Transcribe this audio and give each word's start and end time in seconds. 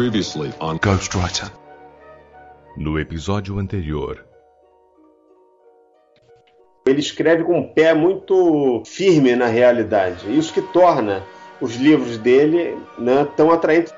Previously 0.00 0.50
on 0.62 0.78
Ghostwriter. 0.78 1.52
No 2.74 2.98
episódio 2.98 3.58
anterior. 3.58 4.24
Ele 6.86 7.00
escreve 7.00 7.44
com 7.44 7.58
um 7.58 7.68
pé 7.74 7.92
muito 7.92 8.82
firme 8.86 9.36
na 9.36 9.44
realidade. 9.44 10.24
Isso 10.34 10.54
que 10.54 10.62
torna 10.62 11.22
os 11.60 11.76
livros 11.76 12.16
dele 12.16 12.78
né, 12.98 13.28
tão 13.36 13.50
atraentes. 13.50 13.92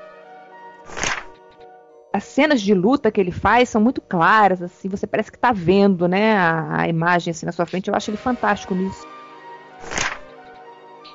As 2.11 2.25
cenas 2.25 2.61
de 2.61 2.73
luta 2.73 3.09
que 3.09 3.21
ele 3.21 3.31
faz 3.31 3.69
são 3.69 3.79
muito 3.79 4.01
claras, 4.01 4.61
assim, 4.61 4.89
você 4.89 5.07
parece 5.07 5.31
que 5.31 5.37
está 5.37 5.53
vendo, 5.53 6.05
né, 6.05 6.35
a, 6.35 6.81
a 6.81 6.89
imagem 6.89 7.31
assim 7.31 7.45
na 7.45 7.53
sua 7.53 7.65
frente. 7.65 7.87
Eu 7.87 7.95
acho 7.95 8.09
ele 8.09 8.17
fantástico 8.17 8.75
nisso. 8.75 9.07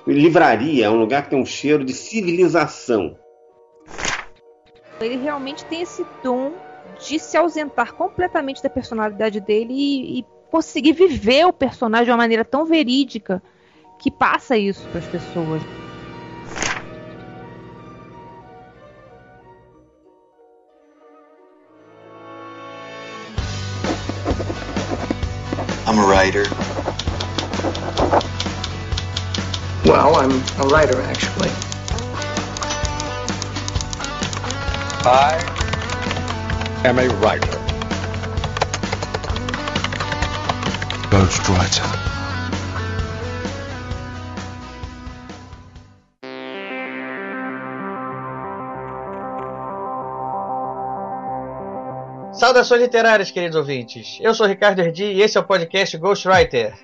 Livraria 0.06 0.86
é 0.86 0.88
um 0.90 0.98
lugar 0.98 1.24
que 1.24 1.28
tem 1.28 1.38
um 1.38 1.44
cheiro 1.44 1.84
de 1.84 1.92
civilização. 1.92 3.18
Ele 5.00 5.16
realmente 5.16 5.64
tem 5.64 5.82
esse 5.82 6.04
dom 6.24 6.54
de 6.98 7.20
se 7.20 7.36
ausentar 7.36 7.94
completamente 7.94 8.60
da 8.60 8.68
personalidade 8.68 9.40
dele 9.40 9.72
e, 9.72 10.18
e 10.18 10.26
conseguir 10.50 10.92
viver 10.92 11.46
o 11.46 11.52
personagem 11.52 12.06
de 12.06 12.10
uma 12.10 12.16
maneira 12.16 12.44
tão 12.44 12.64
verídica 12.66 13.40
que 14.00 14.10
passa 14.10 14.56
isso 14.56 14.88
para 14.88 14.98
as 14.98 15.06
pessoas. 15.06 15.62
I'm 25.86 25.98
a 26.00 26.06
writer. 26.06 26.42
Well, 29.84 30.16
I'm 30.16 30.42
a 30.58 30.66
writer, 30.66 31.00
actually. 31.02 31.77
I 35.04 35.38
am 36.84 36.98
a 36.98 37.06
writer. 37.20 37.46
Ghostwriter. 41.08 41.84
Saudações 52.32 52.82
literárias, 52.82 53.30
queridos 53.30 53.56
ouvintes. 53.56 54.18
Eu 54.20 54.34
sou 54.34 54.46
Ricardo 54.46 54.80
Erdi 54.80 55.04
e 55.04 55.22
esse 55.22 55.38
é 55.38 55.40
o 55.40 55.44
podcast 55.44 55.96
Ghostwriter. 55.96 56.74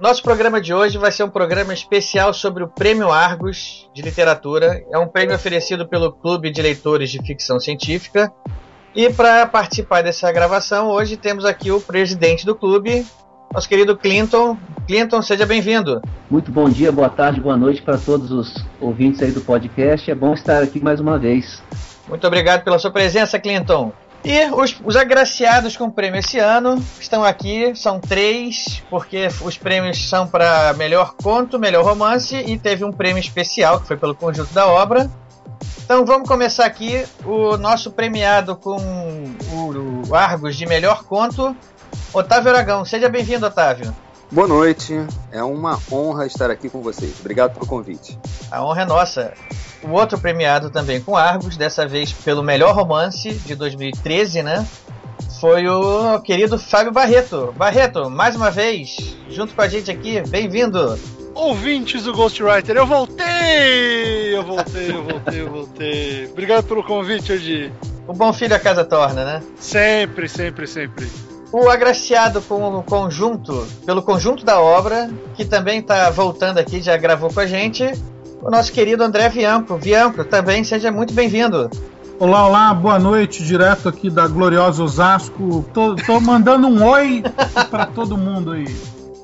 Nosso 0.00 0.22
programa 0.22 0.62
de 0.62 0.72
hoje 0.72 0.96
vai 0.96 1.12
ser 1.12 1.24
um 1.24 1.28
programa 1.28 1.74
especial 1.74 2.32
sobre 2.32 2.64
o 2.64 2.68
Prêmio 2.68 3.12
Argos 3.12 3.86
de 3.92 4.00
Literatura. 4.00 4.82
É 4.90 4.96
um 4.96 5.06
prêmio 5.06 5.34
oferecido 5.36 5.86
pelo 5.86 6.10
Clube 6.10 6.50
de 6.50 6.62
Leitores 6.62 7.10
de 7.10 7.22
Ficção 7.22 7.60
Científica. 7.60 8.32
E 8.94 9.12
para 9.12 9.46
participar 9.46 10.02
dessa 10.02 10.32
gravação, 10.32 10.88
hoje 10.88 11.18
temos 11.18 11.44
aqui 11.44 11.70
o 11.70 11.82
presidente 11.82 12.46
do 12.46 12.54
clube, 12.54 13.06
nosso 13.52 13.68
querido 13.68 13.94
Clinton. 13.94 14.56
Clinton, 14.86 15.20
seja 15.20 15.44
bem-vindo. 15.44 16.00
Muito 16.30 16.50
bom 16.50 16.70
dia, 16.70 16.90
boa 16.90 17.10
tarde, 17.10 17.38
boa 17.38 17.58
noite 17.58 17.82
para 17.82 17.98
todos 17.98 18.30
os 18.30 18.64
ouvintes 18.80 19.22
aí 19.22 19.32
do 19.32 19.42
podcast. 19.42 20.10
É 20.10 20.14
bom 20.14 20.32
estar 20.32 20.62
aqui 20.62 20.82
mais 20.82 20.98
uma 20.98 21.18
vez. 21.18 21.62
Muito 22.08 22.26
obrigado 22.26 22.64
pela 22.64 22.78
sua 22.78 22.90
presença, 22.90 23.38
Clinton. 23.38 23.92
E 24.22 24.50
os, 24.50 24.76
os, 24.84 24.96
agraciados 24.96 25.76
com 25.76 25.84
o 25.84 25.92
prêmio 25.92 26.20
esse 26.20 26.38
ano 26.38 26.82
estão 27.00 27.24
aqui, 27.24 27.74
são 27.74 27.98
três, 27.98 28.82
porque 28.90 29.28
os 29.42 29.56
prêmios 29.56 30.08
são 30.08 30.26
para 30.26 30.74
melhor 30.74 31.14
conto, 31.22 31.58
melhor 31.58 31.84
romance 31.84 32.36
e 32.36 32.58
teve 32.58 32.84
um 32.84 32.92
prêmio 32.92 33.20
especial 33.20 33.80
que 33.80 33.86
foi 33.86 33.96
pelo 33.96 34.14
conjunto 34.14 34.52
da 34.52 34.66
obra. 34.66 35.10
Então 35.82 36.04
vamos 36.04 36.28
começar 36.28 36.66
aqui 36.66 37.02
o 37.24 37.56
nosso 37.56 37.90
premiado 37.90 38.56
com 38.56 38.76
o, 39.52 40.08
o 40.08 40.14
Argos 40.14 40.54
de 40.54 40.66
melhor 40.66 41.04
conto, 41.04 41.56
Otávio 42.12 42.50
Aragão. 42.50 42.84
Seja 42.84 43.08
bem-vindo, 43.08 43.46
Otávio. 43.46 43.94
Boa 44.30 44.46
noite, 44.46 44.94
é 45.32 45.42
uma 45.42 45.76
honra 45.90 46.26
estar 46.26 46.50
aqui 46.50 46.68
com 46.68 46.80
vocês. 46.80 47.18
Obrigado 47.18 47.54
pelo 47.54 47.66
convite. 47.66 48.16
A 48.50 48.62
honra 48.64 48.82
é 48.82 48.84
nossa. 48.84 49.32
O 49.82 49.92
outro 49.92 50.18
premiado 50.18 50.70
também 50.70 51.00
com 51.00 51.16
Argos, 51.16 51.56
dessa 51.56 51.86
vez 51.86 52.12
pelo 52.12 52.42
melhor 52.42 52.74
romance 52.74 53.32
de 53.32 53.54
2013, 53.54 54.42
né? 54.42 54.66
Foi 55.40 55.66
o 55.66 56.20
querido 56.20 56.58
Fábio 56.58 56.92
Barreto. 56.92 57.54
Barreto, 57.56 58.10
mais 58.10 58.36
uma 58.36 58.50
vez, 58.50 59.16
junto 59.30 59.54
com 59.54 59.62
a 59.62 59.68
gente 59.68 59.90
aqui, 59.90 60.20
bem-vindo. 60.28 60.98
Ouvintes 61.34 62.04
do 62.04 62.12
Ghostwriter, 62.12 62.76
eu 62.76 62.86
voltei! 62.86 64.36
Eu 64.36 64.42
voltei, 64.44 64.90
eu 64.90 65.02
voltei, 65.02 65.40
eu 65.40 65.50
voltei. 65.50 66.26
Obrigado 66.30 66.64
pelo 66.64 66.84
convite, 66.84 67.32
Edi. 67.32 67.72
O 68.06 68.12
bom 68.12 68.32
filho 68.32 68.54
a 68.54 68.58
casa 68.58 68.84
torna, 68.84 69.24
né? 69.24 69.42
Sempre, 69.58 70.28
sempre, 70.28 70.66
sempre 70.66 71.08
o 71.52 71.68
agraciado 71.68 72.40
com 72.42 72.78
o 72.78 72.82
conjunto, 72.82 73.66
pelo 73.84 74.02
conjunto 74.02 74.44
da 74.44 74.60
obra, 74.60 75.10
que 75.34 75.44
também 75.44 75.80
está 75.80 76.08
voltando 76.10 76.58
aqui, 76.58 76.80
já 76.80 76.96
gravou 76.96 77.32
com 77.32 77.40
a 77.40 77.46
gente, 77.46 77.90
o 78.42 78.50
nosso 78.50 78.72
querido 78.72 79.02
André 79.02 79.28
Vianco. 79.28 79.76
Vianco, 79.76 80.24
também 80.24 80.64
seja 80.64 80.90
muito 80.90 81.12
bem-vindo. 81.12 81.70
Olá, 82.18 82.46
olá, 82.46 82.74
boa 82.74 82.98
noite, 82.98 83.42
direto 83.42 83.88
aqui 83.88 84.10
da 84.10 84.26
gloriosa 84.26 84.82
Osasco. 84.82 85.64
Tô, 85.72 85.94
tô 85.96 86.20
mandando 86.20 86.66
um 86.66 86.84
oi 86.84 87.22
para 87.70 87.86
todo 87.86 88.16
mundo 88.16 88.52
aí. 88.52 88.66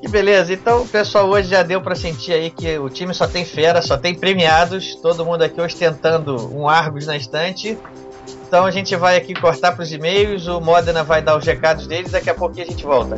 Que 0.00 0.09
beleza, 0.09 0.53
então 0.53 0.82
o 0.82 0.88
pessoal 0.88 1.28
hoje 1.28 1.49
já 1.49 1.62
deu 1.62 1.81
para 1.81 1.94
sentir 1.94 2.32
aí 2.32 2.50
que 2.50 2.78
o 2.78 2.88
time 2.88 3.12
só 3.12 3.26
tem 3.26 3.44
fera, 3.44 3.82
só 3.82 3.97
tem 3.97 4.15
premiados, 4.15 4.94
todo 4.97 5.25
mundo 5.25 5.43
aqui 5.43 5.60
ostentando 5.60 6.55
um 6.55 6.69
Argos 6.69 7.06
na 7.06 7.16
estante. 7.16 7.76
Então 8.47 8.65
a 8.65 8.71
gente 8.71 8.94
vai 8.94 9.16
aqui 9.16 9.34
cortar 9.34 9.72
para 9.72 9.82
os 9.82 9.93
e-mails, 9.93 10.47
o 10.47 10.60
Modena 10.60 11.03
vai 11.03 11.21
dar 11.21 11.37
os 11.37 11.44
recados 11.44 11.87
deles, 11.87 12.12
daqui 12.12 12.31
a 12.31 12.34
pouquinho 12.34 12.66
a 12.66 12.71
gente 12.71 12.84
volta. 12.84 13.16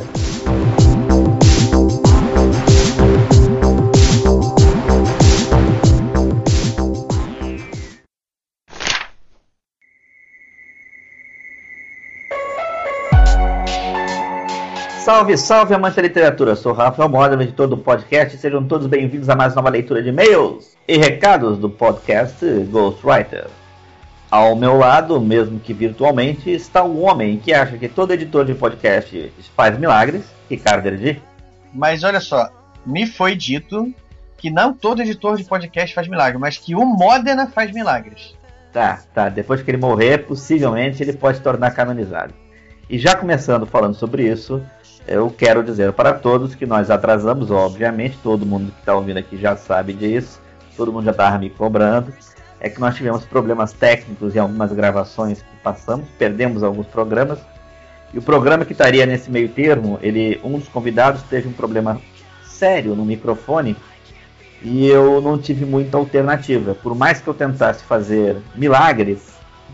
Salve, 15.09 15.35
salve, 15.39 15.73
amante 15.73 15.95
da 15.95 16.03
literatura! 16.03 16.55
Sou 16.55 16.71
Rafael 16.71 17.09
Modena, 17.09 17.41
editor 17.41 17.67
do 17.67 17.75
podcast. 17.75 18.37
Sejam 18.37 18.63
todos 18.63 18.85
bem-vindos 18.85 19.27
a 19.27 19.35
mais 19.35 19.55
uma 19.57 19.67
leitura 19.67 20.03
de 20.03 20.09
e-mails 20.09 20.77
e 20.87 20.97
recados 20.97 21.57
do 21.57 21.67
podcast 21.67 22.45
Ghostwriter. 22.69 23.47
Ao 24.29 24.55
meu 24.55 24.77
lado, 24.77 25.19
mesmo 25.19 25.59
que 25.59 25.73
virtualmente, 25.73 26.51
está 26.51 26.83
o 26.83 27.01
homem 27.01 27.39
que 27.39 27.51
acha 27.51 27.75
que 27.75 27.89
todo 27.89 28.13
editor 28.13 28.45
de 28.45 28.53
podcast 28.53 29.33
faz 29.55 29.79
milagres, 29.79 30.25
Ricardo 30.47 30.85
Erdi. 30.85 31.19
Mas 31.73 32.03
olha 32.03 32.19
só, 32.19 32.47
me 32.85 33.07
foi 33.07 33.35
dito 33.35 33.91
que 34.37 34.51
não 34.51 34.75
todo 34.75 35.01
editor 35.01 35.37
de 35.37 35.43
podcast 35.43 35.95
faz 35.95 36.07
milagres, 36.07 36.39
mas 36.39 36.59
que 36.59 36.75
o 36.75 36.85
Modena 36.85 37.47
faz 37.47 37.71
milagres. 37.71 38.35
Tá, 38.71 38.99
tá. 39.11 39.27
Depois 39.27 39.63
que 39.63 39.71
ele 39.71 39.79
morrer, 39.79 40.19
possivelmente 40.27 41.01
ele 41.01 41.13
pode 41.13 41.37
se 41.37 41.43
tornar 41.43 41.71
canonizado. 41.71 42.31
E 42.89 42.97
já 42.97 43.15
começando 43.15 43.67
falando 43.67 43.93
sobre 43.93 44.27
isso, 44.27 44.63
eu 45.09 45.29
quero 45.29 45.63
dizer 45.63 45.91
para 45.93 46.13
todos 46.13 46.55
que 46.55 46.65
nós 46.65 46.91
atrasamos, 46.91 47.49
obviamente, 47.49 48.17
todo 48.21 48.45
mundo 48.45 48.71
que 48.71 48.79
está 48.79 48.95
ouvindo 48.95 49.17
aqui 49.17 49.37
já 49.37 49.55
sabe 49.55 49.93
disso, 49.93 50.39
todo 50.77 50.93
mundo 50.93 51.05
já 51.05 51.11
estava 51.11 51.37
me 51.37 51.49
cobrando 51.49 52.13
é 52.59 52.69
que 52.69 52.79
nós 52.79 52.95
tivemos 52.95 53.25
problemas 53.25 53.71
técnicos 53.71 54.35
em 54.35 54.39
algumas 54.39 54.71
gravações 54.71 55.41
que 55.41 55.57
passamos, 55.63 56.07
perdemos 56.17 56.61
alguns 56.61 56.87
programas. 56.87 57.39
E 58.13 58.17
o 58.17 58.21
programa 58.21 58.65
que 58.65 58.73
estaria 58.73 59.05
nesse 59.05 59.31
meio 59.31 59.49
termo, 59.49 59.97
ele, 60.01 60.39
um 60.43 60.59
dos 60.59 60.67
convidados 60.67 61.23
teve 61.23 61.47
um 61.47 61.53
problema 61.53 62.01
sério 62.43 62.95
no 62.95 63.05
microfone 63.05 63.77
e 64.61 64.87
eu 64.87 65.21
não 65.21 65.37
tive 65.37 65.65
muita 65.65 65.97
alternativa. 65.97 66.75
Por 66.75 66.93
mais 66.95 67.21
que 67.21 67.27
eu 67.27 67.33
tentasse 67.33 67.83
fazer 67.83 68.35
milagres, 68.55 69.29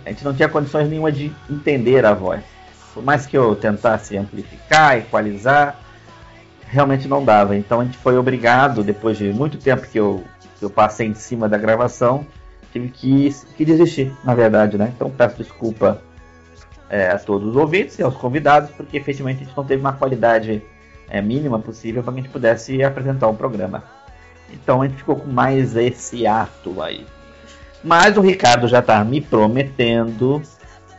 a 0.06 0.10
gente 0.10 0.24
não 0.24 0.34
tinha 0.34 0.48
condições 0.48 0.88
nenhuma 0.88 1.12
de 1.12 1.32
entender 1.50 2.06
a 2.06 2.14
voz. 2.14 2.55
Por 2.96 3.04
mais 3.04 3.26
que 3.26 3.38
eu 3.38 3.54
tentasse 3.58 4.18
amplificar, 4.18 4.98
equalizar, 4.98 5.78
realmente 6.66 7.10
não 7.10 7.24
dava. 7.24 7.56
Então 7.56 7.82
a 7.82 7.86
gente 7.86 7.98
foi 7.98 8.18
obrigado, 8.18 8.86
depois 8.86 9.18
de 9.18 9.34
muito 9.34 9.58
tempo 9.58 9.86
que 9.86 10.00
eu, 10.00 10.24
que 10.58 10.64
eu 10.64 10.70
passei 10.70 11.06
em 11.06 11.14
cima 11.14 11.50
da 11.50 11.58
gravação, 11.58 12.26
tive 12.72 12.88
que, 12.88 13.36
que 13.58 13.66
desistir, 13.66 14.14
na 14.24 14.34
verdade, 14.34 14.78
né? 14.78 14.94
Então 14.96 15.12
peço 15.12 15.36
desculpa 15.36 16.02
é, 16.90 17.10
a 17.10 17.20
todos 17.20 17.50
os 17.50 17.56
ouvintes 17.58 18.00
e 18.00 18.02
aos 18.04 18.16
convidados, 18.16 18.72
porque 18.72 18.96
efetivamente 18.96 19.44
a 19.44 19.46
gente 19.46 19.58
não 19.58 19.66
teve 19.66 19.82
uma 19.82 19.94
qualidade 19.94 20.64
é, 21.10 21.22
mínima 21.22 21.60
possível 21.60 22.02
para 22.02 22.14
que 22.14 22.20
a 22.20 22.24
gente 22.24 22.32
pudesse 22.32 22.82
apresentar 22.82 23.28
o 23.28 23.36
programa. 23.36 23.84
Então 24.54 24.82
a 24.82 24.88
gente 24.88 25.00
ficou 25.00 25.18
com 25.18 25.30
mais 25.30 25.76
esse 25.76 26.26
ato 26.26 26.82
aí. 26.82 27.06
Mas 27.84 28.16
o 28.16 28.22
Ricardo 28.22 28.70
já 28.70 28.80
está 28.80 29.04
me 29.04 29.20
prometendo 29.20 30.42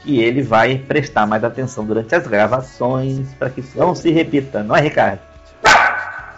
que 0.07 0.21
ele 0.21 0.41
vai 0.41 0.79
prestar 0.79 1.27
mais 1.27 1.43
atenção 1.43 1.85
durante 1.85 2.15
as 2.15 2.25
gravações 2.29 3.35
para 3.35 3.51
que 3.51 3.59
isso 3.59 3.77
não 3.77 3.93
se 3.93 4.09
repita, 4.13 4.63
não 4.63 4.77
é, 4.77 4.81
Ricardo? 4.81 5.19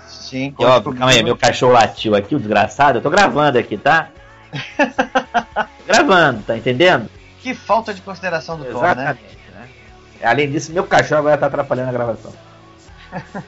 Sim, 0.08 0.54
e, 0.58 0.64
ó, 0.64 0.80
calma 0.80 1.10
aí, 1.10 1.22
meu 1.22 1.36
cachorro 1.36 1.74
latiu 1.74 2.14
aqui, 2.14 2.34
o 2.34 2.38
desgraçado. 2.38 2.98
Eu 2.98 3.02
tô 3.02 3.10
gravando 3.10 3.58
aqui, 3.58 3.76
tá? 3.76 4.08
Gravando, 5.86 6.42
tá 6.42 6.56
entendendo? 6.56 7.10
Que 7.40 7.54
falta 7.54 7.92
de 7.92 8.00
consideração 8.00 8.56
do 8.56 8.64
Thor, 8.64 8.82
né? 8.82 8.92
Exatamente, 8.92 9.38
né? 9.52 9.68
Além 10.22 10.50
disso, 10.50 10.72
meu 10.72 10.84
cachorro 10.84 11.20
agora 11.20 11.36
tá 11.36 11.46
atrapalhando 11.46 11.90
a 11.90 11.92
gravação. 11.92 12.32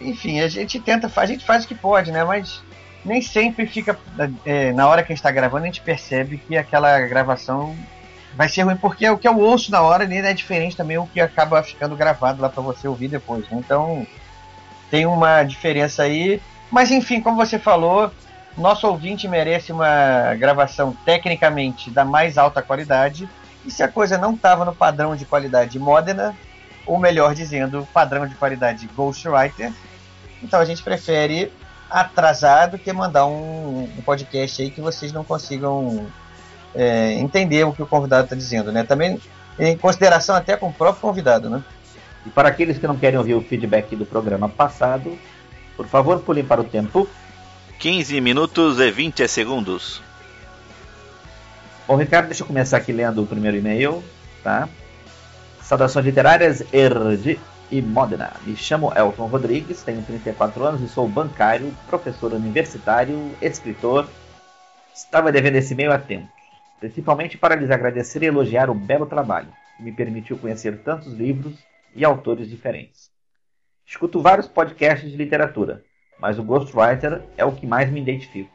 Enfim, 0.00 0.40
a 0.40 0.48
gente 0.48 0.80
tenta, 0.80 1.10
a 1.14 1.26
gente 1.26 1.44
faz 1.44 1.64
o 1.64 1.68
que 1.68 1.74
pode, 1.74 2.10
né? 2.10 2.24
Mas 2.24 2.62
nem 3.04 3.22
sempre 3.22 3.66
fica. 3.66 3.96
é, 4.44 4.72
na 4.72 4.88
hora 4.88 5.02
que 5.04 5.12
a 5.12 5.14
gente 5.14 5.22
tá 5.22 5.30
gravando, 5.30 5.64
a 5.64 5.66
gente 5.66 5.80
percebe 5.80 6.38
que 6.38 6.56
aquela 6.56 7.00
gravação 7.00 7.76
vai 8.34 8.48
ser 8.48 8.62
ruim, 8.62 8.76
porque 8.76 9.08
o 9.08 9.18
que 9.18 9.28
eu 9.28 9.38
ouço 9.38 9.70
na 9.70 9.80
hora 9.82 10.06
né, 10.06 10.18
é 10.18 10.34
diferente 10.34 10.76
também 10.76 10.98
o 10.98 11.06
que 11.06 11.20
acaba 11.20 11.62
ficando 11.62 11.96
gravado 11.96 12.40
lá 12.40 12.48
para 12.48 12.62
você 12.62 12.86
ouvir 12.86 13.08
depois. 13.08 13.48
Né? 13.48 13.58
Então 13.58 14.06
tem 14.90 15.06
uma 15.06 15.42
diferença 15.42 16.02
aí. 16.02 16.40
Mas 16.70 16.90
enfim, 16.90 17.20
como 17.20 17.36
você 17.36 17.58
falou, 17.58 18.12
nosso 18.56 18.86
ouvinte 18.86 19.28
merece 19.28 19.72
uma 19.72 20.34
gravação 20.36 20.96
tecnicamente 21.04 21.90
da 21.90 22.04
mais 22.04 22.38
alta 22.38 22.62
qualidade. 22.62 23.28
E 23.64 23.70
se 23.70 23.82
a 23.82 23.88
coisa 23.88 24.16
não 24.16 24.34
estava 24.34 24.64
no 24.64 24.74
padrão 24.74 25.14
de 25.14 25.24
qualidade 25.24 25.78
Modena, 25.78 26.34
ou 26.86 26.98
melhor 26.98 27.34
dizendo, 27.34 27.86
padrão 27.92 28.26
de 28.26 28.34
qualidade 28.34 28.88
Ghostwriter, 28.96 29.72
então 30.42 30.58
a 30.58 30.64
gente 30.64 30.82
prefere 30.82 31.52
atrasar 31.90 32.70
do 32.70 32.78
que 32.78 32.92
mandar 32.92 33.26
um, 33.26 33.82
um 33.82 34.02
podcast 34.02 34.62
aí 34.62 34.70
que 34.70 34.80
vocês 34.80 35.12
não 35.12 35.24
consigam 35.24 36.06
é, 36.74 37.12
entender 37.14 37.64
o 37.64 37.72
que 37.72 37.82
o 37.82 37.86
convidado 37.86 38.24
está 38.24 38.36
dizendo, 38.36 38.70
né? 38.72 38.84
Também 38.84 39.20
em 39.58 39.76
consideração 39.76 40.34
até 40.34 40.56
com 40.56 40.68
o 40.68 40.72
próprio 40.72 41.00
convidado, 41.00 41.50
né? 41.50 41.62
E 42.26 42.30
para 42.30 42.48
aqueles 42.48 42.78
que 42.78 42.86
não 42.86 42.96
querem 42.96 43.18
ouvir 43.18 43.34
o 43.34 43.40
feedback 43.40 43.96
do 43.96 44.06
programa 44.06 44.48
passado, 44.48 45.18
por 45.76 45.86
favor, 45.86 46.20
pulem 46.20 46.44
para 46.44 46.60
o 46.60 46.64
tempo. 46.64 47.08
15 47.78 48.20
minutos 48.20 48.78
e 48.78 48.90
20 48.90 49.26
segundos. 49.26 50.02
Bom, 51.88 51.96
Ricardo, 51.96 52.26
deixa 52.26 52.42
eu 52.42 52.46
começar 52.46 52.76
aqui 52.76 52.92
lendo 52.92 53.22
o 53.22 53.26
primeiro 53.26 53.56
e-mail, 53.56 54.04
tá? 54.44 54.68
Saudações 55.62 56.04
literárias, 56.04 56.62
Erdi 56.72 57.40
e 57.70 57.80
Modena. 57.80 58.32
Me 58.44 58.56
chamo 58.56 58.92
Elton 58.94 59.26
Rodrigues, 59.26 59.82
tenho 59.82 60.02
34 60.02 60.64
anos 60.64 60.82
e 60.82 60.88
sou 60.88 61.08
bancário, 61.08 61.74
professor 61.88 62.32
universitário, 62.32 63.34
escritor. 63.40 64.06
Estava 64.94 65.32
devendo 65.32 65.56
esse 65.56 65.72
e-mail 65.72 65.92
há 65.92 65.98
tempo, 65.98 66.28
principalmente 66.80 67.36
para 67.36 67.54
lhes 67.54 67.70
agradecer 67.70 68.22
e 68.22 68.26
elogiar 68.26 68.70
o 68.70 68.74
belo 68.74 69.06
trabalho, 69.06 69.52
que 69.76 69.82
me 69.82 69.92
permitiu 69.92 70.38
conhecer 70.38 70.78
tantos 70.78 71.12
livros 71.12 71.58
e 71.94 72.04
autores 72.04 72.48
diferentes. 72.48 73.10
Escuto 73.86 74.20
vários 74.20 74.48
podcasts 74.48 75.10
de 75.10 75.16
literatura, 75.16 75.84
mas 76.18 76.38
o 76.38 76.42
Ghostwriter 76.42 77.22
é 77.36 77.44
o 77.44 77.52
que 77.52 77.66
mais 77.66 77.90
me 77.90 78.00
identifico. 78.00 78.50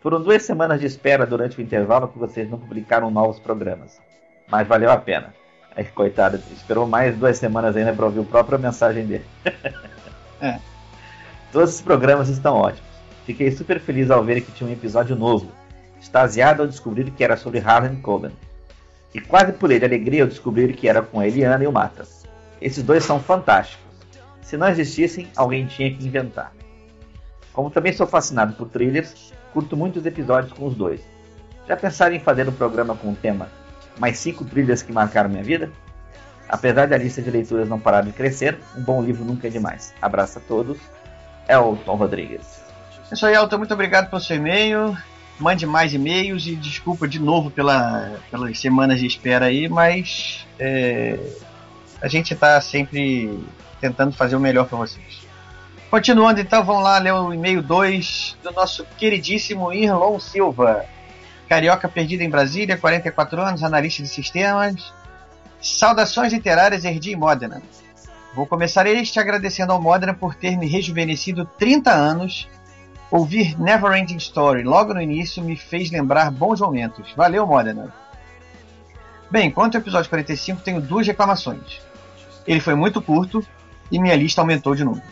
Foram 0.00 0.20
duas 0.20 0.42
semanas 0.42 0.80
de 0.80 0.86
espera 0.86 1.26
durante 1.26 1.58
o 1.58 1.62
intervalo 1.62 2.08
que 2.08 2.18
vocês 2.18 2.48
não 2.50 2.58
publicaram 2.58 3.10
novos 3.10 3.38
programas, 3.38 4.00
mas 4.48 4.66
valeu 4.66 4.90
a 4.90 4.96
pena. 4.96 5.34
Aí, 5.76 5.84
coitado, 5.84 6.40
esperou 6.52 6.86
mais 6.86 7.16
duas 7.16 7.38
semanas 7.38 7.76
ainda 7.76 7.92
para 7.92 8.06
ouvir 8.06 8.20
a 8.20 8.24
própria 8.24 8.58
mensagem 8.58 9.06
dele. 9.06 9.24
É. 10.42 10.58
Todos 11.52 11.74
os 11.74 11.82
programas 11.82 12.30
estão 12.30 12.56
ótimos. 12.56 12.88
Fiquei 13.26 13.50
super 13.50 13.78
feliz 13.78 14.10
ao 14.10 14.24
ver 14.24 14.40
que 14.40 14.50
tinha 14.52 14.66
um 14.66 14.72
episódio 14.72 15.14
novo, 15.14 15.52
extasiado 16.00 16.62
ao 16.62 16.68
descobrir 16.68 17.10
que 17.10 17.22
era 17.22 17.36
sobre 17.36 17.60
Harlan 17.60 17.96
Coben. 17.96 18.32
E 19.14 19.20
quase 19.20 19.52
pulei 19.52 19.78
de 19.78 19.84
alegria 19.84 20.22
ao 20.22 20.28
descobrir 20.28 20.74
que 20.74 20.88
era 20.88 21.02
com 21.02 21.22
Eliana 21.22 21.62
e 21.62 21.66
o 21.66 21.72
Mata. 21.72 22.06
Esses 22.60 22.82
dois 22.82 23.04
são 23.04 23.20
fantásticos. 23.20 23.84
Se 24.42 24.56
não 24.56 24.68
existissem, 24.68 25.28
alguém 25.36 25.66
tinha 25.66 25.92
que 25.94 26.04
inventar. 26.04 26.52
Como 27.52 27.70
também 27.70 27.92
sou 27.92 28.06
fascinado 28.06 28.54
por 28.54 28.68
thrillers, 28.68 29.32
curto 29.52 29.76
muitos 29.76 30.06
episódios 30.06 30.52
com 30.52 30.66
os 30.66 30.74
dois. 30.74 31.00
Já 31.68 31.76
pensaram 31.76 32.14
em 32.14 32.20
fazer 32.20 32.48
um 32.48 32.52
programa 32.52 32.96
com 32.96 33.12
o 33.12 33.16
tema 33.16 33.48
Mais 33.98 34.18
5 34.18 34.44
trilhas 34.44 34.82
que 34.82 34.92
marcaram 34.92 35.28
minha 35.28 35.42
vida? 35.42 35.70
Apesar 36.48 36.88
da 36.88 36.96
lista 36.96 37.22
de 37.22 37.30
leituras 37.30 37.68
não 37.68 37.78
parar 37.78 38.02
de 38.02 38.12
crescer, 38.12 38.58
um 38.76 38.82
bom 38.82 39.02
livro 39.02 39.24
nunca 39.24 39.46
é 39.46 39.50
demais. 39.50 39.94
Abraço 40.02 40.38
a 40.38 40.42
todos. 40.42 40.78
Elton 41.48 41.94
Rodrigues. 41.94 42.60
É 43.10 43.14
isso 43.14 43.26
aí, 43.26 43.34
Elton. 43.34 43.58
Muito 43.58 43.74
obrigado 43.74 44.10
pelo 44.10 44.20
seu 44.20 44.36
e-mail. 44.36 44.96
Mande 45.40 45.66
mais 45.66 45.94
e-mails 45.94 46.46
e 46.46 46.54
desculpa 46.54 47.08
de 47.08 47.18
novo 47.18 47.50
pela, 47.50 48.20
pelas 48.30 48.58
semanas 48.60 49.00
de 49.00 49.06
espera 49.06 49.46
aí, 49.46 49.68
mas 49.68 50.46
é, 50.58 51.18
a 52.00 52.06
gente 52.06 52.34
está 52.34 52.60
sempre 52.60 53.40
tentando 53.80 54.12
fazer 54.12 54.36
o 54.36 54.40
melhor 54.40 54.66
para 54.66 54.76
vocês. 54.76 55.20
Continuando 55.90 56.40
então, 56.40 56.62
vamos 56.62 56.84
lá 56.84 56.98
ler 56.98 57.12
o 57.12 57.32
e-mail 57.32 57.62
2 57.62 58.36
do 58.44 58.52
nosso 58.52 58.84
queridíssimo 58.96 59.72
Irlon 59.72 60.20
Silva. 60.20 60.84
Carioca 61.48 61.88
perdido 61.88 62.20
em 62.20 62.30
Brasília, 62.30 62.76
44 62.76 63.40
anos, 63.40 63.64
analista 63.64 64.02
de 64.02 64.08
sistemas. 64.08 64.92
Saudações 65.60 66.32
literárias 66.32 66.84
Erdi 66.84 67.10
e 67.10 67.16
Modena. 67.16 67.60
Vou 68.36 68.46
começar 68.46 68.86
este 68.86 69.18
agradecendo 69.18 69.72
ao 69.72 69.82
Modena 69.82 70.14
por 70.14 70.36
ter 70.36 70.56
me 70.56 70.68
rejuvenescido 70.68 71.44
30 71.58 71.90
anos. 71.90 72.48
Ouvir 73.10 73.60
Neverending 73.60 74.18
Story 74.18 74.62
logo 74.62 74.94
no 74.94 75.02
início 75.02 75.42
me 75.42 75.56
fez 75.56 75.90
lembrar 75.90 76.30
bons 76.30 76.60
momentos. 76.60 77.12
Valeu, 77.16 77.44
Modena. 77.44 77.92
Bem, 79.28 79.50
quanto 79.50 79.76
ao 79.76 79.80
episódio 79.80 80.08
45, 80.08 80.62
tenho 80.62 80.80
duas 80.80 81.06
reclamações. 81.06 81.80
Ele 82.46 82.60
foi 82.60 82.74
muito 82.74 83.02
curto 83.02 83.44
e 83.90 83.98
minha 83.98 84.14
lista 84.14 84.40
aumentou 84.40 84.76
de 84.76 84.84
número. 84.84 85.02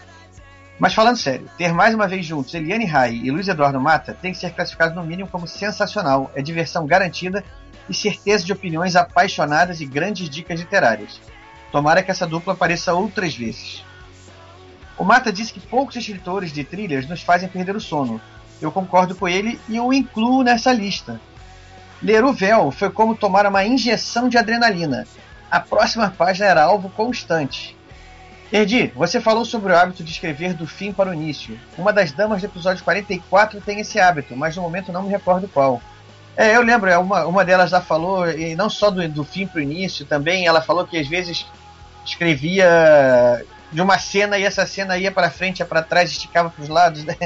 Mas 0.79 0.95
falando 0.95 1.17
sério, 1.17 1.51
ter 1.59 1.73
mais 1.73 1.93
uma 1.93 2.07
vez 2.07 2.25
juntos 2.25 2.55
Eliane 2.55 2.85
Rai 2.85 3.15
e 3.15 3.33
Luiz 3.33 3.49
Eduardo 3.49 3.81
Mata 3.81 4.17
tem 4.21 4.31
que 4.31 4.39
ser 4.39 4.55
classificado 4.55 4.95
no 4.95 5.03
mínimo 5.03 5.29
como 5.29 5.49
sensacional, 5.49 6.31
é 6.37 6.43
diversão 6.43 6.87
garantida 6.87 7.43
e 7.89 7.95
certeza 7.95 8.45
de 8.45 8.53
opiniões 8.53 8.95
apaixonadas 8.95 9.81
e 9.81 9.87
grandes 9.87 10.31
dicas 10.31 10.61
literárias. 10.61 11.21
Tomara 11.73 12.03
que 12.03 12.13
essa 12.13 12.29
dupla 12.29 12.53
apareça 12.53 12.95
outras 12.95 13.35
vezes. 13.35 13.85
O 14.99 15.05
Mata 15.05 15.33
disse 15.33 15.53
que 15.53 15.61
poucos 15.61 15.95
escritores 15.95 16.53
de 16.53 16.65
trilhas 16.65 17.07
nos 17.07 17.23
fazem 17.23 17.49
perder 17.49 17.77
o 17.77 17.81
sono. 17.81 18.21
Eu 18.61 18.73
concordo 18.73 19.15
com 19.15 19.29
ele 19.29 19.61
e 19.69 19.79
o 19.79 19.93
incluo 19.93 20.43
nessa 20.43 20.73
lista. 20.73 21.21
Ler 22.03 22.25
o 22.25 22.33
véu 22.33 22.71
foi 22.73 22.91
como 22.91 23.15
tomar 23.15 23.47
uma 23.47 23.65
injeção 23.65 24.29
de 24.29 24.37
adrenalina. 24.37 25.07
A 25.51 25.61
próxima 25.61 26.11
página 26.11 26.47
era 26.47 26.65
alvo 26.65 26.91
constante. 26.91 27.77
Erdi, 28.53 28.89
você 28.95 29.21
falou 29.21 29.45
sobre 29.45 29.73
o 29.73 29.77
hábito 29.77 30.03
de 30.03 30.11
escrever 30.11 30.55
do 30.55 30.67
fim 30.67 30.93
para 30.93 31.11
o 31.11 31.15
início. 31.15 31.59
Uma 31.77 31.93
das 31.93 32.13
damas 32.13 32.41
do 32.41 32.47
episódio 32.47 32.83
44 32.83 33.61
tem 33.61 33.81
esse 33.81 34.01
hábito, 34.01 34.37
mas 34.37 34.57
no 34.57 34.63
momento 34.63 34.91
não 34.91 35.03
me 35.03 35.11
recordo 35.11 35.47
qual. 35.49 35.81
É, 36.37 36.57
eu 36.57 36.63
lembro, 36.63 36.89
é, 36.89 36.97
uma, 36.97 37.27
uma 37.27 37.45
delas 37.45 37.71
já 37.71 37.81
falou, 37.81 38.31
e 38.31 38.55
não 38.55 38.71
só 38.71 38.91
do, 38.91 39.07
do 39.09 39.25
fim 39.25 39.47
para 39.47 39.59
o 39.59 39.63
início, 39.63 40.07
também 40.07 40.47
ela 40.47 40.63
falou 40.63 40.87
que 40.87 40.97
às 40.97 41.07
vezes 41.07 41.47
escrevia 42.07 43.45
de 43.73 43.81
uma 43.81 43.99
cena 43.99 44.39
e 44.39 44.45
essa 44.45 44.67
cena 44.67 44.97
ia 44.97 45.13
para 45.13 45.31
frente, 45.31 45.61
ia 45.61 45.67
para 45.67 45.83
trás, 45.83 46.11
esticava 46.11 46.51
para 46.51 46.63
os 46.63 46.69
lados. 46.69 47.05
Né? 47.05 47.17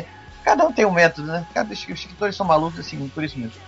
Cada 0.44 0.64
um 0.64 0.72
tem 0.72 0.84
um 0.84 0.90
método, 0.90 1.28
né? 1.28 1.46
Cada 1.54 1.72
os 1.72 1.80
escritores 1.80 2.34
são 2.34 2.44
malucos 2.44 2.80
assim, 2.80 3.08
por 3.08 3.22
isso 3.22 3.38
mesmo. 3.38 3.61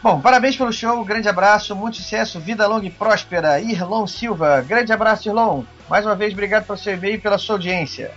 Bom, 0.00 0.20
parabéns 0.20 0.56
pelo 0.56 0.72
show, 0.72 1.04
grande 1.04 1.28
abraço, 1.28 1.74
muito 1.74 1.96
sucesso, 1.96 2.38
vida 2.38 2.66
longa 2.68 2.86
e 2.86 2.90
próspera. 2.90 3.60
Irlon 3.60 4.06
Silva, 4.06 4.60
grande 4.60 4.92
abraço, 4.92 5.28
Irlon. 5.28 5.64
Mais 5.90 6.06
uma 6.06 6.14
vez, 6.14 6.32
obrigado 6.32 6.64
pelo 6.64 6.78
seu 6.78 6.94
e-mail 6.94 7.16
e 7.16 7.18
pela 7.18 7.36
sua 7.36 7.56
audiência. 7.56 8.12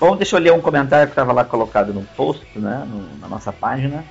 Bom, 0.00 0.16
deixa 0.16 0.36
eu 0.36 0.40
ler 0.40 0.52
um 0.52 0.60
comentário 0.62 1.06
que 1.06 1.12
estava 1.12 1.32
lá 1.32 1.44
colocado 1.44 1.92
no 1.92 2.02
post, 2.16 2.46
né, 2.58 2.86
no, 2.86 3.18
na 3.18 3.28
nossa 3.28 3.52
página. 3.52 4.02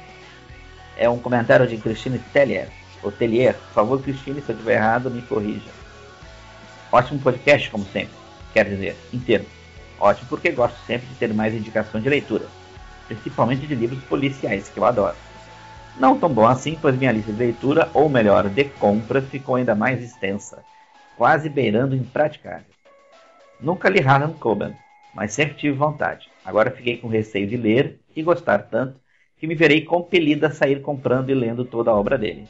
É 0.96 1.10
um 1.10 1.17
comentário 1.17 1.65
de 1.65 1.77
Cristine 1.77 2.20
Tellier. 2.20 2.70
Ou 3.01 3.12
Tellier, 3.12 3.56
por 3.56 3.74
favor, 3.74 4.01
Cristine, 4.01 4.41
se 4.41 4.50
eu 4.50 4.53
estiver 4.56 4.75
errado, 4.75 5.10
me 5.10 5.24
corrija. 5.24 5.72
Ótimo 6.91 7.20
podcast, 7.20 7.72
como 7.72 7.86
sempre. 7.86 8.26
Quer 8.54 8.66
dizer, 8.70 8.96
inteiro. 9.13 9.46
Ótimo 10.00 10.27
porque 10.30 10.51
gosto 10.51 10.77
sempre 10.86 11.08
de 11.08 11.16
ter 11.16 11.34
mais 11.34 11.54
indicação 11.54 12.00
de 12.00 12.10
leitura, 12.10 12.46
principalmente 13.08 13.66
de 13.66 13.75
livros 13.75 14.04
policiais, 14.04 14.70
que 14.70 14.80
eu 14.80 14.86
adoro. 14.86 15.16
Não 16.00 16.20
tão 16.20 16.30
bom 16.30 16.46
assim, 16.46 16.77
pois 16.80 16.96
minha 16.96 17.12
lista 17.12 17.32
de 17.32 17.39
leitura, 17.39 17.89
ou 17.94 18.08
melhor, 18.08 18.48
de 18.50 18.66
compras, 18.66 19.25
ficou 19.25 19.56
ainda 19.56 19.74
mais 19.74 20.04
extensa, 20.04 20.63
quase 21.18 21.50
beirando 21.50 21.96
impraticável. 21.96 22.66
Nunca 23.60 23.89
li 23.89 24.00
Harlan 24.00 24.34
Coben, 24.34 24.75
mas 25.16 25.34
sempre 25.34 25.56
tive 25.56 25.75
vontade. 25.75 26.30
Agora 26.46 26.70
fiquei 26.70 26.98
com 26.98 27.08
receio 27.08 27.48
de 27.48 27.58
ler 27.58 28.00
e 28.16 28.22
gostar 28.22 28.60
tanto 28.60 29.00
que 29.39 29.48
me 29.48 29.56
verei 29.56 29.82
compelida 29.84 30.48
a 30.48 30.51
sair 30.51 30.82
comprando 30.82 31.30
e 31.32 31.34
lendo 31.34 31.66
toda 31.66 31.89
a 31.89 31.96
obra 31.96 32.18
dele. 32.18 32.48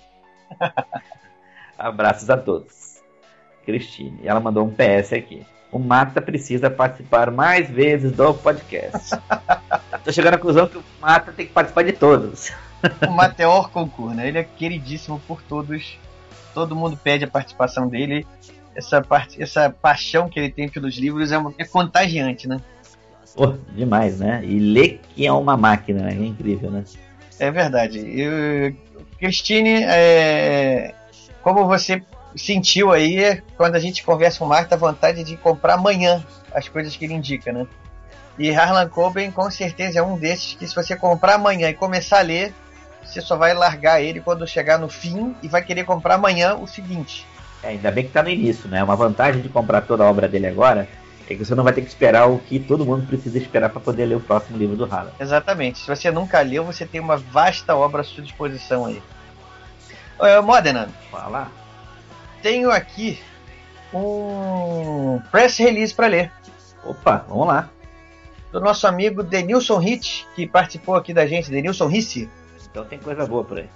Abraços 1.78 2.30
a 2.30 2.38
todos. 2.38 3.02
Cristine. 3.66 4.20
E 4.24 4.28
ela 4.28 4.40
mandou 4.40 4.66
um 4.66 4.74
PS 4.74 5.14
aqui. 5.14 5.46
O 5.72 5.80
Mata 5.80 6.22
precisa 6.22 6.70
participar 6.70 7.30
mais 7.30 7.70
vezes 7.70 8.12
do 8.14 8.34
podcast. 8.34 9.18
Tô 10.04 10.12
chegando 10.12 10.36
à 10.36 10.38
conclusão 10.38 10.68
que 10.68 10.78
o 10.78 10.84
Mata 11.02 11.34
tem 11.34 11.46
que 11.46 11.52
participar 11.52 11.84
de 11.84 11.94
todos. 11.94 12.52
O 13.06 13.12
Mateor 13.12 13.70
Concur, 13.70 14.14
né? 14.14 14.28
Ele 14.28 14.38
é 14.38 14.44
queridíssimo 14.44 15.22
por 15.28 15.42
todos. 15.42 16.00
Todo 16.54 16.76
mundo 16.76 16.98
pede 16.98 17.26
a 17.26 17.28
participação 17.28 17.88
dele. 17.88 18.26
Essa, 18.74 19.02
part... 19.02 19.42
Essa 19.42 19.70
paixão 19.70 20.30
que 20.30 20.40
ele 20.40 20.50
tem 20.50 20.70
pelos 20.70 20.96
livros 20.96 21.32
é, 21.32 21.38
é 21.58 21.66
contagiante, 21.66 22.48
né? 22.48 22.62
Pô, 23.36 23.54
demais, 23.76 24.20
né? 24.20 24.42
E 24.44 24.60
ler 24.60 25.02
que 25.14 25.28
é 25.28 25.32
uma 25.32 25.58
máquina, 25.58 26.10
é 26.10 26.14
incrível, 26.14 26.72
né? 26.72 26.84
É 27.40 27.52
verdade. 27.52 28.00
Eu... 28.00 28.74
Christine, 29.20 29.84
é... 29.84 30.94
como 31.42 31.66
você 31.68 32.02
sentiu 32.38 32.92
aí 32.92 33.42
quando 33.56 33.76
a 33.76 33.80
gente 33.80 34.04
conversa 34.04 34.40
com 34.40 34.46
o 34.46 34.48
Mark, 34.48 34.72
a 34.72 34.76
vontade 34.76 35.24
de 35.24 35.36
comprar 35.38 35.76
amanhã 35.76 36.24
as 36.54 36.68
coisas 36.68 36.96
que 36.96 37.06
ele 37.06 37.14
indica, 37.14 37.52
né? 37.52 37.68
E 38.38 38.54
Harlan 38.54 38.88
Coben 38.88 39.32
com 39.32 39.50
certeza 39.50 40.00
é 40.00 40.04
um 40.04 40.18
desses 40.18 40.54
que 40.54 40.68
se 40.68 40.76
você 40.76 40.96
comprar 40.96 41.36
amanhã 41.36 41.70
e 41.70 41.74
começar 41.74 42.20
a 42.20 42.22
ler, 42.22 42.54
você 43.04 43.22
só 43.22 43.36
vai 43.36 43.54
largar 43.54 44.02
ele 44.02 44.20
quando 44.20 44.46
chegar 44.46 44.78
no 44.78 44.90
fim 44.90 45.36
e 45.42 45.48
vai 45.48 45.64
querer 45.64 45.86
comprar 45.86 46.16
amanhã 46.16 46.56
o 46.56 46.68
seguinte. 46.68 47.26
É, 47.64 47.70
ainda 47.70 47.90
bem 47.92 48.06
que 48.06 48.12
tá 48.12 48.22
no 48.22 48.30
início, 48.30 48.70
né? 48.70 48.84
Uma 48.84 48.96
vantagem 48.96 49.42
de 49.42 49.50
comprar 49.50 49.82
toda 49.82 50.04
a 50.04 50.10
obra 50.10 50.28
dele 50.28 50.48
agora 50.48 50.88
é 51.30 51.36
que 51.36 51.44
você 51.44 51.56
não 51.56 51.64
vai 51.64 51.74
ter 51.74 51.82
que 51.82 51.88
esperar 51.88 52.30
o 52.30 52.40
que 52.40 52.60
todo 52.60 52.86
mundo 52.86 53.06
precisa 53.06 53.38
esperar 53.38 53.70
para 53.70 53.82
poder 53.82 54.06
ler 54.06 54.16
o 54.16 54.22
próximo 54.22 54.58
livro 54.58 54.76
do 54.76 54.86
Harlan. 54.86 55.12
Exatamente. 55.20 55.80
Se 55.80 55.88
você 55.88 56.12
nunca 56.12 56.40
leu, 56.42 56.64
você 56.64 56.86
tem 56.86 57.02
uma 57.02 57.18
vasta 57.18 57.76
obra 57.76 58.02
à 58.02 58.04
sua 58.04 58.24
disposição 58.24 58.86
aí. 58.86 59.02
Uh, 60.20 60.42
Modena. 60.42 60.90
Fala. 61.12 61.52
Tenho 62.42 62.72
aqui 62.72 63.20
um 63.94 65.20
press 65.32 65.58
release 65.58 65.94
para 65.94 66.08
ler. 66.08 66.32
Opa, 66.84 67.26
vamos 67.28 67.48
lá. 67.48 67.70
Do 68.52 68.62
nosso 68.62 68.88
amigo 68.88 69.24
Denilson 69.24 69.82
Hitch, 69.82 70.24
que 70.36 70.48
participou 70.48 70.96
aqui 70.96 71.14
da 71.14 71.26
gente, 71.28 71.52
Denilson 71.52 71.88
Risse. 71.88 72.30
Então 72.70 72.86
tem 72.86 73.00
coisa 73.00 73.26
boa 73.26 73.44
por 73.44 73.60
aí. 73.60 73.70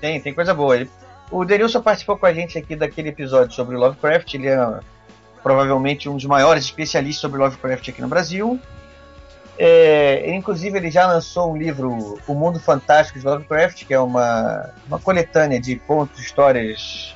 Tem, 0.00 0.20
tem 0.20 0.32
coisa 0.32 0.54
boa. 0.54 0.76
Ele, 0.76 0.90
o 1.30 1.44
Denilson 1.44 1.82
participou 1.82 2.16
com 2.16 2.26
a 2.26 2.32
gente 2.32 2.56
aqui 2.56 2.74
daquele 2.74 3.10
episódio 3.10 3.54
sobre 3.54 3.76
Lovecraft. 3.76 4.34
Ele 4.34 4.48
é 4.48 4.80
provavelmente 5.42 6.08
um 6.08 6.16
dos 6.16 6.24
maiores 6.24 6.64
especialistas 6.64 7.20
sobre 7.20 7.38
Lovecraft 7.38 7.88
aqui 7.88 8.00
no 8.00 8.08
Brasil. 8.08 8.58
É, 9.58 10.34
inclusive, 10.34 10.78
ele 10.78 10.90
já 10.90 11.06
lançou 11.06 11.52
um 11.52 11.56
livro, 11.56 12.18
O 12.26 12.34
Mundo 12.34 12.58
Fantástico 12.58 13.18
de 13.18 13.26
Lovecraft, 13.26 13.84
que 13.84 13.92
é 13.92 14.00
uma, 14.00 14.70
uma 14.86 14.98
coletânea 14.98 15.60
de 15.60 15.76
contos, 15.76 16.18
histórias 16.18 17.14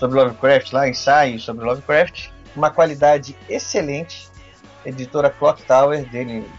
sobre 0.00 0.18
Lovecraft, 0.18 0.72
lá, 0.72 0.88
ensaios 0.88 1.44
sobre 1.44 1.64
Lovecraft. 1.64 2.30
Uma 2.56 2.70
qualidade 2.70 3.36
excelente. 3.48 4.28
Editora 4.84 5.28
Clock 5.28 5.62
Tower, 5.64 6.08
dele, 6.08 6.50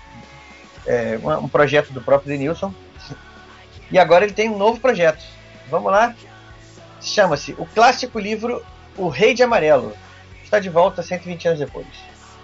é, 0.85 1.19
um 1.41 1.49
projeto 1.49 1.91
do 1.91 1.99
próprio 1.99 2.29
Denilson. 2.29 2.71
E 3.89 3.97
agora 3.97 4.23
ele 4.23 4.33
tem 4.33 4.47
um 4.47 4.57
novo 4.57 4.79
projeto. 4.79 5.23
Vamos 5.71 5.91
lá? 5.91 6.15
Chama-se 7.01 7.53
o 7.57 7.65
clássico 7.65 8.19
livro 8.19 8.63
O 8.95 9.09
Rei 9.09 9.33
de 9.33 9.41
Amarelo. 9.41 9.93
Está 10.43 10.59
de 10.59 10.69
volta 10.69 11.01
120 11.01 11.47
anos 11.47 11.59
depois. 11.59 11.87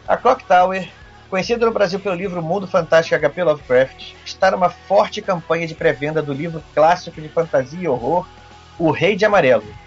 A 0.08 0.18
Clock 0.18 0.44
Tower, 0.46 0.90
conhecida 1.30 1.64
no 1.64 1.72
Brasil 1.72 2.00
pelo 2.00 2.16
livro 2.16 2.42
Mundo 2.42 2.68
Fantástico 2.68 3.16
HP 3.16 3.44
Lovecraft, 3.44 4.14
está 4.26 4.50
numa 4.50 4.70
forte 4.70 5.22
campanha 5.22 5.68
de 5.68 5.76
pré-venda 5.76 6.24
do 6.24 6.34
livro 6.34 6.64
clássico 6.74 7.22
de 7.22 7.30
fantasia 7.30 7.82
e 7.82 7.88
horror 7.88 8.28
O 8.80 8.90
Rei 8.90 9.16
de 9.16 9.26
Amarelo. 9.26 9.87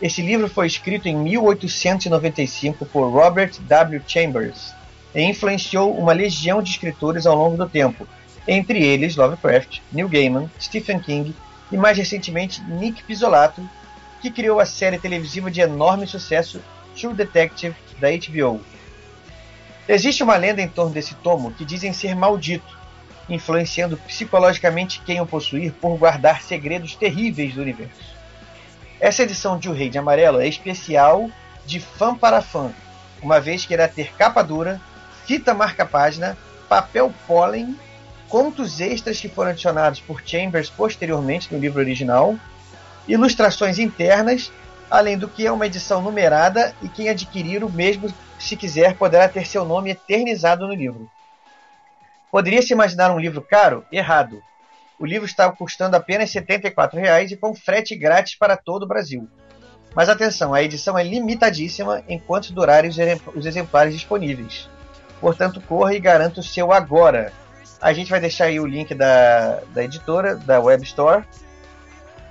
Esse 0.00 0.22
livro 0.22 0.48
foi 0.48 0.68
escrito 0.68 1.08
em 1.08 1.16
1895 1.16 2.86
por 2.86 3.10
Robert 3.10 3.50
W. 3.60 4.00
Chambers 4.06 4.72
e 5.12 5.22
influenciou 5.22 5.92
uma 5.92 6.12
legião 6.12 6.62
de 6.62 6.70
escritores 6.70 7.26
ao 7.26 7.34
longo 7.34 7.56
do 7.56 7.68
tempo, 7.68 8.06
entre 8.46 8.80
eles 8.80 9.16
Lovecraft, 9.16 9.80
Neil 9.90 10.08
Gaiman, 10.08 10.48
Stephen 10.60 11.00
King 11.00 11.34
e 11.72 11.76
mais 11.76 11.98
recentemente 11.98 12.62
Nick 12.62 13.02
Pizzolatto, 13.02 13.68
que 14.22 14.30
criou 14.30 14.60
a 14.60 14.66
série 14.66 15.00
televisiva 15.00 15.50
de 15.50 15.60
enorme 15.60 16.06
sucesso 16.06 16.60
True 16.96 17.14
Detective 17.14 17.74
da 17.98 18.08
HBO. 18.10 18.60
Existe 19.88 20.22
uma 20.22 20.36
lenda 20.36 20.62
em 20.62 20.68
torno 20.68 20.92
desse 20.92 21.16
tomo 21.16 21.50
que 21.50 21.64
dizem 21.64 21.92
ser 21.92 22.14
maldito, 22.14 22.78
influenciando 23.28 23.96
psicologicamente 23.96 25.02
quem 25.04 25.20
o 25.20 25.26
possuir 25.26 25.72
por 25.72 25.98
guardar 25.98 26.40
segredos 26.42 26.94
terríveis 26.94 27.54
do 27.54 27.62
universo. 27.62 28.17
Essa 29.00 29.22
edição 29.22 29.56
de 29.56 29.68
O 29.68 29.72
Rei 29.72 29.88
de 29.88 29.96
Amarelo 29.96 30.40
é 30.40 30.48
especial 30.48 31.30
de 31.64 31.78
fã 31.78 32.16
para 32.16 32.42
fã, 32.42 32.72
uma 33.22 33.38
vez 33.38 33.64
que 33.64 33.72
irá 33.72 33.86
ter 33.86 34.12
capa 34.14 34.42
dura, 34.42 34.80
fita 35.24 35.54
marca-página, 35.54 36.36
papel 36.68 37.12
pólen, 37.26 37.78
contos 38.28 38.80
extras 38.80 39.20
que 39.20 39.28
foram 39.28 39.52
adicionados 39.52 40.00
por 40.00 40.22
Chambers 40.24 40.68
posteriormente 40.68 41.52
no 41.52 41.60
livro 41.60 41.78
original, 41.78 42.36
ilustrações 43.06 43.78
internas, 43.78 44.50
além 44.90 45.16
do 45.16 45.28
que 45.28 45.46
é 45.46 45.52
uma 45.52 45.66
edição 45.66 46.02
numerada 46.02 46.74
e 46.82 46.88
quem 46.88 47.08
adquirir 47.08 47.62
o 47.62 47.70
mesmo, 47.70 48.12
se 48.38 48.56
quiser, 48.56 48.96
poderá 48.96 49.28
ter 49.28 49.46
seu 49.46 49.64
nome 49.64 49.90
eternizado 49.90 50.66
no 50.66 50.74
livro. 50.74 51.08
Poderia 52.32 52.62
se 52.62 52.72
imaginar 52.72 53.12
um 53.12 53.18
livro 53.18 53.40
caro? 53.42 53.84
Errado. 53.92 54.42
O 54.98 55.06
livro 55.06 55.26
está 55.26 55.50
custando 55.52 55.96
apenas 55.96 56.34
R$ 56.34 56.40
74,00 56.40 57.32
e 57.32 57.36
com 57.36 57.54
frete 57.54 57.94
grátis 57.94 58.34
para 58.34 58.56
todo 58.56 58.82
o 58.82 58.88
Brasil. 58.88 59.28
Mas 59.94 60.08
atenção, 60.08 60.52
a 60.52 60.62
edição 60.62 60.98
é 60.98 61.02
limitadíssima 61.02 62.02
enquanto 62.08 62.52
durarem 62.52 62.90
os 63.34 63.46
exemplares 63.46 63.94
disponíveis. 63.94 64.68
Portanto, 65.20 65.60
corra 65.60 65.94
e 65.94 66.00
garanta 66.00 66.40
o 66.40 66.42
seu 66.42 66.72
agora. 66.72 67.32
A 67.80 67.92
gente 67.92 68.10
vai 68.10 68.20
deixar 68.20 68.46
aí 68.46 68.58
o 68.58 68.66
link 68.66 68.92
da, 68.94 69.60
da 69.72 69.84
editora, 69.84 70.34
da 70.36 70.60
Web 70.60 70.82
Store, 70.84 71.24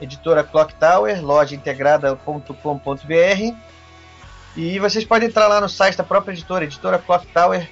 editora 0.02 0.44
Clock 0.44 0.74
Tower, 0.76 1.24
lojaintegrada.com.br. 1.24 3.56
E 4.56 4.80
vocês 4.80 5.06
podem 5.06 5.30
entrar 5.30 5.48
lá 5.48 5.62
no 5.62 5.70
site 5.70 5.98
da 5.98 6.04
própria 6.04 6.34
editora, 6.34 6.66
editora 6.66 7.00
Clock 7.00 7.26
Tower, 7.28 7.68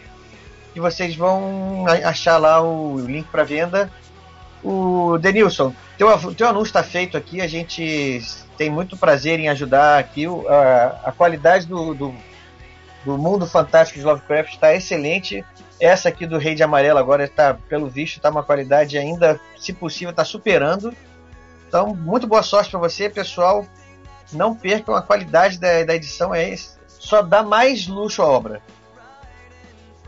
e 0.76 0.80
vocês 0.80 1.16
vão 1.16 1.86
achar 2.04 2.38
lá 2.38 2.62
o 2.62 3.00
link 3.00 3.28
para 3.28 3.44
venda. 3.44 3.92
O 4.66 5.20
Denilson, 5.20 5.76
teu, 5.96 6.34
teu 6.34 6.48
anúncio 6.48 6.70
está 6.70 6.82
feito 6.82 7.16
aqui, 7.16 7.40
a 7.40 7.48
gente 7.48 8.20
tem 8.58 8.68
muito 8.68 8.98
prazer 8.98 9.40
em 9.40 9.48
ajudar 9.48 10.00
aqui. 10.00 10.26
A, 10.26 11.02
a 11.06 11.12
qualidade 11.12 11.68
do, 11.68 11.94
do, 11.94 12.16
do 13.06 13.16
mundo 13.16 13.46
fantástico 13.46 14.00
de 14.00 14.06
Lovecraft 14.06 14.56
está 14.56 14.74
excelente. 14.74 15.46
Essa 15.80 16.10
aqui 16.10 16.26
do 16.26 16.40
Rei 16.40 16.56
de 16.56 16.64
Amarelo 16.64 16.98
agora 16.98 17.26
está, 17.26 17.54
pelo 17.54 17.88
visto, 17.88 18.16
está 18.16 18.32
uma 18.32 18.42
qualidade 18.42 18.98
ainda, 18.98 19.40
se 19.56 19.72
possível, 19.72 20.10
está 20.10 20.26
superando. 20.26 20.92
Então, 21.68 21.94
muito 21.94 22.26
boa 22.26 22.42
sorte 22.42 22.72
para 22.72 22.80
você, 22.80 23.08
pessoal. 23.08 23.68
Não 24.34 24.56
percam 24.56 24.96
a 24.96 25.02
qualidade 25.04 25.60
da, 25.60 25.84
da 25.84 25.94
edição, 25.94 26.34
é 26.34 26.56
só 26.88 27.22
dá 27.22 27.44
mais 27.44 27.88
luxo 27.88 28.24
à 28.24 28.26
obra. 28.26 28.64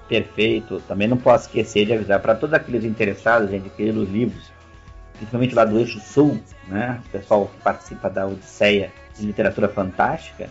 Perfeito. 0.08 0.82
Também 0.88 1.08
não 1.08 1.18
posso 1.18 1.48
esquecer 1.48 1.86
de 1.86 1.94
avisar 1.94 2.20
para 2.20 2.36
todos 2.36 2.54
aqueles 2.54 2.84
interessados 2.84 3.52
em 3.52 3.58
adquirir 3.58 3.96
os 3.96 4.10
livros, 4.10 4.52
principalmente 5.14 5.56
lá 5.56 5.66
do 5.66 5.78
Eixo 5.78 6.00
Sul, 6.00 6.42
né? 6.68 7.02
O 7.06 7.10
pessoal 7.10 7.48
que 7.48 7.62
participa 7.62 8.10
da 8.10 8.26
Odisseia 8.26 8.92
de 9.18 9.26
Literatura 9.26 9.68
Fantástica, 9.68 10.50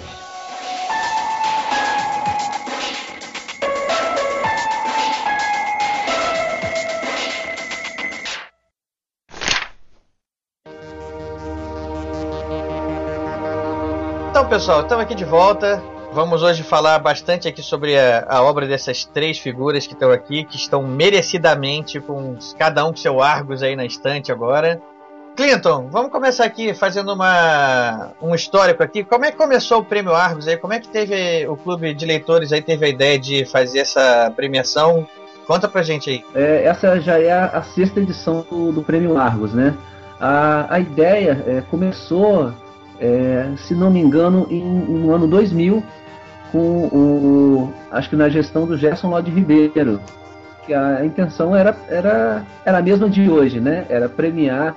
Então, 14.29 14.47
pessoal, 14.49 14.81
estamos 14.81 15.03
aqui 15.05 15.15
de 15.15 15.25
volta. 15.25 15.81
Vamos 16.11 16.43
hoje 16.43 16.63
falar 16.63 16.97
bastante 16.99 17.47
aqui 17.47 17.61
sobre 17.61 17.97
a, 17.97 18.25
a 18.27 18.41
obra 18.41 18.67
dessas 18.67 19.05
três 19.05 19.37
figuras 19.37 19.85
que 19.85 19.93
estão 19.93 20.11
aqui, 20.11 20.43
que 20.43 20.57
estão 20.57 20.81
merecidamente 20.81 21.99
com 22.01 22.37
cada 22.57 22.83
um 22.85 22.89
com 22.89 22.97
seu 22.97 23.21
Argos 23.21 23.63
aí 23.63 23.75
na 23.75 23.85
estante 23.85 24.31
agora. 24.31 24.81
Clinton, 25.35 25.87
vamos 25.89 26.11
começar 26.11 26.43
aqui 26.43 26.73
fazendo 26.73 27.13
uma, 27.13 28.11
um 28.21 28.35
histórico 28.35 28.83
aqui. 28.83 29.03
Como 29.03 29.25
é 29.25 29.31
que 29.31 29.37
começou 29.37 29.79
o 29.79 29.85
Prêmio 29.85 30.13
Argos 30.13 30.47
aí? 30.47 30.57
Como 30.57 30.73
é 30.73 30.79
que 30.79 30.87
teve 30.87 31.47
o 31.47 31.55
clube 31.55 31.93
de 31.93 32.05
leitores 32.05 32.51
aí 32.51 32.61
teve 32.61 32.85
a 32.85 32.89
ideia 32.89 33.17
de 33.17 33.45
fazer 33.45 33.79
essa 33.79 34.31
premiação? 34.35 35.07
Conta 35.47 35.67
pra 35.67 35.81
gente 35.81 36.09
aí. 36.09 36.23
É, 36.35 36.65
essa 36.65 36.99
já 36.99 37.19
é 37.19 37.31
a, 37.31 37.63
sexta 37.63 37.99
edição 37.99 38.45
do, 38.49 38.71
do 38.71 38.83
Prêmio 38.83 39.17
Argos, 39.17 39.53
né? 39.53 39.75
A, 40.19 40.67
a 40.75 40.79
ideia 40.79 41.43
é, 41.47 41.63
começou, 41.71 42.53
é, 42.99 43.49
se 43.57 43.73
não 43.73 43.89
me 43.89 43.99
engano, 43.99 44.45
em, 44.49 44.61
no 44.61 45.13
ano 45.13 45.27
2000, 45.27 45.83
com 46.51 46.59
o, 46.59 47.73
acho 47.91 48.09
que 48.09 48.15
na 48.15 48.29
gestão 48.29 48.65
do 48.65 48.77
Gerson 48.77 49.09
Lodi 49.09 49.31
Ribeiro, 49.31 49.99
que 50.65 50.73
a 50.73 51.03
intenção 51.03 51.55
era, 51.55 51.75
era, 51.87 52.45
era 52.65 52.77
a 52.77 52.81
mesma 52.81 53.09
de 53.09 53.29
hoje, 53.29 53.59
né? 53.59 53.85
Era 53.89 54.07
premiar, 54.07 54.75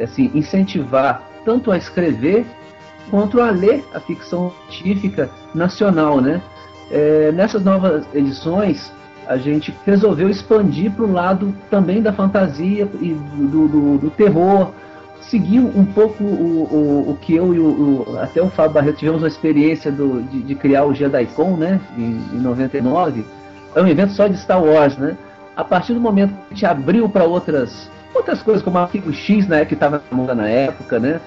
assim, 0.00 0.30
incentivar 0.34 1.22
tanto 1.44 1.70
a 1.70 1.76
escrever 1.76 2.46
quanto 3.10 3.40
a 3.40 3.50
ler 3.50 3.84
a 3.94 4.00
ficção 4.00 4.52
científica 4.68 5.30
nacional, 5.54 6.20
né? 6.20 6.40
É, 6.90 7.32
nessas 7.32 7.64
novas 7.64 8.04
edições, 8.14 8.92
a 9.26 9.36
gente 9.36 9.74
resolveu 9.86 10.28
expandir 10.28 10.90
para 10.90 11.04
o 11.04 11.12
lado 11.12 11.54
também 11.70 12.02
da 12.02 12.12
fantasia 12.12 12.88
e 13.00 13.14
do, 13.14 13.68
do, 13.68 13.98
do 13.98 14.10
terror, 14.10 14.72
seguiu 15.22 15.70
um 15.74 15.84
pouco 15.84 16.22
o, 16.22 16.64
o, 16.70 17.10
o 17.10 17.16
que 17.16 17.34
eu 17.34 17.54
e 17.54 17.58
o, 17.58 17.64
o, 17.64 18.18
até 18.20 18.42
o 18.42 18.50
Fábio 18.50 18.74
Barreto 18.74 18.98
tivemos 18.98 19.24
a 19.24 19.28
experiência 19.28 19.90
do, 19.90 20.22
de, 20.22 20.42
de, 20.42 20.54
criar 20.54 20.84
o 20.84 20.94
JediCon, 20.94 21.56
né, 21.56 21.80
em, 21.96 22.36
em 22.36 22.40
99. 22.40 23.24
É 23.74 23.82
um 23.82 23.88
evento 23.88 24.12
só 24.12 24.28
de 24.28 24.36
Star 24.36 24.62
Wars, 24.62 24.96
né? 24.96 25.16
A 25.56 25.64
partir 25.64 25.94
do 25.94 26.00
momento 26.00 26.30
que 26.30 26.40
a 26.40 26.54
gente 26.54 26.66
abriu 26.66 27.08
para 27.08 27.24
outras 27.24 27.90
outras 28.14 28.42
coisas, 28.42 28.62
como 28.62 28.78
a 28.78 28.86
Figo 28.86 29.12
X, 29.12 29.46
né, 29.46 29.64
que 29.64 29.74
estava 29.74 30.02
na 30.10 30.16
moda 30.16 30.34
na 30.34 30.48
época, 30.48 30.98
né? 30.98 31.20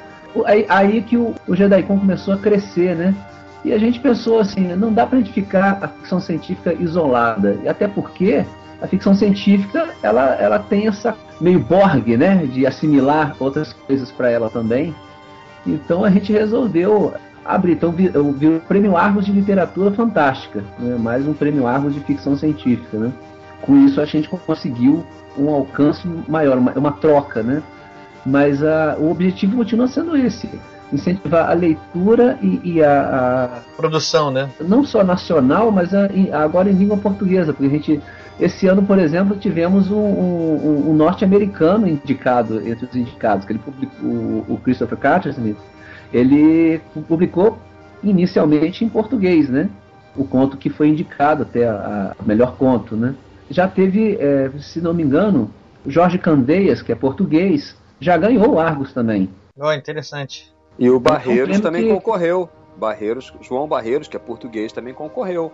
Aí, 0.45 0.65
aí 0.69 1.01
que 1.01 1.17
o, 1.17 1.33
o 1.47 1.55
JediCon 1.55 1.99
começou 1.99 2.33
a 2.33 2.37
crescer, 2.37 2.95
né? 2.95 3.15
E 3.65 3.73
a 3.73 3.77
gente 3.77 3.99
pensou 3.99 4.39
assim, 4.39 4.61
não 4.75 4.93
dá 4.93 5.05
para 5.05 5.17
gente 5.17 5.33
ficar 5.33 5.79
a 5.81 5.87
ficção 5.87 6.19
científica 6.19 6.73
isolada, 6.73 7.57
e 7.63 7.67
até 7.67 7.87
porque 7.87 8.45
a 8.81 8.87
ficção 8.87 9.15
científica 9.15 9.89
ela, 10.01 10.35
ela 10.35 10.59
tem 10.59 10.87
essa 10.87 11.15
meio 11.41 11.59
Borg, 11.59 12.15
né, 12.17 12.45
de 12.45 12.65
assimilar 12.65 13.35
outras 13.39 13.73
coisas 13.73 14.11
para 14.11 14.29
ela 14.29 14.49
também. 14.49 14.95
Então 15.65 16.05
a 16.05 16.09
gente 16.09 16.31
resolveu 16.31 17.13
abrir, 17.43 17.73
então 17.73 17.91
vi, 17.91 18.09
vi 18.37 18.47
o 18.47 18.61
Prêmio 18.67 18.95
Argos 18.95 19.25
de 19.25 19.31
Literatura 19.31 19.91
Fantástica, 19.91 20.63
né, 20.79 20.95
mais 20.97 21.27
um 21.27 21.33
Prêmio 21.33 21.67
Argos 21.67 21.93
de 21.93 21.99
Ficção 22.01 22.37
Científica, 22.37 22.97
né. 22.97 23.11
Com 23.61 23.75
isso 23.85 23.99
a 23.99 24.05
gente 24.05 24.29
conseguiu 24.29 25.03
um 25.37 25.49
alcance 25.49 26.07
maior, 26.27 26.57
uma, 26.57 26.71
uma 26.73 26.91
troca, 26.91 27.43
né. 27.43 27.61
Mas 28.25 28.63
a, 28.63 28.97
o 28.99 29.09
objetivo 29.09 29.57
continua 29.57 29.87
sendo 29.87 30.15
esse, 30.17 30.49
incentivar 30.91 31.49
a 31.49 31.53
leitura 31.53 32.37
e, 32.41 32.61
e 32.63 32.83
a, 32.83 33.45
a, 33.45 33.75
produção, 33.75 34.31
né? 34.31 34.49
Não 34.59 34.83
só 34.83 35.03
nacional, 35.03 35.71
mas 35.71 35.93
a, 35.93 36.09
agora 36.33 36.69
em 36.69 36.73
língua 36.73 36.97
portuguesa, 36.97 37.53
porque 37.53 37.67
a 37.67 37.77
gente 37.77 38.01
esse 38.39 38.67
ano, 38.67 38.83
por 38.83 38.99
exemplo, 38.99 39.35
tivemos 39.35 39.89
um, 39.89 39.95
um, 39.95 40.89
um 40.91 40.93
norte-americano 40.93 41.87
indicado 41.87 42.61
entre 42.67 42.85
os 42.85 42.95
indicados, 42.95 43.45
que 43.45 43.53
ele 43.53 43.59
publicou, 43.59 44.45
o 44.47 44.59
Christopher 44.63 44.97
Cattersmith, 44.97 45.57
ele 46.13 46.79
publicou 47.07 47.57
inicialmente 48.03 48.85
em 48.85 48.89
português, 48.89 49.49
né? 49.49 49.69
O 50.15 50.23
conto 50.23 50.55
que 50.55 50.69
foi 50.69 50.89
indicado 50.89 51.43
até 51.43 51.67
a, 51.67 52.15
a 52.17 52.23
melhor 52.23 52.55
conto, 52.57 52.95
né? 52.95 53.15
Já 53.49 53.67
teve, 53.67 54.17
é, 54.19 54.51
se 54.59 54.81
não 54.81 54.93
me 54.93 55.03
engano, 55.03 55.49
Jorge 55.85 56.17
Candeias, 56.17 56.81
que 56.81 56.91
é 56.91 56.95
português, 56.95 57.75
já 57.99 58.17
ganhou 58.17 58.53
o 58.53 58.59
Argos 58.59 58.93
também. 58.93 59.29
Oh, 59.57 59.71
interessante. 59.71 60.53
E 60.77 60.89
o 60.89 60.99
Barreiros 60.99 61.59
também 61.59 61.83
que... 61.83 61.93
concorreu. 61.93 62.49
Barreiros, 62.77 63.33
João 63.41 63.67
Barreiros, 63.67 64.07
que 64.07 64.15
é 64.15 64.19
português, 64.19 64.71
também 64.71 64.93
concorreu. 64.93 65.51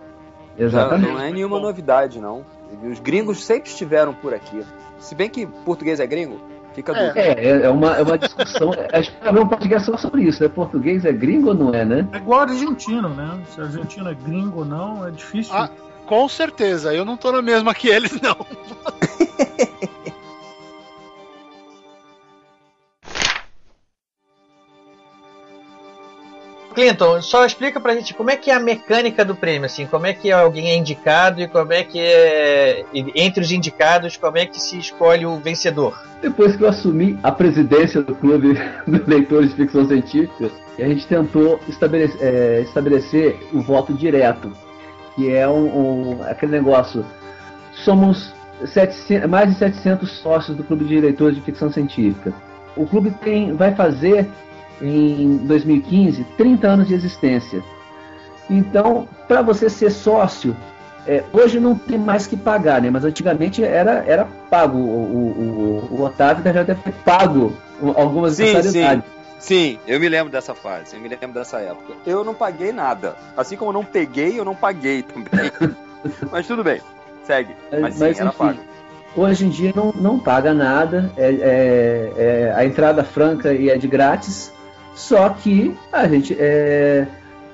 Exatamente. 0.58 1.06
Já 1.06 1.12
não 1.14 1.20
é 1.20 1.32
nenhuma 1.32 1.58
novidade, 1.58 2.20
não. 2.20 2.44
Os 2.90 3.00
gringos 3.00 3.44
sempre 3.44 3.70
estiveram 3.70 4.12
por 4.12 4.34
aqui. 4.34 4.62
Se 4.98 5.14
bem 5.14 5.30
que 5.30 5.46
português 5.46 6.00
é 6.00 6.06
gringo, 6.06 6.40
fica 6.74 6.92
é. 6.92 7.06
dúvida. 7.06 7.20
É, 7.20 7.62
é 7.62 7.70
uma, 7.70 7.96
é 7.96 8.02
uma 8.02 8.18
discussão. 8.18 8.72
a 8.92 9.00
gente 9.00 9.16
vai 9.22 9.32
ver 9.32 9.40
um 9.40 9.48
podcast 9.48 9.90
só 9.90 9.96
sobre 9.96 10.22
isso, 10.22 10.42
né? 10.42 10.48
Português 10.48 11.04
é 11.04 11.12
gringo 11.12 11.48
ou 11.48 11.54
não 11.54 11.74
é, 11.74 11.84
né? 11.84 12.06
É 12.12 12.16
igual 12.18 12.40
argentino, 12.40 13.08
né? 13.08 13.40
Se 13.48 13.60
argentino 13.60 14.10
é 14.10 14.14
gringo 14.14 14.60
ou 14.60 14.64
não, 14.64 15.06
é 15.06 15.10
difícil. 15.10 15.54
Ah, 15.54 15.70
com 16.06 16.28
certeza, 16.28 16.94
eu 16.94 17.04
não 17.04 17.16
tô 17.16 17.32
na 17.32 17.42
mesma 17.42 17.74
que 17.74 17.88
eles, 17.88 18.20
não. 18.20 18.36
Clinton, 26.74 27.22
só 27.22 27.46
explica 27.46 27.80
pra 27.80 27.94
gente 27.94 28.12
como 28.12 28.30
é 28.30 28.36
que 28.36 28.50
é 28.50 28.54
a 28.54 28.60
mecânica 28.60 29.24
do 29.24 29.34
prêmio, 29.34 29.66
assim, 29.66 29.86
como 29.86 30.06
é 30.06 30.12
que 30.12 30.30
alguém 30.30 30.70
é 30.70 30.76
indicado 30.76 31.40
e 31.40 31.48
como 31.48 31.72
é 31.72 31.84
que 31.84 31.98
é, 31.98 32.84
entre 33.14 33.42
os 33.42 33.52
indicados, 33.52 34.16
como 34.16 34.36
é 34.36 34.44
que 34.44 34.60
se 34.60 34.78
escolhe 34.78 35.24
o 35.24 35.38
vencedor? 35.38 35.96
Depois 36.20 36.56
que 36.56 36.64
eu 36.64 36.68
assumi 36.68 37.18
a 37.22 37.30
presidência 37.30 38.02
do 38.02 38.14
Clube 38.16 38.54
de 38.86 39.02
Leitores 39.06 39.50
de 39.50 39.56
Ficção 39.56 39.86
Científica, 39.86 40.50
a 40.76 40.82
gente 40.82 41.06
tentou 41.06 41.60
estabelecer, 41.68 42.20
é, 42.20 42.60
estabelecer 42.62 43.38
o 43.52 43.62
voto 43.62 43.94
direto, 43.94 44.52
que 45.14 45.32
é 45.32 45.48
um, 45.48 46.18
um 46.18 46.22
aquele 46.24 46.52
negócio, 46.52 47.04
somos 47.72 48.32
700, 48.64 49.28
mais 49.28 49.50
de 49.50 49.58
700 49.58 50.10
sócios 50.10 50.56
do 50.56 50.64
Clube 50.64 50.84
de 50.84 51.00
Leitores 51.00 51.36
de 51.36 51.42
Ficção 51.42 51.70
Científica. 51.70 52.32
O 52.76 52.86
clube 52.86 53.10
tem, 53.22 53.54
vai 53.54 53.74
fazer 53.74 54.28
em 54.80 55.38
2015, 55.38 56.24
30 56.36 56.66
anos 56.66 56.88
de 56.88 56.94
existência. 56.94 57.62
Então, 58.50 59.08
para 59.26 59.42
você 59.42 59.70
ser 59.70 59.90
sócio, 59.90 60.56
é, 61.06 61.22
hoje 61.32 61.60
não 61.60 61.76
tem 61.76 61.98
mais 61.98 62.26
que 62.26 62.36
pagar, 62.36 62.80
né? 62.80 62.90
Mas 62.90 63.04
antigamente 63.04 63.62
era, 63.62 64.04
era 64.06 64.26
pago. 64.50 64.78
O, 64.78 65.88
o, 65.90 65.96
o 65.96 66.02
Otávio 66.02 66.42
já 66.44 66.62
deve 66.62 66.80
ter 66.82 66.92
pago 67.04 67.52
algumas 67.96 68.34
sim, 68.34 68.62
sim. 68.62 69.02
Sim, 69.44 69.78
eu 69.86 70.00
me 70.00 70.08
lembro 70.08 70.32
dessa 70.32 70.54
fase, 70.54 70.96
eu 70.96 71.02
me 71.02 71.06
lembro 71.06 71.34
dessa 71.34 71.58
época. 71.58 71.92
Eu 72.06 72.24
não 72.24 72.32
paguei 72.32 72.72
nada. 72.72 73.14
Assim 73.36 73.58
como 73.58 73.68
eu 73.68 73.74
não 73.74 73.84
peguei, 73.84 74.40
eu 74.40 74.44
não 74.44 74.54
paguei 74.54 75.02
também. 75.02 75.52
Mas 76.32 76.46
tudo 76.46 76.64
bem, 76.64 76.80
segue. 77.24 77.54
Mas, 77.70 77.98
Mas 77.98 78.16
sim, 78.16 78.22
era 78.22 78.32
pago. 78.32 78.58
Hoje 79.14 79.44
em 79.44 79.50
dia 79.50 79.70
não, 79.76 79.92
não 79.92 80.18
paga 80.18 80.54
nada, 80.54 81.12
é, 81.14 81.26
é, 81.26 82.12
é, 82.16 82.54
a 82.56 82.64
entrada 82.64 83.04
franca 83.04 83.52
e 83.52 83.68
é 83.68 83.76
de 83.76 83.86
grátis. 83.86 84.50
Só 84.94 85.28
que 85.28 85.76
a 85.92 86.08
gente 86.08 86.34
é, 86.40 87.06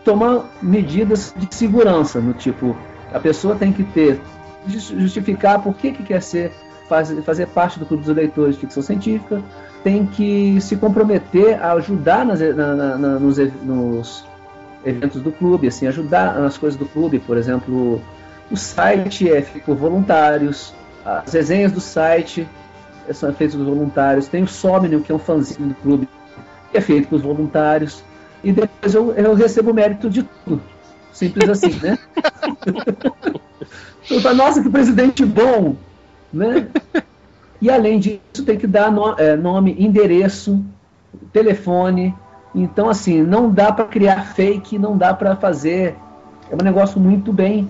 toma 0.04 0.48
medidas 0.62 1.34
de 1.36 1.52
segurança, 1.52 2.20
no 2.20 2.34
tipo, 2.34 2.76
a 3.12 3.18
pessoa 3.18 3.56
tem 3.56 3.72
que 3.72 3.82
ter, 3.82 4.20
justificar 4.68 5.60
por 5.60 5.74
que, 5.74 5.90
que 5.90 6.04
quer 6.04 6.22
ser, 6.22 6.52
faz, 6.90 7.16
fazer 7.24 7.46
parte 7.46 7.78
do 7.78 7.86
clube 7.86 8.04
dos 8.04 8.14
leitores 8.14 8.56
de 8.56 8.62
ficção 8.62 8.82
científica, 8.82 9.40
tem 9.84 10.04
que 10.04 10.60
se 10.60 10.76
comprometer 10.76 11.62
a 11.62 11.72
ajudar 11.74 12.26
nas, 12.26 12.40
na, 12.40 12.74
na, 12.74 12.96
nos, 12.98 13.38
nos 13.62 14.24
eventos 14.84 15.22
do 15.22 15.30
clube, 15.30 15.68
assim, 15.68 15.86
ajudar 15.86 16.34
nas 16.40 16.58
coisas 16.58 16.78
do 16.78 16.84
clube, 16.86 17.20
por 17.20 17.36
exemplo, 17.36 18.02
o 18.50 18.56
site 18.56 19.30
é 19.30 19.40
feito 19.40 19.64
por 19.64 19.76
voluntários, 19.76 20.74
as 21.04 21.32
resenhas 21.32 21.70
do 21.70 21.80
site 21.80 22.46
são 23.12 23.32
feitas 23.32 23.56
por 23.56 23.64
voluntários, 23.64 24.26
tem 24.26 24.42
o 24.42 24.48
Somnium, 24.48 25.00
que 25.00 25.12
é 25.12 25.14
um 25.14 25.18
fanzine 25.18 25.68
do 25.68 25.74
clube, 25.76 26.08
que 26.72 26.76
é 26.76 26.80
feito 26.80 27.14
os 27.14 27.22
voluntários, 27.22 28.02
e 28.42 28.52
depois 28.52 28.94
eu, 28.94 29.12
eu 29.12 29.34
recebo 29.34 29.70
o 29.70 29.74
mérito 29.74 30.10
de 30.10 30.24
tudo. 30.44 30.60
Simples 31.12 31.48
assim, 31.48 31.78
né? 31.80 31.98
então, 34.10 34.34
nossa, 34.34 34.62
que 34.62 34.68
presidente 34.68 35.24
bom! 35.24 35.76
Né? 36.32 36.68
E 37.60 37.70
além 37.70 37.98
disso, 37.98 38.44
tem 38.46 38.56
que 38.56 38.66
dar 38.66 38.90
no, 38.90 39.14
é, 39.18 39.36
nome, 39.36 39.76
endereço, 39.78 40.64
telefone. 41.32 42.14
Então, 42.54 42.88
assim, 42.88 43.22
não 43.22 43.50
dá 43.50 43.70
para 43.70 43.84
criar 43.84 44.34
fake, 44.34 44.78
não 44.78 44.96
dá 44.96 45.12
para 45.12 45.36
fazer. 45.36 45.94
É 46.50 46.54
um 46.54 46.64
negócio 46.64 46.98
muito 46.98 47.32
bem 47.32 47.68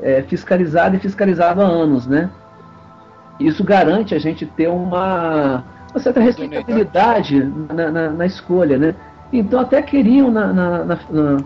é, 0.00 0.22
fiscalizado 0.22 0.96
e 0.96 0.98
fiscalizado 0.98 1.62
há 1.62 1.64
anos, 1.64 2.06
né? 2.06 2.30
Isso 3.38 3.64
garante 3.64 4.14
a 4.14 4.18
gente 4.18 4.44
ter 4.44 4.68
uma 4.68 5.64
uma 5.92 6.00
certa 6.00 6.20
respeitabilidade 6.20 7.42
na, 7.74 7.90
na, 7.90 8.10
na, 8.10 8.26
escolha, 8.26 8.78
né? 8.78 8.94
Então 9.32 9.60
até 9.60 9.82
queriam, 9.82 10.30
na, 10.30 10.52
na 10.52 10.96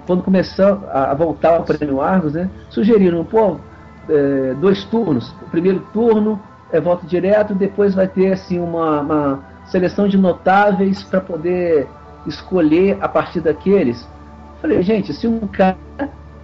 quando 0.07 0.23
começou 0.23 0.83
a, 0.91 1.11
a, 1.11 1.15
voltar 1.15 1.55
ao 1.55 1.65
Prêmio 1.65 2.01
Argos, 2.01 2.35
né? 2.35 2.49
Sugeriram, 2.69 3.25
pô, 3.25 3.57
é, 4.09 4.55
dois 4.61 4.85
turnos. 4.85 5.31
O 5.43 5.51
primeiro 5.51 5.81
turno 5.93 6.41
é 6.77 6.81
voto 6.81 7.07
direto, 7.07 7.55
depois 7.55 7.95
vai 7.95 8.09
ter 8.09 8.33
assim 8.33 8.59
uma, 8.59 9.01
uma 9.01 9.45
seleção 9.67 10.09
de 10.09 10.17
notáveis 10.17 11.03
para 11.03 11.21
poder 11.21 11.87
escolher 12.27 12.99
a 13.01 13.09
partir 13.09 13.41
daqueles 13.41 14.07
Falei, 14.65 14.83
gente, 14.83 15.13
se 15.13 15.29
um 15.29 15.41
cara 15.41 15.77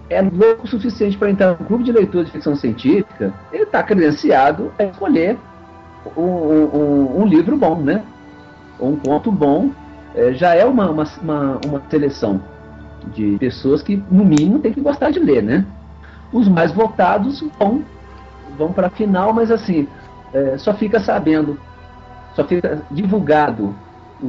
é 0.07 0.21
louco 0.21 0.65
o 0.65 0.67
suficiente 0.67 1.17
para 1.17 1.31
entrar 1.31 1.57
no 1.59 1.65
clube 1.65 1.83
de 1.83 1.91
leitura 1.91 2.23
de 2.23 2.29
ficção 2.29 2.55
científica, 2.55 3.33
ele 3.51 3.63
está 3.63 3.81
credenciado 3.81 4.71
a 4.77 4.83
escolher 4.83 5.39
um, 6.15 6.21
um, 6.21 7.21
um, 7.21 7.25
livro 7.25 7.57
bom, 7.57 7.77
né? 7.77 8.03
Um 8.79 8.95
conto 8.95 9.31
bom. 9.31 9.71
É, 10.13 10.33
já 10.33 10.53
é 10.53 10.63
uma, 10.63 10.91
uma, 10.91 11.03
uma, 11.19 11.59
uma 11.65 11.81
seleção 11.89 12.39
de 13.07 13.37
pessoas 13.39 13.81
que, 13.81 13.95
no 14.11 14.23
mínimo, 14.23 14.59
tem 14.59 14.71
que 14.71 14.81
gostar 14.81 15.09
de 15.09 15.17
ler, 15.17 15.41
né? 15.41 15.65
Os 16.31 16.47
mais 16.47 16.71
votados 16.71 17.43
vão, 17.57 17.83
vão 18.55 18.71
para 18.71 18.85
a 18.85 18.91
final, 18.91 19.33
mas 19.33 19.49
assim, 19.49 19.87
é, 20.33 20.57
só 20.57 20.73
fica 20.73 20.99
sabendo, 20.99 21.59
só 22.35 22.43
fica 22.43 22.81
divulgado 22.89 23.75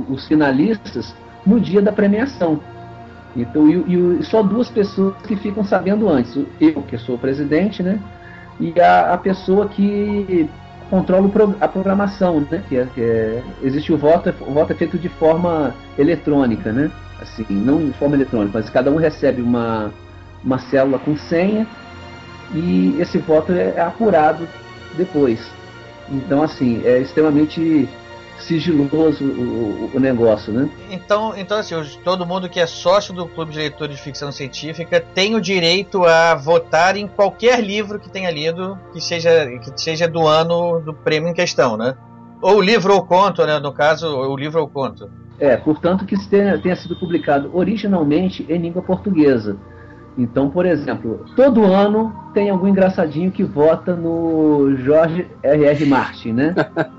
os 0.09 0.27
finalistas 0.27 1.15
no 1.45 1.61
dia 1.61 1.83
da 1.83 1.93
premiação. 1.93 2.61
Então, 3.37 3.69
e, 3.69 4.19
e, 4.21 4.25
só 4.25 4.43
duas 4.43 4.69
pessoas 4.69 5.15
que 5.27 5.37
ficam 5.37 5.65
sabendo 5.65 6.09
antes. 6.09 6.37
Eu, 6.61 6.83
que 6.83 6.99
sou 6.99 7.17
o 7.17 7.19
presidente, 7.19 7.83
né? 7.83 7.99
E 8.61 8.79
a, 8.81 9.15
a 9.15 9.19
pessoa 9.19 9.69
que 9.69 10.49
controla 10.91 11.31
a 11.61 11.69
programação, 11.69 12.41
né? 12.51 12.63
Que, 12.69 12.77
é, 12.77 12.87
que 12.95 13.01
é, 13.01 13.43
existe 13.63 13.93
o 13.93 13.97
voto, 13.97 14.35
o 14.41 14.53
voto 14.53 14.73
é 14.73 14.77
feito 14.77 14.99
de 14.99 15.09
forma 15.09 15.75
eletrônica, 15.99 16.73
né? 16.73 16.91
Assim, 17.21 17.47
não 17.49 17.79
de 17.79 17.93
forma 17.93 18.17
eletrônica, 18.17 18.59
mas 18.59 18.69
cada 18.69 18.91
um 18.91 18.97
recebe 18.97 19.41
uma, 19.41 19.91
uma 20.45 20.59
célula 20.59 20.99
com 20.99 21.17
senha 21.17 21.67
e 22.53 22.97
esse 23.01 23.17
voto 23.19 23.53
é, 23.53 23.75
é 23.77 23.81
apurado 23.81 24.47
depois. 24.97 25.62
Então, 26.09 26.43
assim, 26.43 26.83
é 26.85 26.99
extremamente 26.99 27.89
sigiloso 28.43 29.25
o, 29.25 29.91
o, 29.95 30.01
negócio, 30.01 30.53
né? 30.53 30.69
Então, 30.91 31.33
então 31.37 31.59
assim, 31.59 31.75
todo 32.05 32.27
mundo 32.27 32.49
que 32.49 32.61
é 32.61 32.67
sócio 32.67 33.15
do 33.15 33.27
Clube 33.27 33.53
de 33.53 33.59
Leitores 33.59 33.97
de 33.97 34.03
Ficção 34.03 34.33
Científica 34.33 35.01
tem 35.01 35.35
o 35.35 35.41
direito 35.41 36.05
a 36.05 36.35
votar 36.35 36.97
em 36.97 37.07
qualquer 37.07 37.61
livro 37.61 37.99
que 37.99 38.11
tenha 38.11 38.31
lido 38.31 38.79
que 38.93 39.01
seja, 39.01 39.47
que 39.59 39.81
seja 39.81 40.09
do 40.09 40.27
ano 40.27 40.81
do 40.81 40.93
prêmio 40.93 41.29
em 41.29 41.35
questão, 41.35 41.77
né? 41.77 41.95
Ou 42.41 42.61
livro 42.61 42.95
ou 42.95 43.05
conto, 43.05 43.47
né? 43.47 43.61
No 43.61 43.73
caso, 43.73 44.09
o 44.09 44.37
livro 44.37 44.61
ou 44.61 44.69
conto. 44.69 45.09
É, 45.39 45.57
portanto 45.57 46.05
que 46.05 46.17
tenha, 46.29 46.59
tenha 46.59 46.77
sido 46.77 46.97
publicado 46.97 47.51
originalmente 47.53 48.45
em 48.49 48.59
língua 48.59 48.83
portuguesa. 48.83 49.57
Então, 50.17 50.51
por 50.51 50.67
exemplo, 50.67 51.25
todo 51.35 51.65
ano 51.65 52.13
tem 52.35 52.51
algum 52.51 52.69
engraçadinho 52.69 53.31
que 53.31 53.43
vota 53.43 53.97
no 53.97 54.77
George 54.77 55.27
R. 55.43 55.65
R. 55.65 55.87
Martin, 55.87 56.33
né? 56.33 56.55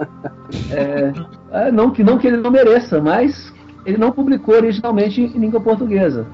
é, 0.72 1.14
é, 1.52 1.72
não, 1.72 1.92
que, 1.92 2.04
não 2.04 2.18
que 2.18 2.28
ele 2.28 2.38
não 2.38 2.50
mereça, 2.50 3.00
mas 3.00 3.54
ele 3.86 3.98
não 3.98 4.12
publicou 4.12 4.56
originalmente 4.56 5.22
em 5.22 5.40
língua 5.40 5.62
portuguesa. 5.62 6.26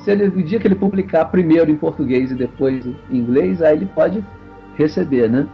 Se 0.00 0.10
ele, 0.10 0.28
no 0.28 0.42
dia 0.42 0.58
que 0.58 0.66
ele 0.66 0.74
publicar 0.74 1.24
primeiro 1.26 1.70
em 1.70 1.76
português 1.76 2.30
e 2.30 2.34
depois 2.34 2.84
em 2.86 2.96
inglês, 3.10 3.62
aí 3.62 3.76
ele 3.76 3.86
pode 3.86 4.24
receber, 4.76 5.30
né? 5.30 5.46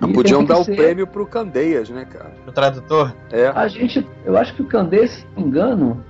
Não 0.00 0.12
podiam 0.12 0.44
dar 0.44 0.56
ser... 0.56 0.72
o 0.72 0.76
prêmio 0.76 1.06
pro 1.06 1.26
Candeias, 1.26 1.88
né, 1.88 2.04
cara? 2.04 2.32
O 2.46 2.52
tradutor? 2.52 3.14
É. 3.32 3.48
A 3.48 3.66
gente, 3.66 4.06
eu 4.24 4.36
acho 4.36 4.54
que 4.54 4.62
o 4.62 4.66
Candeias, 4.66 5.10
se 5.10 5.26
não 5.34 5.42
me 5.42 5.48
engano, 5.48 6.04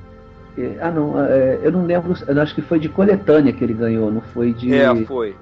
ah, 0.80 0.90
não, 0.90 1.22
é, 1.22 1.60
eu 1.62 1.70
não 1.70 1.84
lembro, 1.84 2.14
eu 2.26 2.42
acho 2.42 2.54
que 2.54 2.62
foi 2.62 2.78
de 2.78 2.88
coletânea 2.88 3.52
que 3.52 3.62
ele 3.62 3.74
ganhou, 3.74 4.10
não 4.10 4.22
foi 4.22 4.54
de. 4.54 4.72
É, 4.74 4.94
foi. 5.04 5.36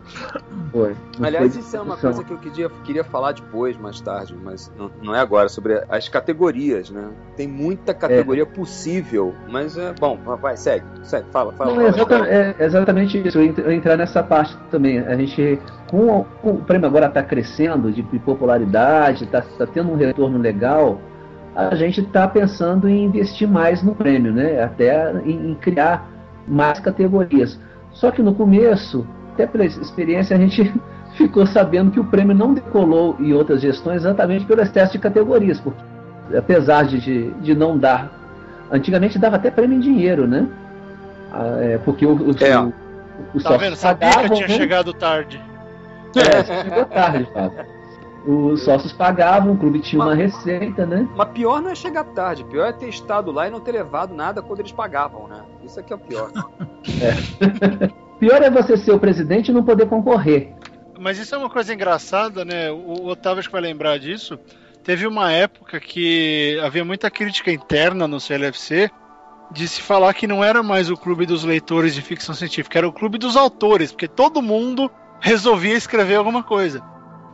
Foi. 0.73 0.97
Aliás, 1.23 1.53
foi 1.53 1.61
isso 1.61 1.77
é 1.77 1.81
uma 1.81 1.97
coisa 1.97 2.25
que 2.25 2.33
eu 2.33 2.39
queria, 2.39 2.69
queria 2.85 3.05
falar 3.05 3.33
depois, 3.33 3.77
mais 3.77 4.01
tarde, 4.01 4.35
mas 4.43 4.73
não, 4.77 4.91
não 5.01 5.15
é 5.15 5.21
agora, 5.21 5.49
sobre 5.49 5.85
as 5.89 6.09
categorias, 6.09 6.91
né? 6.91 7.11
Tem 7.37 7.47
muita 7.47 7.95
categoria 7.95 8.43
é. 8.43 8.47
possível, 8.47 9.33
mas 9.49 9.79
é. 9.79 9.95
Bom, 10.01 10.19
vai, 10.41 10.57
segue, 10.57 10.85
segue, 11.05 11.27
fala, 11.31 11.53
fala. 11.53 11.71
Não, 11.71 11.77
fala, 11.77 11.89
exatamente, 11.89 12.33
é 12.33 12.65
exatamente 12.65 13.29
isso, 13.29 13.39
eu 13.39 13.73
entrar 13.73 13.97
nessa 13.97 14.23
parte 14.23 14.57
também. 14.71 14.99
A 14.99 15.17
gente, 15.17 15.61
com, 15.89 16.25
com 16.43 16.51
o 16.51 16.65
prêmio 16.65 16.89
agora 16.89 17.07
está 17.07 17.23
crescendo 17.23 17.93
de 17.93 18.03
popularidade, 18.03 19.25
está 19.25 19.43
tá 19.43 19.67
tendo 19.67 19.93
um 19.93 19.97
retorno 19.97 20.39
legal 20.39 21.01
a 21.55 21.75
gente 21.75 22.01
está 22.01 22.27
pensando 22.27 22.89
em 22.89 23.05
investir 23.05 23.49
mais 23.49 23.83
no 23.83 23.95
prêmio, 23.95 24.33
né? 24.33 24.63
até 24.63 25.13
em, 25.25 25.51
em, 25.51 25.55
criar 25.55 26.09
mais 26.49 26.81
categorias. 26.81 27.59
Só 27.93 28.11
que 28.11 28.21
no 28.23 28.35
começo, 28.35 29.07
até 29.33 29.47
pela 29.47 29.65
experiência, 29.65 30.37
a 30.37 30.41
gente 30.41 30.73
ficou 31.17 31.47
sabendo 31.47 31.93
que 31.93 32.01
o 32.01 32.05
prêmio 32.05 32.35
não 32.35 32.55
decolou 32.55 33.17
em 33.21 33.33
outras 33.33 33.61
gestões 33.61 33.99
exatamente 33.99 34.45
pelo 34.45 34.61
excesso 34.61 34.93
de 34.93 34.99
categorias, 34.99 35.61
porque 35.61 35.81
apesar 36.37 36.85
de, 36.87 37.31
de 37.31 37.55
não 37.55 37.79
dar. 37.79 38.21
Antigamente 38.73 39.19
dava 39.19 39.37
até 39.37 39.51
prêmio 39.51 39.77
em 39.77 39.81
dinheiro, 39.81 40.27
né? 40.27 40.49
Ah, 41.31 41.59
é, 41.61 41.79
porque 41.79 42.05
o, 42.05 42.15
o, 42.15 42.31
é. 42.41 42.59
o, 42.59 42.73
o 43.35 43.43
tá 43.43 43.57
vendo? 43.57 43.77
Sabia 43.77 44.09
pagavam, 44.09 44.31
que 44.31 44.35
tinha 44.37 44.49
né? 44.49 44.55
chegado 44.55 44.93
tarde. 44.93 45.41
É, 46.17 46.63
chegou 46.63 46.85
tarde, 46.87 47.29
Fábio 47.33 47.74
os 48.27 48.63
sócios 48.63 48.93
pagavam, 48.93 49.53
o 49.53 49.59
clube 49.59 49.81
tinha 49.81 49.99
mas, 49.99 50.09
uma 50.09 50.15
receita, 50.15 50.87
né? 50.87 51.07
Mas 51.15 51.29
pior 51.31 51.61
não 51.61 51.71
é 51.71 51.75
chegar 51.75 52.05
tarde, 52.05 52.45
pior 52.45 52.67
é 52.67 52.73
ter 52.73 52.89
estado 52.89 53.31
lá 53.31 53.47
e 53.47 53.51
não 53.51 53.61
ter 53.61 53.73
levado 53.73 54.15
nada 54.15 54.41
quando 54.43 54.61
eles 54.61 54.73
pagavam, 54.73 55.29
né? 55.29 55.43
Isso 55.63 55.79
aqui 55.79 55.93
é 55.93 55.97
o 55.97 55.99
pior. 55.99 56.31
é. 57.03 57.89
pior 58.19 58.43
é 58.43 58.51
você 58.51 58.77
ser 58.77 58.93
o 58.93 58.99
presidente 58.99 59.51
e 59.51 59.55
não 59.55 59.63
poder 59.63 59.87
concorrer. 59.87 60.55
Mas 60.99 61.19
isso 61.19 61.35
é 61.35 61.39
uma 61.39 61.51
coisa 61.51 61.75
engraçada, 61.75 62.45
né? 62.45 62.71
O 62.71 63.07
Otávio 63.07 63.41
acho 63.41 63.49
que 63.49 63.53
vai 63.53 63.61
lembrar 63.61 63.99
disso. 63.99 64.39
Teve 64.83 65.07
uma 65.07 65.33
época 65.33 65.81
que 65.81 66.59
havia 66.63 66.85
muita 66.85 67.11
crítica 67.11 67.51
interna 67.51 68.07
no 68.07 68.21
CLFC 68.21 68.91
de 69.51 69.69
se 69.69 69.81
falar 69.81 70.15
que 70.15 70.27
não 70.27 70.43
era 70.43 70.63
mais 70.63 70.91
o 70.91 70.97
clube 70.97 71.27
dos 71.27 71.45
leitores 71.45 71.95
de 71.95 72.03
ficção 72.03 72.35
científica, 72.35 72.79
era 72.79 72.89
o 72.89 72.93
clube 72.93 73.19
dos 73.19 73.37
autores, 73.37 73.93
porque 73.93 74.09
todo 74.09 74.43
mundo 74.43 74.91
resolvia 75.21 75.77
escrever 75.77 76.17
alguma 76.17 76.43
coisa. 76.43 76.83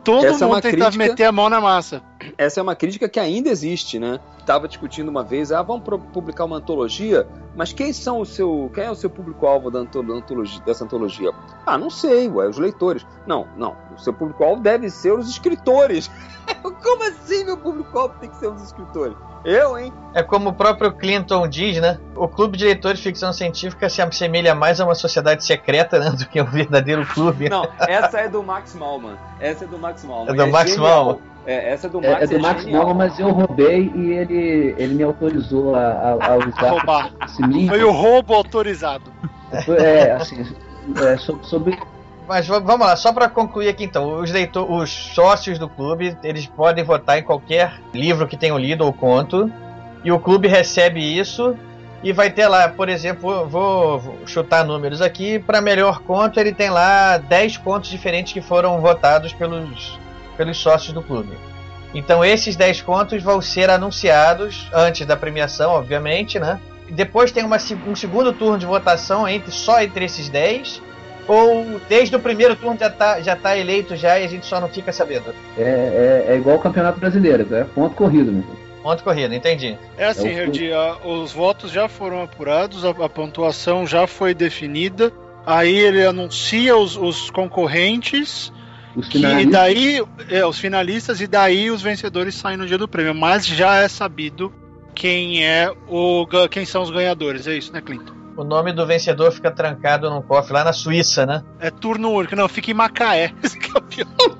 Todo 0.03 0.25
Essa 0.25 0.45
é 0.45 0.47
mundo 0.47 0.57
é 0.57 0.61
tentava 0.61 0.91
crítica... 0.91 1.09
meter 1.11 1.23
a 1.25 1.31
mão 1.31 1.49
na 1.49 1.61
massa. 1.61 2.01
Essa 2.37 2.59
é 2.59 2.63
uma 2.63 2.75
crítica 2.75 3.07
que 3.07 3.19
ainda 3.19 3.49
existe, 3.49 3.99
né? 3.99 4.19
Tava 4.45 4.67
discutindo 4.67 5.09
uma 5.09 5.23
vez, 5.23 5.51
ah, 5.51 5.61
vamos 5.61 5.83
publicar 6.13 6.45
uma 6.45 6.57
antologia, 6.57 7.27
mas 7.55 7.71
quem 7.73 7.93
são 7.93 8.19
o 8.19 8.25
seu, 8.25 8.71
quem 8.73 8.85
é 8.85 8.91
o 8.91 8.95
seu 8.95 9.09
público-alvo 9.09 9.69
da 9.69 9.79
antologia, 9.79 10.61
dessa 10.65 10.83
antologia? 10.83 11.31
Ah, 11.65 11.77
não 11.77 11.89
sei, 11.89 12.27
ué, 12.29 12.47
os 12.47 12.57
leitores. 12.57 13.05
Não, 13.25 13.47
não, 13.55 13.75
o 13.95 13.99
seu 13.99 14.13
público-alvo 14.13 14.61
deve 14.61 14.89
ser 14.89 15.13
os 15.13 15.29
escritores. 15.29 16.09
Como 16.61 17.03
assim 17.03 17.45
meu 17.45 17.57
público-alvo 17.57 18.15
tem 18.19 18.29
que 18.29 18.37
ser 18.37 18.47
os 18.47 18.61
escritores? 18.61 19.15
Eu, 19.43 19.77
hein? 19.77 19.91
É 20.13 20.21
como 20.21 20.49
o 20.49 20.53
próprio 20.53 20.91
Clinton 20.91 21.47
diz, 21.47 21.81
né? 21.81 21.99
O 22.15 22.27
clube 22.27 22.57
de 22.57 22.65
leitores 22.65 22.99
de 22.99 23.03
ficção 23.03 23.33
científica 23.33 23.89
se 23.89 24.01
assemelha 24.01 24.53
mais 24.53 24.79
a 24.79 24.85
uma 24.85 24.93
sociedade 24.93 25.43
secreta 25.43 25.99
né, 25.99 26.11
do 26.11 26.27
que 26.27 26.39
um 26.39 26.45
verdadeiro 26.45 27.05
clube. 27.07 27.49
Não, 27.49 27.67
essa 27.79 28.19
é 28.19 28.29
do 28.29 28.43
Max 28.43 28.75
Malman. 28.75 29.17
Essa 29.39 29.65
é 29.65 29.67
do 29.67 29.79
Max 29.79 30.03
Malman. 30.03 30.31
É 30.31 30.35
do 30.35 30.41
é 30.43 30.45
Max 30.45 30.77
Malman. 30.77 31.30
É, 31.45 31.71
essa 31.71 31.87
é 31.87 31.89
do 31.89 32.01
Max, 32.01 32.21
é, 32.21 32.23
é 32.23 32.27
do 32.27 32.39
Max 32.39 32.65
Malman, 32.65 32.93
mas 32.93 33.19
eu 33.19 33.29
roubei 33.29 33.91
e 33.95 34.11
ele, 34.11 34.75
ele 34.77 34.93
me 34.93 35.03
autorizou 35.03 35.75
a, 35.75 35.81
a, 35.81 36.33
a 36.33 36.37
usar 36.37 36.69
roubar. 36.69 37.11
esse. 37.25 37.67
Foi 37.67 37.83
o 37.83 37.91
roubo 37.91 38.33
autorizado. 38.33 39.11
É, 39.79 40.11
assim, 40.13 40.45
é, 41.03 41.17
sobre 41.17 41.77
mas 42.27 42.47
vamos 42.47 42.79
lá, 42.79 42.95
só 42.95 43.11
para 43.11 43.27
concluir 43.27 43.67
aqui 43.67 43.83
então, 43.83 44.21
os, 44.21 44.31
leitor, 44.31 44.71
os 44.71 44.89
sócios 44.89 45.59
do 45.59 45.67
clube, 45.67 46.15
eles 46.23 46.45
podem 46.45 46.81
votar 46.81 47.19
em 47.19 47.23
qualquer 47.23 47.81
livro 47.93 48.25
que 48.25 48.37
tenham 48.37 48.57
lido 48.57 48.85
ou 48.85 48.93
conto, 48.93 49.51
e 50.01 50.13
o 50.13 50.17
clube 50.17 50.47
recebe 50.47 51.01
isso 51.01 51.57
e 52.01 52.13
vai 52.13 52.29
ter 52.29 52.47
lá, 52.47 52.69
por 52.69 52.87
exemplo, 52.87 53.45
vou, 53.47 53.99
vou 53.99 54.17
chutar 54.25 54.63
números 54.63 55.01
aqui, 55.01 55.39
para 55.39 55.59
melhor 55.59 55.99
conto 56.03 56.39
ele 56.39 56.53
tem 56.53 56.69
lá 56.69 57.17
10 57.17 57.57
contos 57.57 57.89
diferentes 57.89 58.31
que 58.31 58.41
foram 58.41 58.79
votados 58.79 59.33
pelos, 59.33 59.99
pelos 60.41 60.57
sócios 60.57 60.91
do 60.91 61.03
clube. 61.03 61.37
Então 61.93 62.25
esses 62.25 62.55
10 62.55 62.81
contos 62.81 63.21
vão 63.21 63.39
ser 63.41 63.69
anunciados 63.69 64.67
antes 64.73 65.05
da 65.05 65.15
premiação, 65.15 65.73
obviamente, 65.73 66.39
né? 66.39 66.59
Depois 66.89 67.31
tem 67.31 67.45
uma, 67.45 67.57
um 67.87 67.95
segundo 67.95 68.33
turno 68.33 68.57
de 68.57 68.65
votação 68.65 69.27
entre 69.27 69.51
só 69.51 69.79
entre 69.83 70.05
esses 70.05 70.29
10 70.29 70.81
ou 71.27 71.79
desde 71.87 72.15
o 72.15 72.19
primeiro 72.19 72.55
turno 72.55 72.79
já 72.79 72.89
tá, 72.89 73.21
já 73.21 73.35
tá 73.35 73.55
eleito 73.55 73.95
já 73.95 74.19
e 74.19 74.25
a 74.25 74.27
gente 74.27 74.47
só 74.47 74.59
não 74.59 74.67
fica 74.67 74.91
sabendo? 74.91 75.35
É, 75.55 76.25
é, 76.27 76.33
é 76.33 76.37
igual 76.37 76.55
o 76.55 76.59
Campeonato 76.59 76.99
Brasileiro, 76.99 77.45
é 77.53 77.63
ponto 77.63 77.93
corrido, 77.95 78.31
meu. 78.31 78.43
Ponto 78.81 79.03
corrido, 79.03 79.35
entendi. 79.35 79.77
É 79.95 80.05
assim, 80.05 80.31
é 80.31 80.97
o... 81.05 81.21
os 81.21 81.31
votos 81.31 81.71
já 81.71 81.87
foram 81.87 82.23
apurados, 82.23 82.83
a, 82.83 82.89
a, 82.89 83.07
pontuação 83.07 83.85
já 83.85 84.07
foi 84.07 84.33
definida, 84.33 85.13
aí 85.45 85.77
ele 85.77 86.03
anuncia 86.03 86.75
os, 86.75 86.97
os 86.97 87.29
concorrentes. 87.29 88.51
Os 88.95 89.07
finalistas. 89.07 89.47
e 89.47 89.51
daí, 89.51 90.03
é, 90.29 90.45
os 90.45 90.59
finalistas, 90.59 91.21
e 91.21 91.27
daí 91.27 91.71
os 91.71 91.81
vencedores 91.81 92.35
saem 92.35 92.57
no 92.57 92.65
dia 92.65 92.77
do 92.77 92.87
prêmio. 92.87 93.15
Mas 93.15 93.45
já 93.45 93.77
é 93.77 93.87
sabido 93.87 94.53
quem 94.93 95.45
é 95.45 95.71
o 95.87 96.27
quem 96.49 96.65
são 96.65 96.81
os 96.83 96.91
ganhadores, 96.91 97.47
é 97.47 97.57
isso, 97.57 97.71
né, 97.71 97.81
Clinton? 97.81 98.21
o 98.35 98.43
nome 98.43 98.71
do 98.71 98.85
vencedor 98.85 99.31
fica 99.31 99.51
trancado 99.51 100.09
num 100.09 100.21
cofre 100.21 100.53
lá 100.53 100.63
na 100.63 100.73
Suíça, 100.73 101.25
né? 101.25 101.43
É 101.59 101.69
turno 101.69 102.09
único, 102.09 102.35
não, 102.35 102.47
fica 102.47 102.71
em 102.71 102.73
Macaé. 102.73 103.33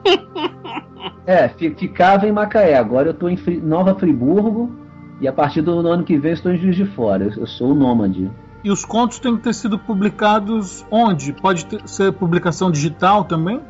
é, 1.26 1.48
ficava 1.50 2.28
em 2.28 2.32
Macaé. 2.32 2.76
Agora 2.76 3.10
eu 3.10 3.14
tô 3.14 3.30
em 3.30 3.38
Nova 3.62 3.96
Friburgo 3.96 4.72
e 5.20 5.28
a 5.28 5.34
partir 5.34 5.62
do 5.62 5.88
ano 5.88 6.04
que 6.04 6.18
vem 6.18 6.34
estou 6.34 6.52
em 6.52 6.58
Juiz 6.58 6.76
de 6.76 6.86
Fora. 6.86 7.32
Eu, 7.38 7.48
sou 7.48 7.72
o 7.72 7.76
nômade. 7.76 8.30
E 8.64 8.72
os 8.72 8.86
contos 8.86 9.20
têm 9.20 9.36
que 9.38 9.44
ter 9.44 9.54
sido 9.54 9.78
publicados 9.78 10.86
onde? 10.90 11.34
Pode 11.34 11.66
ter, 11.66 11.88
ser 11.88 12.12
publicação 12.12 12.72
digital 12.72 13.24
também? 13.24 13.62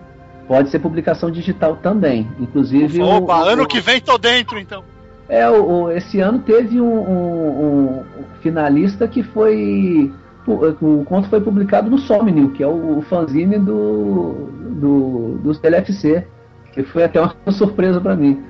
Pode 0.48 0.70
ser 0.70 0.80
publicação 0.80 1.32
digital 1.32 1.78
também. 1.78 2.28
Inclusive. 2.40 3.02
Opa, 3.02 3.40
o, 3.40 3.44
ano 3.46 3.64
o, 3.64 3.68
que 3.68 3.80
vem 3.80 4.02
tô 4.02 4.18
dentro, 4.18 4.60
então. 4.60 4.84
É, 5.30 5.50
o, 5.50 5.90
esse 5.92 6.20
ano 6.20 6.40
teve 6.40 6.82
um, 6.82 6.86
um, 6.86 8.00
um, 8.00 8.04
finalista 8.42 9.08
que 9.08 9.24
foi. 9.24 10.12
O, 10.46 11.06
conto 11.06 11.30
foi 11.30 11.40
publicado 11.40 11.90
no 11.90 12.00
Somnil, 12.00 12.52
que 12.52 12.64
é 12.64 12.68
o, 12.68 13.02
fanzine 13.08 13.58
do, 13.60 14.50
do, 14.80 15.38
do 15.38 15.56
TLFC, 15.56 16.28
que 16.74 16.84
foi 16.84 17.04
até 17.04 17.22
uma 17.22 17.52
surpresa 17.52 18.02
para 18.02 18.16
mim. 18.16 18.44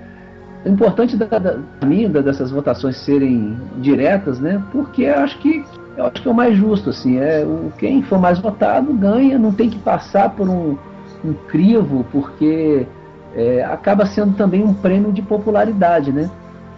É 0.63 0.69
importante 0.69 1.17
da, 1.17 1.25
da, 1.25 1.57
mim, 1.85 2.09
dessas 2.09 2.49
votações 2.49 2.97
serem 2.97 3.59
diretas, 3.77 4.39
né? 4.39 4.63
Porque 4.71 5.03
eu 5.03 5.19
acho 5.19 5.37
que 5.39 5.63
eu 5.97 6.05
acho 6.05 6.21
que 6.21 6.27
é 6.27 6.31
o 6.31 6.33
mais 6.33 6.55
justo, 6.55 6.89
assim, 6.89 7.17
é 7.17 7.43
o 7.43 7.71
quem 7.77 8.01
for 8.01 8.17
mais 8.17 8.39
votado 8.39 8.93
ganha, 8.93 9.37
não 9.37 9.51
tem 9.51 9.69
que 9.69 9.77
passar 9.79 10.29
por 10.29 10.47
um, 10.47 10.77
um 11.23 11.33
crivo, 11.33 12.05
porque 12.11 12.85
é, 13.35 13.63
acaba 13.63 14.05
sendo 14.05 14.35
também 14.35 14.63
um 14.63 14.73
prêmio 14.73 15.11
de 15.11 15.21
popularidade, 15.21 16.11
né? 16.11 16.29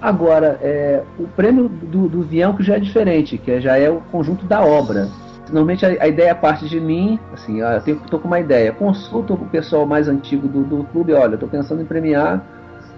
Agora, 0.01 0.59
é, 0.61 1.01
o 1.17 1.27
prêmio 1.29 1.69
do, 1.69 2.09
do 2.09 2.21
Vião 2.23 2.53
que 2.53 2.63
já 2.63 2.75
é 2.75 2.79
diferente, 2.79 3.37
que 3.37 3.61
já 3.61 3.77
é 3.77 3.89
o 3.89 4.01
conjunto 4.11 4.45
da 4.45 4.61
obra. 4.61 5.07
Normalmente 5.47 5.85
a, 5.85 5.89
a 5.89 6.07
ideia 6.07 6.35
parte 6.35 6.67
de 6.67 6.79
mim, 6.79 7.19
assim, 7.33 7.61
eu 7.61 7.81
tenho, 7.81 7.99
tô 8.09 8.19
com 8.19 8.27
uma 8.27 8.39
ideia, 8.39 8.71
consulto 8.71 9.33
o 9.33 9.45
pessoal 9.45 9.85
mais 9.85 10.07
antigo 10.07 10.47
do, 10.47 10.63
do 10.63 10.83
clube, 10.85 11.13
olha, 11.13 11.35
estou 11.35 11.47
pensando 11.47 11.81
em 11.81 11.85
premiar 11.85 12.41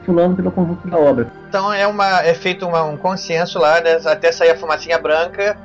fulano 0.05 0.35
pelo 0.35 0.51
conjunto 0.51 0.87
da 0.87 0.97
obra. 0.97 1.31
Então 1.49 1.73
é, 1.73 1.85
uma, 1.85 2.21
é 2.21 2.33
feito 2.33 2.65
uma, 2.65 2.83
um 2.83 2.95
consenso 2.95 3.59
lá, 3.59 3.81
né, 3.81 3.99
até 4.05 4.31
sair 4.31 4.51
a 4.51 4.55
fumacinha 4.55 4.97
branca 4.99 5.57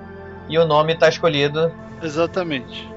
e 0.49 0.59
o 0.59 0.67
nome 0.67 0.95
está 0.95 1.09
escolhido. 1.09 1.71
Exatamente. 2.03 2.91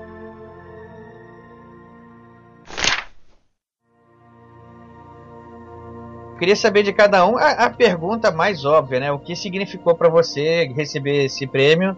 Queria 6.43 6.57
saber 6.57 6.83
de 6.83 6.91
cada 6.91 7.25
um 7.25 7.37
a, 7.37 7.51
a 7.51 7.69
pergunta 7.69 8.29
mais 8.29 8.65
óbvia, 8.65 8.99
né? 8.99 9.09
O 9.13 9.17
que 9.17 9.33
significou 9.33 9.95
para 9.95 10.09
você 10.09 10.65
receber 10.75 11.23
esse 11.23 11.47
prêmio? 11.47 11.95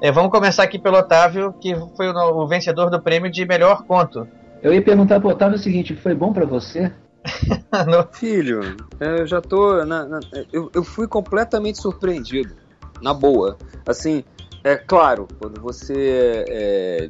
É, 0.00 0.10
vamos 0.10 0.32
começar 0.32 0.64
aqui 0.64 0.80
pelo 0.80 0.98
Otávio, 0.98 1.54
que 1.60 1.76
foi 1.96 2.08
o, 2.08 2.42
o 2.42 2.48
vencedor 2.48 2.90
do 2.90 3.00
prêmio 3.00 3.30
de 3.30 3.46
melhor 3.46 3.84
conto. 3.84 4.26
Eu 4.60 4.74
ia 4.74 4.82
perguntar 4.82 5.20
pro 5.20 5.28
Otávio 5.28 5.54
o 5.54 5.60
seguinte: 5.60 5.94
foi 5.94 6.12
bom 6.12 6.32
para 6.32 6.44
você? 6.44 6.90
Filho, 8.10 8.76
eu 8.98 9.28
já 9.28 9.40
tô. 9.40 9.84
Na, 9.84 10.04
na, 10.04 10.18
eu, 10.52 10.68
eu 10.74 10.82
fui 10.82 11.06
completamente 11.06 11.80
surpreendido. 11.80 12.52
Na 13.00 13.14
boa. 13.14 13.56
Assim, 13.86 14.24
é 14.64 14.74
claro, 14.74 15.28
quando 15.38 15.60
você 15.60 16.44
é, 16.48 17.08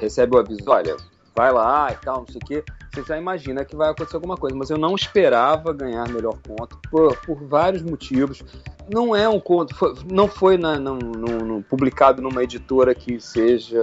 recebe 0.00 0.36
o 0.36 0.38
aviso, 0.38 0.64
olha, 0.68 0.96
vai 1.34 1.52
lá 1.52 1.90
e 1.92 1.96
tal, 1.96 2.18
não 2.18 2.26
sei 2.26 2.40
o 2.42 2.46
quê, 2.46 2.64
você 2.94 3.02
já 3.02 3.18
imagina 3.18 3.64
que 3.64 3.74
vai 3.74 3.90
acontecer 3.90 4.16
alguma 4.16 4.36
coisa. 4.36 4.56
Mas 4.56 4.70
eu 4.70 4.78
não 4.78 4.94
esperava 4.94 5.72
ganhar 5.72 6.08
melhor 6.08 6.36
conto 6.46 6.78
por, 6.90 7.16
por 7.18 7.44
vários 7.44 7.82
motivos. 7.82 8.42
Não 8.88 9.16
é 9.16 9.28
um 9.28 9.40
conto, 9.40 9.74
foi, 9.74 9.94
não 10.10 10.28
foi 10.28 10.56
na, 10.56 10.76
publicado 11.68 12.22
numa 12.22 12.42
editora 12.44 12.94
que 12.94 13.18
seja 13.18 13.82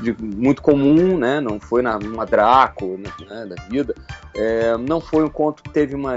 de, 0.00 0.16
muito 0.22 0.62
comum, 0.62 1.18
né? 1.18 1.40
Não 1.40 1.60
foi 1.60 1.82
na, 1.82 1.98
numa 1.98 2.24
Draco 2.24 2.98
né, 3.28 3.46
da 3.46 3.62
vida. 3.64 3.94
É, 4.34 4.76
não 4.76 5.00
foi 5.00 5.24
um 5.24 5.28
conto 5.28 5.62
que 5.62 5.70
teve 5.70 5.94
uma 5.94 6.16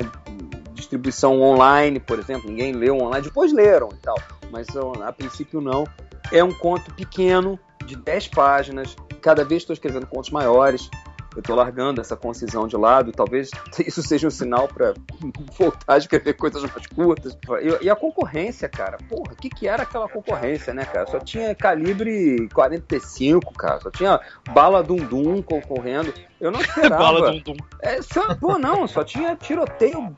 distribuição 0.73 1.41
online, 1.41 1.99
por 1.99 2.19
exemplo. 2.19 2.49
Ninguém 2.49 2.73
leu 2.73 2.97
online, 2.97 3.25
depois 3.25 3.51
leram 3.51 3.89
e 3.91 3.97
tal. 3.97 4.15
Mas 4.51 4.67
a 5.03 5.11
princípio 5.11 5.59
não. 5.59 5.85
É 6.31 6.43
um 6.43 6.53
conto 6.53 6.93
pequeno, 6.93 7.59
de 7.85 7.95
10 7.95 8.27
páginas. 8.29 8.95
Cada 9.21 9.43
vez 9.43 9.63
estou 9.63 9.73
escrevendo 9.73 10.07
contos 10.07 10.31
maiores 10.31 10.89
eu 11.35 11.39
estou 11.39 11.55
largando 11.55 12.01
essa 12.01 12.15
concisão 12.15 12.67
de 12.67 12.75
lado, 12.75 13.11
talvez 13.11 13.49
isso 13.85 14.01
seja 14.01 14.27
um 14.27 14.31
sinal 14.31 14.67
para 14.67 14.93
voltar 15.57 15.93
a 15.93 15.97
escrever 15.97 16.33
coisas 16.33 16.61
mais 16.61 16.87
curtas. 16.87 17.37
E, 17.61 17.85
e 17.85 17.89
a 17.89 17.95
concorrência, 17.95 18.67
cara, 18.67 18.97
porra, 19.09 19.33
o 19.33 19.35
que, 19.35 19.49
que 19.49 19.67
era 19.67 19.83
aquela 19.83 20.07
concorrência, 20.07 20.73
né, 20.73 20.85
cara? 20.85 21.07
Só 21.07 21.19
tinha 21.19 21.55
calibre 21.55 22.47
45, 22.53 23.53
cara, 23.53 23.79
só 23.79 23.91
tinha 23.91 24.19
bala 24.53 24.83
dum-dum 24.83 25.41
concorrendo. 25.41 26.13
Eu 26.39 26.51
não 26.51 26.59
esperava. 26.61 27.03
bala 27.03 27.31
dum-dum. 27.31 27.55
É, 27.81 28.01
só, 28.01 28.35
pô, 28.35 28.57
não, 28.57 28.87
só 28.87 29.03
tinha 29.03 29.35
tiroteio, 29.35 30.13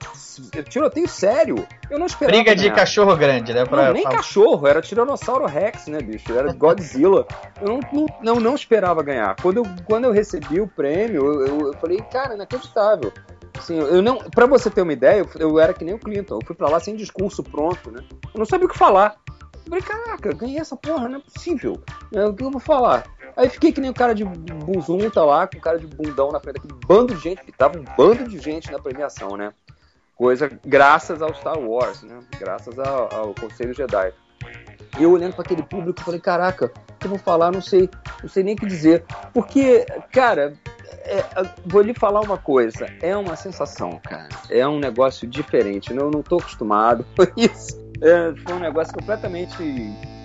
tiroteio 0.70 1.08
sério. 1.08 1.68
Eu 1.90 2.00
não 2.00 2.06
esperava. 2.06 2.42
Briga 2.42 2.56
de 2.56 2.72
cachorro 2.72 3.16
grande, 3.16 3.54
né? 3.54 3.66
Pra, 3.66 3.88
não, 3.88 3.94
nem 3.94 4.04
pra... 4.04 4.14
cachorro, 4.14 4.66
era 4.66 4.82
Tiranossauro 4.82 5.46
Rex, 5.46 5.88
né, 5.88 6.00
bicho? 6.02 6.32
Era 6.34 6.54
Godzilla. 6.54 7.28
Eu 7.62 7.68
não, 7.68 7.80
não, 7.92 8.06
não, 8.22 8.36
não 8.40 8.56
esperava 8.56 9.04
ganhar. 9.04 9.36
Quando 9.42 9.58
eu, 9.58 9.66
quando 9.86 10.06
eu 10.06 10.12
recebi 10.12 10.62
o 10.62 10.68
prêmio, 10.68 11.03
eu, 11.12 11.46
eu, 11.46 11.68
eu 11.68 11.74
falei, 11.74 12.00
cara, 12.12 12.36
inacreditável. 12.36 13.12
Assim, 13.58 13.78
eu 13.78 14.02
não, 14.02 14.18
para 14.18 14.46
você 14.46 14.70
ter 14.70 14.82
uma 14.82 14.94
ideia, 14.94 15.20
eu, 15.20 15.30
eu, 15.40 15.60
era 15.60 15.74
que 15.74 15.86
nem 15.86 15.94
o 15.94 16.00
Clinton, 16.00 16.36
eu 16.36 16.46
fui 16.46 16.56
para 16.56 16.70
lá 16.70 16.80
sem 16.80 16.96
discurso 16.96 17.44
pronto, 17.44 17.92
né? 17.92 18.04
Eu 18.34 18.40
não 18.40 18.46
sabia 18.46 18.66
o 18.66 18.70
que 18.70 18.78
falar. 18.78 19.16
Eu 19.54 19.70
falei, 19.70 19.82
caraca, 19.82 20.34
ganhei 20.34 20.60
essa 20.60 20.76
porra, 20.76 21.08
não 21.08 21.20
é 21.20 21.22
possível. 21.22 21.82
É, 22.14 22.26
o 22.26 22.34
que 22.34 22.44
eu 22.44 22.52
vou 22.52 22.60
falar? 22.60 23.06
Aí 23.36 23.50
fiquei 23.50 23.72
que 23.72 23.82
nem 23.82 23.90
o 23.90 23.94
cara 23.94 24.14
de 24.14 24.24
buzunta 24.24 25.24
lá, 25.24 25.48
com 25.48 25.58
o 25.58 25.62
cara 25.62 25.80
de 25.80 25.88
bundão 25.88 26.32
na 26.32 26.40
frente 26.40 26.56
daquele 26.56 26.80
bando 26.86 27.16
de 27.16 27.22
gente, 27.22 27.44
que 27.44 27.52
tava 27.52 27.80
um 27.80 27.84
bando 27.98 28.28
de 28.28 28.40
gente 28.40 28.72
na 28.72 28.80
premiação, 28.80 29.36
né? 29.38 29.54
Coisa 30.16 30.50
graças 30.64 31.22
ao 31.22 31.34
Star 31.34 31.60
Wars, 31.60 32.04
né? 32.04 32.20
Graças 32.40 32.78
ao, 32.78 33.14
ao 33.14 33.34
Conselho 33.34 33.74
Jedi. 33.74 34.14
Eu 35.00 35.12
olhando 35.12 35.34
para 35.34 35.44
aquele 35.44 35.64
público, 35.64 36.02
falei, 36.02 36.20
caraca, 36.20 36.66
o 36.66 37.00
que 37.00 37.06
eu 37.06 37.10
vou 37.10 37.20
falar? 37.20 37.52
Não 37.52 37.62
sei, 37.62 37.90
não 38.22 38.30
sei 38.30 38.44
nem 38.44 38.54
o 38.54 38.58
que 38.58 38.66
dizer. 38.66 39.04
Porque, 39.34 39.86
cara, 40.12 40.54
é, 41.06 41.24
vou 41.66 41.82
lhe 41.82 41.94
falar 41.94 42.22
uma 42.22 42.38
coisa, 42.38 42.88
é 43.02 43.16
uma 43.16 43.36
sensação, 43.36 44.00
cara. 44.04 44.30
É 44.50 44.68
um 44.68 44.80
negócio 44.80 45.28
diferente. 45.28 45.92
Eu 45.92 46.12
não 46.12 46.22
estou 46.22 46.40
acostumado 46.40 47.06
com 47.16 47.24
isso. 47.36 47.82
É, 48.02 48.34
foi 48.46 48.56
um 48.56 48.60
negócio 48.60 48.94
completamente. 48.94 49.58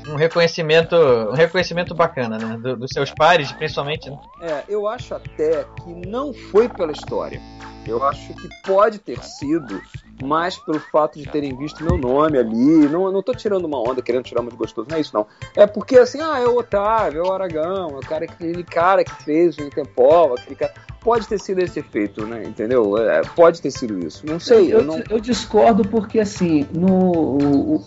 Um 0.08 0.16
reconhecimento, 0.16 0.96
um 0.96 1.34
reconhecimento 1.34 1.94
bacana, 1.94 2.38
né? 2.38 2.56
Do, 2.56 2.76
dos 2.76 2.90
seus 2.90 3.10
pares, 3.10 3.52
principalmente. 3.52 4.10
Né? 4.10 4.18
É, 4.40 4.64
eu 4.68 4.88
acho 4.88 5.14
até 5.14 5.64
que 5.82 6.08
não 6.08 6.32
foi 6.32 6.68
pela 6.68 6.92
história. 6.92 7.40
Eu 7.86 8.04
acho 8.04 8.34
que 8.34 8.48
pode 8.64 8.98
ter 8.98 9.22
sido 9.24 9.80
mais 10.22 10.58
pelo 10.58 10.78
fato 10.78 11.18
de 11.18 11.26
terem 11.26 11.56
visto 11.56 11.82
meu 11.82 11.96
nome 11.96 12.38
ali. 12.38 12.88
Não, 12.88 13.10
não 13.10 13.22
tô 13.22 13.34
tirando 13.34 13.64
uma 13.64 13.78
onda, 13.78 14.02
querendo 14.02 14.24
tirar 14.24 14.42
muito 14.42 14.56
gostoso, 14.56 14.88
não 14.90 14.96
é 14.96 15.00
isso 15.00 15.14
não. 15.14 15.26
É 15.56 15.66
porque 15.66 15.96
assim, 15.96 16.20
ah, 16.20 16.38
é 16.38 16.46
o 16.46 16.58
Otávio, 16.58 17.24
é 17.24 17.28
o 17.28 17.32
Aragão, 17.32 17.90
é 17.90 17.96
o 17.96 18.00
cara, 18.00 18.24
aquele 18.24 18.62
cara 18.62 19.04
que 19.04 19.22
fez 19.22 19.56
o 19.56 19.62
Intempova, 19.62 20.34
aquele 20.34 20.56
cara. 20.56 20.74
Pode 21.00 21.28
ter 21.28 21.38
sido 21.38 21.60
esse 21.60 21.78
efeito, 21.78 22.26
né? 22.26 22.42
Entendeu? 22.44 22.96
É, 22.98 23.22
pode 23.36 23.62
ter 23.62 23.70
sido 23.70 24.04
isso. 24.06 24.26
Não 24.26 24.40
sei. 24.40 24.72
Eu, 24.72 24.80
eu, 24.80 24.84
não... 24.84 25.02
eu 25.08 25.20
discordo 25.20 25.82
porque 25.88 26.18
assim, 26.18 26.66
no, 26.72 26.88
o, 26.88 27.76
o, 27.76 27.84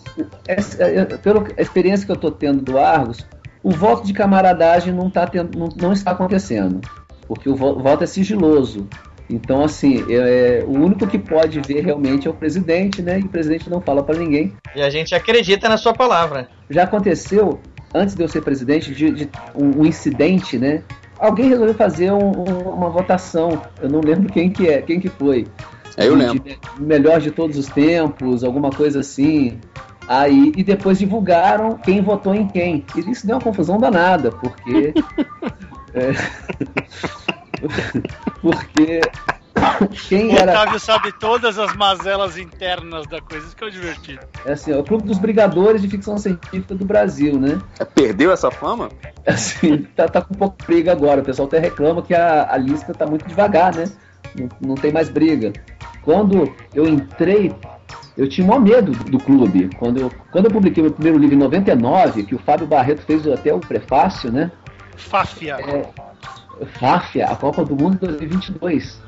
essa, 0.48 0.76
pela 1.22 1.44
experiência 1.58 2.06
que 2.06 2.12
eu 2.12 2.16
tô 2.16 2.30
tendo 2.30 2.62
do 2.62 2.78
Argos, 2.78 3.26
o 3.62 3.70
voto 3.70 4.06
de 4.06 4.12
camaradagem 4.12 4.92
não, 4.92 5.10
tá 5.10 5.26
tendo, 5.26 5.56
não, 5.56 5.68
não 5.76 5.92
está 5.92 6.12
acontecendo. 6.12 6.80
Porque 7.26 7.48
o 7.48 7.54
voto 7.54 8.04
é 8.04 8.06
sigiloso. 8.06 8.88
Então, 9.30 9.64
assim, 9.64 10.04
é, 10.12 10.60
é, 10.60 10.64
o 10.64 10.72
único 10.72 11.06
que 11.06 11.18
pode 11.18 11.60
ver 11.60 11.82
realmente 11.82 12.26
é 12.26 12.30
o 12.30 12.34
presidente, 12.34 13.00
né? 13.00 13.18
E 13.18 13.22
o 13.22 13.28
presidente 13.28 13.70
não 13.70 13.80
fala 13.80 14.02
para 14.02 14.18
ninguém. 14.18 14.52
E 14.74 14.82
a 14.82 14.90
gente 14.90 15.14
acredita 15.14 15.68
na 15.68 15.76
sua 15.76 15.94
palavra. 15.94 16.48
Já 16.68 16.82
aconteceu, 16.82 17.60
antes 17.94 18.14
de 18.14 18.22
eu 18.22 18.28
ser 18.28 18.42
presidente, 18.42 18.92
de, 18.92 19.10
de 19.10 19.28
um, 19.54 19.80
um, 19.80 19.86
incidente, 19.86 20.58
né? 20.58 20.82
Alguém 21.22 21.48
resolveu 21.48 21.74
fazer 21.74 22.12
um, 22.12 22.32
um, 22.32 22.70
uma 22.74 22.90
votação. 22.90 23.62
Eu 23.80 23.88
não 23.88 24.00
lembro 24.00 24.30
quem 24.32 24.50
que 24.50 24.68
é, 24.68 24.82
quem 24.82 24.98
que 24.98 25.08
foi. 25.08 25.46
É, 25.96 26.08
eu 26.08 26.14
lembro. 26.14 26.42
De, 26.42 26.58
melhor 26.80 27.20
de 27.20 27.30
todos 27.30 27.56
os 27.56 27.66
tempos, 27.66 28.42
alguma 28.42 28.70
coisa 28.70 29.00
assim. 29.00 29.58
Aí, 30.08 30.52
e 30.56 30.64
depois 30.64 30.98
divulgaram 30.98 31.78
quem 31.78 32.02
votou 32.02 32.34
em 32.34 32.48
quem. 32.48 32.84
E 32.96 33.08
isso 33.08 33.24
deu 33.24 33.36
uma 33.36 33.42
confusão 33.42 33.78
danada, 33.78 34.32
porque. 34.32 34.92
é, 35.94 36.12
Porque 38.40 39.00
quem 40.08 40.36
era. 40.36 40.52
O 40.52 40.54
Otávio 40.54 40.80
sabe 40.80 41.12
todas 41.12 41.58
as 41.58 41.74
mazelas 41.74 42.36
internas 42.36 43.06
da 43.06 43.20
coisa, 43.20 43.46
isso 43.46 43.56
que 43.56 43.64
é 43.64 43.66
o 43.66 43.70
divertido. 43.70 44.20
É 44.44 44.52
assim, 44.52 44.72
é 44.72 44.76
o 44.76 44.84
Clube 44.84 45.04
dos 45.04 45.18
Brigadores 45.18 45.82
de 45.82 45.88
Ficção 45.88 46.18
Científica 46.18 46.74
do 46.74 46.84
Brasil, 46.84 47.38
né? 47.38 47.60
Perdeu 47.94 48.32
essa 48.32 48.50
fama? 48.50 48.88
Assim, 49.26 49.82
tá, 49.96 50.08
tá 50.08 50.20
com 50.20 50.34
um 50.34 50.36
pouco 50.36 50.56
de 50.58 50.66
briga 50.66 50.92
agora. 50.92 51.20
O 51.20 51.24
pessoal 51.24 51.46
até 51.46 51.58
reclama 51.58 52.02
que 52.02 52.14
a, 52.14 52.52
a 52.52 52.56
lista 52.56 52.92
tá 52.92 53.06
muito 53.06 53.26
devagar, 53.26 53.74
né? 53.74 53.84
Não, 54.38 54.48
não 54.60 54.74
tem 54.74 54.92
mais 54.92 55.08
briga. 55.08 55.52
Quando 56.02 56.52
eu 56.74 56.86
entrei, 56.86 57.54
eu 58.16 58.28
tinha 58.28 58.46
maior 58.46 58.60
medo 58.60 58.92
do 58.92 59.18
clube. 59.18 59.70
Quando 59.78 60.00
eu, 60.00 60.12
quando 60.30 60.46
eu 60.46 60.50
publiquei 60.50 60.82
meu 60.82 60.92
primeiro 60.92 61.18
livro 61.18 61.34
em 61.34 61.38
99, 61.38 62.24
que 62.24 62.34
o 62.34 62.38
Fábio 62.38 62.66
Barreto 62.66 63.02
fez 63.02 63.26
até 63.26 63.54
o 63.54 63.60
prefácio, 63.60 64.32
né? 64.32 64.50
Fáfia. 64.96 65.56
É, 65.60 65.88
FAFIA, 66.78 67.26
a 67.26 67.36
Copa 67.36 67.64
do 67.64 67.76
Mundo 67.76 67.98
2022. 67.98 69.00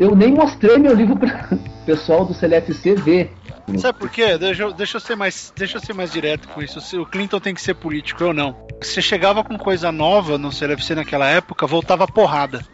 Eu 0.00 0.16
nem 0.16 0.32
mostrei 0.32 0.78
meu 0.78 0.94
livro 0.94 1.14
para 1.14 1.48
o 1.52 1.58
pessoal 1.84 2.24
do 2.24 2.32
CLFC 2.32 2.94
ver. 2.94 3.34
Sabe 3.76 3.98
por 3.98 4.08
quê? 4.08 4.38
Deixa, 4.38 4.72
deixa, 4.72 4.96
eu 4.96 5.00
ser 5.00 5.14
mais, 5.14 5.52
deixa 5.54 5.76
eu 5.76 5.80
ser 5.80 5.92
mais 5.92 6.10
direto 6.10 6.48
com 6.48 6.62
isso. 6.62 6.80
O 7.00 7.04
Clinton 7.04 7.38
tem 7.38 7.54
que 7.54 7.60
ser 7.60 7.74
político, 7.74 8.24
eu 8.24 8.32
não. 8.32 8.56
você 8.80 9.02
chegava 9.02 9.44
com 9.44 9.58
coisa 9.58 9.92
nova 9.92 10.38
no 10.38 10.50
CLFC 10.50 10.94
naquela 10.94 11.28
época, 11.28 11.66
voltava 11.66 12.08
porrada. 12.08 12.64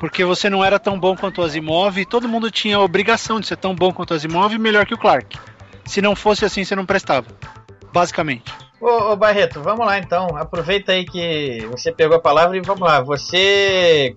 Porque 0.00 0.24
você 0.24 0.50
não 0.50 0.64
era 0.64 0.78
tão 0.78 0.98
bom 0.98 1.16
quanto 1.16 1.40
o 1.40 1.44
Asimov 1.44 1.96
e 1.96 2.04
todo 2.04 2.28
mundo 2.28 2.50
tinha 2.50 2.76
a 2.76 2.82
obrigação 2.82 3.38
de 3.38 3.46
ser 3.46 3.56
tão 3.56 3.72
bom 3.72 3.92
quanto 3.92 4.10
o 4.10 4.14
Asimov 4.14 4.52
e 4.52 4.58
melhor 4.58 4.84
que 4.84 4.94
o 4.94 4.98
Clark. 4.98 5.38
Se 5.86 6.02
não 6.02 6.16
fosse 6.16 6.44
assim, 6.44 6.64
você 6.64 6.74
não 6.74 6.84
prestava. 6.84 7.28
Basicamente. 7.92 8.52
Ô, 8.80 9.12
ô, 9.12 9.16
Barreto, 9.16 9.62
vamos 9.62 9.86
lá 9.86 9.96
então. 9.98 10.36
Aproveita 10.36 10.90
aí 10.90 11.04
que 11.04 11.64
você 11.70 11.92
pegou 11.92 12.16
a 12.16 12.20
palavra 12.20 12.56
e 12.56 12.60
vamos 12.60 12.82
lá. 12.82 13.00
Você, 13.00 14.16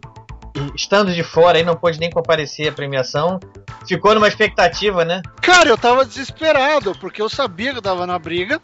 estando 0.75 1.13
de 1.13 1.23
fora 1.23 1.57
aí, 1.57 1.63
não 1.63 1.75
pôde 1.75 1.99
nem 1.99 2.09
comparecer 2.09 2.67
à 2.69 2.71
premiação, 2.71 3.39
ficou 3.87 4.13
numa 4.15 4.27
expectativa, 4.27 5.03
né? 5.05 5.21
Cara, 5.41 5.69
eu 5.69 5.77
tava 5.77 6.05
desesperado, 6.05 6.93
porque 6.99 7.21
eu 7.21 7.29
sabia 7.29 7.71
que 7.71 7.77
eu 7.77 7.81
tava 7.81 8.05
na 8.07 8.17
briga, 8.19 8.59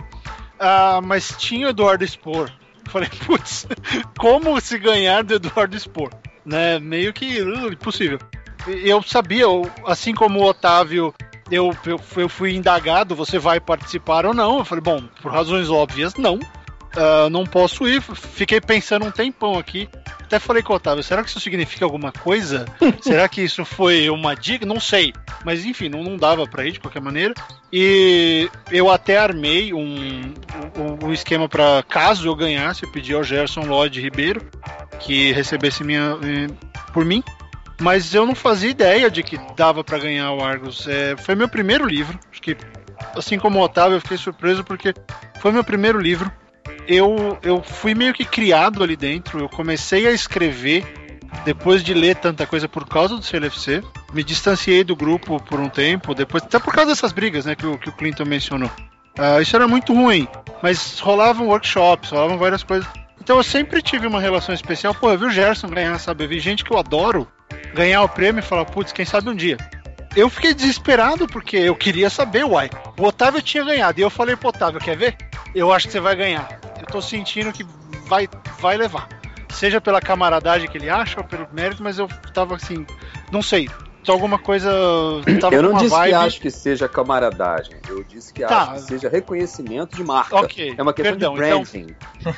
ah, 0.59 0.99
mas 1.03 1.35
tinha 1.37 1.67
o 1.67 1.69
Eduardo 1.69 2.05
Spor. 2.07 2.49
Falei, 2.85 3.09
putz, 3.25 3.67
como 4.17 4.59
se 4.59 4.77
ganhar 4.77 5.23
do 5.23 5.35
Eduardo 5.35 5.79
Spor? 5.79 6.09
Né? 6.45 6.79
Meio 6.79 7.13
que 7.13 7.41
uh, 7.41 7.71
impossível. 7.71 8.19
E 8.67 8.89
Eu 8.89 9.01
sabia, 9.01 9.43
eu- 9.43 9.69
assim 9.85 10.13
como 10.13 10.39
o 10.39 10.45
Otávio, 10.45 11.13
eu, 11.49 11.75
eu, 11.85 11.99
eu 12.17 12.29
fui 12.29 12.55
indagado, 12.55 13.15
você 13.15 13.37
vai 13.39 13.59
participar 13.59 14.25
ou 14.25 14.33
não? 14.33 14.59
Eu 14.59 14.65
falei, 14.65 14.81
bom, 14.81 15.01
por 15.21 15.31
razões 15.31 15.69
óbvias, 15.69 16.15
não. 16.15 16.39
Ah, 16.95 17.29
não 17.29 17.43
posso 17.45 17.87
ir. 17.87 18.01
Fiquei 18.01 18.61
pensando 18.61 19.05
um 19.05 19.11
tempão 19.11 19.57
aqui. 19.57 19.89
Até 20.33 20.39
falei 20.39 20.63
com 20.63 20.73
o 20.73 20.77
Otávio, 20.77 21.03
será 21.03 21.23
que 21.23 21.29
isso 21.29 21.39
significa 21.39 21.85
alguma 21.85 22.11
coisa? 22.11 22.65
será 23.01 23.29
que 23.29 23.39
isso 23.39 23.63
foi 23.63 24.09
uma 24.09 24.35
dica? 24.35 24.65
Não 24.65 24.79
sei. 24.79 25.13
Mas 25.45 25.63
enfim, 25.63 25.89
não, 25.89 26.03
não 26.03 26.17
dava 26.17 26.47
pra 26.47 26.65
ir 26.65 26.71
de 26.71 26.79
qualquer 26.79 27.03
maneira. 27.03 27.35
E 27.71 28.49
eu 28.71 28.89
até 28.89 29.19
armei 29.19 29.75
um, 29.75 30.33
um, 30.75 31.05
um 31.05 31.13
esquema 31.13 31.47
pra 31.47 31.83
caso 31.87 32.27
eu 32.27 32.35
ganhasse, 32.35 32.81
eu 32.81 32.91
pedi 32.91 33.13
ao 33.13 33.23
Gerson 33.23 33.61
Lodge 33.61 34.01
Ribeiro 34.01 34.41
que 34.99 35.31
recebesse 35.33 35.83
minha, 35.83 36.17
eh, 36.23 36.47
por 36.91 37.05
mim. 37.05 37.23
Mas 37.79 38.15
eu 38.15 38.25
não 38.25 38.33
fazia 38.33 38.71
ideia 38.71 39.11
de 39.11 39.21
que 39.21 39.39
dava 39.55 39.83
pra 39.83 39.99
ganhar 39.99 40.31
o 40.31 40.43
Argos. 40.43 40.87
É, 40.87 41.15
foi 41.15 41.35
meu 41.35 41.47
primeiro 41.47 41.85
livro. 41.85 42.19
Acho 42.31 42.41
que, 42.41 42.57
assim 43.15 43.37
como 43.37 43.59
o 43.59 43.61
Otávio, 43.61 43.97
eu 43.97 44.01
fiquei 44.01 44.17
surpreso 44.17 44.63
porque 44.63 44.95
foi 45.39 45.51
meu 45.51 45.63
primeiro 45.63 45.99
livro. 45.99 46.31
Eu, 46.87 47.37
eu 47.41 47.63
fui 47.63 47.93
meio 47.93 48.13
que 48.13 48.25
criado 48.25 48.83
ali 48.83 48.95
dentro. 48.95 49.39
Eu 49.39 49.49
comecei 49.49 50.07
a 50.07 50.11
escrever 50.11 50.85
depois 51.45 51.83
de 51.83 51.93
ler 51.93 52.15
tanta 52.15 52.45
coisa 52.45 52.67
por 52.67 52.87
causa 52.87 53.15
do 53.15 53.23
CLFC. 53.23 53.83
Me 54.13 54.23
distanciei 54.23 54.83
do 54.83 54.95
grupo 54.95 55.41
por 55.41 55.59
um 55.59 55.69
tempo, 55.69 56.13
depois 56.13 56.43
até 56.43 56.59
por 56.59 56.73
causa 56.73 56.91
dessas 56.91 57.11
brigas 57.11 57.45
né, 57.45 57.55
que, 57.55 57.65
o, 57.65 57.77
que 57.77 57.89
o 57.89 57.91
Clinton 57.91 58.25
mencionou. 58.25 58.69
Ah, 59.17 59.41
isso 59.41 59.55
era 59.55 59.67
muito 59.67 59.93
ruim, 59.93 60.27
mas 60.61 60.99
rolavam 60.99 61.47
workshops, 61.47 62.09
rolavam 62.09 62.37
várias 62.37 62.63
coisas. 62.63 62.87
Então 63.21 63.37
eu 63.37 63.43
sempre 63.43 63.81
tive 63.81 64.07
uma 64.07 64.19
relação 64.19 64.53
especial. 64.53 64.93
Pô, 64.93 65.11
eu 65.11 65.17
vi 65.17 65.25
o 65.25 65.31
Gerson 65.31 65.67
ganhar, 65.67 65.97
sabe? 65.99 66.23
Eu 66.23 66.27
vi 66.27 66.39
gente 66.39 66.63
que 66.63 66.71
eu 66.71 66.77
adoro 66.77 67.27
ganhar 67.73 68.01
o 68.03 68.09
prêmio 68.09 68.39
e 68.39 68.43
falar, 68.43 68.65
putz, 68.65 68.91
quem 68.91 69.05
sabe 69.05 69.29
um 69.29 69.35
dia. 69.35 69.57
Eu 70.15 70.29
fiquei 70.29 70.53
desesperado 70.53 71.27
porque 71.27 71.57
eu 71.57 71.75
queria 71.75 72.09
saber, 72.09 72.43
uai. 72.45 72.69
O 72.99 73.03
Otávio 73.03 73.41
tinha 73.41 73.63
ganhado. 73.63 73.99
E 73.99 74.03
eu 74.03 74.09
falei 74.09 74.35
pro 74.35 74.49
Otávio, 74.49 74.79
quer 74.79 74.95
ver? 74.95 75.15
Eu 75.55 75.71
acho 75.71 75.87
que 75.87 75.91
você 75.93 75.99
vai 75.99 76.15
ganhar. 76.15 76.59
Eu 76.79 76.85
tô 76.85 77.01
sentindo 77.01 77.51
que 77.51 77.65
vai, 78.05 78.27
vai 78.59 78.77
levar. 78.77 79.07
Seja 79.51 79.81
pela 79.81 79.99
camaradagem 80.01 80.69
que 80.69 80.77
ele 80.77 80.89
acha 80.89 81.19
ou 81.19 81.23
pelo 81.23 81.47
mérito, 81.51 81.83
mas 81.83 81.97
eu 81.97 82.07
tava 82.33 82.55
assim, 82.55 82.85
não 83.31 83.41
sei. 83.41 83.67
Alguma 84.05 84.37
coisa. 84.37 84.69
Tava 85.39 85.55
eu 85.55 85.63
não 85.63 85.75
disse 85.75 85.89
vibe. 85.89 86.09
que 86.09 86.15
acho 86.15 86.41
que 86.41 86.51
seja 86.51 86.89
camaradagem. 86.89 87.75
Eu 87.87 88.03
disse 88.03 88.33
que 88.33 88.41
Tá. 88.41 88.63
acho 88.63 88.73
que 88.73 88.81
seja 88.81 89.07
reconhecimento 89.07 89.95
de 89.95 90.03
marca. 90.03 90.35
Ok, 90.35 90.75
É 90.77 90.81
uma 90.81 90.91
questão 90.93 91.13
perdão, 91.13 91.33
de 91.33 91.39
branding. 91.39 91.87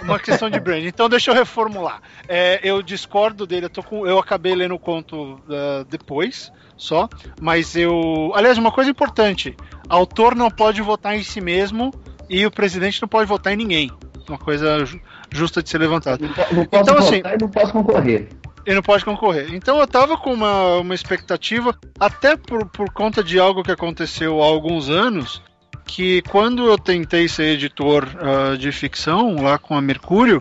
Uma 0.04 0.20
questão 0.20 0.48
de 0.48 0.60
brand. 0.60 0.84
Então 0.84 1.10
deixa 1.10 1.32
eu 1.32 1.36
reformular. 1.36 2.02
É, 2.28 2.60
eu 2.62 2.84
discordo 2.84 3.48
dele, 3.48 3.66
eu, 3.66 3.70
tô 3.72 3.82
com, 3.82 4.06
eu 4.06 4.20
acabei 4.20 4.54
lendo 4.54 4.76
o 4.76 4.80
conto 4.80 5.42
ah, 5.50 5.84
depois, 5.90 6.52
só. 6.78 7.08
Mas 7.42 7.76
eu. 7.76 8.32
Aliás, 8.36 8.58
uma 8.58 8.72
coisa 8.72 8.90
importante: 8.90 9.56
autor 9.90 10.36
não 10.36 10.50
pode 10.52 10.82
votar 10.82 11.16
em 11.16 11.24
si 11.24 11.40
mesmo 11.42 11.92
e 12.30 12.46
o 12.46 12.52
presidente 12.52 13.02
não 13.02 13.08
pode 13.10 13.28
votar 13.28 13.54
em 13.54 13.58
ninguém. 13.58 13.92
Uma 14.28 14.38
coisa 14.38 14.86
ju- 14.86 15.00
justa 15.32 15.62
de 15.62 15.70
ser 15.70 15.78
levantada. 15.78 16.26
Não 16.52 16.66
posso 16.66 16.84
Então, 16.84 16.98
assim, 16.98 17.18
votar 17.18 17.34
e 17.36 17.38
não 17.42 17.50
posso 17.50 17.72
concorrer. 17.72 18.30
ele 18.66 18.76
não 18.76 18.82
pode 18.82 19.06
concorrer. 19.06 19.54
Então 19.54 19.80
eu 19.80 19.86
tava 19.88 20.18
com 20.18 20.34
uma, 20.34 20.78
uma 20.78 20.96
expectativa, 20.96 21.78
até 22.00 22.36
por, 22.36 22.66
por 22.66 22.90
conta 22.92 23.24
de 23.24 23.40
algo 23.40 23.62
que 23.64 23.72
aconteceu 23.72 24.42
há 24.42 24.46
alguns 24.46 24.90
anos, 24.90 25.44
que 25.86 26.24
quando 26.24 26.66
eu 26.66 26.76
tentei 26.80 27.28
ser 27.28 27.54
editor 27.54 28.08
ah, 28.20 28.58
de 28.58 28.72
ficção 28.72 29.36
lá 29.44 29.60
com 29.60 29.78
a 29.78 29.82
Mercúrio, 29.82 30.40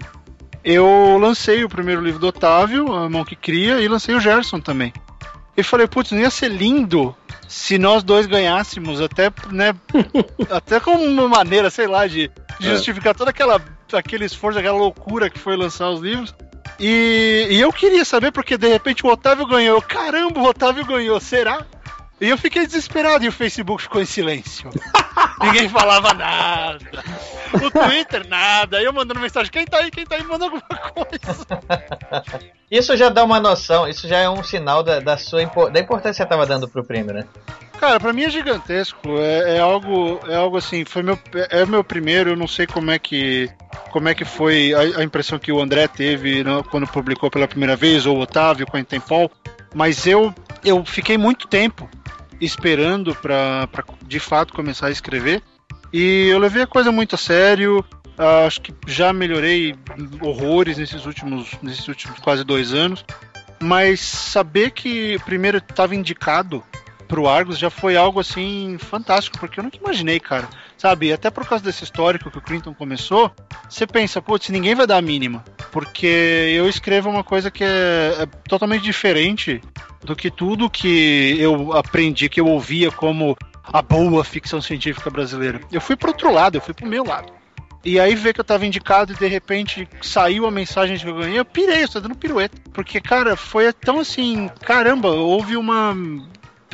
eu 0.64 1.18
lancei 1.20 1.62
o 1.64 1.68
primeiro 1.68 2.01
livro 2.01 2.18
do 2.18 2.29
Otávio, 2.29 2.90
A 2.94 3.09
Mão 3.11 3.23
que 3.25 3.37
Cria, 3.37 3.81
e 3.81 3.88
lancei 3.88 4.14
o 4.14 4.20
Gerson 4.20 4.59
também. 4.61 4.92
E 5.57 5.62
falei, 5.62 5.87
putz, 5.87 6.11
não 6.11 6.21
ia 6.21 6.31
ser 6.31 6.49
lindo 6.49 7.14
se 7.47 7.79
nós 7.79 8.03
dois 8.03 8.27
ganhássemos, 8.27 9.01
até, 9.01 9.31
né, 9.53 9.75
até 10.51 10.81
como 10.81 11.05
uma 11.05 11.29
maneira, 11.29 11.71
sei 11.71 11.87
lá, 11.87 12.07
de 12.07 12.31
de 12.59 12.71
justificar 12.71 13.14
toda 13.14 13.31
aquela 13.31 13.61
aquele 13.93 14.25
esforço, 14.25 14.59
aquela 14.59 14.77
loucura 14.77 15.31
que 15.31 15.38
foi 15.38 15.57
lançar 15.57 15.88
os 15.90 16.01
livros. 16.01 16.35
E, 16.81 17.47
e 17.51 17.61
eu 17.61 17.73
queria 17.73 18.05
saber, 18.05 18.33
porque 18.33 18.59
de 18.59 18.67
repente 18.67 19.07
o 19.07 19.09
Otávio 19.09 19.47
ganhou. 19.47 19.81
Caramba, 19.81 20.40
o 20.40 20.47
Otávio 20.47 20.85
ganhou, 20.85 21.21
será? 21.21 21.64
E 22.25 22.31
eu 22.31 22.39
fiquei 22.39 22.67
desesperado 22.67 23.23
e 23.23 23.29
o 23.29 23.33
Facebook 23.33 23.83
ficou 23.83 24.01
em 24.01 24.07
silêncio. 24.07 24.71
Ninguém 25.43 25.69
falava 25.69 26.15
nada. 26.15 26.79
O 27.53 27.71
Twitter, 27.71 28.27
nada. 28.27 28.81
Eu 28.81 28.95
mandando 28.95 29.21
mensagem: 29.21 29.53
quem 29.53 29.67
tá 29.67 29.77
aí? 29.77 29.91
Quem 29.91 30.07
tá 30.07 30.17
aí? 30.17 30.25
Manda 30.25 30.47
alguma 30.47 30.63
coisa. 30.63 31.47
Isso 32.71 32.97
já 32.97 33.11
dá 33.11 33.23
uma 33.23 33.39
noção, 33.39 33.87
isso 33.87 34.09
já 34.09 34.19
é 34.19 34.29
um 34.29 34.43
sinal 34.43 34.83
da, 34.83 35.01
da 35.01 35.19
sua 35.19 35.45
da 35.71 35.79
importância 35.79 36.13
que 36.13 36.17
você 36.17 36.23
estava 36.23 36.47
dando 36.47 36.67
pro 36.67 36.83
prêmio, 36.83 37.13
né? 37.13 37.25
Cara, 37.79 38.01
pra 38.01 38.13
mim 38.13 38.23
é 38.23 38.31
gigantesco. 38.31 39.19
É, 39.19 39.57
é 39.57 39.61
algo, 39.61 40.19
é 40.27 40.35
algo 40.35 40.57
assim. 40.57 40.85
Foi 40.87 41.03
meu, 41.03 41.19
é 41.51 41.63
o 41.63 41.69
meu 41.69 41.85
primeiro. 41.85 42.31
Eu 42.31 42.37
não 42.37 42.49
sei 42.49 42.67
como 42.67 42.91
é 42.91 42.99
que, 42.99 43.51
como 43.91 44.09
é 44.09 44.15
que 44.15 44.25
foi 44.25 44.73
a, 44.73 45.01
a 45.01 45.05
impressão 45.05 45.39
que 45.39 45.53
o 45.53 45.61
André 45.61 45.87
teve 45.89 46.43
né, 46.43 46.63
quando 46.71 46.87
publicou 46.87 47.31
pela 47.31 47.47
primeira 47.47 47.77
vez 47.77 48.07
ou 48.07 48.17
o 48.17 48.21
Otávio 48.21 48.67
com 48.67 48.79
a 48.79 48.81
Intempol. 48.81 49.31
Mas 49.75 50.07
eu, 50.07 50.33
eu 50.65 50.85
fiquei 50.85 51.19
muito 51.19 51.49
tempo 51.49 51.89
esperando 52.41 53.15
pra 53.15 53.69
de 54.07 54.21
fato 54.21 54.53
começar 54.53 54.87
a 54.87 54.91
escrever. 54.91 55.43
E 55.93 56.29
eu 56.29 56.39
levei 56.39 56.63
a 56.63 56.67
coisa 56.67 56.93
muito 56.93 57.15
a 57.15 57.19
sério. 57.19 57.85
Ah, 58.17 58.47
acho 58.47 58.61
que 58.61 58.73
já 58.87 59.13
melhorei 59.13 59.75
horrores 60.21 60.79
nesses 60.79 61.05
últimos, 61.05 61.51
nesses 61.63 61.87
últimos 61.89 62.19
quase 62.21 62.45
dois 62.45 62.73
anos. 62.73 63.05
Mas 63.61 64.01
saber 64.01 64.71
que 64.71 65.19
primeiro 65.25 65.59
estava 65.59 65.95
indicado 65.95 66.63
pro 67.09 67.29
Argos 67.29 67.59
já 67.59 67.71
foi 67.71 67.97
algo 67.97 68.21
assim 68.21 68.77
fantástico, 68.79 69.39
porque 69.39 69.61
eu 69.61 69.65
nunca 69.65 69.79
imaginei, 69.79 70.21
cara. 70.21 70.49
Sabe, 70.85 71.14
até 71.14 71.31
por 71.31 71.49
causa 71.49 71.64
desse 71.64 71.83
histórico 71.83 72.31
que 72.31 72.37
o 72.37 72.42
Clinton 72.42 72.75
começou, 72.75 73.33
você 73.66 73.87
pensa, 73.87 74.20
putz, 74.20 74.51
ninguém 74.51 74.75
vai 74.75 74.87
dar 74.87 74.99
a 74.99 75.01
mínima. 75.01 75.42
Porque 75.73 76.07
eu 76.07 76.68
escrevo 76.68 77.09
uma 77.09 77.25
coisa 77.25 77.51
que 77.51 77.64
é, 77.64 78.14
é 78.20 78.27
totalmente 78.47 78.83
diferente 78.83 79.62
do 80.03 80.14
que 80.14 80.31
tudo 80.31 80.68
que 80.68 81.38
eu 81.40 81.73
aprendi, 81.73 82.28
que 82.28 82.39
eu 82.39 82.47
ouvia 82.47 82.91
como 82.91 83.35
a 83.62 83.80
boa 83.80 84.22
ficção 84.22 84.61
científica 84.61 85.09
brasileira. 85.09 85.59
Eu 85.72 85.80
fui 85.80 85.97
pro 85.97 86.11
outro 86.11 86.30
lado, 86.30 86.59
eu 86.59 86.61
fui 86.61 86.74
pro 86.74 86.87
meu 86.87 87.03
lado. 87.03 87.32
E 87.82 87.99
aí 87.99 88.14
ver 88.14 88.35
que 88.35 88.41
eu 88.41 88.45
tava 88.45 88.66
indicado 88.66 89.14
e 89.14 89.16
de 89.16 89.26
repente 89.26 89.89
saiu 90.03 90.45
a 90.45 90.51
mensagem 90.51 90.99
que 90.99 91.09
eu 91.09 91.16
ganhei, 91.16 91.39
eu 91.39 91.47
pirei, 91.47 91.85
eu 91.85 91.89
tô 91.89 91.99
dando 91.99 92.14
pirueta. 92.14 92.59
Porque, 92.74 93.01
cara, 93.01 93.37
foi 93.37 93.72
tão 93.72 94.01
assim, 94.01 94.51
caramba, 94.61 95.09
houve 95.09 95.57
uma. 95.57 95.97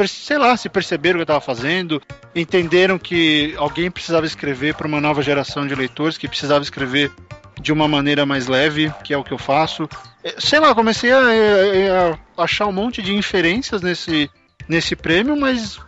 Sei 0.07 0.39
lá, 0.39 0.57
se 0.57 0.69
perceberam 0.69 1.17
o 1.17 1.19
que 1.19 1.23
eu 1.23 1.27
tava 1.27 1.41
fazendo, 1.41 2.01
entenderam 2.35 2.99
que 2.99 3.55
alguém 3.59 3.91
precisava 3.91 4.25
escrever 4.25 4.75
para 4.75 4.87
uma 4.87 5.01
nova 5.01 5.23
geração 5.23 5.67
de 5.67 5.75
leitores, 5.75 6.17
que 6.17 6.27
precisava 6.29 6.63
escrever 6.65 7.11
de 7.61 7.71
uma 7.73 7.87
maneira 7.87 8.25
mais 8.25 8.47
leve, 8.47 8.91
que 9.05 9.13
é 9.13 9.17
o 9.19 9.25
que 9.25 9.33
eu 9.33 9.39
faço. 9.39 9.87
Eh, 10.25 10.35
Sei 10.39 10.59
lá, 10.59 10.75
comecei 10.75 11.13
a, 11.13 11.19
a- 11.19 12.19
a 12.39 12.45
achar 12.45 12.67
um 12.67 12.73
monte 12.73 13.03
de 13.03 13.15
inferências 13.15 13.83
nesse, 13.83 14.31
nesse 14.67 14.97
prêmio, 14.97 15.37
mas 15.39 15.79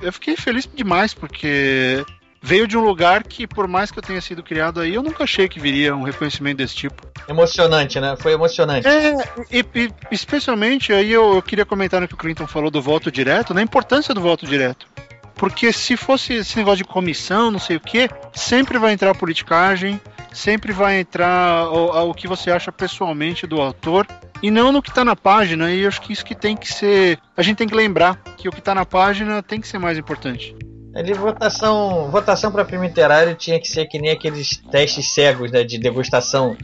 eu 0.00 0.12
fiquei 0.12 0.36
feliz 0.36 0.68
demais, 0.74 1.14
porque 1.14 2.04
veio 2.42 2.66
de 2.66 2.76
um 2.76 2.80
lugar 2.80 3.22
que, 3.22 3.46
por 3.46 3.68
mais 3.68 3.90
que 3.90 3.98
eu 3.98 4.02
tenha 4.02 4.20
sido 4.20 4.42
criado 4.42 4.80
aí, 4.80 4.94
eu 4.94 5.02
nunca 5.02 5.24
achei 5.24 5.48
que 5.48 5.60
viria 5.60 5.94
um 5.94 6.02
reconhecimento 6.02 6.58
desse 6.58 6.74
tipo. 6.74 7.06
Emocionante, 7.28 8.00
né? 8.00 8.16
Foi 8.18 8.32
emocionante. 8.32 8.88
É, 8.88 9.14
e, 9.50 9.64
e 9.74 9.92
especialmente 10.10 10.92
aí 10.92 11.12
eu, 11.12 11.34
eu 11.34 11.42
queria 11.42 11.66
comentar 11.66 12.00
no 12.00 12.08
que 12.08 12.14
o 12.14 12.16
Clinton 12.16 12.46
falou 12.46 12.70
do 12.70 12.80
voto 12.80 13.10
direto, 13.10 13.52
na 13.52 13.62
importância 13.62 14.14
do 14.14 14.20
voto 14.20 14.46
direto. 14.46 14.86
Porque 15.34 15.72
se 15.72 15.96
fosse 15.96 16.34
esse 16.34 16.56
negócio 16.56 16.78
de 16.78 16.84
comissão, 16.84 17.50
não 17.50 17.58
sei 17.58 17.76
o 17.76 17.80
que, 17.80 18.10
sempre 18.34 18.78
vai 18.78 18.92
entrar 18.92 19.14
politicagem, 19.14 19.98
sempre 20.32 20.72
vai 20.72 21.00
entrar 21.00 21.66
o, 21.70 22.10
o 22.10 22.14
que 22.14 22.28
você 22.28 22.50
acha 22.50 22.70
pessoalmente 22.70 23.46
do 23.46 23.60
autor, 23.60 24.06
e 24.42 24.50
não 24.50 24.72
no 24.72 24.82
que 24.82 24.92
tá 24.92 25.04
na 25.04 25.16
página, 25.16 25.70
e 25.70 25.80
eu 25.80 25.88
acho 25.88 26.00
que 26.00 26.12
isso 26.12 26.24
que 26.24 26.34
tem 26.34 26.56
que 26.56 26.70
ser. 26.70 27.18
A 27.36 27.42
gente 27.42 27.56
tem 27.56 27.68
que 27.68 27.74
lembrar 27.74 28.16
que 28.36 28.48
o 28.48 28.52
que 28.52 28.60
tá 28.60 28.74
na 28.74 28.84
página 28.84 29.42
tem 29.42 29.60
que 29.60 29.68
ser 29.68 29.78
mais 29.78 29.96
importante. 29.96 30.54
Ali, 30.94 31.14
votação, 31.14 32.10
votação 32.10 32.50
para 32.50 32.64
prêmio 32.64 32.88
literário 32.88 33.34
tinha 33.36 33.60
que 33.60 33.68
ser 33.68 33.86
que 33.86 33.98
nem 33.98 34.10
aqueles 34.10 34.56
testes 34.70 35.14
cegos 35.14 35.50
né, 35.50 35.62
de 35.62 35.78
degustação. 35.78 36.56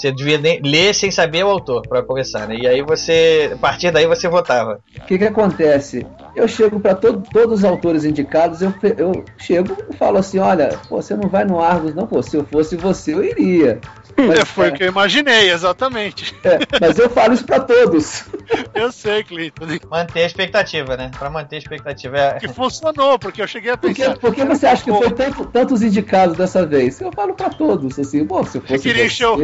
Você 0.00 0.10
devia 0.10 0.40
ler 0.64 0.94
sem 0.94 1.10
saber 1.10 1.44
o 1.44 1.50
autor, 1.50 1.86
para 1.86 2.02
começar, 2.02 2.48
né? 2.48 2.56
E 2.56 2.66
aí 2.66 2.80
você, 2.80 3.50
a 3.52 3.56
partir 3.58 3.90
daí 3.90 4.06
você 4.06 4.28
votava. 4.28 4.80
O 4.96 5.04
que, 5.04 5.18
que 5.18 5.24
acontece? 5.24 6.06
Eu 6.34 6.48
chego 6.48 6.80
para 6.80 6.94
to 6.94 7.22
todos 7.30 7.58
os 7.58 7.64
autores 7.64 8.04
indicados, 8.06 8.62
eu, 8.62 8.72
eu 8.96 9.24
chego 9.36 9.76
e 9.92 9.96
falo 9.96 10.16
assim: 10.16 10.38
olha, 10.38 10.78
pô, 10.88 11.02
você 11.02 11.14
não 11.14 11.28
vai 11.28 11.44
no 11.44 11.60
Argos, 11.60 11.94
não, 11.94 12.06
pô, 12.06 12.22
se 12.22 12.34
eu 12.34 12.46
fosse 12.46 12.76
você, 12.76 13.12
eu 13.12 13.22
iria. 13.22 13.78
Mas, 14.16 14.40
é, 14.40 14.44
foi 14.44 14.68
o 14.68 14.72
que 14.72 14.82
eu 14.82 14.88
imaginei, 14.88 15.50
exatamente. 15.50 16.34
É, 16.44 16.58
mas 16.80 16.98
eu 16.98 17.08
falo 17.08 17.34
isso 17.34 17.44
para 17.44 17.60
todos. 17.60 18.24
Eu 18.74 18.90
sei, 18.90 19.22
Cleiton. 19.22 19.66
Manter 19.88 20.22
a 20.22 20.26
expectativa, 20.26 20.96
né? 20.96 21.10
Para 21.16 21.30
manter 21.30 21.56
a 21.56 21.58
expectativa. 21.58 22.18
É... 22.18 22.38
Que 22.40 22.48
funcionou, 22.48 23.18
porque 23.18 23.40
eu 23.40 23.46
cheguei 23.46 23.70
a 23.70 23.76
pensar. 23.76 24.18
Por 24.18 24.34
que, 24.34 24.44
você 24.44 24.66
acha 24.66 24.82
que 24.82 24.90
foi 24.90 25.10
tanto, 25.10 25.44
tantos 25.46 25.82
indicados 25.82 26.36
dessa 26.36 26.66
vez? 26.66 27.00
Eu 27.00 27.12
falo 27.12 27.34
para 27.34 27.50
todos, 27.50 27.98
assim, 27.98 28.24
bom, 28.24 28.44
se 28.44 28.58
eu 28.58 28.62
fosse 28.62 28.92
você, 28.92 29.08
show. 29.08 29.38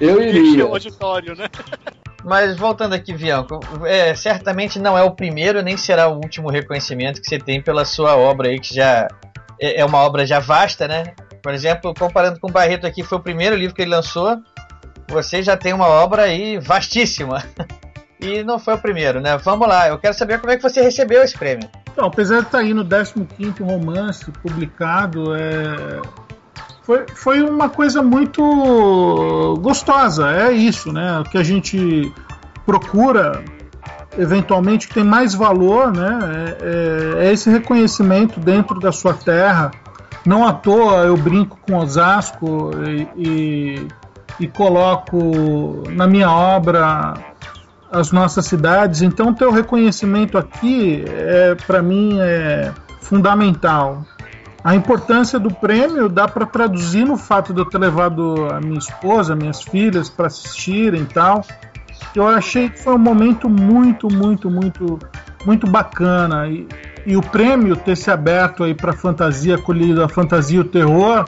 Eu 0.00 0.22
iria. 0.22 0.66
o 0.66 0.72
auditório, 0.72 1.34
né? 1.34 1.48
Mas 2.24 2.56
voltando 2.56 2.94
aqui, 2.94 3.12
Bianco, 3.12 3.60
é, 3.86 4.14
certamente 4.14 4.78
não 4.78 4.98
é 4.98 5.02
o 5.02 5.12
primeiro 5.12 5.62
nem 5.62 5.76
será 5.76 6.08
o 6.08 6.16
último 6.16 6.50
reconhecimento 6.50 7.20
que 7.20 7.28
você 7.28 7.38
tem 7.38 7.62
pela 7.62 7.84
sua 7.84 8.16
obra 8.16 8.48
aí, 8.48 8.58
que 8.58 8.74
já 8.74 9.08
é, 9.60 9.80
é 9.80 9.84
uma 9.84 9.98
obra 9.98 10.26
já 10.26 10.38
vasta, 10.38 10.88
né? 10.88 11.14
Por 11.42 11.54
exemplo, 11.54 11.94
comparando 11.94 12.40
com 12.40 12.48
o 12.48 12.52
Barreto 12.52 12.86
aqui, 12.86 13.02
foi 13.02 13.18
o 13.18 13.22
primeiro 13.22 13.56
livro 13.56 13.74
que 13.74 13.82
ele 13.82 13.90
lançou. 13.90 14.36
Você 15.08 15.42
já 15.42 15.56
tem 15.56 15.72
uma 15.72 15.86
obra 15.86 16.22
aí 16.22 16.58
vastíssima. 16.58 17.42
E 18.20 18.42
não 18.42 18.58
foi 18.58 18.74
o 18.74 18.78
primeiro, 18.78 19.20
né? 19.20 19.36
Vamos 19.36 19.68
lá, 19.68 19.86
eu 19.86 19.96
quero 19.96 20.12
saber 20.12 20.40
como 20.40 20.52
é 20.52 20.56
que 20.56 20.62
você 20.62 20.82
recebeu 20.82 21.22
esse 21.22 21.38
prêmio. 21.38 21.68
Então, 21.92 22.06
apesar 22.06 22.40
de 22.40 22.46
estar 22.46 22.58
aí 22.58 22.74
no 22.74 22.84
15 22.84 23.62
romance 23.62 24.28
publicado, 24.42 25.36
é... 25.36 26.00
foi, 26.88 27.04
foi 27.14 27.42
uma 27.42 27.68
coisa 27.68 28.02
muito 28.02 28.40
gostosa, 29.60 30.30
é 30.30 30.50
isso, 30.52 30.90
né? 30.90 31.20
O 31.20 31.24
que 31.24 31.36
a 31.36 31.42
gente 31.42 32.10
procura 32.64 33.44
eventualmente 34.16 34.88
que 34.88 34.94
tem 34.94 35.04
mais 35.04 35.34
valor, 35.34 35.92
né? 35.92 36.18
É, 36.62 37.20
é, 37.20 37.26
é 37.26 37.32
esse 37.32 37.50
reconhecimento 37.50 38.40
dentro 38.40 38.80
da 38.80 38.90
sua 38.90 39.12
terra, 39.12 39.70
não 40.24 40.48
à 40.48 40.52
toa 40.54 41.04
eu 41.04 41.14
brinco 41.14 41.58
com 41.60 41.76
Osasco 41.76 42.70
e, 42.86 43.06
e, 43.14 43.88
e 44.40 44.48
coloco 44.48 45.82
na 45.90 46.06
minha 46.06 46.30
obra 46.30 47.12
as 47.92 48.10
nossas 48.12 48.46
cidades. 48.46 49.02
Então, 49.02 49.34
ter 49.34 49.44
o 49.44 49.50
reconhecimento 49.50 50.38
aqui, 50.38 51.04
é, 51.06 51.54
para 51.54 51.82
mim, 51.82 52.18
é 52.18 52.72
fundamental. 52.98 54.06
A 54.68 54.74
importância 54.74 55.38
do 55.38 55.50
prêmio 55.50 56.10
dá 56.10 56.28
para 56.28 56.44
traduzir 56.44 57.06
no 57.06 57.16
fato 57.16 57.54
de 57.54 57.60
eu 57.62 57.64
ter 57.64 57.78
levado 57.78 58.48
a 58.52 58.60
minha 58.60 58.78
esposa, 58.78 59.34
minhas 59.34 59.62
filhas 59.62 60.10
para 60.10 60.26
assistirem 60.26 61.04
e 61.04 61.06
tal. 61.06 61.42
Eu 62.14 62.28
achei 62.28 62.68
que 62.68 62.78
foi 62.78 62.94
um 62.94 62.98
momento 62.98 63.48
muito, 63.48 64.12
muito, 64.12 64.50
muito, 64.50 64.98
muito 65.46 65.66
bacana. 65.66 66.46
E, 66.48 66.68
e 67.06 67.16
o 67.16 67.22
prêmio 67.22 67.76
ter 67.76 67.96
se 67.96 68.10
aberto 68.10 68.62
aí 68.62 68.74
para 68.74 68.92
fantasia, 68.92 69.54
acolhido 69.54 70.04
a 70.04 70.08
fantasia 70.08 70.58
e 70.58 70.60
o 70.60 70.64
terror, 70.64 71.24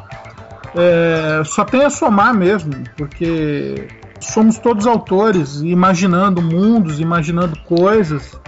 é, 0.74 1.40
só 1.46 1.64
tem 1.64 1.82
a 1.86 1.88
somar 1.88 2.34
mesmo, 2.34 2.74
porque 2.94 3.88
somos 4.20 4.58
todos 4.58 4.86
autores, 4.86 5.62
imaginando 5.62 6.42
mundos, 6.42 7.00
imaginando 7.00 7.58
coisas. 7.60 8.38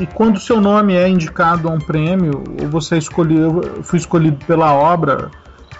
E 0.00 0.06
quando 0.06 0.40
seu 0.40 0.60
nome 0.60 0.94
é 0.94 1.06
indicado 1.06 1.68
a 1.68 1.72
um 1.72 1.78
prêmio, 1.78 2.42
ou 2.60 2.68
você 2.68 2.96
escolheu, 2.96 3.60
eu 3.62 3.82
fui 3.82 3.98
escolhido 3.98 4.44
pela 4.46 4.72
obra, 4.72 5.30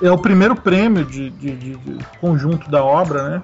é 0.02 0.10
o 0.10 0.18
primeiro 0.18 0.54
prêmio 0.54 1.04
de, 1.04 1.30
de, 1.30 1.56
de, 1.56 1.76
de 1.76 2.04
conjunto 2.20 2.70
da 2.70 2.84
obra, 2.84 3.28
né? 3.28 3.42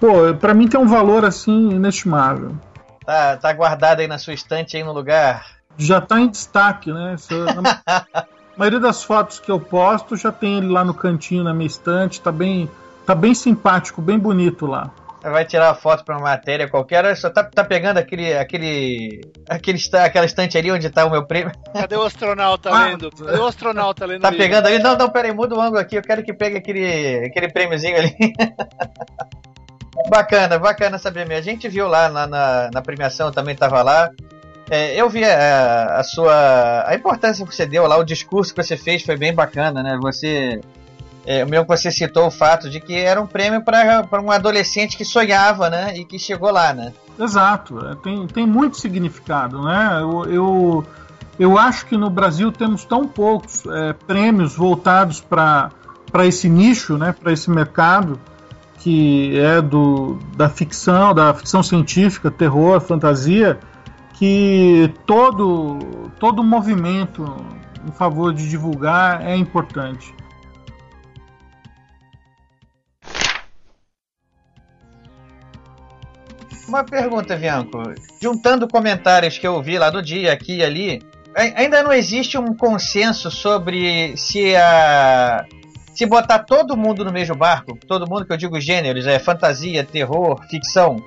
Pô, 0.00 0.34
para 0.34 0.52
mim 0.52 0.66
tem 0.66 0.80
um 0.80 0.86
valor 0.86 1.24
assim 1.24 1.70
inestimável. 1.70 2.56
Tá, 3.04 3.36
tá 3.36 3.52
guardado 3.52 4.00
aí 4.00 4.08
na 4.08 4.18
sua 4.18 4.34
estante 4.34 4.76
aí 4.76 4.82
no 4.82 4.92
lugar 4.92 5.56
já 5.78 5.98
está 5.98 6.20
em 6.20 6.28
destaque, 6.28 6.92
né? 6.92 7.16
a 7.86 8.26
maioria 8.56 8.80
das 8.80 9.04
fotos 9.04 9.38
que 9.38 9.50
eu 9.50 9.60
posto 9.60 10.16
já 10.16 10.32
tem 10.32 10.58
ele 10.58 10.68
lá 10.68 10.84
no 10.84 10.94
cantinho 10.94 11.44
na 11.44 11.52
minha 11.52 11.66
estante, 11.66 12.20
tá 12.20 12.32
bem, 12.32 12.68
tá 13.04 13.14
bem 13.14 13.34
simpático, 13.34 14.00
bem 14.00 14.18
bonito 14.18 14.66
lá. 14.66 14.90
Vai 15.30 15.44
tirar 15.44 15.74
foto 15.74 16.04
para 16.04 16.16
uma 16.16 16.22
matéria 16.22 16.68
qualquer, 16.68 17.16
só 17.16 17.28
tá, 17.28 17.42
tá 17.42 17.64
pegando 17.64 17.98
aquele, 17.98 18.32
aquele, 18.34 19.20
aquele 19.48 19.78
aquela 19.94 20.24
estante 20.24 20.56
ali 20.56 20.70
onde 20.70 20.88
tá 20.88 21.04
o 21.04 21.10
meu 21.10 21.26
prêmio. 21.26 21.52
Cadê 21.72 21.96
o 21.96 22.02
astronauta 22.02 22.70
ah, 22.70 22.86
lendo? 22.86 23.10
Cadê 23.10 23.38
o 23.38 23.46
astronauta 23.46 24.06
lendo? 24.06 24.22
Tá 24.22 24.30
pegando 24.30 24.66
ali? 24.66 24.78
Não, 24.78 24.96
não, 24.96 25.10
peraí, 25.10 25.32
muda 25.32 25.56
o 25.56 25.60
ângulo 25.60 25.80
aqui, 25.80 25.96
eu 25.96 26.02
quero 26.02 26.22
que 26.22 26.32
pegue 26.32 26.56
aquele, 26.56 27.26
aquele 27.26 27.50
prêmiozinho 27.50 27.96
ali. 27.96 28.14
bacana, 30.08 30.58
bacana 30.58 30.98
saber 30.98 31.26
mesmo. 31.26 31.40
A 31.40 31.52
gente 31.52 31.68
viu 31.68 31.88
lá 31.88 32.08
na, 32.08 32.26
na, 32.26 32.70
na 32.72 32.82
premiação, 32.82 33.32
também 33.32 33.54
tava 33.54 33.82
lá. 33.82 34.10
É, 34.70 35.00
eu 35.00 35.08
vi 35.08 35.24
a, 35.24 35.96
a, 35.96 36.02
sua. 36.02 36.84
a 36.86 36.94
importância 36.94 37.46
que 37.46 37.54
você 37.54 37.66
deu 37.66 37.86
lá, 37.86 37.96
o 37.96 38.04
discurso 38.04 38.52
que 38.52 38.62
você 38.62 38.76
fez 38.76 39.02
foi 39.02 39.16
bem 39.16 39.32
bacana, 39.32 39.82
né? 39.82 39.98
Você. 40.02 40.60
É, 41.26 41.44
mesmo 41.44 41.66
que 41.66 41.76
você 41.76 41.90
citou 41.90 42.28
o 42.28 42.30
fato 42.30 42.70
de 42.70 42.78
que 42.78 42.94
era 42.94 43.20
um 43.20 43.26
prêmio 43.26 43.60
para 43.60 44.22
um 44.22 44.30
adolescente 44.30 44.96
que 44.96 45.04
sonhava, 45.04 45.68
né? 45.68 45.98
E 45.98 46.04
que 46.04 46.20
chegou 46.20 46.52
lá, 46.52 46.72
né? 46.72 46.92
Exato, 47.18 47.84
é, 47.84 47.96
tem, 47.96 48.26
tem 48.28 48.46
muito 48.46 48.78
significado, 48.78 49.60
né? 49.60 49.98
Eu, 50.00 50.24
eu, 50.26 50.86
eu 51.36 51.58
acho 51.58 51.86
que 51.86 51.96
no 51.96 52.08
Brasil 52.08 52.52
temos 52.52 52.84
tão 52.84 53.08
poucos 53.08 53.66
é, 53.66 53.92
prêmios 53.92 54.54
voltados 54.54 55.20
para 55.20 55.72
esse 56.24 56.48
nicho, 56.48 56.96
né? 56.96 57.12
Para 57.12 57.32
esse 57.32 57.50
mercado 57.50 58.20
que 58.78 59.36
é 59.40 59.60
do, 59.60 60.20
da 60.36 60.48
ficção, 60.48 61.12
da 61.12 61.34
ficção 61.34 61.60
científica, 61.60 62.30
terror, 62.30 62.80
fantasia 62.80 63.58
que 64.12 64.94
todo 65.04 65.78
todo 66.20 66.42
movimento 66.44 67.24
em 67.86 67.90
favor 67.90 68.32
de 68.32 68.48
divulgar 68.48 69.26
é 69.26 69.36
importante. 69.36 70.14
Uma 76.68 76.84
pergunta, 76.84 77.36
Bianco. 77.36 77.80
Juntando 78.20 78.68
comentários 78.68 79.38
que 79.38 79.46
eu 79.46 79.62
vi 79.62 79.78
lá 79.78 79.90
do 79.90 80.02
dia, 80.02 80.32
aqui 80.32 80.56
e 80.56 80.64
ali, 80.64 81.02
ainda 81.34 81.82
não 81.82 81.92
existe 81.92 82.36
um 82.36 82.54
consenso 82.54 83.30
sobre 83.30 84.16
se 84.16 84.56
a 84.56 85.44
se 85.94 86.04
botar 86.04 86.40
todo 86.40 86.76
mundo 86.76 87.02
no 87.06 87.10
mesmo 87.10 87.34
barco, 87.34 87.78
todo 87.86 88.06
mundo 88.06 88.26
que 88.26 88.32
eu 88.32 88.36
digo 88.36 88.60
gêneros, 88.60 89.06
é 89.06 89.18
fantasia, 89.18 89.82
terror, 89.82 90.42
ficção, 90.46 91.02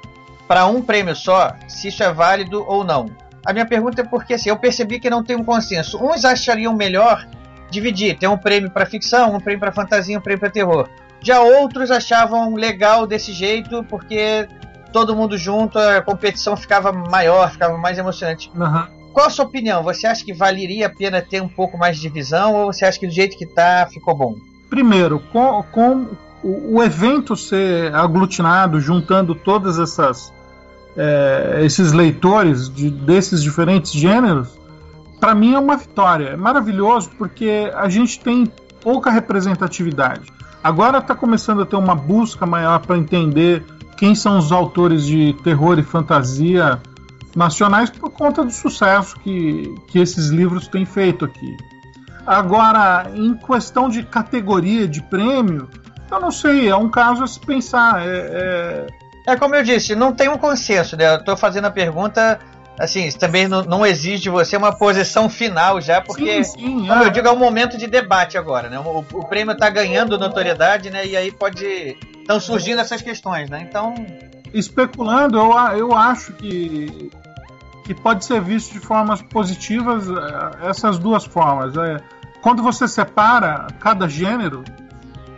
para 0.47 0.66
um 0.66 0.82
prêmio 0.82 1.16
só, 1.16 1.53
se 1.68 1.89
isso 1.89 2.01
é 2.01 2.12
válido 2.12 2.66
ou 2.68 2.84
não. 2.84 3.05
A 3.45 3.53
minha 3.53 3.68
pergunta 3.68 4.01
é 4.01 4.03
porque 4.03 4.34
assim, 4.34 4.49
eu 4.49 4.57
percebi 4.57 4.99
que 4.99 5.07
não 5.07 5.24
tem 5.24 5.36
um 5.36 5.43
consenso. 5.43 6.03
Uns 6.03 6.26
achariam 6.26 6.74
melhor 6.76 7.28
dividir, 7.70 8.18
ter 8.18 8.28
um 8.28 8.38
prêmio 8.38 8.72
para 8.72 8.86
ficção, 8.86 9.36
um 9.36 9.39
prêmio 9.39 9.60
para 9.60 9.72
fantasia, 9.72 10.18
um 10.18 10.22
prêmio 10.22 10.39
para 10.39 10.49
terror. 10.49 10.89
Já 11.22 11.39
outros 11.39 11.91
achavam 11.91 12.55
legal 12.55 13.05
desse 13.05 13.32
jeito 13.32 13.84
porque 13.84 14.47
todo 14.92 15.16
mundo 15.16 15.38
junto, 15.38 15.78
a 15.78 16.02
competição 16.02 16.56
ficava 16.56 16.92
maior, 16.92 17.52
ficava 17.52 17.78
mais 17.78 17.98
emocionante. 17.98 18.52
Uhum. 18.56 19.00
Qual 19.14 19.28
a 19.28 19.30
sua 19.30 19.46
opinião? 19.46 19.84
Você 19.84 20.08
acha 20.08 20.24
que 20.24 20.34
valeria 20.34 20.88
a 20.88 20.90
pena 20.90 21.22
ter 21.22 21.42
um 21.42 21.48
pouco 21.48 21.78
mais 21.78 21.96
de 21.96 22.02
divisão 22.04 22.56
ou 22.56 22.74
você 22.74 22.86
acha 22.86 23.00
que 23.00 23.08
do 23.08 23.14
jeito 23.14 23.38
que 23.38 23.46
tá 23.46 23.88
ficou 23.92 24.16
bom? 24.16 24.36
Primeiro, 24.70 25.20
com, 25.32 25.64
com 25.72 26.08
o, 26.44 26.82
evento 26.82 27.36
ser 27.36 27.94
aglutinado, 27.94 28.80
juntando 28.80 29.34
todas 29.34 29.80
essas 29.80 30.32
é, 30.96 31.62
esses 31.64 31.92
leitores 31.92 32.70
de, 32.70 32.90
desses 32.90 33.42
diferentes 33.42 33.92
gêneros, 33.92 34.60
para 35.20 35.34
mim 35.34 35.54
é 35.54 35.60
uma 35.60 35.76
vitória. 35.76 36.30
É 36.30 36.38
maravilhoso 36.38 37.10
porque 37.18 37.72
a 37.76 37.90
gente 37.90 38.20
tem 38.20 38.52
pouca 38.82 39.10
representatividade. 39.10 40.32
Agora 40.64 41.00
está 41.00 41.16
começando 41.16 41.62
a 41.62 41.66
ter 41.66 41.76
uma 41.76 41.96
busca 41.96 42.46
maior 42.46 42.80
para 42.80 42.98
entender 42.98 43.64
quem 44.00 44.16
são 44.16 44.38
os 44.38 44.52
autores 44.52 45.06
de 45.06 45.34
terror 45.43 45.78
e 45.78 45.84
fantasia 45.84 46.82
nacionais 47.36 47.89
por 47.89 48.10
conta 48.10 48.43
do 48.43 48.52
sucesso 48.52 49.20
que, 49.20 49.76
que 49.88 50.00
esses 50.00 50.28
livros 50.28 50.68
têm 50.68 50.86
feito 50.86 51.26
aqui. 51.26 51.58
Agora, 52.26 53.12
em 53.14 53.34
questão 53.36 53.89
de 53.89 54.04
categoria 54.04 54.88
de 54.88 55.02
prêmio, 55.04 55.70
eu 56.10 56.20
não 56.20 56.32
sei, 56.32 56.70
é 56.70 56.76
um 56.76 56.89
caso 56.89 57.24
a 57.24 57.28
se 57.28 57.39
pensar. 57.39 58.02
É, 58.02 58.88
é 58.88 58.88
é 59.28 59.36
como 59.36 59.54
eu 59.54 59.64
disse, 59.64 59.95
não 59.95 60.12
tem 60.12 60.28
um 60.28 60.38
consenso, 60.38 60.97
né? 60.97 61.14
Eu 61.14 61.24
tô 61.24 61.38
fazendo 61.38 61.66
a 61.66 61.72
pergunta 61.72 62.39
assim, 62.80 63.11
também 63.11 63.47
não, 63.47 63.61
não, 63.63 63.86
exige 63.86 64.23
de 64.23 64.30
você 64.30 64.55
uma 64.55 64.73
posição 64.73 65.30
final 65.30 65.82
já, 65.82 65.99
porque, 65.99 66.43
sim, 66.43 66.57
sim, 66.57 66.88
como 66.88 67.03
é. 67.03 67.05
eu 67.05 67.09
digo, 67.09 67.27
é 67.27 67.32
um 67.32 67.38
momento 67.38 67.77
de 67.77 67.86
debate 67.86 68.38
agora, 68.38 68.69
né? 68.69 68.80
O, 68.80 68.99
o 68.99 69.25
prêmio 69.25 69.51
está 69.51 69.69
ganhando 69.69 70.17
notoriedade, 70.17 70.89
né? 70.89 71.05
E 71.05 71.17
aí 71.17 71.32
pode. 71.32 71.97
Estão 72.21 72.39
surgindo 72.39 72.80
essas 72.80 73.01
questões, 73.01 73.49
né? 73.49 73.67
Então. 73.67 73.93
Especulando, 74.53 75.38
eu, 75.38 75.51
eu 75.77 75.93
acho 75.93 76.34
que, 76.34 77.11
que 77.84 77.93
pode 77.93 78.23
ser 78.23 78.41
visto 78.41 78.73
de 78.73 78.80
formas 78.80 79.21
positivas 79.21 80.07
eh, 80.09 80.69
essas 80.69 80.97
duas 80.97 81.25
formas. 81.25 81.75
É, 81.77 81.97
quando 82.41 82.63
você 82.63 82.88
separa 82.88 83.67
cada 83.80 84.07
gênero, 84.07 84.63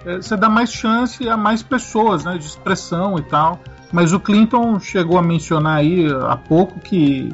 é, 0.05 0.17
você 0.17 0.37
dá 0.37 0.47
mais 0.47 0.71
chance 0.71 1.27
a 1.27 1.35
mais 1.35 1.61
pessoas, 1.63 2.23
né, 2.23 2.37
de 2.37 2.45
expressão 2.45 3.17
e 3.17 3.23
tal. 3.23 3.59
Mas 3.91 4.13
o 4.13 4.19
Clinton 4.19 4.79
chegou 4.79 5.17
a 5.17 5.21
mencionar 5.21 5.77
aí 5.77 6.05
há 6.27 6.37
pouco 6.37 6.79
que 6.79 7.29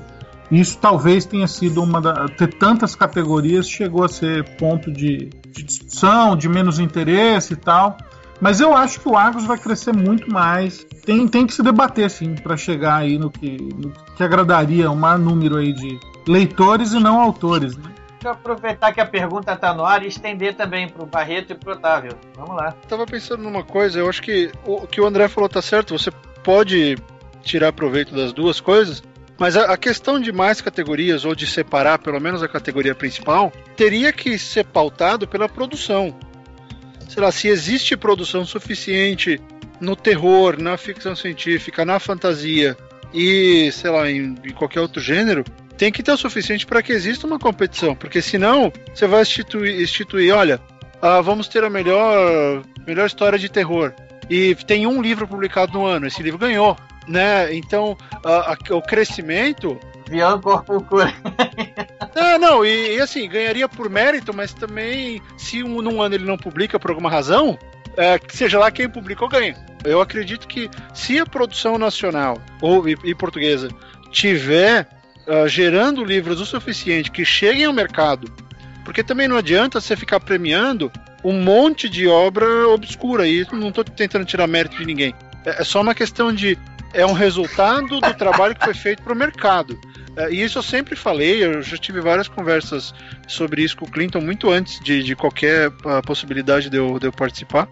isso 0.50 0.78
talvez 0.78 1.26
tenha 1.26 1.48
sido 1.48 1.84
uma 1.84 2.02
da, 2.02 2.28
ter 2.30 2.48
tantas 2.48 2.96
categorias 2.96 3.70
chegou 3.70 4.04
a 4.04 4.10
ser 4.10 4.44
ponto 4.58 4.92
de, 4.92 5.30
de 5.52 5.64
discussão, 5.64 6.36
de 6.36 6.48
menos 6.48 6.80
interesse 6.80 7.54
e 7.54 7.58
tal. 7.58 7.98
Mas 8.40 8.62
eu 8.62 8.76
acho 8.76 9.00
que 9.00 9.10
o 9.10 9.18
Argos 9.18 9.46
vai 9.46 9.58
crescer 9.58 9.94
muito 9.94 10.32
mais. 10.32 10.86
Tem, 11.06 11.28
tem 11.28 11.48
que 11.48 11.54
se 11.54 11.64
debater, 11.64 12.10
sim, 12.10 12.36
para 12.36 12.56
chegar 12.56 12.98
aí 12.98 13.18
no 13.18 13.32
que, 13.32 13.58
no 13.58 13.92
que 14.16 14.24
agradaria 14.24 14.92
o 14.92 14.96
maior 14.96 15.18
número 15.18 15.58
aí 15.58 15.74
de 15.74 16.00
leitores 16.28 16.94
e 16.94 17.00
não 17.00 17.20
autores. 17.20 17.76
Né? 17.76 17.92
Deixa 18.12 18.28
eu 18.28 18.32
aproveitar 18.32 18.94
que 18.94 19.02
a 19.02 19.06
pergunta 19.06 19.54
está 19.54 19.74
no 19.74 19.84
ar 19.84 20.04
e 20.04 20.08
estender 20.08 20.56
também 20.56 20.88
para 20.88 21.04
o 21.04 21.08
Barreto 21.08 21.54
e 21.54 21.56
para 21.56 21.74
o 21.74 21.76
Otávio. 21.76 22.12
Vamos 22.36 22.56
lá. 22.56 22.74
Tava 22.88 23.06
pensando 23.06 23.42
numa 23.44 23.64
coisa, 23.64 24.00
eu 24.00 24.08
acho 24.08 24.22
que 24.22 24.52
o 24.66 24.86
que 24.86 25.02
o 25.02 25.06
André 25.06 25.28
falou 25.28 25.50
tá 25.50 25.62
certo. 25.62 25.98
Você 25.98 26.12
pode 26.48 26.96
tirar 27.44 27.74
proveito 27.74 28.16
das 28.16 28.32
duas 28.32 28.62
coisas, 28.62 29.04
mas 29.38 29.58
a, 29.58 29.74
a, 29.74 29.78
questão 29.78 30.18
de 30.18 30.32
mais 30.32 30.62
categorias, 30.62 31.26
ou 31.26 31.36
de 31.36 31.46
separar 31.46 32.00
pelo 32.00 32.22
menos 32.22 32.42
a 32.42 32.48
categoria 32.48 32.96
principal, 32.96 33.52
teria 33.76 34.14
que 34.14 34.40
ser 34.40 34.64
pautado 34.64 35.28
pela 35.28 35.50
produção 35.50 36.18
sei 37.10 37.22
lá, 37.22 37.32
se 37.32 37.48
existe 37.48 37.98
produção 37.98 38.46
suficiente 38.46 39.42
no 39.82 39.96
terror, 39.96 40.62
na 40.62 40.78
ficção 40.78 41.16
científica, 41.16 41.84
na 41.84 42.00
fantasia 42.00 42.78
e, 43.14 43.70
sei 43.74 43.90
lá, 43.90 44.10
em, 44.10 44.36
em 44.44 44.54
qualquer 44.54 44.82
outro 44.82 45.02
gênero, 45.02 45.44
tem 45.78 45.92
que 45.92 46.02
ter 46.02 46.12
o 46.12 46.18
suficiente 46.18 46.66
para 46.66 46.82
que 46.82 46.94
exista 46.94 47.28
uma 47.28 47.40
competição, 47.40 47.96
porque 47.96 48.22
senão 48.22 48.72
você 48.94 49.06
vai 49.06 49.22
instituir, 49.22 49.82
instituir 49.82 50.34
olha, 50.34 50.62
ah, 51.02 51.22
vamos 51.22 51.48
ter 51.48 51.64
a 51.64 51.70
melhor, 51.70 52.64
melhor 52.86 53.06
história 53.06 53.38
de 53.38 53.50
terror. 53.50 53.94
E 54.30 54.56
tem 54.56 54.86
um 54.86 55.02
livro 55.02 55.28
publicado 55.28 55.74
no 55.74 55.86
ano, 55.86 56.08
esse 56.08 56.22
livro 56.22 56.40
ganhou, 56.40 56.78
né? 57.08 57.54
Então, 57.56 57.98
a, 58.24 58.54
a, 58.54 58.76
o 58.76 58.82
crescimento 58.82 59.80
Bianco 60.10 60.64
procura. 60.64 61.14
não, 62.16 62.40
não, 62.40 62.66
e, 62.66 62.96
e, 62.96 63.00
assim, 63.00 63.28
ganharia 63.28 63.68
por 63.68 63.90
mérito, 63.90 64.34
mas 64.34 64.54
também, 64.54 65.22
se 65.38 65.64
um, 65.64 65.82
num 65.82 66.02
ano 66.02 66.16
ele 66.16 66.26
não 66.26 66.38
publica 66.38 66.80
por 66.80 66.92
alguma 66.92 67.10
razão, 67.10 67.58
é, 67.96 68.20
seja 68.30 68.60
lá 68.60 68.72
quem 68.72 68.90
publicou, 68.90 69.28
ganha. 69.28 69.56
Eu 69.84 70.02
acredito 70.02 70.48
que 70.48 70.70
se 70.94 71.20
a 71.20 71.26
produção 71.26 71.78
nacional 71.78 72.42
ou 72.62 72.88
e, 72.88 72.98
e 73.04 73.16
portuguesa 73.16 73.70
tiver 74.12 74.88
uh, 75.28 75.48
gerando 75.48 76.04
livros 76.04 76.42
o 76.42 76.46
suficiente 76.46 77.12
que 77.12 77.24
cheguem 77.24 77.66
ao 77.66 77.74
mercado, 77.74 78.32
porque 78.84 79.04
também 79.04 79.28
não 79.28 79.38
adianta 79.38 79.82
você 79.82 79.96
ficar 79.96 80.20
premiando 80.20 80.92
um 81.24 81.34
monte 81.34 81.90
de 81.90 82.08
obra 82.08 82.68
obscura, 82.70 83.28
e 83.28 83.46
não 83.52 83.70
estou 83.70 83.84
tentando 83.84 84.26
tirar 84.26 84.48
mérito 84.48 84.78
de 84.78 84.86
ninguém. 84.86 85.14
É, 85.46 85.62
é 85.62 85.64
só 85.64 85.82
uma 85.82 85.96
questão 85.96 86.34
de 86.34 86.58
é 86.94 87.06
um 87.06 87.14
resultado 87.14 88.00
do 88.00 88.14
trabalho 88.16 88.56
que 88.56 88.64
foi 88.64 88.74
feito 88.74 89.04
para 89.04 89.14
o 89.14 89.16
mercado. 89.16 89.80
É, 90.16 90.32
e 90.32 90.42
isso 90.42 90.58
eu 90.58 90.64
sempre 90.64 90.96
falei, 90.96 91.44
eu 91.44 91.62
já 91.62 91.78
tive 91.78 92.02
várias 92.02 92.28
conversas 92.28 92.94
sobre 93.28 93.64
isso 93.64 93.78
com 93.78 93.86
o 93.86 93.92
Clinton 93.92 94.22
muito 94.22 94.50
antes 94.50 94.80
de, 94.80 95.04
de 95.04 95.16
qualquer 95.16 95.68
uh, 95.70 96.02
possibilidade 96.06 96.70
de 96.70 96.78
eu, 96.78 96.98
de 96.98 97.08
eu 97.08 97.12
participar. 97.12 97.70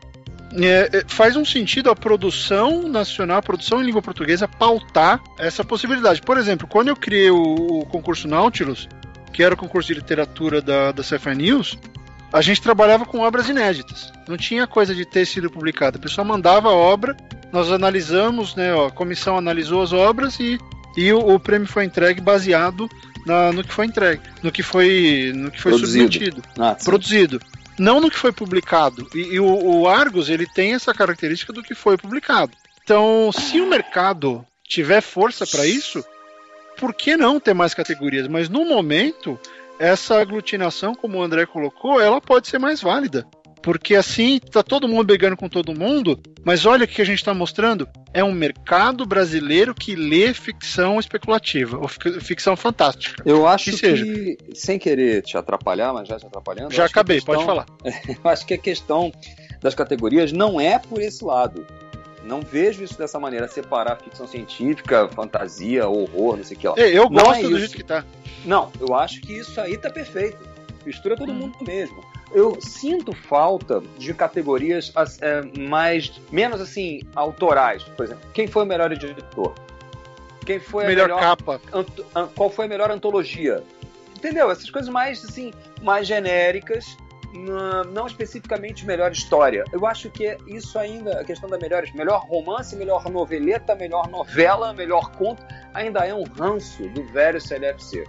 É, 0.54 1.00
é, 1.00 1.04
faz 1.08 1.36
um 1.36 1.43
sentido 1.43 1.89
a 1.89 1.96
produção 1.96 2.88
nacional, 2.88 3.38
a 3.38 3.41
produção 3.41 3.82
em 3.82 3.86
língua 3.86 4.02
portuguesa, 4.02 4.48
pautar 4.48 5.22
essa 5.38 5.66
possibilidade. 5.66 6.22
Por 6.22 6.38
exemplo, 6.38 6.68
quando 6.68 6.89
eu 6.89 6.96
criei 6.96 7.30
o, 7.30 7.41
o 7.41 7.86
concurso 7.88 8.28
Nautilus, 8.28 8.88
que 9.34 9.43
era 9.43 9.54
o 9.54 9.58
concurso 9.58 9.88
de 9.88 9.96
literatura 9.96 10.62
da, 10.62 10.91
da 10.91 11.04
Sci-Fi 11.04 11.36
News, 11.36 11.78
a 12.32 12.41
gente 12.41 12.61
trabalhava 12.61 13.05
com 13.05 13.19
obras 13.19 13.47
inéditas. 13.49 14.11
Não 14.28 14.38
tinha 14.38 14.67
coisa 14.67 14.93
de 14.93 15.05
ter 15.05 15.26
sido 15.26 15.49
publicada. 15.49 15.97
A 15.97 16.01
pessoa 16.01 16.26
mandava 16.26 16.69
a 16.69 16.73
obra, 16.73 17.15
nós 17.51 17.71
analisamos, 17.71 18.55
né, 18.55 18.73
ó, 18.73 18.88
a 18.88 18.91
comissão 18.91 19.38
analisou 19.38 19.82
as 19.82 19.93
obras 19.93 20.39
e 20.39 20.59
e 20.95 21.11
o, 21.11 21.19
o 21.19 21.39
prêmio 21.39 21.67
foi 21.67 21.84
entregue 21.84 22.21
baseado 22.21 22.89
na, 23.26 23.51
no 23.51 23.63
que 23.63 23.73
foi 23.73 23.86
entregue, 23.86 24.21
no 24.41 24.51
que 24.51 24.63
foi, 24.63 25.32
no 25.36 25.51
que 25.51 25.61
foi 25.61 25.73
produzido. 25.73 26.13
submetido, 26.13 26.43
ah, 26.57 26.76
produzido. 26.76 27.41
Não 27.78 27.99
no 27.99 28.09
que 28.09 28.17
foi 28.17 28.32
publicado. 28.32 29.07
E, 29.13 29.34
e 29.34 29.39
o, 29.39 29.45
o 29.45 29.88
Argos 29.88 30.30
ele 30.30 30.47
tem 30.47 30.73
essa 30.73 30.93
característica 30.93 31.51
do 31.51 31.61
que 31.61 31.76
foi 31.76 31.97
publicado. 31.97 32.53
Então, 32.84 33.32
se 33.34 33.59
o 33.59 33.67
mercado 33.67 34.45
tiver 34.63 35.01
força 35.01 35.45
para 35.45 35.65
isso, 35.65 36.03
por 36.78 36.93
que 36.93 37.17
não 37.17 37.39
ter 37.39 37.53
mais 37.53 37.73
categorias? 37.73 38.28
Mas 38.28 38.47
no 38.47 38.63
momento, 38.63 39.38
essa 39.80 40.19
aglutinação, 40.19 40.95
como 40.95 41.17
o 41.17 41.23
André 41.23 41.45
colocou, 41.45 41.99
ela 41.99 42.21
pode 42.21 42.47
ser 42.47 42.59
mais 42.59 42.82
válida. 42.82 43.26
Porque 43.65 43.95
assim 43.95 44.39
tá 44.39 44.61
todo 44.61 44.88
mundo 44.88 45.05
brigando 45.05 45.36
com 45.36 45.49
todo 45.49 45.73
mundo, 45.73 46.21
mas 46.43 46.67
olha 46.67 46.86
o 46.86 46.88
que 46.88 47.01
a 47.01 47.05
gente 47.05 47.17
está 47.17 47.34
mostrando: 47.34 47.89
é 48.13 48.23
um 48.23 48.32
mercado 48.32 49.07
brasileiro 49.07 49.73
que 49.73 49.95
lê 49.95 50.36
ficção 50.36 50.99
especulativa, 50.99 51.80
ou 51.80 51.88
ficção 51.88 52.55
fantástica. 52.55 53.23
Eu 53.26 53.47
acho 53.47 53.71
que, 53.71 53.78
que 53.78 54.38
sem 54.53 54.78
querer 54.78 55.23
te 55.23 55.36
atrapalhar, 55.36 55.91
mas 55.93 56.07
já 56.07 56.19
te 56.19 56.28
atrapalhando. 56.28 56.71
Já 56.71 56.86
acabei, 56.86 57.17
questão, 57.17 57.34
pode 57.34 57.45
falar. 57.47 57.65
eu 57.84 58.30
acho 58.30 58.45
que 58.45 58.53
a 58.53 58.57
questão 58.59 59.11
das 59.63 59.73
categorias 59.73 60.32
não 60.32 60.61
é 60.61 60.78
por 60.78 61.01
esse 61.01 61.26
lado. 61.26 61.65
Não 62.26 62.41
vejo 62.41 62.84
isso 62.84 62.97
dessa 62.97 63.19
maneira, 63.19 63.47
separar 63.47 63.97
ficção 63.97 64.28
científica, 64.28 65.07
fantasia, 65.07 65.88
horror, 65.88 66.38
não 66.38 66.43
sei 66.43 66.57
o 66.57 66.59
que 66.59 66.67
lá. 66.67 66.76
Eu 66.78 67.09
gosto 67.09 67.45
é 67.45 67.49
do 67.49 67.59
jeito 67.59 67.76
que 67.76 67.84
tá. 67.84 68.03
Não, 68.43 68.71
eu 68.80 68.93
acho 68.95 69.21
que 69.21 69.34
isso 69.34 69.61
aí 69.61 69.78
tá 69.78 69.89
perfeito. 69.89 70.38
Mistura 70.86 71.15
todo 71.15 71.32
hum. 71.32 71.36
mundo 71.36 71.57
mesmo 71.61 72.03
eu 72.36 72.59
sinto 72.59 73.13
falta 73.13 73.82
de 73.97 74.13
categorias 74.13 74.91
é, 75.21 75.41
mais 75.57 76.11
menos 76.30 76.59
assim 76.59 77.01
autorais. 77.15 77.84
Por 77.84 78.05
exemplo, 78.05 78.30
quem 78.34 78.45
foi 78.45 78.63
o 78.63 78.65
melhor 78.65 78.91
editor? 78.91 79.53
Quem 80.45 80.59
foi 80.59 80.84
a 80.84 80.88
melhor, 80.88 81.07
melhor 81.07 81.19
capa? 81.21 81.61
Qual 82.36 82.49
foi 82.49 82.65
a 82.65 82.67
melhor 82.67 82.91
antologia? 82.91 83.63
Entendeu? 84.15 84.51
Essas 84.51 84.69
coisas 84.69 84.91
mais 84.91 85.23
assim, 85.23 85.53
mais 85.82 86.07
genéricas, 86.07 86.97
não 87.38 88.07
especificamente 88.07 88.86
melhor 88.86 89.11
história. 89.11 89.63
Eu 89.71 89.86
acho 89.86 90.09
que 90.09 90.38
isso 90.47 90.77
ainda, 90.79 91.19
a 91.19 91.23
questão 91.23 91.49
da 91.49 91.57
melhor, 91.57 91.83
melhor 91.93 92.25
romance, 92.27 92.75
melhor 92.75 93.09
noveleta, 93.09 93.75
melhor 93.75 94.07
novela, 94.07 94.73
melhor 94.73 95.11
conto, 95.11 95.43
ainda 95.73 96.05
é 96.05 96.13
um 96.13 96.23
ranço 96.23 96.88
do 96.89 97.03
velho 97.05 97.39
CLFC. 97.39 98.05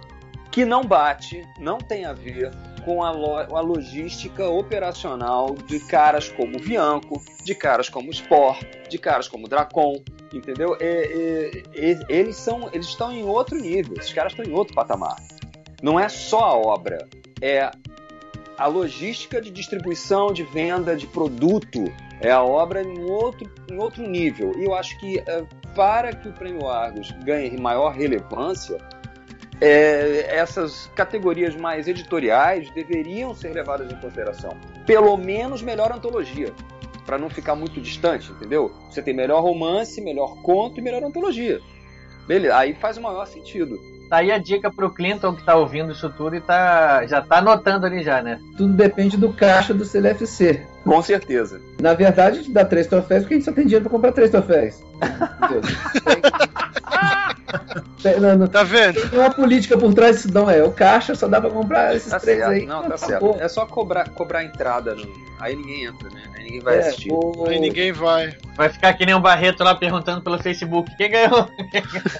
Que 0.51 0.65
não 0.65 0.83
bate, 0.83 1.45
não 1.59 1.77
tem 1.77 2.05
a 2.05 2.13
ver 2.13 2.51
com 2.83 3.03
a, 3.03 3.09
a 3.09 3.59
logística 3.59 4.47
operacional 4.47 5.53
de 5.53 5.79
caras 5.81 6.29
como 6.29 6.57
Bianco, 6.57 7.21
de 7.43 7.53
caras 7.53 7.89
como 7.89 8.11
Sport, 8.11 8.65
de 8.89 8.97
caras 8.97 9.27
como 9.27 9.47
Dracon, 9.47 10.01
entendeu? 10.33 10.77
E, 10.79 11.63
e, 11.75 11.91
e, 11.91 12.05
eles 12.07 12.37
são, 12.37 12.69
eles 12.71 12.87
estão 12.87 13.11
em 13.11 13.23
outro 13.23 13.57
nível. 13.57 13.97
Esses 13.97 14.13
caras 14.13 14.31
estão 14.31 14.45
em 14.45 14.53
outro 14.53 14.73
patamar. 14.73 15.17
Não 15.83 15.99
é 15.99 16.07
só 16.07 16.39
a 16.39 16.57
obra, 16.57 17.07
é 17.41 17.69
a 18.57 18.67
logística 18.67 19.41
de 19.41 19.51
distribuição, 19.51 20.33
de 20.33 20.43
venda, 20.43 20.95
de 20.95 21.05
produto. 21.07 21.85
É 22.19 22.31
a 22.31 22.41
obra 22.41 22.81
em 22.81 23.03
outro, 23.03 23.49
em 23.71 23.77
outro 23.77 24.07
nível. 24.07 24.53
E 24.57 24.65
eu 24.65 24.73
acho 24.73 24.97
que 24.99 25.19
é, 25.19 25.45
para 25.75 26.13
que 26.13 26.27
o 26.27 26.33
Prêmio 26.33 26.67
Argos 26.67 27.11
ganhe 27.23 27.55
maior 27.59 27.93
relevância, 27.93 28.79
é, 29.61 30.35
essas 30.35 30.89
categorias 30.95 31.55
mais 31.55 31.87
editoriais 31.87 32.69
deveriam 32.71 33.33
ser 33.33 33.53
levadas 33.53 33.91
em 33.91 33.95
consideração. 33.95 34.57
Pelo 34.85 35.15
menos 35.17 35.61
melhor 35.61 35.91
antologia, 35.91 36.53
para 37.05 37.17
não 37.17 37.29
ficar 37.29 37.55
muito 37.55 37.79
distante, 37.79 38.31
entendeu? 38.31 38.71
Você 38.89 39.01
tem 39.01 39.13
melhor 39.13 39.41
romance, 39.41 40.01
melhor 40.01 40.41
conto 40.41 40.79
e 40.79 40.81
melhor 40.81 41.03
antologia. 41.03 41.59
Beleza, 42.27 42.57
aí 42.57 42.73
faz 42.75 42.97
o 42.97 43.01
maior 43.01 43.25
sentido. 43.25 43.77
Tá 44.09 44.17
aí 44.17 44.31
a 44.31 44.37
dica 44.37 44.71
pro 44.71 44.89
Clinton 44.89 45.35
que 45.35 45.43
tá 45.43 45.55
ouvindo 45.55 45.91
isso 45.91 46.09
tudo 46.09 46.35
e 46.35 46.41
tá, 46.41 47.05
já 47.05 47.21
tá 47.21 47.39
anotando 47.39 47.85
ali 47.85 48.03
já, 48.03 48.21
né? 48.21 48.39
Tudo 48.57 48.73
depende 48.73 49.17
do 49.17 49.33
caixa 49.33 49.73
do 49.73 49.85
CLFC. 49.85 50.65
Com 50.83 51.01
certeza. 51.01 51.59
Na 51.81 51.93
verdade, 51.93 52.39
a 52.39 52.41
gente 52.41 52.53
dá 52.53 52.63
três 52.63 52.87
troféus 52.87 53.23
porque 53.23 53.33
a 53.35 53.37
gente 53.37 53.45
só 53.45 53.51
tem 53.51 53.65
dinheiro 53.65 53.83
pra 53.83 53.91
comprar 53.91 54.11
três 54.13 54.31
troféus. 54.31 54.81
não, 58.19 58.37
não, 58.37 58.47
tá 58.47 58.63
vendo? 58.63 59.09
Tem 59.09 59.19
uma 59.19 59.31
política 59.31 59.77
por 59.77 59.93
trás 59.93 60.17
disso, 60.17 60.33
não 60.33 60.49
é. 60.49 60.63
O 60.63 60.71
caixa 60.71 61.15
só 61.15 61.27
dá 61.27 61.39
pra 61.39 61.49
comprar 61.49 61.95
esses 61.95 62.09
tá 62.09 62.19
três 62.19 62.39
certo. 62.39 62.51
aí. 62.51 62.65
Não, 62.65 62.83
tá 62.83 62.97
certo. 62.97 63.35
É 63.39 63.47
só 63.47 63.65
cobrar, 63.65 64.09
cobrar 64.09 64.43
entrada. 64.43 64.95
No... 64.95 65.07
Aí 65.39 65.55
ninguém 65.55 65.85
entra, 65.85 66.09
né? 66.09 66.21
Aí 66.35 66.43
ninguém 66.43 66.59
vai 66.61 66.75
é, 66.75 66.79
assistir. 66.79 67.11
O... 67.11 67.45
Aí 67.47 67.59
ninguém 67.59 67.91
vai. 67.91 68.35
Vai 68.55 68.69
ficar 68.69 68.93
que 68.93 69.05
nem 69.05 69.15
o 69.15 69.19
Barreto 69.19 69.63
lá 69.63 69.75
perguntando 69.75 70.21
pelo 70.21 70.37
Facebook: 70.39 70.95
quem 70.97 71.09
ganhou? 71.09 71.49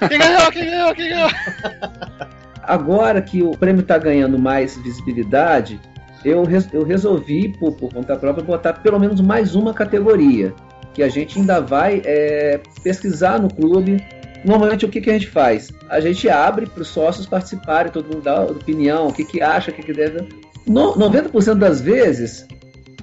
quem 0.07 0.19
ganhou? 0.19 0.51
Quem 0.51 0.65
ganhou? 0.65 0.95
Quem 0.95 1.09
ganhou? 1.09 1.29
Agora 2.63 3.21
que 3.21 3.41
o 3.41 3.51
prêmio 3.51 3.83
tá 3.83 3.97
ganhando 3.97 4.37
mais 4.37 4.77
visibilidade, 4.77 5.79
eu, 6.23 6.43
res, 6.43 6.67
eu 6.73 6.83
resolvi, 6.83 7.49
por, 7.49 7.71
por 7.73 7.93
conta 7.93 8.15
própria, 8.17 8.43
botar 8.43 8.73
pelo 8.73 8.99
menos 8.99 9.21
mais 9.21 9.55
uma 9.55 9.73
categoria. 9.73 10.53
Que 10.93 11.03
a 11.03 11.09
gente 11.09 11.39
ainda 11.39 11.61
vai 11.61 12.01
é, 12.03 12.59
pesquisar 12.83 13.39
no 13.39 13.53
clube 13.53 14.03
normalmente 14.47 14.85
o 14.85 14.89
que, 14.89 15.01
que 15.01 15.09
a 15.09 15.13
gente 15.13 15.27
faz? 15.27 15.71
A 15.89 15.99
gente 15.99 16.29
abre 16.29 16.65
para 16.65 16.81
os 16.81 16.87
sócios 16.87 17.25
participarem, 17.25 17.91
todo 17.91 18.05
mundo 18.05 18.23
dá 18.23 18.43
opinião, 18.43 19.07
o 19.07 19.13
que, 19.13 19.25
que 19.25 19.41
acha, 19.41 19.71
o 19.71 19.73
que, 19.73 19.83
que 19.83 19.93
deve. 19.93 20.27
no, 20.65 20.93
90% 20.95 21.55
das 21.55 21.81
vezes 21.81 22.47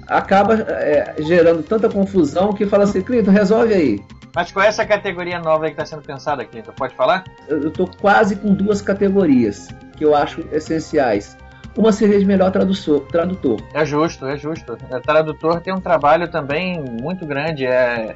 acaba 0.07 0.55
é, 0.55 1.15
gerando 1.19 1.63
tanta 1.63 1.89
confusão 1.89 2.53
que 2.53 2.65
fala 2.65 2.83
assim, 2.83 3.01
Clinton, 3.01 3.31
resolve 3.31 3.73
aí. 3.73 4.03
Mas 4.35 4.51
qual 4.51 4.65
é 4.65 4.67
essa 4.67 4.85
categoria 4.85 5.39
nova 5.39 5.65
aí 5.65 5.71
que 5.71 5.81
está 5.81 5.85
sendo 5.85 6.05
pensada, 6.05 6.43
Clinton? 6.43 6.73
Pode 6.73 6.93
falar? 6.95 7.23
Eu 7.47 7.69
estou 7.69 7.89
quase 8.01 8.35
com 8.35 8.53
duas 8.53 8.81
categorias 8.81 9.69
que 9.95 10.03
eu 10.03 10.13
acho 10.13 10.41
essenciais. 10.51 11.37
Uma 11.77 11.91
seria 11.91 12.19
de 12.19 12.25
melhor 12.25 12.51
tradutor, 12.51 13.01
tradutor. 13.07 13.61
É 13.73 13.85
justo, 13.85 14.25
é 14.25 14.37
justo. 14.37 14.73
O 14.73 15.01
tradutor 15.01 15.61
tem 15.61 15.73
um 15.73 15.79
trabalho 15.79 16.29
também 16.29 16.81
muito 17.01 17.25
grande. 17.25 17.65
É, 17.65 18.15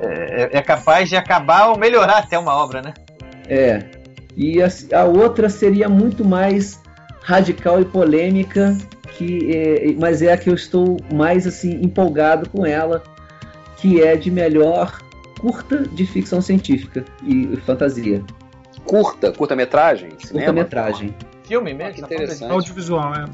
é, 0.00 0.58
é 0.58 0.62
capaz 0.62 1.08
de 1.08 1.16
acabar 1.16 1.68
ou 1.68 1.78
melhorar 1.78 2.18
até 2.18 2.38
uma 2.38 2.54
obra, 2.54 2.82
né? 2.82 2.94
É. 3.48 3.82
E 4.36 4.62
a, 4.62 4.68
a 4.94 5.04
outra 5.04 5.48
seria 5.48 5.88
muito 5.88 6.24
mais 6.24 6.80
radical 7.22 7.80
e 7.80 7.84
polêmica, 7.84 8.76
que 9.16 9.54
é, 9.54 9.94
mas 9.98 10.22
é 10.22 10.32
a 10.32 10.36
que 10.36 10.48
eu 10.48 10.54
estou 10.54 10.96
mais 11.12 11.46
assim 11.46 11.80
empolgado 11.82 12.48
com 12.48 12.64
ela, 12.64 13.02
que 13.76 14.02
é 14.02 14.16
de 14.16 14.30
melhor 14.30 14.98
curta 15.40 15.78
de 15.78 16.06
ficção 16.06 16.40
científica 16.40 17.04
e 17.22 17.56
fantasia. 17.66 18.22
Curta, 18.84 19.32
curta-metragem? 19.32 20.10
Curta-metragem. 20.10 21.14
Filme 21.44 21.74
mesmo? 21.74 21.94
Que 21.94 22.00
interessante. 22.02 22.52
Audiovisual, 22.52 23.14
é. 23.14 23.24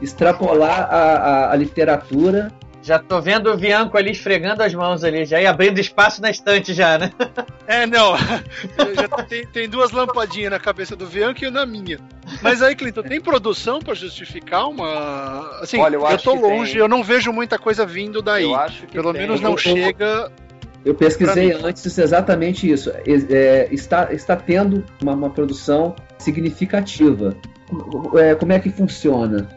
Extrapolar 0.00 0.88
a, 0.90 0.96
a, 0.96 1.52
a 1.52 1.56
literatura 1.56 2.52
já 2.86 3.00
tô 3.00 3.20
vendo 3.20 3.50
o 3.50 3.56
Bianco 3.56 3.98
ali 3.98 4.12
esfregando 4.12 4.62
as 4.62 4.72
mãos 4.72 5.02
ali, 5.02 5.24
já 5.24 5.40
e 5.42 5.46
abrindo 5.46 5.80
espaço 5.80 6.22
na 6.22 6.30
estante 6.30 6.72
já, 6.72 6.96
né? 6.96 7.10
É, 7.68 7.84
não. 7.84 8.16
já 8.16 9.08
tem, 9.24 9.44
tem, 9.44 9.68
duas 9.68 9.90
lampadinhas 9.90 10.52
na 10.52 10.60
cabeça 10.60 10.94
do 10.94 11.04
Bianco 11.04 11.44
e 11.44 11.50
na 11.50 11.66
minha. 11.66 11.98
Mas 12.40 12.62
aí, 12.62 12.76
Clinton, 12.76 13.02
tem 13.02 13.20
produção 13.20 13.80
para 13.80 13.92
justificar 13.92 14.68
uma. 14.68 15.58
Assim, 15.60 15.80
Olha, 15.80 15.96
eu, 15.96 16.06
eu 16.06 16.16
tô 16.18 16.32
longe, 16.32 16.74
tem. 16.74 16.80
eu 16.80 16.86
não 16.86 17.02
vejo 17.02 17.32
muita 17.32 17.58
coisa 17.58 17.84
vindo 17.84 18.22
daí. 18.22 18.44
Eu 18.44 18.54
acho 18.54 18.86
que 18.86 18.92
Pelo 18.92 19.12
tem. 19.12 19.22
menos 19.22 19.40
não 19.40 19.50
eu, 19.50 19.58
chega. 19.58 20.30
Eu 20.84 20.94
pesquisei 20.94 21.54
antes 21.54 21.98
exatamente 21.98 22.70
isso. 22.70 22.92
É, 23.28 23.68
está, 23.72 24.12
está 24.12 24.36
tendo 24.36 24.84
uma, 25.02 25.14
uma 25.14 25.30
produção 25.30 25.96
significativa. 26.18 27.36
É, 28.14 28.36
como 28.36 28.52
é 28.52 28.60
que 28.60 28.70
funciona? 28.70 29.48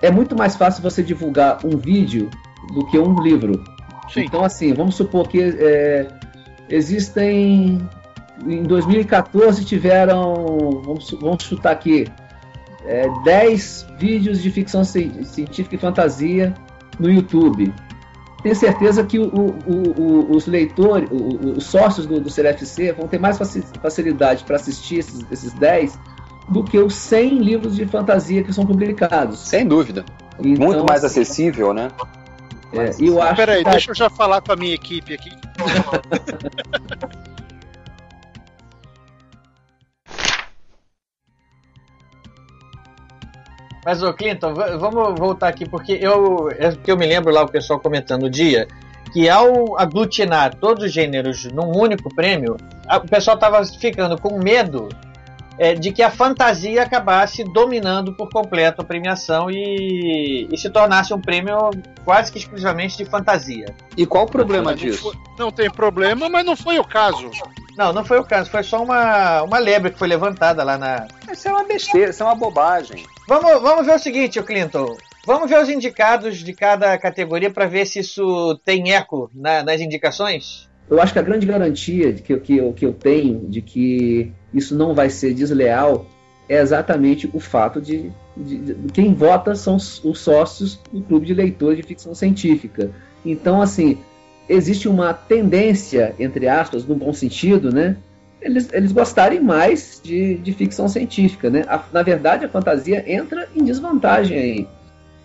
É 0.00 0.10
muito 0.10 0.34
mais 0.34 0.56
fácil 0.56 0.82
você 0.82 1.02
divulgar 1.02 1.58
um 1.66 1.76
vídeo 1.76 2.30
do 2.72 2.86
que 2.86 2.98
um 2.98 3.20
livro. 3.20 3.62
Sim. 4.12 4.22
Então, 4.22 4.44
assim, 4.44 4.72
vamos 4.72 4.94
supor 4.94 5.28
que 5.28 5.40
é, 5.40 6.08
existem. 6.68 7.78
Em 8.46 8.62
2014 8.62 9.64
tiveram, 9.64 10.80
vamos, 10.84 11.10
vamos 11.20 11.42
chutar 11.42 11.72
aqui, 11.72 12.06
é, 12.84 13.08
10 13.24 13.86
vídeos 13.98 14.40
de 14.40 14.48
ficção 14.48 14.84
científica 14.84 15.74
e 15.74 15.78
fantasia 15.78 16.54
no 17.00 17.10
YouTube. 17.10 17.74
Tenho 18.42 18.54
certeza 18.54 19.02
que 19.02 19.18
o, 19.18 19.26
o, 19.26 20.00
o, 20.00 20.36
os 20.36 20.46
leitores, 20.46 21.08
os 21.10 21.64
sócios 21.64 22.06
do, 22.06 22.20
do 22.20 22.30
CLFC 22.30 22.92
vão 22.92 23.08
ter 23.08 23.18
mais 23.18 23.36
facilidade 23.82 24.44
para 24.44 24.54
assistir 24.54 24.98
esses, 24.98 25.26
esses 25.32 25.52
10 25.54 25.98
do 26.48 26.62
que 26.62 26.78
os 26.78 26.94
100 26.94 27.38
livros 27.38 27.74
de 27.76 27.84
fantasia 27.86 28.42
que 28.42 28.52
são 28.52 28.64
publicados. 28.64 29.40
Sem 29.40 29.66
dúvida. 29.66 30.04
Então, 30.38 30.66
Muito 30.66 30.84
mais 30.88 31.04
assim, 31.04 31.20
acessível, 31.20 31.74
né? 31.74 31.88
É, 32.72 32.90
eu 33.00 33.22
acho 33.22 33.36
peraí, 33.36 33.64
que... 33.64 33.70
deixa 33.70 33.90
eu 33.90 33.94
já 33.94 34.10
falar 34.10 34.40
com 34.40 34.52
a 34.52 34.56
minha 34.56 34.74
equipe 34.74 35.14
aqui. 35.14 35.30
Mas, 43.88 44.02
ô 44.02 44.12
Clinton, 44.12 44.52
vamos 44.52 45.18
voltar 45.18 45.48
aqui, 45.48 45.66
porque 45.66 45.92
eu, 45.92 46.50
é 46.50 46.72
que 46.72 46.92
eu 46.92 46.96
me 46.98 47.06
lembro 47.06 47.32
lá 47.32 47.42
o 47.42 47.48
pessoal 47.48 47.80
comentando 47.80 48.22
no 48.22 48.30
dia 48.30 48.68
que 49.14 49.30
ao 49.30 49.78
aglutinar 49.78 50.56
todos 50.56 50.84
os 50.84 50.92
gêneros 50.92 51.46
num 51.46 51.74
único 51.74 52.14
prêmio, 52.14 52.58
a, 52.86 52.98
o 52.98 53.08
pessoal 53.08 53.36
estava 53.36 53.64
ficando 53.64 54.20
com 54.20 54.38
medo 54.38 54.90
é, 55.58 55.74
de 55.74 55.92
que 55.92 56.02
a 56.02 56.10
fantasia 56.10 56.82
acabasse 56.82 57.42
dominando 57.42 58.14
por 58.14 58.30
completo 58.30 58.80
a 58.80 58.84
premiação 58.84 59.50
e, 59.50 60.48
e, 60.50 60.56
se 60.56 60.70
tornasse 60.70 61.12
um 61.12 61.20
prêmio 61.20 61.70
quase 62.04 62.30
que 62.30 62.38
exclusivamente 62.38 62.96
de 62.96 63.04
fantasia. 63.04 63.66
E 63.96 64.06
qual 64.06 64.24
o 64.24 64.30
problema 64.30 64.74
disso? 64.74 65.12
Não 65.38 65.50
tem 65.50 65.70
problema, 65.70 66.28
mas 66.28 66.44
não 66.44 66.56
foi 66.56 66.78
o 66.78 66.84
caso. 66.84 67.30
Não, 67.76 67.92
não 67.92 68.04
foi 68.04 68.18
o 68.18 68.24
caso. 68.24 68.50
Foi 68.50 68.62
só 68.62 68.82
uma, 68.82 69.42
uma 69.42 69.58
lebre 69.58 69.90
que 69.90 69.98
foi 69.98 70.08
levantada 70.08 70.62
lá 70.62 70.78
na. 70.78 71.06
Isso 71.30 71.48
é 71.48 71.50
uma 71.50 71.64
besteira, 71.64 72.10
isso 72.10 72.22
é 72.22 72.26
uma 72.26 72.34
bobagem. 72.34 73.04
Vamos, 73.26 73.60
vamos 73.60 73.86
ver 73.86 73.94
o 73.94 73.98
seguinte, 73.98 74.42
Clinton. 74.42 74.96
Vamos 75.26 75.50
ver 75.50 75.60
os 75.60 75.68
indicados 75.68 76.38
de 76.38 76.52
cada 76.54 76.96
categoria 76.96 77.50
para 77.50 77.66
ver 77.66 77.84
se 77.86 77.98
isso 77.98 78.58
tem 78.64 78.92
eco 78.92 79.30
na, 79.34 79.62
nas 79.62 79.80
indicações? 79.80 80.67
Eu 80.90 81.00
acho 81.00 81.12
que 81.12 81.18
a 81.18 81.22
grande 81.22 81.46
garantia 81.46 82.12
que, 82.12 82.36
que, 82.38 82.72
que 82.72 82.86
eu 82.86 82.92
tenho 82.92 83.46
de 83.48 83.60
que 83.60 84.32
isso 84.52 84.74
não 84.74 84.94
vai 84.94 85.10
ser 85.10 85.34
desleal 85.34 86.06
é 86.48 86.58
exatamente 86.58 87.28
o 87.32 87.38
fato 87.38 87.80
de, 87.80 88.10
de, 88.36 88.58
de, 88.58 88.92
quem 88.92 89.12
vota 89.12 89.54
são 89.54 89.76
os, 89.76 90.02
os 90.02 90.18
sócios 90.18 90.80
do 90.90 91.02
clube 91.02 91.26
de 91.26 91.34
leitores 91.34 91.76
de 91.76 91.82
ficção 91.82 92.14
científica. 92.14 92.90
Então, 93.24 93.60
assim, 93.60 93.98
existe 94.48 94.88
uma 94.88 95.12
tendência, 95.12 96.14
entre 96.18 96.48
aspas, 96.48 96.86
no 96.86 96.94
bom 96.94 97.12
sentido, 97.12 97.70
né? 97.70 97.96
Eles, 98.40 98.72
eles 98.72 98.92
gostarem 98.92 99.40
mais 99.40 100.00
de, 100.02 100.36
de 100.36 100.52
ficção 100.52 100.88
científica, 100.88 101.50
né? 101.50 101.64
A, 101.68 101.82
na 101.92 102.02
verdade, 102.02 102.46
a 102.46 102.48
fantasia 102.48 103.04
entra 103.06 103.48
em 103.54 103.62
desvantagem 103.62 104.38
aí. 104.38 104.68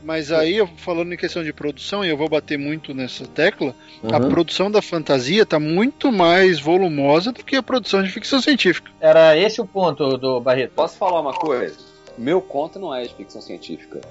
Mas 0.04 0.34
aí, 0.34 0.66
falando 0.78 1.14
em 1.14 1.18
questão 1.18 1.44
de 1.44 1.54
produção, 1.54 2.04
e 2.04 2.10
eu 2.10 2.18
vou 2.18 2.28
bater 2.28 2.58
muito 2.58 2.94
nessa 2.94 3.26
tecla, 3.26 3.74
uhum. 4.04 4.14
a 4.14 4.20
produção 4.20 4.70
da 4.70 4.82
fantasia 4.82 5.44
está 5.44 5.60
muito 5.60 6.12
mais 6.12 6.60
volumosa 6.60 7.32
do 7.32 7.44
que 7.44 7.56
a 7.56 7.64
produção 7.64 8.04
de 8.04 8.10
ficção 8.10 8.42
científica. 8.42 8.92
Era 9.00 9.38
esse 9.38 9.62
o 9.62 9.66
ponto 9.66 10.18
do 10.18 10.42
Barreto. 10.42 10.74
Posso 10.76 10.98
falar 10.98 11.22
uma 11.22 11.34
coisa? 11.34 11.78
Meu 12.18 12.42
conto 12.42 12.78
não 12.80 12.94
é 12.94 13.04
de 13.04 13.14
ficção 13.16 13.42
científica. 13.42 14.02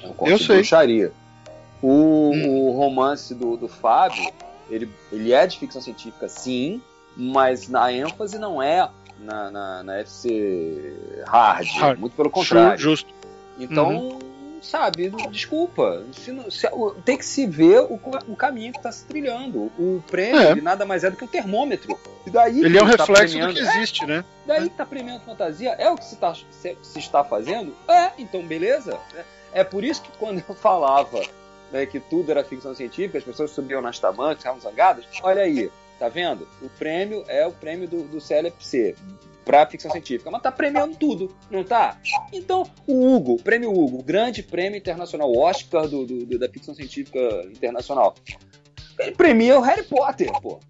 É 0.00 0.06
um 0.06 0.12
conto 0.12 0.30
eu 0.30 0.38
de 0.38 0.44
sei. 0.44 0.56
bruxaria. 0.56 1.12
O, 1.82 2.30
hum. 2.32 2.68
o 2.68 2.70
romance 2.70 3.34
do, 3.34 3.56
do 3.56 3.66
Fábio, 3.66 4.30
ele, 4.70 4.88
ele 5.10 5.32
é 5.32 5.46
de 5.48 5.58
ficção 5.58 5.82
científica, 5.82 6.28
sim, 6.28 6.80
mas 7.16 7.68
na 7.68 7.92
ênfase 7.92 8.38
não 8.38 8.62
é 8.62 8.88
na, 9.18 9.50
na, 9.50 9.82
na 9.82 9.96
FC 9.98 10.96
hard, 11.26 11.66
hard. 11.72 11.98
muito 11.98 12.14
pelo 12.14 12.30
contrário. 12.30 12.78
Justo. 12.78 13.12
Então, 13.58 13.96
uhum 13.96 14.29
sabe, 14.62 15.10
desculpa. 15.30 16.04
Se, 16.12 16.50
se, 16.50 16.68
tem 17.04 17.16
que 17.16 17.24
se 17.24 17.46
ver 17.46 17.80
o, 17.80 18.00
o 18.28 18.36
caminho 18.36 18.72
que 18.72 18.78
está 18.78 18.92
se 18.92 19.04
trilhando. 19.04 19.70
O 19.78 20.02
prêmio 20.08 20.40
é. 20.40 20.54
nada 20.60 20.84
mais 20.84 21.04
é 21.04 21.10
do 21.10 21.16
que 21.16 21.24
um 21.24 21.28
termômetro. 21.28 21.98
E 22.26 22.30
daí 22.30 22.64
ele 22.64 22.78
é 22.78 22.82
um 22.82 22.90
tá 22.90 22.96
reflexo 22.96 23.38
do 23.38 23.54
que 23.54 23.60
existe, 23.60 24.04
é, 24.04 24.06
né? 24.06 24.24
Daí 24.46 24.68
que 24.68 24.76
tá 24.76 24.86
premiando 24.86 25.24
fantasia. 25.24 25.70
É 25.78 25.90
o 25.90 25.96
que 25.96 26.04
se, 26.04 26.16
tá, 26.16 26.34
se, 26.34 26.76
se 26.82 26.98
está 26.98 27.24
fazendo? 27.24 27.74
É, 27.88 28.12
então 28.18 28.42
beleza. 28.42 28.98
É, 29.14 29.60
é 29.60 29.64
por 29.64 29.84
isso 29.84 30.02
que 30.02 30.10
quando 30.18 30.42
eu 30.46 30.54
falava 30.54 31.20
né, 31.72 31.86
que 31.86 32.00
tudo 32.00 32.30
era 32.30 32.44
ficção 32.44 32.74
científica, 32.74 33.18
as 33.18 33.24
pessoas 33.24 33.50
subiam 33.50 33.80
nas 33.80 33.98
tamanhas, 33.98 34.38
ficavam 34.38 34.60
zangadas. 34.60 35.04
Olha 35.22 35.42
aí, 35.42 35.70
tá 35.98 36.08
vendo? 36.08 36.48
O 36.62 36.68
prêmio 36.68 37.24
é 37.28 37.46
o 37.46 37.52
prêmio 37.52 37.88
do, 37.88 38.02
do 38.04 38.20
CLFC 38.20 38.96
para 39.44 39.66
ficção 39.66 39.90
científica, 39.90 40.30
mas 40.30 40.42
tá 40.42 40.52
premiando 40.52 40.96
tudo, 40.96 41.34
não 41.50 41.64
tá? 41.64 41.98
Então, 42.32 42.64
o 42.86 43.14
Hugo, 43.14 43.42
prêmio 43.42 43.70
Hugo, 43.70 44.02
grande 44.02 44.42
prêmio 44.42 44.78
internacional, 44.78 45.32
Oscar 45.36 45.88
do, 45.88 46.06
do, 46.06 46.38
da 46.38 46.48
ficção 46.48 46.74
científica 46.74 47.18
internacional, 47.50 48.14
ele 48.98 49.12
premia 49.12 49.58
o 49.58 49.62
Harry 49.62 49.82
Potter, 49.82 50.30
pô. 50.40 50.60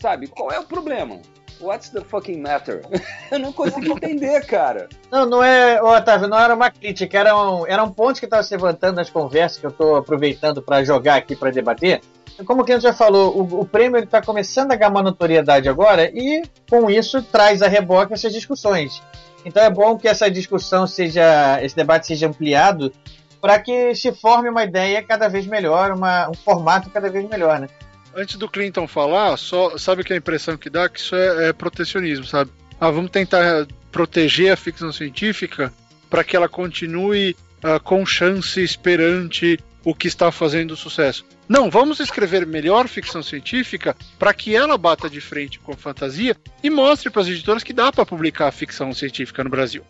Sabe? 0.00 0.28
Qual 0.28 0.52
é 0.52 0.58
o 0.58 0.64
problema? 0.64 1.20
What's 1.60 1.88
the 1.90 2.00
fucking 2.02 2.40
matter? 2.40 2.82
Eu 3.30 3.38
não 3.38 3.52
consigo 3.52 3.92
entender, 3.92 4.46
cara. 4.46 4.88
Não, 5.10 5.26
não 5.26 5.42
é, 5.42 5.82
Otávio, 5.82 6.28
não 6.28 6.38
era 6.38 6.54
uma 6.54 6.70
crítica, 6.70 7.18
era 7.18 7.36
um, 7.36 7.66
era 7.66 7.82
um 7.82 7.90
ponto 7.90 8.20
que 8.20 8.26
estava 8.26 8.42
se 8.42 8.54
levantando 8.54 8.96
nas 8.96 9.10
conversas 9.10 9.58
que 9.58 9.66
eu 9.66 9.70
estou 9.70 9.96
aproveitando 9.96 10.62
para 10.62 10.84
jogar 10.84 11.16
aqui 11.16 11.34
para 11.34 11.50
debater 11.50 12.00
como 12.44 12.62
o 12.62 12.64
Clint 12.64 12.80
já 12.80 12.92
falou, 12.92 13.36
o, 13.36 13.60
o 13.60 13.64
prêmio 13.66 13.98
está 13.98 14.22
começando 14.22 14.72
a 14.72 14.76
ganhar 14.76 14.90
notoriedade 14.90 15.68
agora 15.68 16.10
e, 16.14 16.42
com 16.68 16.90
isso, 16.90 17.22
traz 17.22 17.62
a 17.62 17.68
reboque 17.68 18.12
essas 18.12 18.32
discussões. 18.32 19.02
Então 19.44 19.62
é 19.62 19.70
bom 19.70 19.96
que 19.96 20.08
essa 20.08 20.30
discussão 20.30 20.86
seja, 20.86 21.58
esse 21.62 21.74
debate 21.74 22.06
seja 22.06 22.26
ampliado 22.26 22.92
para 23.40 23.58
que 23.58 23.94
se 23.94 24.12
forme 24.12 24.48
uma 24.48 24.64
ideia 24.64 25.02
cada 25.02 25.28
vez 25.28 25.46
melhor, 25.46 25.92
uma, 25.92 26.28
um 26.28 26.34
formato 26.34 26.90
cada 26.90 27.08
vez 27.08 27.28
melhor, 27.28 27.60
né? 27.60 27.68
Antes 28.14 28.36
do 28.36 28.48
Clinton 28.48 28.88
falar, 28.88 29.36
só 29.36 29.78
sabe 29.78 30.02
que 30.02 30.12
a 30.12 30.16
impressão 30.16 30.56
que 30.56 30.68
dá 30.68 30.88
que 30.88 30.98
isso 30.98 31.14
é, 31.14 31.48
é 31.48 31.52
protecionismo, 31.52 32.24
sabe? 32.24 32.50
Ah, 32.80 32.90
vamos 32.90 33.10
tentar 33.10 33.66
proteger 33.92 34.52
a 34.52 34.56
ficção 34.56 34.92
científica 34.92 35.72
para 36.10 36.24
que 36.24 36.36
ela 36.36 36.48
continue 36.48 37.36
uh, 37.64 37.80
com 37.82 38.04
chances 38.04 38.76
perante 38.76 39.58
o 39.84 39.94
que 39.94 40.08
está 40.08 40.32
fazendo 40.32 40.76
sucesso. 40.76 41.24
Não, 41.48 41.70
vamos 41.70 41.98
escrever 41.98 42.46
melhor 42.46 42.86
ficção 42.88 43.22
científica 43.22 43.96
para 44.18 44.34
que 44.34 44.54
ela 44.54 44.76
bata 44.76 45.08
de 45.08 45.20
frente 45.20 45.58
com 45.58 45.72
a 45.72 45.76
fantasia 45.76 46.36
e 46.62 46.68
mostre 46.68 47.08
para 47.08 47.22
as 47.22 47.28
editoras 47.28 47.62
que 47.62 47.72
dá 47.72 47.90
para 47.90 48.04
publicar 48.04 48.52
ficção 48.52 48.92
científica 48.92 49.42
no 49.42 49.48
Brasil. 49.48 49.82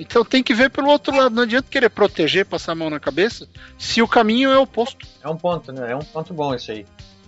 Então 0.00 0.24
tem 0.24 0.42
que 0.42 0.54
ver 0.54 0.70
pelo 0.70 0.88
outro 0.88 1.14
lado. 1.14 1.34
Não 1.34 1.42
adianta 1.42 1.68
querer 1.70 1.90
proteger, 1.90 2.46
passar 2.46 2.72
a 2.72 2.74
mão 2.74 2.88
na 2.88 2.98
cabeça, 2.98 3.46
se 3.78 4.00
o 4.00 4.08
caminho 4.08 4.50
é 4.50 4.58
oposto. 4.58 5.06
É 5.22 5.28
um 5.28 5.36
ponto, 5.36 5.70
né? 5.72 5.92
É 5.92 5.96
um 5.96 6.00
ponto 6.00 6.32
bom 6.32 6.54
isso 6.54 6.72
aí. 6.72 6.86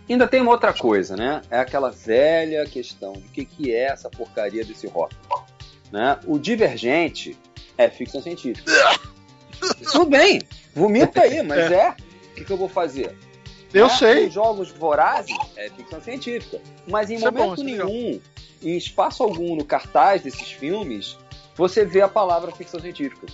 Ainda 0.09 0.27
tem 0.27 0.41
uma 0.41 0.51
outra 0.51 0.73
coisa, 0.73 1.17
né? 1.17 1.43
É 1.51 1.59
aquela 1.59 1.91
velha 1.91 2.65
questão 2.67 3.13
de 3.13 3.21
o 3.21 3.31
que, 3.31 3.45
que 3.45 3.75
é 3.75 3.85
essa 3.85 4.09
porcaria 4.09 4.65
desse 4.65 4.87
rock. 4.87 5.15
Né? 5.93 6.19
O 6.27 6.39
Divergente 6.39 7.39
é 7.77 7.89
ficção 7.89 8.23
científica. 8.23 8.73
Tudo 9.93 10.07
bem, 10.07 10.43
vomita 10.75 11.21
aí, 11.23 11.43
mas 11.43 11.71
é. 11.71 11.91
O 11.91 12.35
que, 12.35 12.45
que 12.45 12.51
eu 12.51 12.57
vou 12.57 12.69
fazer? 12.69 13.17
Eu 13.75 13.89
Né? 13.89 13.97
sei. 13.97 14.27
Os 14.29 14.35
jogos 14.35 14.71
vorazes 14.71 15.37
é 15.57 15.69
ficção 15.69 16.01
científica. 16.01 16.61
Mas 16.87 17.11
em 17.11 17.17
Isso 17.17 17.27
é 17.27 17.31
bom, 17.31 17.45
momento 17.57 17.61
é 17.61 17.65
nenhum, 17.65 18.21
em 18.63 18.77
espaço 18.77 19.23
algum 19.23 19.57
no 19.57 19.65
cartaz 19.65 20.23
desses 20.23 20.53
filmes, 20.53 21.19
você 21.57 21.85
vê 21.85 22.01
a 22.01 22.09
palavra 22.09 22.53
ficção 22.53 22.81
científica. 22.81 23.27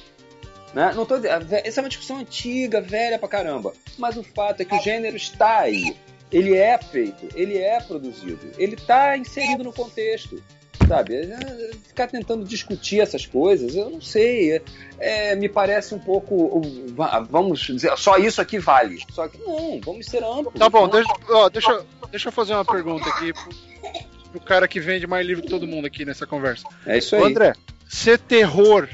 Né? 0.74 0.92
Não 0.94 1.04
tô 1.04 1.16
essa 1.16 1.80
é 1.80 1.82
uma 1.82 1.88
discussão 1.88 2.18
antiga, 2.18 2.80
velha 2.80 3.18
pra 3.18 3.28
caramba. 3.28 3.72
Mas 3.98 4.16
o 4.16 4.22
fato 4.22 4.60
é 4.60 4.64
que 4.64 4.74
o 4.74 4.80
gênero 4.80 5.16
está 5.16 5.58
aí. 5.60 5.96
Ele 6.32 6.56
é 6.56 6.78
feito, 6.78 7.28
ele 7.34 7.58
é 7.58 7.80
produzido, 7.80 8.52
ele 8.56 8.76
está 8.76 9.16
inserido 9.16 9.64
no 9.64 9.72
contexto. 9.72 10.40
Sabe? 10.88 11.14
É, 11.16 11.70
Ficar 11.86 12.06
tentando 12.08 12.44
discutir 12.44 13.00
essas 13.00 13.26
coisas, 13.26 13.74
eu 13.74 13.90
não 13.90 14.00
sei. 14.00 14.52
é- 14.56 14.62
é, 14.98 15.34
me 15.36 15.48
parece 15.48 15.94
um 15.94 15.98
pouco. 15.98 16.60
va- 16.94 17.20
Vamos 17.30 17.60
dizer, 17.60 17.96
só 17.96 18.16
isso 18.18 18.40
aqui 18.40 18.58
vale. 18.58 18.98
Só 19.12 19.26
que 19.28 19.38
não, 19.38 19.80
vamos 19.84 20.06
ser 20.06 20.22
amplos. 20.22 20.54
Tá 20.58 20.68
bom, 20.68 20.88
deixa, 20.88 21.12
ó, 21.30 21.48
deixa, 21.48 21.84
deixa 22.10 22.28
eu 22.28 22.32
fazer 22.32 22.54
uma 22.54 22.64
pergunta 22.64 23.08
aqui 23.08 23.32
pro, 23.32 23.50
pro 24.32 24.40
cara 24.40 24.66
que 24.68 24.80
vende 24.80 25.06
mais 25.06 25.26
livro 25.26 25.42
que 25.42 25.48
todo 25.48 25.66
mundo 25.66 25.86
aqui 25.86 26.04
nessa 26.04 26.26
conversa. 26.26 26.64
É 26.86 26.98
isso 26.98 27.16
aí. 27.16 27.22
André, 27.22 27.52
ser 27.88 28.18
terror 28.18 28.88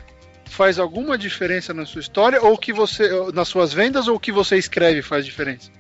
faz 0.49 0.79
alguma 0.79 1.19
diferença 1.19 1.75
na 1.75 1.85
sua 1.85 2.01
história 2.01 2.41
ou 2.43 2.57
que 2.57 2.73
você 2.73 3.11
nas 3.35 3.49
suas 3.49 3.73
vendas 3.73 4.07
ou 4.09 4.17
o 4.17 4.21
que 4.21 4.31
você 4.33 4.57
escreve 4.57 5.03
faz 5.03 5.25
diferença? 5.25 5.71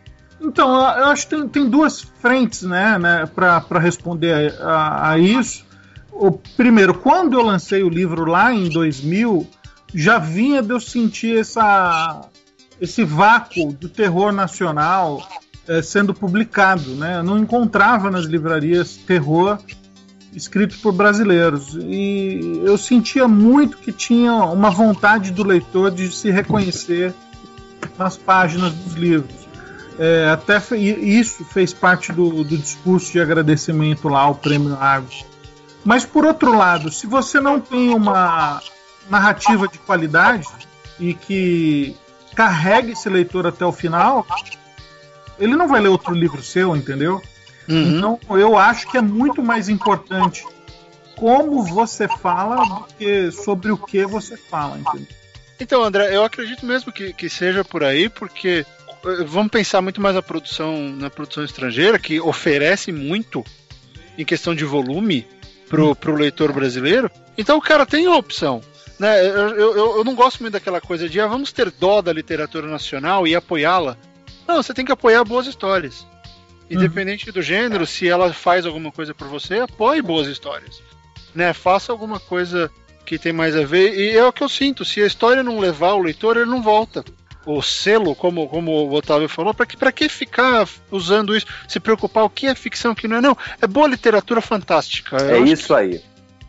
Então, 0.40 0.68
eu 0.68 0.98
eu 0.98 1.04
acho 1.06 1.26
que 1.28 1.34
tem, 1.36 1.48
tem 1.48 1.68
duas 1.70 2.00
frentes, 2.20 2.62
né, 2.62 2.98
né 2.98 3.26
para 3.34 3.78
responder 3.78 4.54
a, 4.60 4.64
a- 4.70 5.10
a 5.12 5.18
isso. 5.18 5.64
O 6.18 6.32
primeiro, 6.56 6.94
quando 6.94 7.34
eu 7.34 7.42
lancei 7.42 7.82
o 7.82 7.88
livro 7.88 8.24
lá 8.24 8.52
em 8.52 8.68
2000, 8.70 9.46
já 9.94 10.18
vinha 10.18 10.62
de 10.62 10.70
eu 10.70 10.80
sentir 10.80 11.38
essa, 11.38 12.22
esse 12.80 13.04
vácuo 13.04 13.72
do 13.72 13.88
terror 13.88 14.32
nacional 14.32 15.28
eh, 15.68 15.82
sendo 15.82 16.14
publicado, 16.14 16.94
né? 16.94 17.18
Eu 17.18 17.22
não 17.22 17.38
encontrava 17.38 18.10
nas 18.10 18.24
livrarias 18.24 18.96
terror 18.96 19.58
escrito 20.32 20.78
por 20.78 20.92
brasileiros 20.92 21.76
e 21.80 22.60
eu 22.62 22.76
sentia 22.76 23.26
muito 23.26 23.78
que 23.78 23.90
tinha 23.90 24.34
uma 24.34 24.70
vontade 24.70 25.30
do 25.30 25.42
leitor 25.42 25.90
de 25.90 26.10
se 26.14 26.30
reconhecer 26.30 27.14
nas 27.98 28.16
páginas 28.16 28.72
dos 28.74 28.92
livros. 28.94 29.34
É, 29.98 30.28
até 30.30 30.60
isso 30.76 31.42
fez 31.44 31.72
parte 31.72 32.12
do, 32.12 32.44
do 32.44 32.58
discurso 32.58 33.10
de 33.12 33.20
agradecimento 33.20 34.08
lá 34.08 34.20
ao 34.20 34.34
Prêmio 34.34 34.76
Argos. 34.76 35.24
Mas 35.86 36.04
por 36.04 36.26
outro 36.26 36.52
lado, 36.52 36.90
se 36.90 37.06
você 37.06 37.38
não 37.38 37.60
tem 37.60 37.94
uma 37.94 38.60
narrativa 39.08 39.68
de 39.68 39.78
qualidade 39.78 40.48
e 40.98 41.14
que 41.14 41.96
carregue 42.34 42.90
esse 42.90 43.08
leitor 43.08 43.46
até 43.46 43.64
o 43.64 43.70
final, 43.70 44.26
ele 45.38 45.54
não 45.54 45.68
vai 45.68 45.80
ler 45.80 45.88
outro 45.88 46.12
livro 46.12 46.42
seu, 46.42 46.74
entendeu? 46.74 47.22
Então 47.68 48.18
eu 48.30 48.58
acho 48.58 48.90
que 48.90 48.98
é 48.98 49.00
muito 49.00 49.40
mais 49.44 49.68
importante 49.68 50.44
como 51.16 51.62
você 51.62 52.08
fala 52.08 52.64
do 52.64 52.84
que 52.98 53.30
sobre 53.30 53.70
o 53.70 53.78
que 53.78 54.04
você 54.04 54.36
fala, 54.36 54.78
entendeu? 54.78 55.06
Então, 55.58 55.84
André, 55.84 56.14
eu 56.14 56.24
acredito 56.24 56.66
mesmo 56.66 56.92
que, 56.92 57.12
que 57.12 57.30
seja 57.30 57.64
por 57.64 57.84
aí, 57.84 58.08
porque 58.08 58.66
eh, 59.04 59.24
vamos 59.24 59.50
pensar 59.50 59.80
muito 59.80 60.00
mais 60.00 60.14
na 60.14 60.20
produção, 60.20 60.76
na 60.90 61.08
produção 61.08 61.44
estrangeira, 61.44 61.98
que 61.98 62.20
oferece 62.20 62.92
muito 62.92 63.42
em 64.18 64.24
questão 64.24 64.54
de 64.54 64.66
volume 64.66 65.26
pro, 65.68 65.94
pro 65.94 66.14
leitor 66.14 66.52
brasileiro. 66.52 67.10
Então 67.36 67.58
o 67.58 67.62
cara 67.62 67.84
tem 67.86 68.06
a 68.06 68.14
opção. 68.14 68.60
Né? 68.98 69.26
Eu, 69.26 69.50
eu, 69.50 69.96
eu 69.98 70.04
não 70.04 70.14
gosto 70.14 70.40
muito 70.40 70.54
daquela 70.54 70.80
coisa 70.80 71.08
de 71.08 71.20
ah, 71.20 71.26
vamos 71.26 71.52
ter 71.52 71.70
dó 71.70 72.00
da 72.00 72.12
literatura 72.12 72.66
nacional 72.66 73.26
e 73.26 73.34
apoiá-la. 73.34 73.96
Não, 74.46 74.62
você 74.62 74.72
tem 74.72 74.84
que 74.84 74.92
apoiar 74.92 75.24
boas 75.24 75.46
histórias. 75.46 76.06
Independente 76.68 77.30
do 77.30 77.42
gênero, 77.42 77.86
se 77.86 78.08
ela 78.08 78.32
faz 78.32 78.66
alguma 78.66 78.90
coisa 78.90 79.14
por 79.14 79.28
você, 79.28 79.60
apoie 79.60 80.02
boas 80.02 80.26
histórias. 80.26 80.82
Né? 81.34 81.52
Faça 81.52 81.92
alguma 81.92 82.18
coisa 82.18 82.70
que 83.04 83.18
tem 83.18 83.32
mais 83.32 83.56
a 83.56 83.64
ver. 83.64 83.94
E 83.94 84.16
é 84.16 84.24
o 84.24 84.32
que 84.32 84.42
eu 84.42 84.48
sinto: 84.48 84.84
se 84.84 85.00
a 85.00 85.06
história 85.06 85.42
não 85.42 85.60
levar 85.60 85.92
o 85.92 86.02
leitor, 86.02 86.36
ele 86.36 86.50
não 86.50 86.62
volta. 86.62 87.04
O 87.46 87.62
selo, 87.62 88.14
como, 88.14 88.48
como 88.48 88.72
o 88.72 88.92
Otávio 88.92 89.28
falou, 89.28 89.54
para 89.54 89.64
que, 89.64 89.76
pra 89.76 89.92
que 89.92 90.08
ficar 90.08 90.68
usando 90.90 91.34
isso? 91.34 91.46
Se 91.68 91.78
preocupar 91.78 92.24
o 92.24 92.30
que 92.30 92.46
é 92.46 92.54
ficção, 92.56 92.90
o 92.90 92.96
que 92.96 93.06
não 93.06 93.16
é? 93.16 93.20
Não, 93.20 93.38
é 93.62 93.66
boa 93.68 93.86
literatura 93.86 94.40
fantástica. 94.40 95.16
É 95.18 95.38
Eu 95.38 95.44
acho 95.44 95.52
isso 95.52 95.74
aí. 95.74 96.02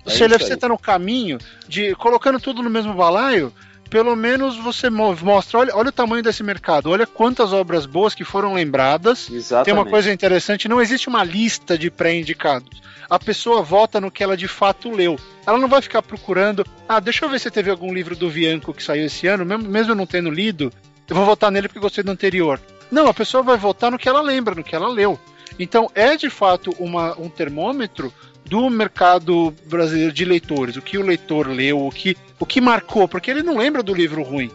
o 0.05 0.09
É 0.09 0.11
aí. 0.23 0.53
está 0.53 0.67
no 0.67 0.77
caminho 0.77 1.37
de 1.67 1.93
colocando 1.95 2.39
tudo 2.39 2.63
no 2.63 2.69
mesmo 2.69 2.93
balaio. 2.93 3.53
Pelo 3.89 4.15
menos 4.15 4.57
você 4.57 4.89
mo- 4.89 5.15
mostra, 5.21 5.59
olha, 5.59 5.75
olha 5.75 5.89
o 5.89 5.93
tamanho 5.93 6.21
desse 6.23 6.43
mercado, 6.43 6.89
olha 6.89 7.07
quantas 7.07 7.53
obras 7.53 7.85
boas 7.85 8.13
que 8.13 8.23
foram 8.25 8.53
lembradas. 8.53 9.29
Exatamente. 9.31 9.65
Tem 9.65 9.73
uma 9.73 9.85
coisa 9.85 10.11
interessante, 10.11 10.67
não 10.67 10.81
existe 10.81 11.07
uma 11.07 11.23
lista 11.23 11.77
de 11.77 11.89
pré-indicados. 11.89 12.81
A 13.09 13.17
pessoa 13.17 13.61
vota 13.61 14.01
no 14.01 14.11
que 14.11 14.21
ela 14.21 14.35
de 14.35 14.47
fato 14.47 14.91
leu. 14.91 15.17
Ela 15.45 15.57
não 15.57 15.69
vai 15.69 15.81
ficar 15.81 16.01
procurando, 16.01 16.65
ah, 16.89 16.99
deixa 16.99 17.23
eu 17.23 17.29
ver 17.29 17.39
se 17.39 17.49
teve 17.49 17.71
algum 17.71 17.93
livro 17.93 18.15
do 18.15 18.29
Bianco 18.29 18.73
que 18.73 18.83
saiu 18.83 19.05
esse 19.05 19.27
ano, 19.27 19.45
mesmo, 19.45 19.69
mesmo 19.69 19.95
não 19.95 20.05
tendo 20.05 20.29
lido, 20.29 20.71
eu 21.07 21.15
vou 21.15 21.25
votar 21.25 21.49
nele 21.49 21.69
porque 21.69 21.79
gostei 21.79 22.03
do 22.03 22.11
anterior. 22.11 22.59
Não, 22.91 23.07
a 23.07 23.13
pessoa 23.13 23.41
vai 23.41 23.57
votar 23.57 23.89
no 23.91 23.97
que 23.97 24.09
ela 24.09 24.21
lembra, 24.21 24.53
no 24.53 24.63
que 24.63 24.75
ela 24.75 24.89
leu. 24.89 25.17
Então 25.57 25.89
é 25.95 26.17
de 26.17 26.29
fato 26.29 26.71
uma, 26.77 27.17
um 27.19 27.29
termômetro 27.29 28.13
do 28.45 28.69
mercado 28.69 29.53
brasileiro 29.65 30.11
de 30.11 30.23
leitores, 30.25 30.75
o 30.75 30.81
que 30.81 30.97
o 30.97 31.01
leitor 31.05 31.47
leu, 31.47 31.85
o 31.85 31.91
que, 31.91 32.15
o 32.39 32.45
que 32.45 32.61
marcou, 32.61 33.07
porque 33.07 33.31
ele 33.31 33.43
não 33.43 33.57
lembra 33.57 33.81
do 33.81 33.93
livro 33.93 34.23
ruim. 34.23 34.51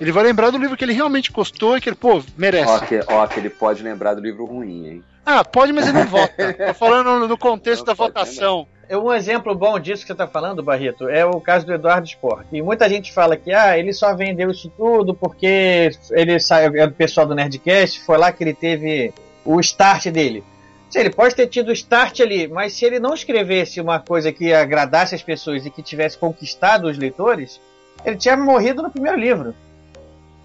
Ele 0.00 0.10
vai 0.10 0.24
lembrar 0.24 0.50
do 0.50 0.58
livro 0.58 0.76
que 0.76 0.84
ele 0.84 0.92
realmente 0.92 1.30
gostou 1.30 1.76
e 1.76 1.80
que 1.80 1.88
ele, 1.88 1.96
pô, 1.96 2.22
merece. 2.36 2.70
Ó 2.70 2.78
que, 2.80 3.00
ó, 3.06 3.26
que 3.26 3.38
ele 3.38 3.50
pode 3.50 3.82
lembrar 3.82 4.14
do 4.14 4.20
livro 4.20 4.44
ruim, 4.44 4.86
hein? 4.86 5.04
Ah, 5.24 5.44
pode, 5.44 5.72
mas 5.72 5.86
ele 5.86 5.98
não 5.98 6.06
vota. 6.06 6.52
Tô 6.66 6.74
falando 6.74 7.28
no 7.28 7.38
contexto 7.38 7.84
da 7.84 7.94
votação. 7.94 8.66
É 8.88 8.98
Um 8.98 9.12
exemplo 9.12 9.54
bom 9.54 9.78
disso 9.78 10.02
que 10.02 10.08
você 10.08 10.12
está 10.12 10.26
falando, 10.26 10.62
Barreto, 10.62 11.08
é 11.08 11.24
o 11.24 11.40
caso 11.40 11.64
do 11.64 11.72
Eduardo 11.72 12.06
Spor. 12.06 12.44
E 12.52 12.60
muita 12.60 12.88
gente 12.88 13.12
fala 13.12 13.36
que 13.36 13.52
ah, 13.52 13.78
ele 13.78 13.92
só 13.92 14.14
vendeu 14.14 14.50
isso 14.50 14.70
tudo 14.76 15.14
porque 15.14 15.90
ele 16.10 16.38
saiu, 16.40 16.74
é 16.76 16.86
do 16.86 16.92
pessoal 16.92 17.26
do 17.26 17.34
Nerdcast, 17.34 18.04
foi 18.04 18.18
lá 18.18 18.32
que 18.32 18.42
ele 18.42 18.52
teve 18.52 19.14
o 19.44 19.58
start 19.60 20.08
dele. 20.08 20.44
Sim, 20.92 20.98
ele 20.98 21.10
pode 21.10 21.34
ter 21.34 21.46
tido 21.46 21.72
start 21.72 22.20
ali, 22.20 22.46
mas 22.46 22.74
se 22.74 22.84
ele 22.84 23.00
não 23.00 23.14
escrevesse 23.14 23.80
uma 23.80 23.98
coisa 23.98 24.30
que 24.30 24.52
agradasse 24.52 25.14
as 25.14 25.22
pessoas 25.22 25.64
e 25.64 25.70
que 25.70 25.82
tivesse 25.82 26.18
conquistado 26.18 26.84
os 26.86 26.98
leitores, 26.98 27.58
ele 28.04 28.16
tinha 28.16 28.36
morrido 28.36 28.82
no 28.82 28.90
primeiro 28.90 29.18
livro. 29.18 29.54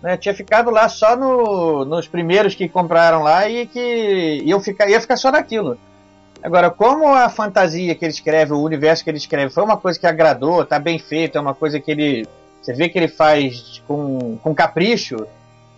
Né? 0.01 0.15
Tinha 0.15 0.33
ficado 0.33 0.69
lá 0.71 0.87
só 0.87 1.17
no- 1.17 1.83
nos 1.83 2.07
primeiros 2.07 2.55
que 2.55 2.69
compraram 2.69 3.23
lá 3.23 3.49
e 3.49 3.67
que 3.67 4.41
iam 4.45 4.61
ficar, 4.61 4.87
ia 4.89 5.01
ficar 5.01 5.17
só 5.17 5.29
naquilo. 5.29 5.77
Agora, 6.41 6.69
como 6.69 7.13
a 7.13 7.27
fantasia 7.27 7.93
que 7.93 8.05
ele 8.05 8.13
escreve, 8.13 8.53
o 8.53 8.61
universo 8.61 9.03
que 9.03 9.09
ele 9.09 9.17
escreve, 9.17 9.51
foi 9.53 9.63
uma 9.63 9.75
coisa 9.75 9.99
que 9.99 10.07
agradou, 10.07 10.63
tá 10.63 10.79
bem 10.79 10.97
feito, 10.97 11.37
é 11.37 11.41
uma 11.41 11.53
coisa 11.55 11.77
que 11.77 11.91
ele. 11.91 12.25
Você 12.61 12.73
vê 12.73 12.87
que 12.87 12.97
ele 12.97 13.09
faz 13.09 13.81
com, 13.85 14.37
com 14.37 14.55
capricho, 14.55 15.27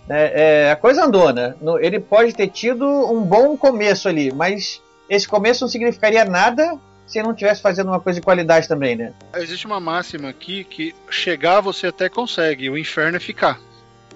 né? 0.10 0.32
É, 0.34 0.72
a 0.72 0.76
coisa 0.76 1.05
andou, 1.05 1.32
né? 1.32 1.53
No- 1.62 1.80
ele 1.80 1.99
pode 1.99 2.34
ter 2.34 2.47
tido 2.49 2.86
um 2.86 3.22
bom 3.22 3.55
começo 3.55 4.10
ali, 4.10 4.34
mas 4.34 4.82
esse 5.10 5.28
começo 5.28 5.62
não 5.64 5.70
significaria 5.70 6.26
nada 6.26 6.78
se 7.07 7.22
não 7.24 7.34
tivesse 7.34 7.62
fazendo 7.62 7.88
uma 7.88 7.99
coisa 7.99 8.20
de 8.20 8.26
qualidade 8.26 8.68
também, 8.68 8.95
né? 8.95 9.14
Existe 9.36 9.66
uma 9.66 9.80
máxima 9.80 10.30
aqui 10.30 10.64
que 10.64 10.93
chegar 11.10 11.62
você 11.62 11.88
até 11.88 12.10
consegue, 12.10 12.70
o 12.70 12.78
inferno 12.78 13.18
é 13.18 13.20
ficar. 13.20 13.60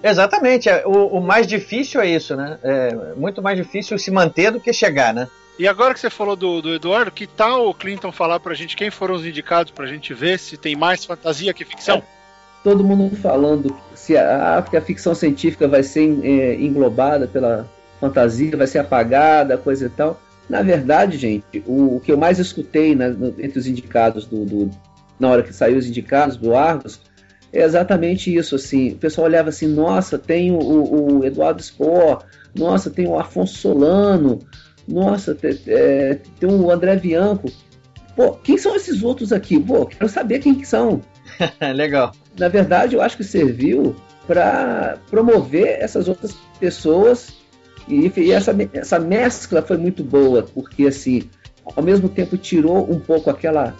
Exatamente, 0.02 0.68
é, 0.68 0.82
o, 0.86 1.06
o 1.06 1.20
mais 1.20 1.46
difícil 1.46 2.00
é 2.00 2.06
isso, 2.08 2.36
né? 2.36 2.58
É 2.62 2.94
muito 3.16 3.40
mais 3.40 3.56
difícil 3.56 3.98
se 3.98 4.10
manter 4.10 4.50
do 4.50 4.60
que 4.60 4.72
chegar, 4.72 5.14
né? 5.14 5.26
E 5.58 5.66
agora 5.68 5.94
que 5.94 6.00
você 6.00 6.10
falou 6.10 6.34
do, 6.36 6.60
do 6.60 6.74
Eduardo, 6.74 7.10
que 7.12 7.26
tal 7.26 7.68
o 7.68 7.74
Clinton 7.74 8.10
falar 8.12 8.40
pra 8.40 8.54
gente 8.54 8.76
quem 8.76 8.90
foram 8.90 9.14
os 9.14 9.24
indicados 9.24 9.70
pra 9.72 9.86
gente 9.86 10.12
ver 10.12 10.38
se 10.38 10.56
tem 10.56 10.74
mais 10.76 11.04
fantasia 11.04 11.54
que 11.54 11.64
ficção? 11.64 12.02
Todo 12.64 12.82
mundo 12.82 13.14
falando 13.16 13.76
se 13.94 14.16
a, 14.16 14.64
que 14.68 14.76
a 14.76 14.80
ficção 14.80 15.14
científica 15.14 15.68
vai 15.68 15.82
ser 15.82 16.18
é, 16.24 16.54
englobada 16.54 17.28
pela 17.28 17.68
fantasia, 18.00 18.56
vai 18.56 18.66
ser 18.66 18.78
apagada, 18.78 19.56
coisa 19.58 19.86
e 19.86 19.88
tal. 19.90 20.18
Na 20.48 20.62
verdade, 20.62 21.16
gente, 21.18 21.62
o, 21.66 21.96
o 21.96 22.00
que 22.00 22.10
eu 22.10 22.16
mais 22.18 22.38
escutei 22.38 22.94
na- 22.94 23.08
no- 23.10 23.34
entre 23.38 23.58
os 23.58 23.66
indicados 23.66 24.26
do, 24.26 24.44
do- 24.44 24.70
na 25.20 25.28
hora 25.30 25.42
que 25.42 25.52
saiu 25.52 25.76
os 25.78 25.86
indicados 25.86 26.36
do 26.36 26.54
Argos 26.56 27.00
é 27.52 27.62
exatamente 27.62 28.34
isso. 28.34 28.56
Assim, 28.56 28.92
o 28.92 28.96
pessoal 28.96 29.26
olhava 29.26 29.50
assim: 29.50 29.66
nossa, 29.68 30.18
tem 30.18 30.50
o, 30.50 30.58
o- 31.18 31.24
Eduardo 31.24 31.62
Spohr, 31.62 32.24
nossa, 32.54 32.90
tem 32.90 33.06
o 33.06 33.18
Afonso 33.18 33.58
Solano, 33.58 34.38
nossa, 34.88 35.34
te- 35.34 35.60
é, 35.66 36.18
tem 36.40 36.50
o 36.50 36.70
André 36.70 36.96
Bianco. 36.96 37.50
Pô, 38.16 38.32
quem 38.32 38.56
são 38.56 38.74
esses 38.74 39.02
outros 39.02 39.32
aqui? 39.32 39.58
Pô, 39.60 39.84
quero 39.86 40.08
saber 40.08 40.38
quem 40.40 40.54
que 40.54 40.66
são. 40.66 41.00
Legal. 41.74 42.12
Na 42.38 42.48
verdade, 42.48 42.94
eu 42.94 43.02
acho 43.02 43.16
que 43.16 43.24
serviu 43.24 43.94
para 44.26 44.98
promover 45.10 45.78
essas 45.80 46.08
outras 46.08 46.34
pessoas 46.58 47.32
e, 47.88 48.10
e 48.16 48.32
essa, 48.32 48.54
essa 48.72 48.98
mescla 48.98 49.62
foi 49.62 49.76
muito 49.76 50.02
boa, 50.02 50.42
porque 50.42 50.86
assim, 50.86 51.28
ao 51.76 51.82
mesmo 51.82 52.08
tempo 52.08 52.36
tirou 52.36 52.90
um 52.90 52.98
pouco 52.98 53.28
aquela 53.30 53.74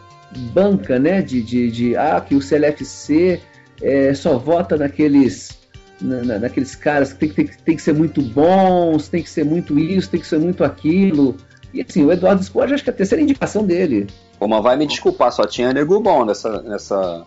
banca, 0.52 0.98
né, 0.98 1.22
de, 1.22 1.42
de, 1.42 1.70
de 1.70 1.96
ah, 1.96 2.20
que 2.20 2.34
o 2.34 2.42
CLFC 2.42 3.40
é, 3.80 4.12
só 4.14 4.36
vota 4.36 4.76
naqueles 4.76 5.59
na, 6.00 6.38
naqueles 6.38 6.74
caras 6.74 7.12
que 7.12 7.18
tem, 7.20 7.30
tem, 7.30 7.46
tem 7.64 7.76
que 7.76 7.82
ser 7.82 7.94
muito 7.94 8.20
bons, 8.20 9.09
tem 9.09 9.22
que 9.22 9.30
ser 9.30 9.44
muito 9.44 9.78
isso, 9.78 10.11
tem 10.11 10.20
que 10.20 10.26
ser 10.26 10.38
muito 10.38 10.64
aquilo. 10.64 11.36
E 11.72 11.80
assim, 11.80 12.05
o 12.05 12.12
Eduardo 12.12 12.42
Sport, 12.42 12.72
acho 12.72 12.84
que 12.84 12.90
é 12.90 12.92
a 12.92 12.96
terceira 12.96 13.22
indicação 13.22 13.64
dele. 13.64 14.07
Pô, 14.38 14.46
mas 14.46 14.62
vai 14.62 14.76
me 14.76 14.86
desculpar, 14.86 15.32
só 15.32 15.44
tinha 15.46 15.72
nego 15.72 16.00
bom 16.00 16.24
nessa, 16.24 16.62
nessa. 16.62 17.24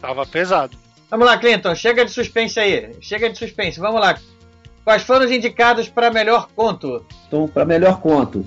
Tava 0.00 0.26
pesado. 0.26 0.76
Vamos 1.10 1.26
lá, 1.26 1.38
Clinton, 1.38 1.74
chega 1.74 2.04
de 2.04 2.10
suspense 2.10 2.58
aí. 2.58 2.90
Chega 3.00 3.30
de 3.30 3.38
suspense, 3.38 3.78
vamos 3.78 4.00
lá. 4.00 4.18
Quais 4.84 5.02
foram 5.02 5.24
os 5.24 5.32
indicados 5.32 5.88
para 5.88 6.10
melhor 6.10 6.48
conto? 6.54 7.04
Então, 7.26 7.48
para 7.48 7.64
melhor 7.64 8.00
conto, 8.00 8.46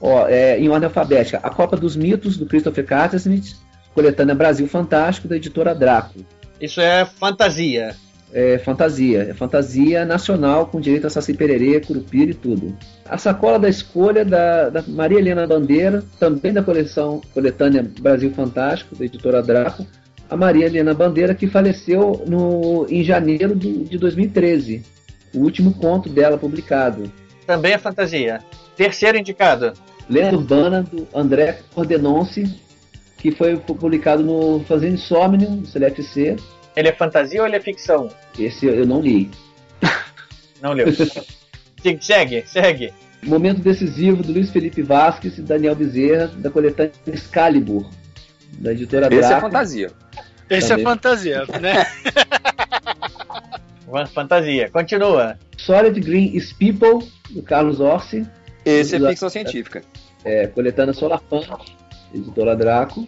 ó, 0.00 0.26
é, 0.28 0.58
em 0.58 0.68
ordem 0.68 0.86
alfabética, 0.86 1.40
A 1.42 1.50
Copa 1.50 1.76
dos 1.76 1.96
Mitos, 1.96 2.36
do 2.36 2.46
Christopher 2.46 2.86
Cattersmith, 2.86 3.56
coletânea 3.94 4.34
Brasil 4.34 4.66
Fantástico, 4.66 5.28
da 5.28 5.36
editora 5.36 5.74
Draco. 5.74 6.24
Isso 6.60 6.80
é 6.80 7.04
fantasia. 7.04 7.94
É 8.32 8.58
fantasia. 8.58 9.28
É 9.30 9.34
fantasia 9.34 10.04
nacional, 10.04 10.66
com 10.66 10.80
direito 10.80 11.06
a 11.06 11.10
Saci 11.10 11.34
Pererê, 11.34 11.80
Curupira 11.80 12.32
e 12.32 12.34
tudo. 12.34 12.76
A 13.08 13.16
sacola 13.16 13.58
da 13.58 13.68
escolha 13.68 14.24
da, 14.24 14.70
da 14.70 14.82
Maria 14.88 15.18
Helena 15.18 15.46
Bandeira, 15.46 16.02
também 16.18 16.52
da 16.52 16.62
coleção 16.62 17.20
coletânea 17.32 17.88
Brasil 18.00 18.32
Fantástico, 18.32 18.96
da 18.96 19.04
editora 19.04 19.42
Draco. 19.42 19.86
A 20.34 20.36
Maria 20.36 20.66
Helena 20.66 20.92
Bandeira, 20.92 21.32
que 21.32 21.46
faleceu 21.46 22.24
no, 22.26 22.88
em 22.90 23.04
janeiro 23.04 23.54
de, 23.54 23.84
de 23.84 23.96
2013. 23.96 24.82
O 25.32 25.38
último 25.38 25.72
conto 25.74 26.08
dela 26.08 26.36
publicado. 26.36 27.04
Também 27.46 27.72
é 27.72 27.78
fantasia. 27.78 28.40
Terceiro 28.76 29.16
indicado. 29.16 29.74
Lenda 30.10 30.36
Urbana, 30.36 30.82
do 30.82 31.06
André 31.14 31.60
Cordenonce, 31.72 32.52
que 33.16 33.30
foi 33.30 33.56
publicado 33.56 34.24
no 34.24 34.58
Fazendo 34.64 34.94
Insomnium, 34.94 35.58
do 35.58 35.68
CLFC. 35.68 36.34
Ele 36.74 36.88
é 36.88 36.92
fantasia 36.92 37.40
ou 37.40 37.46
ele 37.46 37.54
é 37.54 37.60
ficção? 37.60 38.08
Esse 38.36 38.66
eu 38.66 38.84
não 38.84 39.00
li. 39.00 39.30
Não 40.60 40.72
leu. 40.72 40.88
segue, 42.00 42.42
segue. 42.44 42.92
Momento 43.22 43.60
decisivo 43.60 44.20
do 44.20 44.32
Luiz 44.32 44.50
Felipe 44.50 44.82
Vasques 44.82 45.38
e 45.38 45.42
Daniel 45.42 45.76
Bezerra, 45.76 46.26
da 46.38 46.50
coletânea 46.50 46.90
Excalibur, 47.06 47.88
da 48.58 48.72
editora 48.72 49.06
Esse 49.06 49.20
Draco. 49.20 49.34
é 49.34 49.40
fantasia. 49.40 50.03
Esse 50.50 50.68
Também. 50.68 50.84
é 50.84 50.88
fantasia, 50.88 51.44
né? 51.60 51.86
Fantasia. 54.12 54.70
Continua. 54.70 55.38
Solid 55.56 56.00
Green 56.00 56.34
is 56.34 56.52
People, 56.52 57.08
do 57.30 57.42
Carlos 57.42 57.80
Orsi. 57.80 58.26
Esse 58.64 58.96
é 58.96 58.98
Do- 58.98 59.08
ficção 59.08 59.28
científica. 59.28 59.82
É, 60.24 60.46
coletânea 60.48 60.92
Solafan, 60.94 61.42
editora 62.12 62.56
Draco. 62.56 63.06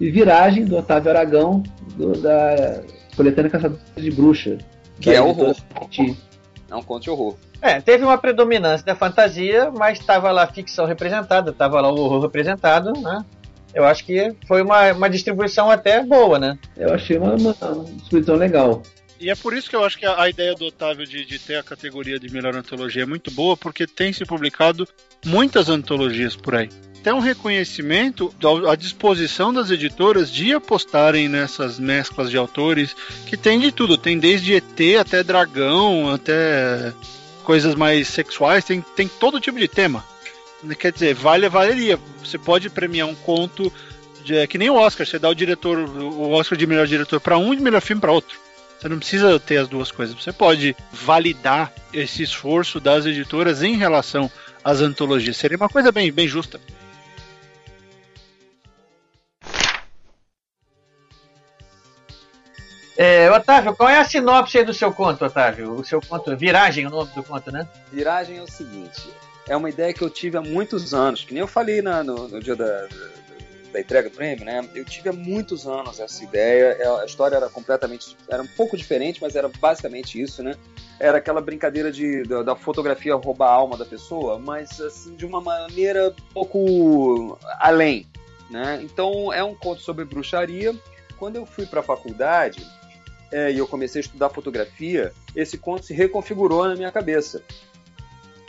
E 0.00 0.10
Viragem, 0.10 0.64
do 0.64 0.76
Otávio 0.76 1.10
Aragão, 1.10 1.62
do- 1.96 2.20
da 2.20 2.80
coletânea 3.16 3.50
Caçadores 3.50 3.84
de 3.96 4.10
Bruxa. 4.10 4.58
Que 5.00 5.10
é 5.10 5.20
horror. 5.20 5.54
É 6.70 6.74
um 6.74 6.82
conto 6.82 7.02
de 7.02 7.10
horror. 7.10 7.36
É, 7.60 7.80
teve 7.80 8.04
uma 8.04 8.16
predominância 8.18 8.84
da 8.86 8.94
fantasia, 8.94 9.70
mas 9.70 9.98
estava 9.98 10.30
lá 10.32 10.44
a 10.44 10.46
ficção 10.46 10.86
representada, 10.86 11.50
estava 11.50 11.80
lá 11.80 11.90
o 11.90 11.98
horror 11.98 12.22
representado, 12.22 12.92
né? 13.00 13.24
Eu 13.74 13.84
acho 13.84 14.04
que 14.04 14.32
foi 14.46 14.62
uma, 14.62 14.92
uma 14.92 15.10
distribuição 15.10 15.70
até 15.70 16.02
boa, 16.02 16.38
né? 16.38 16.58
Eu 16.76 16.94
achei 16.94 17.16
uma, 17.18 17.34
uma 17.34 17.54
distribuição 17.96 18.36
legal. 18.36 18.82
E 19.20 19.30
é 19.30 19.34
por 19.34 19.54
isso 19.56 19.68
que 19.70 19.76
eu 19.76 19.84
acho 19.84 19.98
que 19.98 20.04
a, 20.06 20.20
a 20.22 20.28
ideia 20.28 20.54
do 20.54 20.66
Otávio 20.66 21.06
de, 21.06 21.24
de 21.24 21.38
ter 21.38 21.56
a 21.56 21.62
categoria 21.62 22.18
de 22.18 22.32
melhor 22.32 22.54
antologia 22.54 23.02
é 23.02 23.06
muito 23.06 23.30
boa, 23.30 23.56
porque 23.56 23.86
tem 23.86 24.12
se 24.12 24.24
publicado 24.24 24.86
muitas 25.24 25.68
antologias 25.68 26.36
por 26.36 26.54
aí. 26.54 26.68
Tem 27.02 27.12
um 27.12 27.18
reconhecimento 27.20 28.34
da- 28.40 28.72
à 28.72 28.76
disposição 28.76 29.52
das 29.52 29.70
editoras 29.70 30.30
de 30.30 30.52
apostarem 30.54 31.28
nessas 31.28 31.78
mesclas 31.78 32.30
de 32.30 32.36
autores, 32.36 32.94
que 33.26 33.36
tem 33.36 33.58
de 33.60 33.70
tudo, 33.72 33.96
tem 33.98 34.18
desde 34.18 34.54
ET 34.54 34.80
até 35.00 35.22
dragão, 35.22 36.10
até 36.12 36.92
coisas 37.44 37.74
mais 37.74 38.08
sexuais, 38.08 38.64
tem, 38.64 38.80
tem 38.96 39.06
todo 39.08 39.40
tipo 39.40 39.58
de 39.58 39.68
tema. 39.68 40.04
Quer 40.78 40.92
dizer, 40.92 41.14
vale 41.14 41.48
valeria. 41.48 41.98
Você 42.22 42.38
pode 42.38 42.70
premiar 42.70 43.08
um 43.08 43.14
conto 43.14 43.72
de- 44.24 44.36
é 44.36 44.46
que 44.46 44.58
nem 44.58 44.70
o 44.70 44.76
Oscar, 44.76 45.06
você 45.06 45.18
dá 45.18 45.28
o 45.28 45.34
diretor, 45.34 45.78
o 45.78 46.30
Oscar 46.30 46.56
de 46.56 46.66
melhor 46.66 46.86
diretor 46.86 47.20
para 47.20 47.36
um 47.36 47.52
e 47.52 47.56
de 47.56 47.62
melhor 47.62 47.80
filme 47.80 48.00
para 48.00 48.12
outro. 48.12 48.38
Você 48.78 48.88
não 48.88 48.98
precisa 48.98 49.38
ter 49.40 49.58
as 49.58 49.68
duas 49.68 49.90
coisas. 49.90 50.14
Você 50.14 50.32
pode 50.32 50.76
validar 50.92 51.72
esse 51.92 52.22
esforço 52.22 52.80
das 52.80 53.06
editoras 53.06 53.62
em 53.62 53.76
relação 53.76 54.30
às 54.62 54.80
antologias. 54.80 55.36
Seria 55.36 55.56
uma 55.56 55.68
coisa 55.68 55.90
bem, 55.90 56.12
bem 56.12 56.28
justa. 56.28 56.60
É, 62.96 63.28
Otávio, 63.30 63.74
qual 63.74 63.88
é 63.88 63.98
a 63.98 64.04
sinopse 64.04 64.58
aí 64.58 64.64
do 64.64 64.72
seu 64.72 64.92
conto, 64.92 65.24
Otávio? 65.24 65.72
O 65.72 65.84
seu 65.84 66.00
conto, 66.00 66.36
Viragem, 66.36 66.86
o 66.86 66.90
nome 66.90 67.10
do 67.12 67.24
conto, 67.24 67.50
né? 67.50 67.66
Viragem 67.92 68.38
é 68.38 68.42
o 68.42 68.46
seguinte: 68.50 69.02
é 69.48 69.56
uma 69.56 69.68
ideia 69.68 69.92
que 69.92 70.02
eu 70.02 70.10
tive 70.10 70.36
há 70.36 70.42
muitos 70.42 70.94
anos, 70.94 71.24
que 71.24 71.32
nem 71.32 71.40
eu 71.40 71.46
falei 71.46 71.82
na- 71.82 72.02
no, 72.02 72.28
no 72.28 72.40
dia 72.40 72.56
da, 72.56 72.86
da, 73.72 73.80
entrega 73.80 74.08
do 74.08 74.16
prêmio, 74.16 74.44
né? 74.44 74.66
Eu 74.74 74.84
tive 74.84 75.08
há 75.08 75.12
muitos 75.12 75.66
anos 75.66 75.98
essa 75.98 76.22
ideia. 76.22 76.76
É, 76.78 76.86
A 77.02 77.04
história 77.04 77.36
era 77.36 77.48
completamente. 77.48 78.16
Era 78.28 78.42
um 78.42 78.46
pouco 78.46 78.76
diferente, 78.76 79.20
mas 79.20 79.34
era 79.34 79.48
basicamente 79.48 80.20
isso, 80.20 80.42
né? 80.42 80.54
Era 81.00 81.18
aquela 81.18 81.40
brincadeira 81.40 81.90
de, 81.90 82.22
da, 82.22 82.42
da 82.42 82.56
fotografia 82.56 83.14
roubar 83.16 83.48
a 83.48 83.52
alma 83.52 83.76
da 83.76 83.84
pessoa, 83.84 84.38
mas 84.38 84.80
assim, 84.80 85.14
de 85.16 85.26
uma 85.26 85.40
maneira 85.40 86.10
um 86.10 86.32
pouco 86.32 87.38
além. 87.58 88.06
Né? 88.48 88.80
Então 88.82 89.32
é 89.32 89.42
um 89.42 89.54
conto 89.54 89.80
sobre 89.80 90.04
bruxaria. 90.04 90.74
Quando 91.18 91.36
eu 91.36 91.44
fui 91.46 91.66
para 91.66 91.80
a 91.80 91.82
faculdade, 91.82 92.64
é, 93.32 93.50
e 93.50 93.58
eu 93.58 93.66
comecei 93.66 94.00
a 94.00 94.04
estudar 94.04 94.28
fotografia, 94.28 95.12
esse 95.34 95.58
conto 95.58 95.84
se 95.84 95.92
reconfigurou 95.92 96.68
na 96.68 96.76
minha 96.76 96.92
cabeça. 96.92 97.42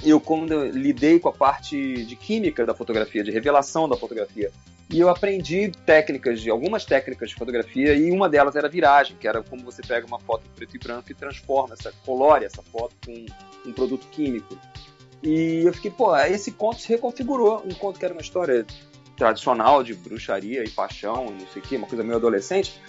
Eu, 0.04 0.20
quando 0.20 0.52
eu 0.52 0.70
lidei 0.70 1.20
com 1.20 1.30
a 1.30 1.34
parte 1.34 2.06
de 2.06 2.16
química 2.16 2.66
da 2.66 2.76
fotografia, 2.76 3.24
de 3.24 3.32
revelação 3.32 3.88
da 3.88 3.96
fotografia, 3.96 4.52
e 4.90 5.00
eu 5.00 5.10
aprendi 5.10 5.72
técnicas, 5.86 6.42
de 6.42 6.50
algumas 6.50 6.86
técnicas 6.86 7.30
de 7.30 7.36
fotografia, 7.36 7.94
e 7.96 8.12
uma 8.12 8.30
delas 8.30 8.56
era 8.56 8.70
viragem, 8.70 9.18
que 9.20 9.28
era 9.28 9.42
como 9.42 9.64
você 9.64 9.82
pega 9.82 10.06
uma 10.06 10.20
foto 10.20 10.44
preto 10.56 10.76
e 10.76 10.80
branco 10.80 11.12
e 11.12 11.16
transforma, 11.16 11.74
essa, 11.74 11.92
colore 12.06 12.46
essa 12.46 12.62
foto 12.62 12.96
com 13.04 13.26
um 13.66 13.74
produto 13.74 14.06
químico. 14.12 14.58
E 15.24 15.64
eu 15.66 15.74
fiquei, 15.74 15.90
pô, 15.90 16.16
esse 16.18 16.52
conto 16.52 16.82
se 16.82 16.90
reconfigurou. 16.90 17.64
Um 17.66 17.74
conto 17.74 17.98
que 17.98 18.06
era 18.06 18.14
uma 18.14 18.22
história 18.22 18.64
tradicional 19.18 19.84
de 19.84 19.94
bruxaria 19.96 20.64
e 20.64 20.70
paixão, 20.70 21.32
não 21.32 21.48
sei 21.48 21.62
o 21.62 21.66
que, 21.66 21.78
uma 21.78 21.88
coisa 21.88 22.04
meio 22.04 22.18
adolescente, 22.18 22.80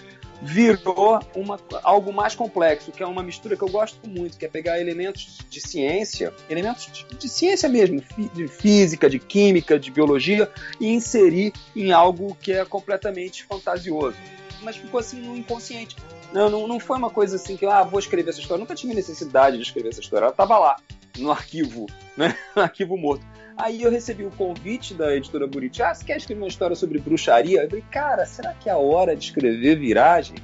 virou 0.42 1.20
uma, 1.34 1.58
algo 1.82 2.12
mais 2.12 2.34
complexo, 2.34 2.92
que 2.92 3.02
é 3.02 3.06
uma 3.06 3.22
mistura 3.22 3.56
que 3.56 3.62
eu 3.62 3.68
gosto 3.68 4.08
muito, 4.08 4.36
que 4.36 4.44
é 4.44 4.48
pegar 4.48 4.80
elementos 4.80 5.38
de 5.48 5.60
ciência, 5.60 6.32
elementos 6.48 6.90
de, 6.92 7.04
de 7.16 7.28
ciência 7.28 7.68
mesmo, 7.68 8.02
de 8.34 8.48
física, 8.48 9.08
de 9.08 9.18
química, 9.18 9.78
de 9.78 9.90
biologia, 9.90 10.50
e 10.80 10.88
inserir 10.88 11.52
em 11.74 11.92
algo 11.92 12.36
que 12.40 12.52
é 12.52 12.64
completamente 12.64 13.44
fantasioso. 13.44 14.16
Mas 14.62 14.76
ficou 14.76 15.00
assim 15.00 15.20
no 15.20 15.36
inconsciente. 15.36 15.96
Não, 16.32 16.50
não, 16.50 16.66
não 16.66 16.80
foi 16.80 16.98
uma 16.98 17.10
coisa 17.10 17.36
assim 17.36 17.56
que, 17.56 17.64
ah, 17.66 17.82
vou 17.82 17.98
escrever 17.98 18.30
essa 18.30 18.40
história. 18.40 18.60
Eu 18.60 18.64
nunca 18.64 18.74
tive 18.74 18.94
necessidade 18.94 19.56
de 19.56 19.62
escrever 19.62 19.90
essa 19.90 20.00
história. 20.00 20.24
Ela 20.24 20.32
estava 20.32 20.58
lá, 20.58 20.76
no 21.18 21.30
arquivo, 21.30 21.86
né? 22.16 22.36
No 22.54 22.62
arquivo 22.62 22.96
morto. 22.96 23.24
Aí 23.56 23.82
eu 23.82 23.90
recebi 23.90 24.24
o 24.24 24.30
convite 24.30 24.92
da 24.92 25.16
editora 25.16 25.46
Buriti. 25.46 25.82
Ah, 25.82 25.94
você 25.94 26.04
quer 26.04 26.18
escrever 26.18 26.42
uma 26.42 26.48
história 26.48 26.76
sobre 26.76 26.98
bruxaria? 26.98 27.62
Eu 27.62 27.68
falei, 27.68 27.84
cara, 27.90 28.26
será 28.26 28.52
que 28.52 28.68
é 28.68 28.72
a 28.72 28.76
hora 28.76 29.16
de 29.16 29.24
escrever 29.24 29.78
Viragem? 29.78 30.36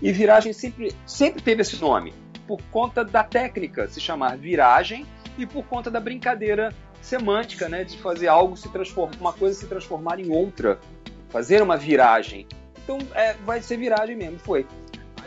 E 0.00 0.10
Viragem 0.10 0.52
sempre, 0.52 0.94
sempre 1.04 1.42
teve 1.42 1.60
esse 1.60 1.78
nome, 1.80 2.14
por 2.46 2.60
conta 2.70 3.04
da 3.04 3.22
técnica 3.22 3.86
se 3.86 4.00
chamar 4.00 4.38
Viragem 4.38 5.06
e 5.36 5.44
por 5.46 5.64
conta 5.66 5.90
da 5.90 6.00
brincadeira 6.00 6.72
semântica, 7.02 7.68
né? 7.68 7.84
De 7.84 7.98
fazer 7.98 8.28
algo 8.28 8.56
se 8.56 8.70
transformar, 8.70 9.16
uma 9.20 9.32
coisa 9.32 9.58
se 9.58 9.66
transformar 9.66 10.18
em 10.18 10.30
outra. 10.30 10.78
Fazer 11.28 11.60
uma 11.60 11.76
viragem. 11.76 12.46
Então, 12.82 12.98
é, 13.14 13.34
vai 13.44 13.60
ser 13.60 13.76
viragem 13.76 14.16
mesmo, 14.16 14.38
foi 14.38 14.66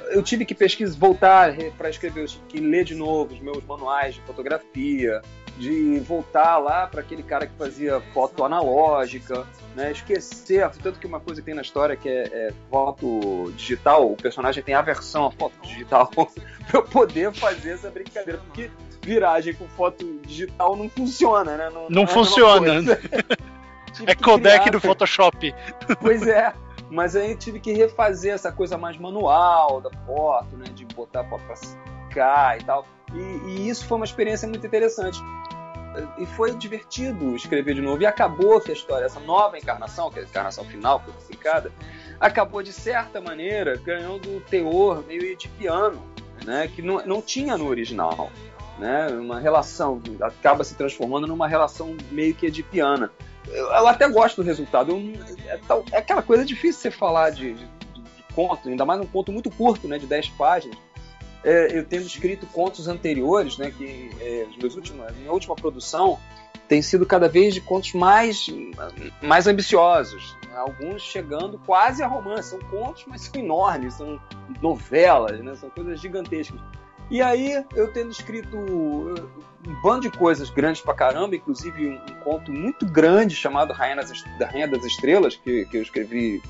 eu 0.10 0.24
tive 0.24 0.46
que 0.46 0.56
pesquisar, 0.56 0.98
voltar 0.98 1.54
para 1.78 1.90
escrever, 1.90 2.30
que 2.48 2.60
ler 2.60 2.84
de 2.84 2.96
novo 2.96 3.34
os 3.34 3.40
meus 3.40 3.64
manuais 3.66 4.16
de 4.16 4.22
fotografia, 4.22 5.22
de 5.58 6.00
voltar 6.00 6.58
lá 6.58 6.88
para 6.88 7.02
aquele 7.02 7.24
cara 7.24 7.48
que 7.48 7.54
fazia 7.58 8.00
foto 8.14 8.44
analógica, 8.44 9.46
né? 9.76 9.92
Esquecer, 9.92 10.70
tanto 10.82 11.00
que 11.00 11.08
uma 11.08 11.20
coisa 11.20 11.42
que 11.42 11.46
tem 11.46 11.56
na 11.56 11.62
história 11.62 11.96
que 11.96 12.08
é, 12.08 12.24
é 12.24 12.54
foto 12.70 13.52
digital, 13.56 14.12
o 14.12 14.16
personagem 14.16 14.64
tem 14.64 14.76
aversão 14.76 15.26
à 15.26 15.32
foto 15.32 15.54
digital, 15.64 16.10
para 16.14 16.80
eu 16.80 16.84
poder 16.84 17.34
fazer 17.34 17.72
essa 17.72 17.90
brincadeira, 17.90 18.40
porque 18.46 18.70
viragem 19.02 19.54
com 19.54 19.68
foto 19.70 20.06
digital 20.26 20.76
não 20.76 20.90
funciona, 20.90 21.58
né? 21.58 21.70
Não 21.74 21.84
é 21.84 21.86
a 21.86 21.90
mesma 21.90 22.08
funciona. 22.08 22.74
É 24.06 24.14
que 24.14 24.24
codec 24.24 24.60
criar- 24.60 24.72
do 24.72 24.80
Photoshop. 24.80 25.56
Pois 26.00 26.28
é. 26.28 26.54
Mas 26.90 27.16
aí 27.16 27.32
eu 27.32 27.38
tive 27.38 27.60
que 27.60 27.74
refazer 27.74 28.34
essa 28.34 28.52
coisa 28.52 28.78
mais 28.78 28.96
manual 28.98 29.82
da 29.82 29.90
foto, 30.06 30.56
né? 30.56 30.66
De 30.74 30.86
botar 30.86 31.22
a 31.22 31.24
foto 31.24 31.44
pra 31.46 31.56
secar 31.56 32.60
e 32.60 32.64
tal. 32.64 32.86
E, 33.14 33.50
e 33.50 33.70
isso 33.70 33.86
foi 33.86 33.98
uma 33.98 34.06
experiência 34.06 34.48
muito 34.48 34.66
interessante. 34.68 35.20
E 36.18 36.26
foi 36.26 36.56
divertido 36.56 37.36
escrever 37.36 37.76
de 37.76 37.82
novo. 37.82 38.02
E 38.02 38.06
acabou 38.06 38.60
que 38.60 38.72
a 38.72 38.74
história, 38.74 39.06
essa 39.06 39.20
nova 39.20 39.58
encarnação, 39.58 40.10
que 40.10 40.20
é 40.20 40.22
a 40.24 40.26
encarnação 40.26 40.66
final, 40.66 41.02
foi 41.04 41.14
publicada, 41.14 41.72
acabou 42.20 42.62
de 42.62 42.74
certa 42.74 43.22
maneira 43.22 43.78
ganhando 43.78 44.30
um 44.30 44.40
teor 44.40 45.04
meio 45.06 45.36
de 45.36 45.48
piano, 45.50 46.02
né? 46.46 46.68
Que 46.74 46.82
não, 46.82 47.06
não 47.06 47.22
tinha 47.22 47.58
no 47.58 47.68
original. 47.68 48.32
Né, 48.78 49.08
uma 49.08 49.40
relação 49.40 50.00
acaba 50.22 50.64
se 50.64 50.76
transformando 50.76 51.26
numa 51.26 51.48
relação 51.48 51.98
meio 52.12 52.36
que 52.36 52.46
edipiana 52.46 53.12
eu, 53.50 53.66
eu 53.68 53.88
até 53.88 54.08
gosto 54.10 54.42
do 54.42 54.46
resultado. 54.46 54.92
Eu, 54.92 54.98
é, 55.46 55.60
é, 55.92 55.98
aquela 55.98 56.22
coisa 56.22 56.46
difícil 56.46 56.82
você 56.82 56.92
falar 56.92 57.30
de, 57.32 57.54
de, 57.54 57.66
de, 57.66 58.34
conto, 58.34 58.70
ainda 58.70 58.86
mais 58.86 59.00
um 59.00 59.06
conto 59.06 59.32
muito 59.32 59.50
curto, 59.50 59.88
né, 59.88 59.98
de 59.98 60.06
10 60.06 60.30
páginas. 60.30 60.78
É, 61.44 61.78
eu 61.78 61.86
tendo 61.86 62.06
escrito 62.06 62.46
contos 62.48 62.88
anteriores, 62.88 63.58
né, 63.58 63.72
que 63.72 64.10
é, 64.20 64.48
meus 64.60 64.76
últimos, 64.76 65.06
minha 65.18 65.32
última 65.32 65.56
produção 65.56 66.20
tem 66.68 66.82
sido 66.82 67.06
cada 67.06 67.30
vez 67.30 67.54
de 67.54 67.62
contos 67.62 67.94
mais, 67.94 68.48
mais 69.22 69.48
ambiciosos. 69.48 70.36
Né, 70.48 70.56
alguns 70.58 71.02
chegando 71.02 71.60
quase 71.66 72.04
a 72.04 72.08
romance. 72.08 72.50
São 72.50 72.60
contos, 72.60 73.06
mas 73.08 73.22
são 73.22 73.42
enormes, 73.42 73.94
são 73.94 74.20
novelas, 74.62 75.40
né, 75.40 75.56
são 75.56 75.70
coisas 75.70 76.00
gigantescas. 76.02 76.60
E 77.10 77.22
aí, 77.22 77.64
eu 77.74 77.92
tendo 77.94 78.12
escrito 78.12 78.58
um 78.58 79.82
bando 79.82 80.02
de 80.02 80.12
coisas 80.12 80.50
grandes 80.50 80.82
pra 80.82 80.94
caramba, 80.94 81.36
inclusive 81.36 81.88
um, 81.88 81.94
um 81.94 82.20
conto 82.22 82.52
muito 82.52 82.86
grande 82.86 83.34
chamado 83.34 83.72
Rainha 83.72 83.96
das, 83.96 84.24
da 84.38 84.48
Rainha 84.48 84.68
das 84.68 84.84
Estrelas, 84.84 85.36
que, 85.38 85.66
que 85.66 85.78
eu 85.78 85.82
escrevi, 85.82 86.42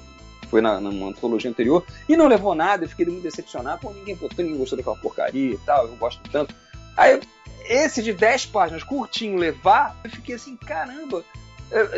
foi 0.49 0.61
na, 0.61 0.79
numa 0.79 1.09
antologia 1.09 1.49
anterior, 1.49 1.85
e 2.07 2.15
não 2.15 2.27
levou 2.27 2.55
nada, 2.55 2.85
eu 2.85 2.89
fiquei 2.89 3.05
muito 3.05 3.23
decepcionado, 3.23 3.81
pô, 3.81 3.91
ninguém 3.91 4.15
botou, 4.15 4.43
ninguém 4.43 4.59
gostou 4.59 4.77
daquela 4.77 4.97
porcaria 4.97 5.53
e 5.53 5.57
tal, 5.59 5.87
eu 5.87 5.95
gosto 5.95 6.21
tanto. 6.31 6.53
Aí, 6.95 7.19
esse 7.65 8.01
de 8.01 8.13
10 8.13 8.47
páginas, 8.47 8.83
curtinho, 8.83 9.37
levar, 9.37 9.95
eu 10.03 10.09
fiquei 10.09 10.35
assim, 10.35 10.55
caramba, 10.55 11.23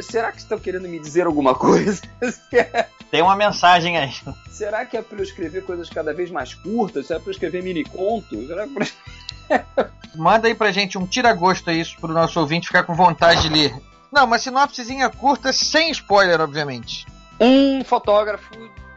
será 0.02 0.32
que 0.32 0.40
estão 0.40 0.60
querendo 0.60 0.88
me 0.88 1.00
dizer 1.00 1.26
alguma 1.26 1.54
coisa? 1.56 2.02
Tem 3.12 3.22
uma 3.22 3.36
mensagem 3.36 3.98
aí. 3.98 4.14
Será 4.52 4.86
que 4.86 4.98
é 4.98 5.02
para 5.02 5.18
eu 5.18 5.24
escrever 5.24 5.64
coisas 5.64 5.90
cada 5.90 6.14
vez 6.14 6.30
mais 6.30 6.54
curtas? 6.54 7.08
Será 7.08 7.20
para 7.20 7.30
eu 7.30 7.34
escrever 7.34 7.64
mini 7.64 7.84
contos? 7.84 8.48
Será 8.48 8.68
que 8.68 8.74
pra... 8.74 9.90
Manda 10.16 10.48
aí 10.48 10.56
pra 10.56 10.72
gente 10.72 10.98
um 10.98 11.06
tira-gosto 11.06 11.70
aí 11.70 11.84
pro 12.00 12.14
nosso 12.14 12.40
ouvinte 12.40 12.68
ficar 12.68 12.84
com 12.84 12.94
vontade 12.94 13.42
de 13.42 13.50
ler. 13.50 13.76
Não, 14.12 14.26
uma 14.26 14.40
sinopsezinha 14.40 15.10
curta, 15.10 15.54
sem 15.54 15.92
spoiler, 15.92 16.42
obviamente. 16.42 17.06
Um 17.40 17.84
fotógrafo 17.84 18.52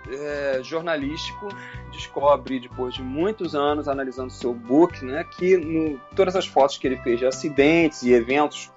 é, 0.09 0.61
jornalístico 0.63 1.49
descobre, 1.93 2.59
depois 2.59 2.95
de 2.95 3.03
muitos 3.03 3.55
anos 3.55 3.89
analisando 3.89 4.31
seu 4.31 4.53
book, 4.53 5.05
né, 5.05 5.25
que 5.25 5.57
no, 5.57 5.99
todas 6.17 6.35
as 6.35 6.47
fotos 6.47 6.79
que 6.79 6.87
ele 6.87 6.97
fez 6.99 7.19
de 7.19 7.27
acidentes 7.27 8.03
e 8.03 8.13
eventos 8.13 8.71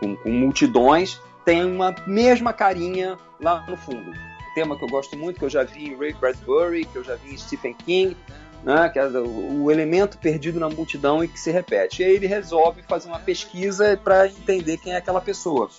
com, 0.00 0.14
com 0.16 0.30
multidões 0.30 1.20
tem 1.44 1.64
uma 1.64 1.94
mesma 2.06 2.52
carinha 2.52 3.16
lá 3.40 3.64
no 3.68 3.76
fundo. 3.76 4.12
Tema 4.54 4.76
que 4.76 4.84
eu 4.84 4.88
gosto 4.88 5.16
muito, 5.16 5.38
que 5.38 5.44
eu 5.44 5.50
já 5.50 5.64
vi 5.64 5.88
em 5.88 5.96
Ray 5.96 6.12
Bradbury, 6.12 6.84
que 6.84 6.96
eu 6.96 7.04
já 7.04 7.14
vi 7.14 7.32
em 7.32 7.38
Stephen 7.38 7.74
King, 7.74 8.16
né, 8.62 8.88
que 8.88 8.98
é 8.98 9.06
o, 9.06 9.70
elemento 9.70 10.18
perdido 10.18 10.58
na 10.58 10.68
multidão 10.68 11.22
e 11.22 11.28
que 11.28 11.38
se 11.38 11.50
repete. 11.50 12.02
E 12.02 12.04
aí 12.04 12.12
ele 12.12 12.26
resolve 12.26 12.82
fazer 12.82 13.08
uma 13.08 13.18
pesquisa 13.18 13.98
para 14.02 14.26
entender 14.26 14.78
quem 14.78 14.92
é 14.92 14.96
aquela 14.96 15.20
pessoa. 15.20 15.70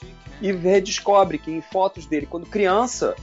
E 0.42 0.52
redescobre 0.52 1.38
que 1.38 1.52
em 1.52 1.62
fotos 1.62 2.06
dele, 2.06 2.26
quando 2.26 2.46
criança, 2.46 3.16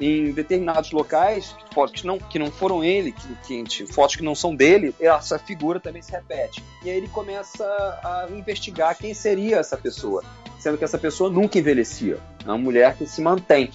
em 0.00 0.32
determinados 0.32 0.92
locais, 0.92 1.54
fotos 1.74 2.00
que 2.00 2.06
não, 2.06 2.18
que 2.18 2.38
não 2.38 2.50
foram 2.50 2.82
ele, 2.82 3.12
que, 3.44 3.62
que, 3.64 3.86
fotos 3.86 4.16
que 4.16 4.22
não 4.22 4.34
são 4.34 4.56
dele, 4.56 4.94
essa 4.98 5.38
figura 5.38 5.78
também 5.78 6.00
se 6.00 6.10
repete. 6.10 6.64
E 6.82 6.90
aí 6.90 6.96
ele 6.96 7.08
começa 7.08 7.64
a 8.02 8.26
investigar 8.30 8.96
quem 8.96 9.12
seria 9.12 9.58
essa 9.58 9.76
pessoa 9.76 10.24
sendo 10.60 10.76
que 10.76 10.84
essa 10.84 10.98
pessoa 10.98 11.30
nunca 11.30 11.58
envelhecia. 11.58 12.18
É 12.44 12.48
uma 12.48 12.58
mulher 12.58 12.94
que 12.96 13.06
se 13.06 13.20
mantém 13.20 13.70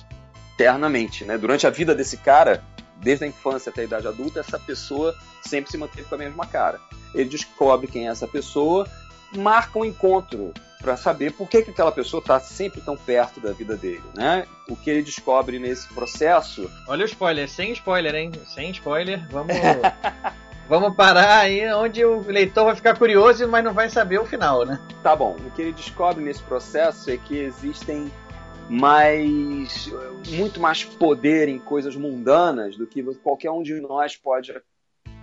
eternamente. 0.53 1.25
Né? 1.25 1.37
Durante 1.37 1.65
a 1.65 1.69
vida 1.71 1.95
desse 1.95 2.17
cara, 2.17 2.63
desde 2.97 3.25
a 3.25 3.27
infância 3.27 3.71
até 3.71 3.81
a 3.81 3.85
idade 3.85 4.07
adulta, 4.07 4.39
essa 4.39 4.59
pessoa 4.59 5.13
sempre 5.41 5.71
se 5.71 5.77
manteve 5.77 6.07
com 6.07 6.15
a 6.15 6.19
mesma 6.19 6.45
cara. 6.45 6.79
Ele 7.13 7.27
descobre 7.27 7.87
quem 7.87 8.07
é 8.07 8.11
essa 8.11 8.27
pessoa, 8.27 8.87
marca 9.37 9.79
um 9.79 9.85
encontro 9.85 10.53
para 10.81 10.95
saber 10.95 11.31
por 11.33 11.49
que, 11.49 11.63
que 11.63 11.71
aquela 11.71 11.91
pessoa 11.91 12.21
está 12.21 12.39
sempre 12.39 12.79
tão 12.81 12.95
perto 12.95 13.39
da 13.39 13.51
vida 13.51 13.75
dele, 13.75 14.03
né? 14.15 14.45
O 14.69 14.75
que 14.75 14.89
ele 14.89 15.01
descobre 15.01 15.57
nesse 15.57 15.87
processo. 15.93 16.69
Olha 16.87 17.03
o 17.03 17.05
spoiler, 17.05 17.49
sem 17.49 17.71
spoiler, 17.71 18.13
hein? 18.13 18.31
Sem 18.53 18.69
spoiler, 18.71 19.27
vamos 19.29 19.55
Vamos 20.67 20.95
parar 20.95 21.41
aí 21.41 21.71
onde 21.73 22.03
o 22.03 22.21
leitor 22.21 22.65
vai 22.65 22.75
ficar 22.75 22.97
curioso, 22.97 23.47
mas 23.47 23.63
não 23.63 23.71
vai 23.71 23.87
saber 23.87 24.19
o 24.19 24.25
final, 24.25 24.65
né? 24.65 24.79
Tá 25.03 25.15
bom. 25.15 25.35
O 25.45 25.51
que 25.51 25.61
ele 25.61 25.71
descobre 25.71 26.23
nesse 26.23 26.41
processo 26.41 27.11
é 27.11 27.17
que 27.17 27.37
existem 27.37 28.11
mais 28.67 29.91
muito 30.29 30.59
mais 30.59 30.83
poder 30.83 31.47
em 31.47 31.59
coisas 31.59 31.95
mundanas 31.95 32.75
do 32.75 32.87
que 32.87 33.03
qualquer 33.17 33.51
um 33.51 33.61
de 33.61 33.79
nós 33.79 34.15
pode 34.15 34.59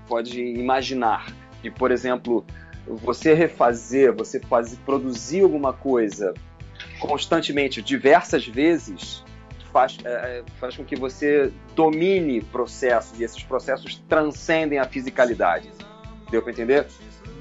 pode 0.07 0.41
imaginar. 0.41 1.27
E 1.65 1.71
por 1.71 1.91
exemplo, 1.91 2.47
você 2.87 3.35
refazer, 3.35 4.13
você 4.13 4.41
fazer 4.41 4.77
produzir 4.85 5.43
alguma 5.43 5.73
coisa 5.73 6.35
constantemente, 6.99 7.83
diversas 7.83 8.47
vezes, 8.47 9.25
faz, 9.73 9.99
é, 10.05 10.11
é, 10.11 10.43
faz 10.61 10.77
com 10.77 10.85
que 10.85 10.95
você 10.95 11.51
domine 11.75 12.43
processos 12.43 13.19
e 13.19 13.25
esses 13.25 13.43
processos 13.43 14.03
transcendem 14.09 14.79
a 14.79 14.85
fisicalidade. 14.85 15.71
Deu 16.31 16.43
para 16.43 16.53
entender? 16.53 16.87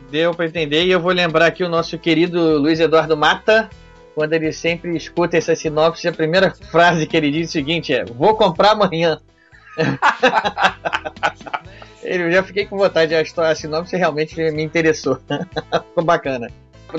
Deu 0.10 0.34
para 0.34 0.46
entender 0.46 0.86
e 0.86 0.92
eu 0.92 1.00
vou 1.00 1.12
lembrar 1.12 1.48
aqui 1.48 1.64
o 1.64 1.70
nosso 1.70 1.98
querido 1.98 2.58
Luiz 2.58 2.80
Eduardo 2.80 3.16
Mata, 3.16 3.70
quando 4.16 4.34
ele 4.34 4.52
sempre 4.52 4.96
escuta 4.96 5.38
essa 5.38 5.56
sinopse, 5.56 6.08
a 6.08 6.14
primeira 6.14 6.52
frase 6.52 7.08
que 7.08 7.16
ele 7.16 7.32
diz 7.32 7.48
é 7.48 7.50
o 7.50 7.52
seguinte 7.52 7.94
é: 7.94 8.04
"Vou 8.04 8.36
comprar 8.36 8.72
amanhã". 8.72 9.20
eu 12.04 12.32
já 12.32 12.44
fiquei 12.44 12.66
com 12.66 12.78
vontade 12.78 13.16
de 13.16 13.22
estudar 13.22 13.50
a 13.50 13.56
sinopse 13.56 13.96
realmente 13.96 14.36
me 14.36 14.64
interessou. 14.64 15.20
Ficou 15.90 16.04
bacana. 16.04 16.50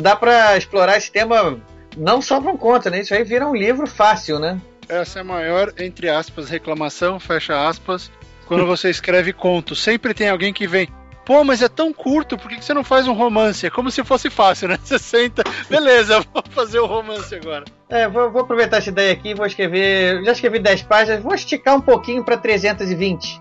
Dá 0.01 0.17
para 0.17 0.57
explorar 0.57 0.97
esse 0.97 1.11
tema 1.11 1.61
não 1.97 2.23
só 2.23 2.41
para 2.41 2.51
um 2.51 2.57
conto, 2.57 2.89
né? 2.89 3.01
Isso 3.01 3.15
aí 3.15 3.25
vira 3.25 3.47
um 3.47 3.55
livro 3.55 3.87
fácil, 3.87 4.39
né? 4.39 4.61
essa 4.89 5.21
é 5.21 5.23
a 5.23 5.25
maior, 5.25 5.73
entre 5.79 6.09
aspas, 6.09 6.49
reclamação, 6.49 7.19
fecha 7.19 7.69
aspas, 7.69 8.11
quando 8.47 8.67
você 8.67 8.91
escreve 8.91 9.33
conto. 9.33 9.75
Sempre 9.75 10.15
tem 10.15 10.29
alguém 10.29 10.53
que 10.53 10.67
vem. 10.67 10.89
Pô, 11.25 11.45
mas 11.45 11.63
é 11.63 11.69
tão 11.69 11.93
curto, 11.93 12.37
por 12.37 12.49
que 12.49 12.63
você 12.63 12.75
não 12.75 12.83
faz 12.83 13.07
um 13.07 13.13
romance? 13.13 13.65
É 13.65 13.71
como 13.71 13.91
se 13.91 14.03
fosse 14.03 14.29
fácil, 14.29 14.69
né? 14.69 14.79
Você 14.83 14.99
senta, 14.99 15.45
beleza, 15.71 16.21
vou 16.35 16.43
fazer 16.51 16.81
o 16.81 16.85
um 16.85 16.89
romance 16.89 17.33
agora. 17.33 17.65
É, 17.89 18.09
vou, 18.09 18.29
vou, 18.33 18.43
aproveitar 18.43 18.79
essa 18.79 18.89
ideia 18.89 19.13
aqui, 19.13 19.33
vou 19.33 19.47
escrever. 19.47 20.25
Já 20.25 20.33
escrevi 20.33 20.59
10 20.59 20.83
páginas, 20.83 21.23
vou 21.23 21.33
esticar 21.33 21.77
um 21.77 21.81
pouquinho 21.81 22.25
para 22.25 22.37
320. 22.37 23.41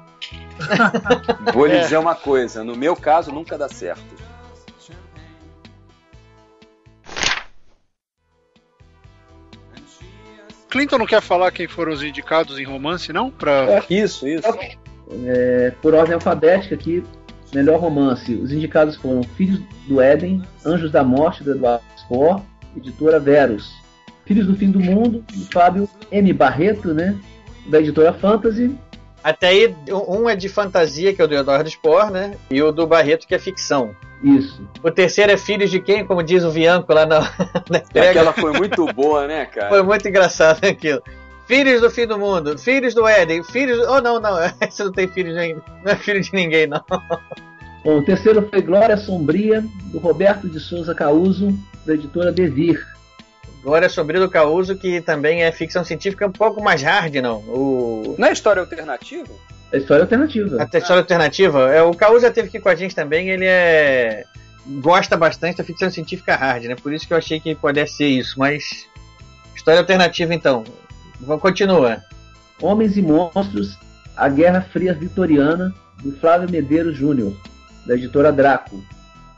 Vou 1.53 1.65
lhe 1.65 1.75
é. 1.75 1.81
dizer 1.81 1.97
uma 1.97 2.15
coisa: 2.15 2.63
no 2.63 2.75
meu 2.75 2.95
caso, 2.95 3.31
nunca 3.31 3.57
dá 3.57 3.69
certo. 3.69 4.21
Clinton 10.71 10.99
não 10.99 11.05
quer 11.05 11.21
falar 11.21 11.51
quem 11.51 11.67
foram 11.67 11.91
os 11.91 12.01
indicados 12.01 12.57
em 12.57 12.63
romance, 12.63 13.11
não? 13.11 13.29
Pra... 13.29 13.51
É, 13.69 13.83
isso, 13.89 14.25
isso. 14.25 14.47
É, 15.25 15.73
por 15.81 15.93
ordem 15.93 16.13
alfabética 16.13 16.75
aqui, 16.75 17.03
melhor 17.53 17.77
romance. 17.79 18.33
Os 18.33 18.53
indicados 18.53 18.95
foram 18.95 19.21
Filhos 19.21 19.59
do 19.85 19.99
Éden, 19.99 20.41
Anjos 20.65 20.89
da 20.89 21.03
Morte, 21.03 21.43
do 21.43 21.51
Eduardo 21.51 21.83
Spohr, 21.97 22.41
editora 22.75 23.19
Verus. 23.19 23.69
Filhos 24.25 24.47
do 24.47 24.55
Fim 24.55 24.71
do 24.71 24.79
Mundo, 24.79 25.25
do 25.33 25.45
Fábio 25.51 25.89
M. 26.09 26.31
Barreto, 26.31 26.93
né? 26.93 27.17
Da 27.67 27.79
editora 27.79 28.13
Fantasy. 28.13 28.73
Até 29.23 29.47
aí, 29.49 29.75
um 29.89 30.29
é 30.29 30.35
de 30.35 30.49
fantasia, 30.49 31.13
que 31.13 31.21
é 31.21 31.25
o 31.25 31.27
do 31.27 31.35
Eduardo 31.35 31.69
Spohr, 31.69 32.09
né? 32.09 32.35
E 32.49 32.61
o 32.61 32.71
do 32.71 32.87
Barreto, 32.87 33.27
que 33.27 33.35
é 33.35 33.39
ficção. 33.39 33.95
Isso. 34.23 34.67
O 34.83 34.91
terceiro 34.91 35.31
é 35.31 35.37
Filhos 35.37 35.69
de 35.69 35.79
quem? 35.79 36.05
Como 36.05 36.23
diz 36.23 36.43
o 36.43 36.51
Vianco 36.51 36.93
lá 36.93 37.05
na, 37.05 37.19
na 37.69 37.77
entrega. 37.79 38.09
Aquela 38.09 38.33
foi 38.33 38.51
muito 38.53 38.85
boa, 38.93 39.27
né, 39.27 39.45
cara? 39.45 39.69
Foi 39.69 39.83
muito 39.83 40.07
engraçado 40.07 40.63
aquilo. 40.65 41.01
Filhos 41.47 41.81
do 41.81 41.89
fim 41.89 42.07
do 42.07 42.17
mundo, 42.17 42.57
filhos 42.57 42.93
do 42.93 43.07
Éden, 43.07 43.43
filhos. 43.43 43.79
Oh, 43.87 43.99
não, 43.99 44.19
não, 44.19 44.37
esse 44.61 44.83
não 44.83 44.91
tem 44.91 45.07
filhos 45.07 45.35
ainda. 45.35 45.61
Não 45.83 45.91
é 45.91 45.95
filho 45.95 46.21
de 46.21 46.33
ninguém, 46.33 46.67
não. 46.67 46.83
Bom, 47.83 47.97
o 47.97 48.05
terceiro 48.05 48.47
foi 48.47 48.61
Glória 48.61 48.95
Sombria, 48.95 49.63
do 49.85 49.97
Roberto 49.97 50.47
de 50.47 50.59
Souza 50.59 50.93
Causo, 50.93 51.51
da 51.85 51.95
editora 51.95 52.31
Devir. 52.31 52.79
Glória 53.63 53.89
Sombria 53.89 54.19
do 54.19 54.29
Causo, 54.29 54.75
que 54.75 55.01
também 55.01 55.43
é 55.43 55.51
ficção 55.51 55.83
científica 55.83 56.25
um 56.25 56.31
pouco 56.31 56.63
mais 56.63 56.81
hard, 56.81 57.15
não. 57.15 57.37
O... 57.39 58.15
Não 58.17 58.27
é 58.27 58.31
história 58.31 58.59
alternativa? 58.59 59.29
É 59.71 59.77
história 59.77 60.03
alternativa. 60.03 60.57
A 60.59 60.77
história 60.77 61.01
alternativa? 61.01 61.71
É, 61.71 61.81
o 61.81 61.93
Caú 61.93 62.19
já 62.19 62.31
teve 62.31 62.49
aqui 62.49 62.59
com 62.59 62.69
a 62.69 62.75
gente 62.75 62.95
também, 62.95 63.29
ele 63.29 63.45
é. 63.45 64.25
gosta 64.81 65.15
bastante 65.15 65.59
da 65.59 65.63
ficção 65.63 65.89
científica 65.89 66.35
hard, 66.35 66.65
né? 66.65 66.75
Por 66.75 66.91
isso 66.91 67.07
que 67.07 67.13
eu 67.13 67.17
achei 67.17 67.39
que 67.39 67.55
pudesse 67.55 67.97
ser 67.97 68.07
isso, 68.07 68.37
mas. 68.37 68.87
História 69.55 69.79
alternativa 69.79 70.33
então. 70.33 70.63
Vamos 71.19 71.41
continuar. 71.41 72.03
Homens 72.61 72.97
e 72.97 73.01
Monstros, 73.01 73.77
A 74.15 74.27
Guerra 74.27 74.61
Fria 74.61 74.93
Vitoriana, 74.93 75.73
do 76.03 76.11
Flávio 76.13 76.49
Medeiros 76.49 76.97
Júnior, 76.97 77.33
da 77.85 77.93
editora 77.93 78.31
Draco, 78.31 78.83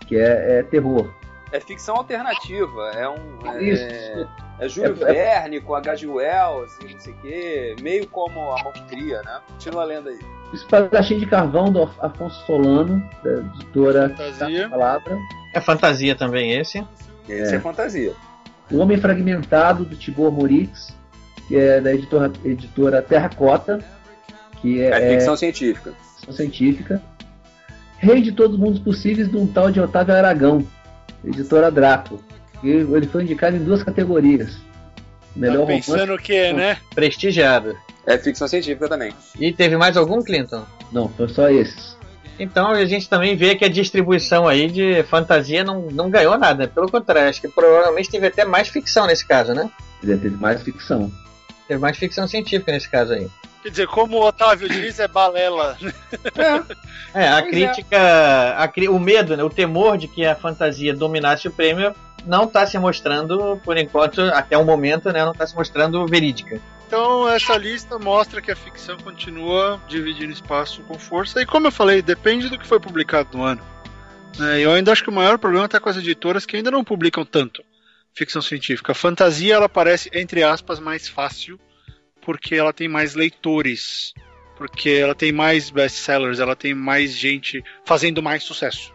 que 0.07 0.15
é, 0.15 0.59
é 0.59 0.63
terror. 0.63 1.13
É 1.53 1.59
ficção 1.59 1.95
alternativa, 1.95 2.91
é 2.95 3.07
um. 3.07 3.47
É, 3.47 3.63
Isso. 3.63 4.27
é 4.59 4.67
Júlio 4.67 4.97
É- 5.05 5.09
é- 5.11 5.13
Verne 5.13 5.61
com 5.61 5.75
H.G. 5.75 6.07
Wells 6.07 6.71
e 6.83 6.91
não 6.93 6.99
sei 6.99 7.13
o 7.13 7.17
quê, 7.17 7.75
meio 7.79 8.07
como 8.07 8.51
a 8.53 8.71
cria, 8.89 9.21
né? 9.21 9.39
Continua 9.49 9.83
lendo 9.83 10.09
aí. 10.09 10.17
Espadachim 10.51 11.19
de 11.19 11.27
Carvão, 11.27 11.71
do 11.71 11.83
Af- 11.83 11.99
Afonso 12.01 12.43
Solano, 12.47 13.07
da 13.23 13.33
editora 13.33 14.09
Fantasia. 14.09 14.67
Palavra. 14.67 15.17
É 15.53 15.61
fantasia 15.61 16.15
também 16.15 16.53
esse. 16.59 16.83
Esse 17.29 17.55
é, 17.55 17.59
fantasia. 17.59 18.13
O 18.71 18.79
Homem 18.79 18.97
Fragmentado, 18.97 19.85
do 19.85 19.95
Tibor 19.95 20.31
Moritz, 20.31 20.91
que 21.47 21.55
é 21.55 21.79
da 21.79 21.93
editora, 21.93 22.31
editora 22.43 22.99
Terracota, 23.03 23.79
que 24.59 24.81
é, 24.81 24.87
É 24.89 25.09
ficção 25.13 25.35
científica. 25.37 25.93
ficção 26.15 26.33
científica. 26.33 26.99
Rei 27.99 28.21
de 28.23 28.31
Todos 28.31 28.55
os 28.55 28.59
Mundos 28.59 28.79
Possíveis, 28.79 29.29
de 29.29 29.37
um 29.37 29.45
tal 29.45 29.69
de 29.69 29.79
Otávio 29.79 30.15
Aragão, 30.15 30.65
editora 31.23 31.71
Draco. 31.71 32.23
E 32.63 32.69
ele 32.69 33.07
foi 33.07 33.23
indicado 33.23 33.55
em 33.55 33.63
duas 33.63 33.83
categorias. 33.83 34.57
Melhor 35.35 35.61
Tá 35.61 35.73
pensando 35.73 36.13
o 36.13 36.17
que, 36.17 36.53
né? 36.53 36.77
Prestigiado. 36.93 37.75
É 38.05 38.17
ficção 38.17 38.47
científica 38.47 38.87
também. 38.87 39.13
E 39.39 39.51
teve 39.51 39.77
mais 39.77 39.97
algum, 39.97 40.21
Clinton? 40.21 40.63
Não, 40.91 41.09
foi 41.09 41.27
só 41.29 41.49
esses. 41.49 41.97
Então 42.39 42.67
a 42.67 42.85
gente 42.85 43.07
também 43.07 43.35
vê 43.35 43.55
que 43.55 43.63
a 43.63 43.69
distribuição 43.69 44.47
aí 44.47 44.69
de 44.69 45.03
fantasia 45.03 45.63
não, 45.63 45.83
não 45.91 46.09
ganhou 46.09 46.37
nada. 46.37 46.67
Pelo 46.67 46.89
contrário, 46.89 47.29
acho 47.29 47.41
que 47.41 47.47
provavelmente 47.47 48.09
teve 48.09 48.27
até 48.27 48.43
mais 48.43 48.69
ficção 48.69 49.05
nesse 49.05 49.25
caso, 49.25 49.53
né? 49.53 49.69
Teve 50.01 50.29
mais 50.29 50.61
ficção. 50.61 51.11
Teve 51.67 51.79
mais 51.79 51.97
ficção 51.97 52.27
científica 52.27 52.71
nesse 52.71 52.89
caso 52.89 53.13
aí. 53.13 53.29
Quer 53.63 53.69
dizer, 53.69 53.87
como 53.87 54.17
o 54.17 54.27
Otávio 54.27 54.67
diz, 54.69 54.99
é 54.99 55.07
balela. 55.07 55.77
É, 57.13 57.27
a 57.29 57.41
Pois 57.41 57.45
é. 57.45 57.49
crítica, 57.49 58.55
a 58.57 58.67
cri- 58.67 58.89
o 58.89 58.99
medo, 58.99 59.37
né, 59.37 59.43
o 59.43 59.49
temor 59.49 59.97
de 59.97 60.07
que 60.07 60.25
a 60.25 60.35
fantasia 60.35 60.93
dominasse 60.93 61.47
o 61.47 61.51
prêmio 61.51 61.95
não 62.25 62.43
está 62.45 62.65
se 62.65 62.77
mostrando, 62.77 63.59
por 63.63 63.77
enquanto, 63.77 64.21
até 64.21 64.57
o 64.57 64.65
momento, 64.65 65.11
né, 65.11 65.23
não 65.23 65.31
está 65.31 65.45
se 65.47 65.55
mostrando 65.55 66.05
verídica. 66.05 66.59
Então 66.87 67.27
essa 67.29 67.57
lista 67.57 67.97
mostra 67.97 68.41
que 68.41 68.51
a 68.51 68.55
ficção 68.55 68.97
continua 68.97 69.81
dividindo 69.87 70.31
espaço 70.33 70.81
com 70.83 70.99
força. 70.99 71.41
E 71.41 71.45
como 71.45 71.67
eu 71.67 71.71
falei, 71.71 72.01
depende 72.01 72.49
do 72.49 72.57
que 72.59 72.67
foi 72.67 72.79
publicado 72.79 73.37
no 73.37 73.43
ano. 73.43 73.61
né? 74.37 74.59
eu 74.59 74.71
ainda 74.71 74.91
acho 74.91 75.03
que 75.03 75.09
o 75.09 75.13
maior 75.13 75.37
problema 75.39 75.65
está 75.65 75.79
com 75.79 75.89
as 75.89 75.97
editoras 75.97 76.45
que 76.45 76.55
ainda 76.57 76.69
não 76.69 76.83
publicam 76.83 77.25
tanto 77.25 77.63
ficção 78.13 78.41
científica. 78.43 78.91
A 78.91 78.95
fantasia 78.95 79.55
ela 79.55 79.67
parece, 79.69 80.09
entre 80.13 80.43
aspas, 80.43 80.79
mais 80.79 81.07
fácil 81.07 81.59
porque 82.23 82.55
ela 82.55 82.73
tem 82.73 82.87
mais 82.87 83.15
leitores. 83.15 84.13
Porque 84.55 84.89
ela 84.89 85.15
tem 85.15 85.31
mais 85.31 85.69
best-sellers, 85.69 86.39
ela 86.39 86.55
tem 86.55 86.73
mais 86.75 87.15
gente 87.15 87.63
fazendo 87.83 88.21
mais 88.21 88.43
sucesso 88.43 88.93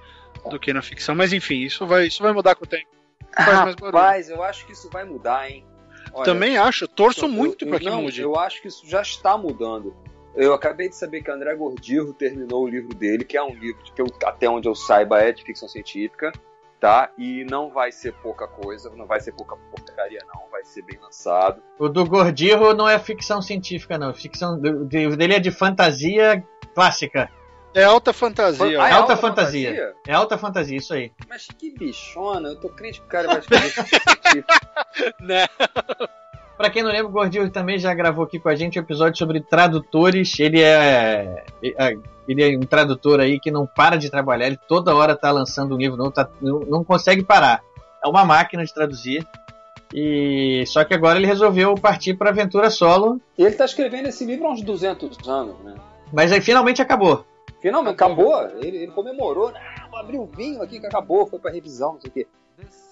do 0.48 0.58
que 0.58 0.72
na 0.72 0.80
ficção. 0.80 1.14
Mas 1.14 1.32
enfim, 1.32 1.60
isso 1.62 1.84
vai, 1.86 2.06
isso 2.06 2.22
vai 2.22 2.32
mudar 2.32 2.54
com 2.54 2.64
o 2.64 2.66
tempo. 2.66 2.86
Faz. 3.34 3.74
Rapaz, 3.80 4.30
eu 4.30 4.42
acho 4.42 4.64
que 4.66 4.72
isso 4.72 4.88
vai 4.90 5.04
mudar, 5.04 5.50
hein? 5.50 5.64
Olha, 6.12 6.24
Também 6.24 6.56
acho, 6.56 6.84
eu 6.84 6.88
torço 6.88 7.26
eu- 7.26 7.28
muito 7.28 7.66
para 7.66 7.78
que 7.78 7.84
não, 7.84 8.02
mude. 8.02 8.20
Eu 8.22 8.36
acho 8.38 8.62
que 8.62 8.68
isso 8.68 8.88
já 8.88 9.02
está 9.02 9.36
mudando. 9.36 9.94
Eu 10.34 10.54
acabei 10.54 10.88
de 10.88 10.94
saber 10.96 11.22
que 11.22 11.30
André 11.30 11.54
Gordirro 11.54 12.14
terminou 12.14 12.64
o 12.64 12.68
livro 12.68 12.94
dele, 12.94 13.24
que 13.24 13.36
é 13.36 13.42
um 13.42 13.54
livro 13.54 13.82
que 13.94 14.00
eu- 14.00 14.06
até 14.24 14.48
onde 14.48 14.68
eu 14.68 14.74
saiba 14.74 15.20
é 15.20 15.32
de 15.32 15.42
ficção 15.42 15.68
científica, 15.68 16.32
tá? 16.80 17.10
E 17.18 17.44
não 17.44 17.70
vai 17.70 17.90
ser 17.92 18.12
pouca 18.14 18.46
coisa, 18.46 18.90
não 18.94 19.06
vai 19.06 19.20
ser 19.20 19.32
pouca 19.32 19.56
porcaria 19.56 20.20
não, 20.34 20.48
vai 20.50 20.64
ser 20.64 20.82
bem 20.82 20.98
lançado. 21.00 21.62
O 21.78 21.88
do 21.88 22.04
Gordirro 22.04 22.72
não 22.74 22.88
é 22.88 22.98
ficção 22.98 23.40
científica, 23.42 23.98
não. 23.98 24.12
Ficção 24.14 24.58
do- 24.60 24.84
dele 24.84 25.34
é 25.34 25.40
de 25.40 25.50
fantasia 25.50 26.44
clássica. 26.74 27.30
É 27.74 27.84
alta 27.84 28.12
fantasia. 28.12 28.82
Ah, 28.82 28.88
é 28.88 28.92
alta 28.92 29.12
alta 29.12 29.16
fantasia. 29.16 29.68
fantasia? 29.70 29.94
É 30.06 30.12
alta 30.14 30.38
fantasia, 30.38 30.76
isso 30.78 30.94
aí. 30.94 31.12
Mas 31.28 31.46
que 31.46 31.70
bichona, 31.70 32.48
eu 32.48 32.56
tô 32.60 32.68
crente 32.70 33.00
que 33.00 33.06
o 33.06 33.08
cara 33.08 33.28
vai 33.28 33.38
escrever 33.40 33.68
ficção 33.70 33.86
científica. 34.14 34.54
né? 35.20 35.46
Pra 36.58 36.68
quem 36.70 36.82
não 36.82 36.90
lembra, 36.90 37.06
o 37.06 37.12
Gordinho 37.12 37.48
também 37.50 37.78
já 37.78 37.94
gravou 37.94 38.24
aqui 38.24 38.38
com 38.40 38.48
a 38.48 38.54
gente 38.56 38.78
um 38.78 38.82
episódio 38.82 39.16
sobre 39.16 39.40
tradutores. 39.40 40.38
Ele 40.40 40.60
é, 40.60 41.44
ele 42.26 42.42
é 42.42 42.56
um 42.58 42.66
tradutor 42.66 43.20
aí 43.20 43.38
que 43.38 43.48
não 43.50 43.64
para 43.64 43.96
de 43.96 44.10
trabalhar, 44.10 44.48
ele 44.48 44.58
toda 44.68 44.92
hora 44.94 45.14
tá 45.14 45.30
lançando 45.30 45.76
um 45.76 45.78
livro 45.78 45.96
novo, 45.96 46.10
tá- 46.10 46.28
não, 46.42 46.82
consegue 46.82 47.22
parar. 47.22 47.62
É 48.04 48.08
uma 48.08 48.24
máquina 48.24 48.64
de 48.64 48.74
traduzir. 48.74 49.24
E 49.94 50.64
só 50.66 50.84
que 50.84 50.92
agora 50.92 51.16
ele 51.16 51.26
resolveu 51.28 51.74
partir 51.76 52.14
para 52.14 52.28
aventura 52.30 52.68
solo, 52.70 53.20
E 53.38 53.44
ele 53.44 53.54
tá 53.54 53.64
escrevendo 53.64 54.08
esse 54.08 54.24
livro 54.24 54.46
há 54.46 54.50
uns 54.50 54.60
200 54.62 55.26
anos, 55.28 55.56
né? 55.64 55.76
mas 56.12 56.32
aí 56.32 56.40
finalmente 56.40 56.82
acabou. 56.82 57.24
Finalmente, 57.62 57.94
acabou. 57.94 58.42
Ele, 58.60 58.78
ele 58.78 58.92
comemorou? 58.92 59.52
Ah, 59.54 59.86
vou 59.90 59.98
abrir 59.98 60.18
o 60.18 60.26
vinho 60.26 60.60
aqui 60.60 60.78
que 60.80 60.86
acabou, 60.86 61.26
foi 61.26 61.38
pra 61.38 61.50
revisão, 61.50 61.94
não 61.94 62.00
sei 62.00 62.10
o 62.10 62.12
quê. 62.12 62.26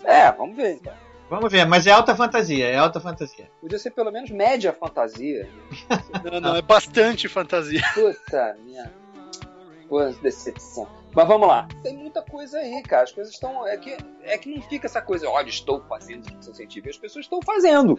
É, 0.04 0.30
vamos 0.32 0.56
ver 0.56 0.74
então. 0.76 0.92
Vamos 1.28 1.50
ver, 1.50 1.64
mas 1.66 1.86
é 1.86 1.90
alta 1.90 2.14
fantasia, 2.14 2.66
é 2.66 2.76
alta 2.76 3.00
fantasia. 3.00 3.50
Podia 3.60 3.78
ser 3.78 3.90
pelo 3.90 4.12
menos 4.12 4.30
média 4.30 4.72
fantasia. 4.72 5.48
Não, 6.24 6.40
não, 6.40 6.56
é 6.56 6.62
bastante 6.62 7.28
fantasia. 7.28 7.82
Puta 7.94 8.56
minha. 8.64 8.92
Pô, 9.88 10.04
decepção. 10.22 10.88
Mas 11.14 11.28
vamos 11.28 11.48
lá. 11.48 11.66
Tem 11.82 11.96
muita 11.96 12.20
coisa 12.20 12.58
aí, 12.58 12.82
cara. 12.82 13.04
As 13.04 13.12
coisas 13.12 13.32
estão. 13.32 13.66
É 13.66 13.76
que, 13.76 13.96
é 14.22 14.36
que 14.36 14.54
não 14.54 14.60
fica 14.62 14.86
essa 14.86 15.00
coisa, 15.00 15.28
olha, 15.28 15.48
estou 15.48 15.82
fazendo 15.88 16.24
ficção 16.24 16.52
científica. 16.52 16.90
As 16.90 16.98
pessoas 16.98 17.24
estão 17.24 17.40
fazendo. 17.42 17.98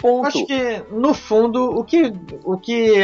Ponto. 0.00 0.26
Acho 0.28 0.46
que, 0.46 0.82
no 0.90 1.12
fundo, 1.12 1.62
o 1.78 1.84
que, 1.84 2.12
o 2.42 2.56
que 2.56 3.02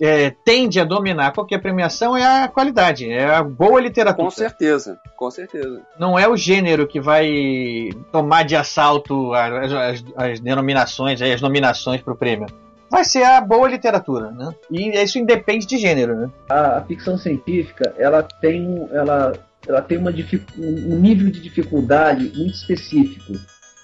é, 0.00 0.30
tende 0.44 0.80
a 0.80 0.84
dominar 0.84 1.32
qualquer 1.32 1.60
premiação 1.60 2.16
é 2.16 2.44
a 2.44 2.48
qualidade, 2.48 3.08
é 3.10 3.26
a 3.26 3.42
boa 3.42 3.80
literatura. 3.80 4.24
Com 4.24 4.30
certeza, 4.30 4.98
com 5.16 5.30
certeza. 5.30 5.82
Não 5.98 6.18
é 6.18 6.26
o 6.26 6.36
gênero 6.36 6.86
que 6.86 7.00
vai 7.00 7.90
tomar 8.10 8.44
de 8.44 8.56
assalto 8.56 9.32
as, 9.34 9.72
as- 9.72 10.04
as 10.16 10.40
denominações, 10.40 11.20
as 11.20 11.40
nominações 11.42 12.00
para 12.00 12.14
o 12.14 12.16
prêmio. 12.16 12.46
Vai 12.90 13.04
ser 13.04 13.22
a 13.24 13.38
boa 13.42 13.68
literatura, 13.68 14.30
né? 14.30 14.50
E 14.70 14.88
isso 15.02 15.18
independe 15.18 15.66
de 15.66 15.76
gênero, 15.76 16.14
né? 16.16 16.30
A, 16.48 16.78
a 16.78 16.80
ficção 16.82 17.18
científica, 17.18 17.94
ela 17.98 18.22
tem, 18.22 18.66
um- 18.66 18.88
ela, 18.90 19.34
ela 19.68 19.82
tem 19.82 19.98
uma 19.98 20.10
um 20.10 20.96
nível 20.98 21.30
de 21.30 21.40
dificuldade 21.40 22.32
muito 22.34 22.54
específico, 22.54 23.34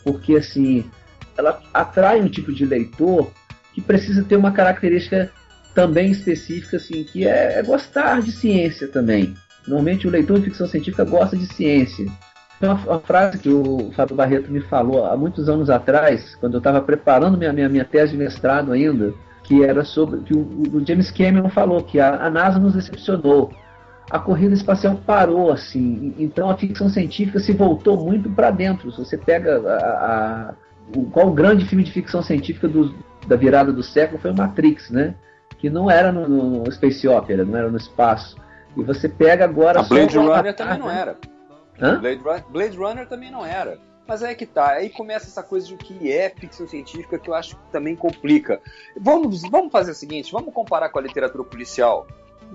porque 0.02 0.36
assim, 0.36 0.90
ela 1.36 1.60
atrai 1.72 2.20
um 2.20 2.28
tipo 2.28 2.52
de 2.52 2.64
leitor 2.64 3.30
que 3.72 3.80
precisa 3.80 4.22
ter 4.22 4.36
uma 4.36 4.52
característica 4.52 5.30
também 5.74 6.10
específica, 6.10 6.76
assim, 6.76 7.02
que 7.02 7.26
é, 7.26 7.58
é 7.58 7.62
gostar 7.62 8.22
de 8.22 8.30
ciência 8.30 8.86
também. 8.86 9.34
Normalmente 9.66 10.06
o 10.06 10.10
leitor 10.10 10.38
de 10.38 10.44
ficção 10.44 10.66
científica 10.66 11.04
gosta 11.04 11.36
de 11.36 11.46
ciência. 11.46 12.06
Uma, 12.62 12.74
uma 12.74 13.00
frase 13.00 13.38
que 13.38 13.48
o 13.48 13.90
Fábio 13.96 14.14
Barreto 14.14 14.50
me 14.50 14.60
falou 14.60 15.04
há 15.04 15.16
muitos 15.16 15.48
anos 15.48 15.68
atrás, 15.68 16.36
quando 16.36 16.54
eu 16.54 16.58
estava 16.58 16.80
preparando 16.80 17.36
minha, 17.36 17.52
minha, 17.52 17.68
minha 17.68 17.84
tese 17.84 18.12
de 18.12 18.18
mestrado 18.18 18.72
ainda, 18.72 19.12
que 19.42 19.64
era 19.64 19.84
sobre 19.84 20.20
que 20.20 20.34
o, 20.34 20.62
o 20.72 20.86
James 20.86 21.10
Cameron 21.10 21.48
falou 21.50 21.82
que 21.82 21.98
a, 21.98 22.14
a 22.24 22.30
NASA 22.30 22.58
nos 22.58 22.74
decepcionou. 22.74 23.52
A 24.10 24.18
corrida 24.18 24.54
espacial 24.54 25.00
parou 25.06 25.50
assim, 25.50 26.14
então 26.18 26.50
a 26.50 26.56
ficção 26.56 26.88
científica 26.90 27.38
se 27.40 27.52
voltou 27.52 27.96
muito 28.04 28.30
para 28.30 28.50
dentro. 28.50 28.92
Se 28.92 28.98
você 28.98 29.16
pega 29.16 29.56
a- 29.66 30.54
o, 30.96 31.04
qual 31.10 31.28
o 31.28 31.32
grande 31.32 31.64
filme 31.64 31.84
de 31.84 31.92
ficção 31.92 32.22
científica 32.22 32.66
do- 32.68 32.94
da 33.26 33.36
virada 33.36 33.72
do 33.72 33.82
século 33.82 34.20
foi 34.20 34.30
o 34.30 34.36
Matrix, 34.36 34.90
né? 34.90 35.14
Que 35.58 35.70
não 35.70 35.90
era 35.90 36.12
no, 36.12 36.28
no 36.28 36.70
Space 36.72 37.06
Opera, 37.08 37.44
não 37.44 37.56
era 37.58 37.70
no 37.70 37.76
espaço. 37.76 38.36
E 38.76 38.82
você 38.82 39.08
pega 39.08 39.44
agora 39.44 39.80
A 39.80 39.82
Blade 39.82 40.18
o 40.18 40.20
Runner 40.22 40.38
Avatar, 40.38 40.54
também 40.54 40.78
não 40.78 40.90
era. 40.90 41.16
Hã? 41.80 42.00
Blade, 42.00 42.44
Blade 42.50 42.76
Runner 42.76 43.06
também 43.08 43.30
não 43.30 43.44
era. 43.46 43.78
Mas 44.06 44.22
aí 44.22 44.34
que 44.34 44.44
tá, 44.44 44.72
aí 44.72 44.90
começa 44.90 45.26
essa 45.26 45.42
coisa 45.42 45.66
de 45.66 45.74
o 45.74 45.78
que 45.78 46.12
é 46.12 46.28
ficção 46.28 46.68
científica 46.68 47.18
que 47.18 47.30
eu 47.30 47.34
acho 47.34 47.56
que 47.56 47.62
também 47.72 47.96
complica. 47.96 48.60
Vamos, 49.00 49.40
vamos 49.50 49.72
fazer 49.72 49.92
o 49.92 49.94
seguinte, 49.94 50.30
vamos 50.30 50.52
comparar 50.52 50.90
com 50.90 50.98
a 50.98 51.02
literatura 51.02 51.42
policial. 51.44 52.06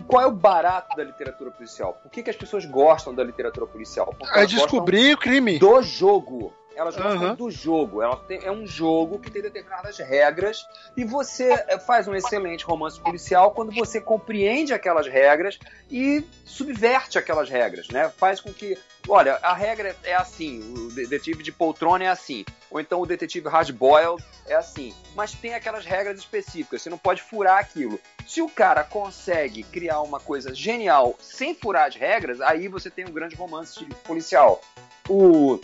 Qual 0.08 0.22
é 0.22 0.28
o 0.28 0.32
barato 0.32 0.96
da 0.96 1.04
literatura 1.04 1.50
policial? 1.50 1.98
Por 2.04 2.12
que, 2.12 2.22
que 2.22 2.30
as 2.30 2.36
pessoas 2.36 2.64
gostam 2.66 3.16
da 3.16 3.24
literatura 3.24 3.66
policial? 3.66 4.14
Porque 4.18 4.38
É 4.40 4.46
descobrir 4.46 5.16
o 5.16 5.18
crime. 5.18 5.58
do 5.58 5.82
jogo. 5.82 6.54
Elas 6.80 6.96
gostam 6.96 7.24
Aham. 7.26 7.36
do 7.36 7.52
jogo. 7.52 8.02
Ela 8.02 8.16
tem- 8.16 8.40
é 8.42 8.50
um 8.50 8.66
jogo 8.66 9.20
que 9.20 9.30
tem 9.30 9.42
determinadas 9.42 9.98
regras 9.98 10.66
e 10.96 11.04
você 11.04 11.58
faz 11.86 12.08
um 12.08 12.16
excelente 12.16 12.64
romance 12.64 12.98
policial 12.98 13.52
quando 13.52 13.70
você 13.74 14.00
compreende 14.00 14.74
aquelas 14.74 15.06
regras 15.06 15.60
e 15.92 16.26
subverte 16.46 17.18
aquelas 17.18 17.50
regras, 17.50 17.90
né? 17.90 18.10
Faz 18.16 18.40
com 18.40 18.54
que, 18.54 18.78
olha, 19.10 19.36
a 19.42 19.54
regra 19.54 19.94
é 20.06 20.16
assim, 20.16 20.62
o 20.74 20.90
detetive 20.94 21.44
de 21.44 21.52
poltrona 21.52 22.06
é 22.06 22.08
assim, 22.08 22.46
ou 22.72 22.80
então 22.80 23.02
o 23.02 23.06
detetive 23.06 23.50
hard-boiled 23.50 24.24
é 24.48 24.56
assim, 24.56 24.94
mas 25.16 25.34
tem 25.34 25.54
aquelas 25.56 25.84
regras 25.86 26.18
específicas, 26.18 26.82
você 26.82 26.90
não 26.90 26.98
pode 26.98 27.22
furar 27.22 27.58
aquilo. 27.58 28.00
Se 28.26 28.42
o 28.42 28.48
cara 28.50 28.86
consegue 28.86 29.64
criar 29.64 30.00
uma 30.00 30.20
coisa 30.22 30.56
genial 30.56 31.14
sem 31.20 31.54
furar 31.54 31.88
as 31.90 31.96
regras, 31.96 32.40
aí 32.40 32.70
você 32.70 32.90
tem 32.90 33.06
um 33.06 33.12
grande 33.12 33.36
romance 33.36 33.84
policial. 34.06 34.62
O 35.10 35.60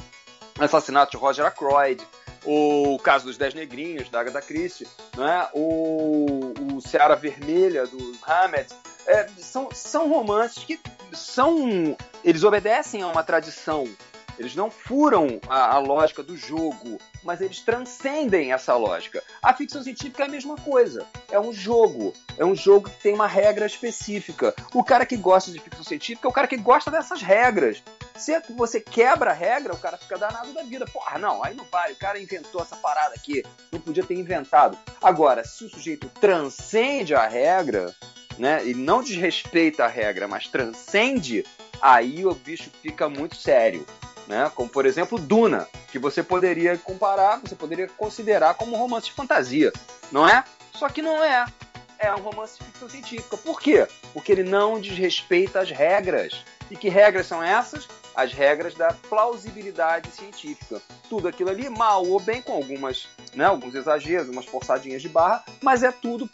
assassinato 0.59 1.11
de 1.11 1.17
Roger 1.17 1.45
Ackroyd, 1.45 2.01
O 2.45 2.99
caso 2.99 3.25
dos 3.25 3.37
Dez 3.37 3.53
Negrinhos, 3.53 4.09
da 4.09 4.19
Agatha 4.19 4.41
Christie, 4.41 4.87
né? 5.17 5.47
o, 5.53 6.53
o 6.75 6.81
Seara 6.81 7.15
Vermelha, 7.15 7.87
do 7.87 8.15
Hammett. 8.25 8.73
É, 9.07 9.27
são, 9.37 9.69
são 9.71 10.09
romances 10.09 10.63
que 10.63 10.79
são. 11.11 11.95
Eles 12.23 12.43
obedecem 12.43 13.01
a 13.01 13.07
uma 13.07 13.23
tradição. 13.23 13.87
Eles 14.37 14.55
não 14.55 14.69
furam 14.69 15.39
a, 15.47 15.75
a, 15.75 15.79
lógica 15.79 16.21
do 16.21 16.35
jogo, 16.35 16.99
mas 17.23 17.41
eles 17.41 17.61
transcendem 17.61 18.51
essa 18.51 18.75
lógica. 18.75 19.23
A 19.41 19.53
ficção 19.53 19.81
científica 19.81 20.23
é 20.23 20.25
a 20.25 20.29
mesma 20.29 20.55
coisa. 20.55 21.05
É 21.31 21.39
um 21.39 21.53
jogo. 21.53 22.13
É 22.37 22.45
um 22.45 22.55
jogo 22.55 22.89
que 22.89 23.01
tem 23.01 23.13
uma 23.13 23.27
regra 23.27 23.65
específica. 23.65 24.53
O 24.73 24.83
cara 24.83 25.05
que 25.05 25.15
gosta 25.15 25.51
de 25.51 25.59
ficção 25.59 25.83
científica 25.83 26.27
é 26.27 26.29
o 26.29 26.33
cara 26.33 26.47
que 26.47 26.57
gosta 26.57 26.91
dessas 26.91 27.21
regras. 27.21 27.81
Se 28.15 28.37
você 28.55 28.79
quebra 28.79 29.31
a 29.31 29.33
regra, 29.33 29.73
o 29.73 29.77
cara 29.77 29.97
fica 29.97 30.17
danado 30.17 30.53
da 30.53 30.63
vida. 30.63 30.85
Porra, 30.85 31.17
não, 31.17 31.43
aí 31.43 31.53
não 31.53 31.65
vale. 31.65 31.93
O 31.93 31.97
cara 31.97 32.19
inventou 32.19 32.61
essa 32.61 32.75
parada 32.75 33.15
aqui. 33.15 33.43
Não 33.71 33.79
podia 33.79 34.03
ter 34.03 34.15
inventado. 34.15 34.77
Agora, 35.01 35.43
se 35.43 35.65
o 35.65 35.69
sujeito 35.69 36.09
transcende 36.19 37.15
a 37.15 37.27
regra, 37.27 37.95
né, 38.37 38.65
e 38.65 38.73
não 38.73 39.01
desrespeita 39.01 39.85
a 39.85 39.87
regra, 39.87 40.27
mas 40.27 40.47
transcende, 40.47 41.45
aí 41.81 42.25
o 42.25 42.33
bicho 42.33 42.69
fica 42.81 43.09
muito 43.09 43.35
sério. 43.35 43.85
Né? 44.27 44.51
Como, 44.55 44.67
por 44.67 44.85
exemplo, 44.85 45.19
Duna, 45.19 45.67
que 45.91 45.99
você 45.99 46.23
poderia 46.23 46.77
comparar, 46.77 47.39
você 47.39 47.55
poderia 47.55 47.87
considerar 47.87 48.55
como 48.55 48.75
um 48.75 48.79
romance 48.79 49.07
de 49.07 49.13
fantasia, 49.13 49.71
não 50.11 50.27
é? 50.27 50.43
Só 50.73 50.89
que 50.89 51.01
não 51.01 51.23
é. 51.23 51.45
É 51.99 52.13
um 52.13 52.19
romance 52.19 52.57
de 52.57 52.65
ficção 52.65 52.89
científica. 52.89 53.37
Por 53.37 53.61
quê? 53.61 53.87
Porque 54.13 54.31
ele 54.31 54.43
não 54.43 54.79
desrespeita 54.79 55.61
as 55.61 55.69
regras. 55.69 56.43
E 56.69 56.75
que 56.75 56.89
regras 56.89 57.27
são 57.27 57.41
essas? 57.41 57.87
as 58.15 58.31
regras 58.31 58.73
da 58.73 58.93
plausibilidade 59.09 60.09
científica. 60.09 60.81
Tudo 61.09 61.27
aquilo 61.27 61.49
ali, 61.49 61.69
mal 61.69 62.05
ou 62.07 62.19
bem, 62.19 62.41
com 62.41 62.53
algumas, 62.53 63.07
né, 63.33 63.45
alguns 63.45 63.75
exageros, 63.75 64.29
umas 64.29 64.45
forçadinhas 64.45 65.01
de 65.01 65.09
barra, 65.09 65.43
mas 65.61 65.83
é 65.83 65.91
tudo 65.91 66.27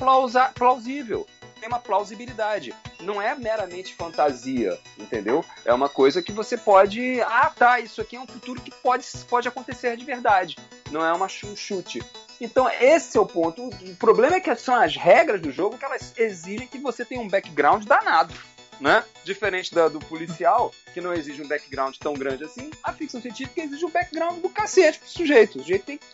plausível. 0.55 1.25
Tem 1.59 1.67
uma 1.67 1.79
plausibilidade. 1.79 2.73
Não 3.01 3.21
é 3.21 3.35
meramente 3.35 3.93
fantasia, 3.95 4.79
entendeu? 4.97 5.43
É 5.65 5.73
uma 5.73 5.89
coisa 5.89 6.21
que 6.21 6.31
você 6.31 6.57
pode. 6.57 7.19
Ah, 7.21 7.51
tá, 7.55 7.79
isso 7.79 8.01
aqui 8.01 8.15
é 8.15 8.19
um 8.19 8.27
futuro 8.27 8.61
que 8.61 8.71
pode, 8.71 9.05
pode 9.29 9.47
acontecer 9.47 9.97
de 9.97 10.05
verdade. 10.05 10.57
Não 10.91 11.05
é 11.05 11.11
uma, 11.13 11.25
um 11.25 11.55
chute. 11.55 12.03
Então, 12.39 12.69
esse 12.69 13.17
é 13.17 13.21
o 13.21 13.25
ponto. 13.25 13.67
O 13.67 13.95
problema 13.95 14.35
é 14.35 14.39
que 14.39 14.53
são 14.55 14.75
as 14.75 14.95
regras 14.95 15.41
do 15.41 15.51
jogo 15.51 15.77
que 15.77 15.85
elas 15.85 16.13
exigem 16.17 16.67
que 16.67 16.79
você 16.79 17.05
tenha 17.05 17.21
um 17.21 17.27
background 17.27 17.85
danado 17.85 18.33
né? 18.81 19.03
Diferente 19.23 19.73
da, 19.73 19.87
do 19.87 19.99
policial, 19.99 20.73
que 20.91 20.99
não 20.99 21.13
exige 21.13 21.41
um 21.41 21.47
background 21.47 21.95
tão 21.97 22.15
grande 22.15 22.43
assim, 22.43 22.71
a 22.83 22.91
ficção 22.91 23.21
científica 23.21 23.61
exige 23.61 23.85
um 23.85 23.91
background 23.91 24.41
do 24.41 24.49
cacete 24.49 24.97
pro 24.97 25.07
sujeito. 25.07 25.59
O 25.59 25.61
sujeito 25.61 25.85
tem 25.85 25.99
que 25.99 26.05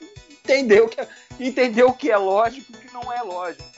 entender 0.43 0.81
o 0.81 0.89
que 0.89 0.99
é, 0.99 1.07
entender 1.39 1.83
o 1.83 1.93
que 1.93 2.11
é 2.11 2.17
lógico 2.17 2.73
e 2.73 2.75
o 2.75 2.79
que 2.79 2.93
não 2.93 3.11
é 3.11 3.21
lógico. 3.21 3.76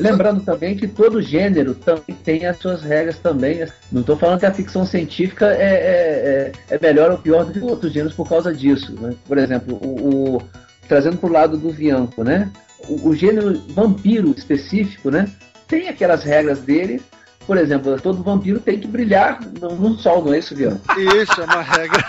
Lembrando 0.00 0.42
também 0.42 0.76
que 0.76 0.88
todo 0.88 1.22
gênero 1.22 1.74
também 1.74 2.16
tem 2.24 2.46
as 2.46 2.58
suas 2.58 2.82
regras 2.82 3.18
também. 3.18 3.64
Não 3.92 4.00
estou 4.00 4.16
falando 4.16 4.40
que 4.40 4.46
a 4.46 4.52
ficção 4.52 4.84
científica 4.84 5.46
é, 5.46 5.62
é, 5.62 6.52
é, 6.70 6.74
é 6.74 6.78
melhor 6.80 7.12
ou 7.12 7.18
pior 7.18 7.44
do 7.44 7.52
que 7.52 7.60
outros 7.60 7.92
gêneros 7.92 8.14
por 8.14 8.28
causa 8.28 8.52
disso. 8.52 8.92
Né? 9.00 9.14
Por 9.26 9.38
exemplo, 9.38 9.76
o, 9.76 10.36
o 10.36 10.42
trazendo 10.88 11.18
para 11.18 11.28
o 11.28 11.32
lado 11.32 11.56
do 11.56 11.70
Vianco, 11.70 12.24
né? 12.24 12.50
O, 12.88 13.10
o, 13.10 13.14
gênero 13.14 13.60
vampiro 13.68 14.34
específico, 14.36 15.10
né? 15.10 15.30
Tem 15.68 15.88
aquelas 15.88 16.24
regras 16.24 16.60
dele, 16.60 17.02
por 17.46 17.56
exemplo, 17.56 18.00
todo 18.00 18.22
vampiro 18.22 18.58
tem 18.58 18.80
que 18.80 18.88
brilhar 18.88 19.40
no, 19.60 19.96
sol, 19.98 20.24
não 20.24 20.34
é 20.34 20.38
isso, 20.38 20.54
Viana? 20.54 20.80
Isso, 20.96 21.40
é 21.40 21.44
uma 21.44 21.62
regra. 21.62 22.04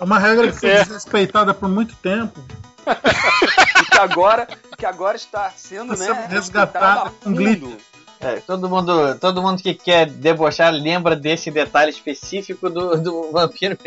É 0.00 0.04
uma 0.04 0.18
regra 0.18 0.46
que 0.52 0.60
foi 0.60 0.70
é. 0.70 0.82
desrespeitada 0.84 1.54
por 1.54 1.68
muito 1.68 1.94
tempo. 1.96 2.40
e 3.82 3.84
que 3.90 3.98
agora, 3.98 4.48
que 4.76 4.86
agora 4.86 5.16
está 5.16 5.50
sendo 5.56 5.96
né, 5.96 6.26
resgatada 6.28 7.10
com 7.22 7.32
glitter. 7.32 7.76
É, 8.20 8.40
todo, 8.40 8.68
mundo, 8.68 9.14
todo 9.20 9.40
mundo 9.40 9.62
que 9.62 9.72
quer 9.72 10.10
debochar 10.10 10.72
lembra 10.72 11.14
desse 11.14 11.52
detalhe 11.52 11.90
específico 11.90 12.68
do, 12.68 13.00
do 13.00 13.30
vampiro. 13.30 13.78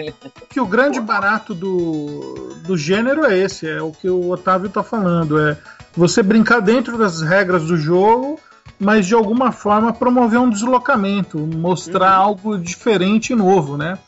Que 0.49 0.61
o 0.61 0.65
grande 0.65 1.01
barato 1.01 1.53
do, 1.53 2.55
do 2.63 2.77
gênero 2.77 3.25
é 3.25 3.37
esse, 3.37 3.69
é 3.69 3.81
o 3.81 3.91
que 3.91 4.09
o 4.09 4.29
Otávio 4.29 4.67
está 4.67 4.81
falando. 4.81 5.37
É 5.37 5.57
você 5.93 6.23
brincar 6.23 6.61
dentro 6.61 6.97
das 6.97 7.21
regras 7.21 7.65
do 7.65 7.75
jogo 7.75 8.39
mas 8.81 9.05
de 9.05 9.13
alguma 9.13 9.51
forma 9.51 9.93
promover 9.93 10.39
um 10.39 10.49
deslocamento, 10.49 11.37
mostrar 11.37 12.17
uhum. 12.17 12.25
algo 12.25 12.57
diferente 12.57 13.31
e 13.31 13.35
novo, 13.35 13.77
né? 13.77 13.99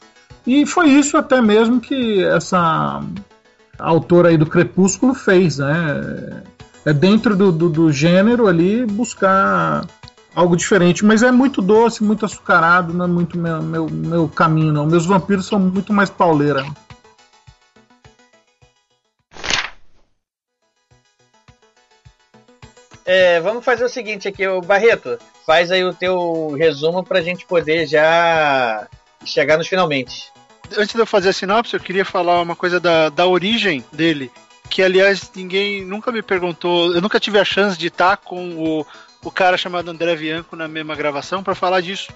E 0.47 0.65
foi 0.65 0.89
isso 0.89 1.15
até 1.15 1.39
mesmo 1.39 1.79
que 1.79 2.23
essa 2.23 2.99
autora 3.77 4.29
aí 4.29 4.37
do 4.37 4.45
Crepúsculo 4.45 5.13
fez, 5.13 5.57
né? 5.57 6.43
É 6.85 6.93
dentro 6.93 7.35
do, 7.35 7.51
do, 7.51 7.69
do 7.69 7.91
gênero 7.91 8.47
ali 8.47 8.85
buscar 8.85 9.85
algo 10.35 10.55
diferente, 10.55 11.05
mas 11.05 11.23
é 11.23 11.31
muito 11.31 11.61
doce, 11.61 12.03
muito 12.03 12.25
açucarado, 12.25 12.93
não 12.93 13.05
é 13.05 13.07
muito 13.07 13.37
meu, 13.37 13.61
meu, 13.61 13.89
meu 13.89 14.27
caminho, 14.27 14.73
não. 14.73 14.85
Meus 14.85 15.05
vampiros 15.05 15.45
são 15.45 15.59
muito 15.59 15.93
mais 15.93 16.09
pauleira. 16.09 16.65
É, 23.05 23.39
vamos 23.41 23.63
fazer 23.63 23.83
o 23.83 23.89
seguinte 23.89 24.27
aqui, 24.27 24.47
o 24.47 24.61
Barreto, 24.61 25.19
faz 25.45 25.71
aí 25.71 25.83
o 25.83 25.93
teu 25.93 26.51
resumo 26.57 27.03
para 27.03 27.19
a 27.19 27.21
gente 27.21 27.45
poder 27.45 27.85
já 27.85 28.87
chegar 29.25 29.57
nos 29.57 29.67
finalmente. 29.67 30.32
Antes 30.77 30.95
de 30.95 31.01
eu 31.01 31.05
fazer 31.05 31.29
a 31.29 31.33
sinopse, 31.33 31.73
eu 31.73 31.79
queria 31.79 32.05
falar 32.05 32.41
uma 32.41 32.55
coisa 32.55 32.79
da, 32.79 33.09
da 33.09 33.25
origem 33.27 33.83
dele, 33.91 34.31
que 34.69 34.81
aliás 34.81 35.31
ninguém 35.35 35.83
nunca 35.85 36.11
me 36.11 36.21
perguntou, 36.21 36.93
eu 36.93 37.01
nunca 37.01 37.19
tive 37.19 37.39
a 37.39 37.45
chance 37.45 37.77
de 37.77 37.87
estar 37.87 38.17
com 38.17 38.55
o, 38.55 38.85
o 39.23 39.31
cara 39.31 39.57
chamado 39.57 39.89
André 39.89 40.15
Bianco 40.15 40.55
na 40.55 40.67
mesma 40.67 40.95
gravação 40.95 41.43
para 41.43 41.55
falar 41.55 41.81
disso. 41.81 42.11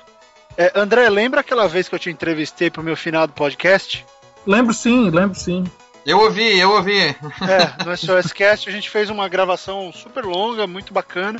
É, 0.57 0.71
André, 0.75 1.07
lembra 1.09 1.41
aquela 1.41 1.67
vez 1.67 1.87
que 1.87 1.95
eu 1.95 1.99
te 1.99 2.09
entrevistei 2.09 2.69
pro 2.69 2.83
meu 2.83 2.97
final 2.97 3.27
do 3.27 3.33
podcast? 3.33 4.05
Lembro 4.45 4.73
sim, 4.73 5.09
lembro 5.09 5.37
sim. 5.37 5.63
Eu 6.05 6.19
ouvi, 6.19 6.57
eu 6.57 6.71
ouvi. 6.71 6.99
É, 6.99 7.83
no 7.85 7.91
SOS 7.97 8.31
Cast 8.31 8.69
a 8.69 8.71
gente 8.71 8.89
fez 8.89 9.09
uma 9.09 9.27
gravação 9.27 9.91
super 9.91 10.23
longa, 10.23 10.65
muito 10.65 10.93
bacana. 10.93 11.39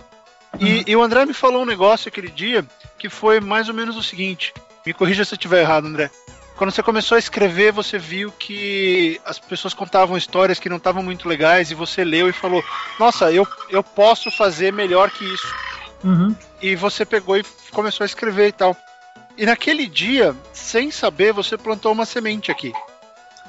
E, 0.59 0.65
uhum. 0.65 0.83
e, 0.85 0.95
o 0.95 1.01
André 1.01 1.25
me 1.25 1.33
falou 1.33 1.61
um 1.61 1.65
negócio 1.65 2.09
aquele 2.09 2.29
dia 2.29 2.65
que 2.99 3.09
foi 3.09 3.39
mais 3.39 3.69
ou 3.69 3.73
menos 3.73 3.95
o 3.95 4.03
seguinte: 4.03 4.53
me 4.85 4.93
corrija 4.93 5.23
se 5.23 5.33
eu 5.33 5.37
estiver 5.37 5.61
errado, 5.61 5.87
André. 5.87 6.11
Quando 6.57 6.71
você 6.71 6.81
começou 6.81 7.15
a 7.15 7.19
escrever, 7.19 7.71
você 7.71 7.99
viu 7.99 8.31
que 8.31 9.21
as 9.23 9.37
pessoas 9.37 9.75
contavam 9.75 10.17
histórias 10.17 10.59
que 10.59 10.67
não 10.67 10.77
estavam 10.77 11.03
muito 11.03 11.29
legais 11.29 11.69
e 11.69 11.75
você 11.75 12.03
leu 12.03 12.27
e 12.27 12.33
falou: 12.33 12.63
Nossa, 12.99 13.31
eu, 13.31 13.47
eu 13.69 13.83
posso 13.83 14.31
fazer 14.31 14.73
melhor 14.73 15.11
que 15.11 15.23
isso. 15.23 15.47
Uhum. 16.03 16.35
E 16.59 16.75
você 16.75 17.05
pegou 17.05 17.37
e 17.37 17.45
começou 17.71 18.03
a 18.03 18.07
escrever 18.07 18.47
e 18.47 18.51
tal. 18.51 18.75
E 19.37 19.45
naquele 19.45 19.85
dia, 19.85 20.35
sem 20.51 20.89
saber, 20.89 21.31
você 21.31 21.55
plantou 21.57 21.91
uma 21.91 22.07
semente 22.07 22.51
aqui. 22.51 22.73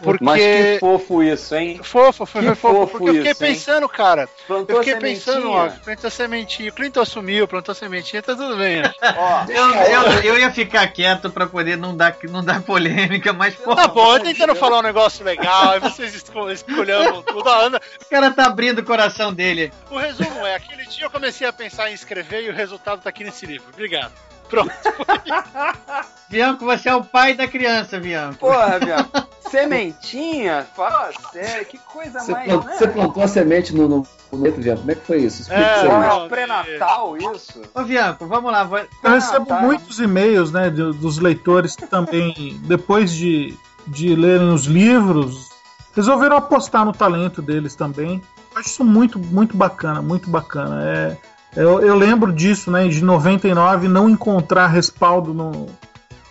Porque... 0.02 0.24
Mas 0.24 0.40
que 0.40 0.78
fofo 0.80 1.22
isso, 1.22 1.54
hein? 1.54 1.80
Fofo, 1.82 2.24
foi, 2.24 2.42
foi 2.42 2.54
fofo. 2.54 2.76
fofo. 2.78 2.98
Porque 2.98 3.10
eu 3.10 3.14
fiquei 3.14 3.32
isso, 3.32 3.40
pensando, 3.40 3.84
hein? 3.84 3.90
cara. 3.92 4.28
Plantou 4.46 4.76
eu 4.76 4.82
fiquei 4.82 5.00
pensando, 5.00 5.50
ó, 5.50 5.68
plantou 5.68 6.10
sementinha. 6.10 6.70
O 6.70 6.72
Clinton 6.72 7.00
assumiu, 7.00 7.48
plantou 7.48 7.74
sementinha, 7.74 8.22
tá 8.22 8.34
tudo 8.34 8.56
bem, 8.56 8.82
né? 8.82 8.92
ó, 9.16 9.44
eu, 9.50 9.74
eu, 9.74 10.22
eu, 10.22 10.38
ia 10.38 10.50
ficar 10.50 10.86
quieto 10.88 11.30
pra 11.30 11.46
poder 11.46 11.76
não 11.76 11.96
dar, 11.96 12.16
não 12.24 12.44
dar 12.44 12.62
polêmica, 12.62 13.32
mas 13.32 13.54
pô. 13.54 13.74
Tá 13.74 13.88
bom, 13.88 14.14
eu 14.14 14.20
tentando 14.20 14.54
falar 14.54 14.78
um 14.78 14.82
negócio 14.82 15.24
legal, 15.24 15.70
aí 15.70 15.80
vocês 15.80 16.14
escolhendo 16.14 17.22
tudo. 17.26 17.48
A 17.48 17.58
Ana. 17.60 17.80
O 18.00 18.08
cara 18.08 18.30
tá 18.30 18.44
abrindo 18.44 18.80
o 18.80 18.84
coração 18.84 19.32
dele. 19.32 19.72
O 19.90 19.96
resumo 19.96 20.46
é: 20.46 20.54
aquele 20.54 20.84
dia 20.86 21.06
eu 21.06 21.10
comecei 21.10 21.46
a 21.46 21.52
pensar 21.52 21.90
em 21.90 21.94
escrever 21.94 22.44
e 22.44 22.50
o 22.50 22.54
resultado 22.54 23.00
tá 23.02 23.10
aqui 23.10 23.24
nesse 23.24 23.46
livro. 23.46 23.68
Obrigado. 23.72 24.12
Pronto. 24.48 24.72
Bianco, 26.28 26.64
você 26.64 26.88
é 26.88 26.94
o 26.94 27.02
pai 27.02 27.34
da 27.34 27.48
criança, 27.48 27.98
Bianco. 27.98 28.38
Porra, 28.38 28.78
Bianco. 28.84 29.28
Sementinha? 29.50 30.66
Fala 30.76 31.10
sério, 31.32 31.64
que 31.64 31.78
coisa 31.78 32.20
você 32.20 32.32
mais. 32.32 32.48
Plantou, 32.48 32.68
né? 32.68 32.76
Você 32.76 32.88
plantou 32.88 33.22
a 33.22 33.28
semente 33.28 33.74
no, 33.74 33.88
no, 33.88 34.06
no 34.30 34.38
Bianco? 34.38 34.80
Como 34.80 34.90
é 34.90 34.94
que 34.94 35.06
foi 35.06 35.22
isso? 35.22 35.42
Explica 35.42 35.62
é, 35.62 35.76
isso 35.78 35.86
é 35.86 36.28
pré-natal 36.28 37.16
isso? 37.16 37.62
Ô, 37.74 37.82
Bianco, 37.82 38.26
vamos 38.26 38.52
lá. 38.52 38.64
Vai... 38.64 38.86
Eu 39.02 39.10
recebo 39.10 39.52
ah, 39.52 39.62
muitos 39.62 39.98
e-mails, 40.00 40.52
né, 40.52 40.68
dos 40.68 41.18
leitores 41.18 41.74
que 41.74 41.86
também, 41.86 42.60
depois 42.64 43.10
de, 43.10 43.56
de 43.86 44.14
lerem 44.14 44.50
os 44.50 44.66
livros, 44.66 45.48
resolveram 45.94 46.36
apostar 46.36 46.84
no 46.84 46.92
talento 46.92 47.40
deles 47.40 47.74
também. 47.74 48.22
Eu 48.52 48.58
acho 48.58 48.68
isso 48.68 48.84
muito, 48.84 49.18
muito 49.18 49.56
bacana, 49.56 50.02
muito 50.02 50.28
bacana. 50.28 50.84
É, 50.84 51.16
eu, 51.56 51.80
eu 51.80 51.94
lembro 51.94 52.32
disso, 52.32 52.70
né, 52.70 52.86
de 52.88 53.02
99, 53.02 53.88
não 53.88 54.08
encontrar 54.08 54.66
respaldo 54.68 55.32
no, 55.32 55.66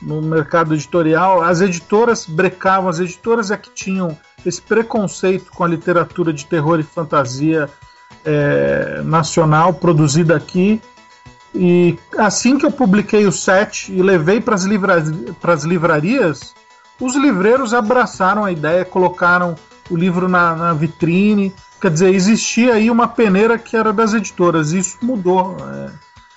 no 0.01 0.21
mercado 0.21 0.73
editorial, 0.73 1.41
as 1.41 1.61
editoras 1.61 2.25
brecavam, 2.25 2.89
as 2.89 2.99
editoras 2.99 3.51
é 3.51 3.57
que 3.57 3.69
tinham 3.71 4.17
esse 4.45 4.61
preconceito 4.61 5.51
com 5.51 5.63
a 5.63 5.67
literatura 5.67 6.31
de 6.31 6.45
terror 6.45 6.79
e 6.79 6.83
fantasia 6.83 7.69
é, 8.23 9.01
nacional 9.03 9.73
produzida 9.73 10.35
aqui. 10.35 10.81
E 11.55 11.97
assim 12.17 12.57
que 12.57 12.65
eu 12.65 12.71
publiquei 12.71 13.25
o 13.25 13.31
set 13.31 13.91
e 13.91 14.01
levei 14.01 14.39
para 14.39 14.53
as 14.53 14.63
livra 14.63 15.03
livrarias, 15.65 16.53
os 16.99 17.15
livreiros 17.15 17.73
abraçaram 17.73 18.43
a 18.43 18.51
ideia, 18.51 18.85
colocaram 18.85 19.55
o 19.89 19.95
livro 19.95 20.27
na, 20.27 20.55
na 20.55 20.73
vitrine. 20.73 21.53
Quer 21.81 21.91
dizer, 21.91 22.13
existia 22.13 22.73
aí 22.73 22.89
uma 22.89 23.07
peneira 23.07 23.57
que 23.57 23.77
era 23.77 23.93
das 23.93 24.13
editoras. 24.13 24.71
Isso 24.71 24.97
mudou. 25.01 25.57
É. 25.59 25.91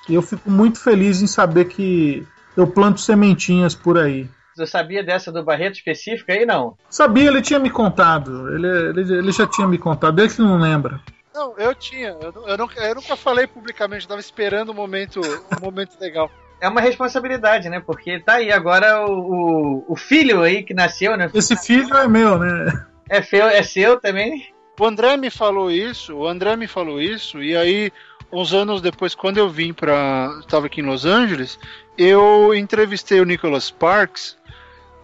E 0.08 0.14
eu 0.14 0.22
fico 0.22 0.50
muito 0.50 0.78
feliz 0.78 1.22
em 1.22 1.26
saber 1.26 1.66
que 1.66 2.26
eu 2.56 2.66
planto 2.66 3.00
sementinhas 3.00 3.74
por 3.74 3.98
aí. 3.98 4.28
Você 4.54 4.66
sabia 4.66 5.02
dessa 5.02 5.30
do 5.32 5.42
Barreto 5.42 5.76
específica 5.76 6.32
aí, 6.32 6.44
não? 6.44 6.76
Sabia, 6.90 7.28
ele 7.28 7.40
tinha 7.40 7.58
me 7.58 7.70
contado. 7.70 8.48
Ele, 8.52 8.66
ele, 8.90 9.18
ele 9.18 9.32
já 9.32 9.46
tinha 9.46 9.66
me 9.66 9.78
contado, 9.78 10.18
ele 10.18 10.28
que 10.28 10.40
não 10.40 10.58
lembra. 10.58 11.00
Não, 11.32 11.56
eu 11.56 11.74
tinha. 11.74 12.16
Eu, 12.20 12.34
eu, 12.46 12.58
nunca, 12.58 12.80
eu 12.80 12.94
nunca 12.94 13.16
falei 13.16 13.46
publicamente, 13.46 14.02
eu 14.04 14.08
tava 14.08 14.20
esperando 14.20 14.72
um 14.72 14.74
momento, 14.74 15.20
um 15.20 15.64
momento 15.64 15.96
legal. 16.00 16.30
É 16.60 16.68
uma 16.68 16.80
responsabilidade, 16.80 17.70
né? 17.70 17.80
Porque 17.80 18.20
tá 18.20 18.34
aí 18.34 18.52
agora 18.52 19.06
o, 19.06 19.12
o, 19.12 19.84
o 19.92 19.96
filho 19.96 20.42
aí 20.42 20.62
que 20.62 20.74
nasceu, 20.74 21.16
né? 21.16 21.30
Esse 21.32 21.56
filho 21.56 21.96
é 21.96 22.06
meu, 22.06 22.38
né? 22.38 22.86
É, 23.08 23.22
feu, 23.22 23.46
é 23.46 23.62
seu 23.62 23.98
também? 23.98 24.52
O 24.80 24.86
André 24.86 25.14
me 25.18 25.28
falou 25.28 25.70
isso, 25.70 26.14
o 26.14 26.26
André 26.26 26.56
me 26.56 26.66
falou 26.66 27.02
isso, 27.02 27.42
e 27.42 27.54
aí, 27.54 27.92
uns 28.32 28.54
anos 28.54 28.80
depois, 28.80 29.14
quando 29.14 29.36
eu 29.36 29.46
vim 29.46 29.74
pra. 29.74 30.34
estava 30.40 30.68
aqui 30.68 30.80
em 30.80 30.86
Los 30.86 31.04
Angeles, 31.04 31.58
eu 31.98 32.54
entrevistei 32.54 33.20
o 33.20 33.26
Nicholas 33.26 33.64
Sparks, 33.64 34.38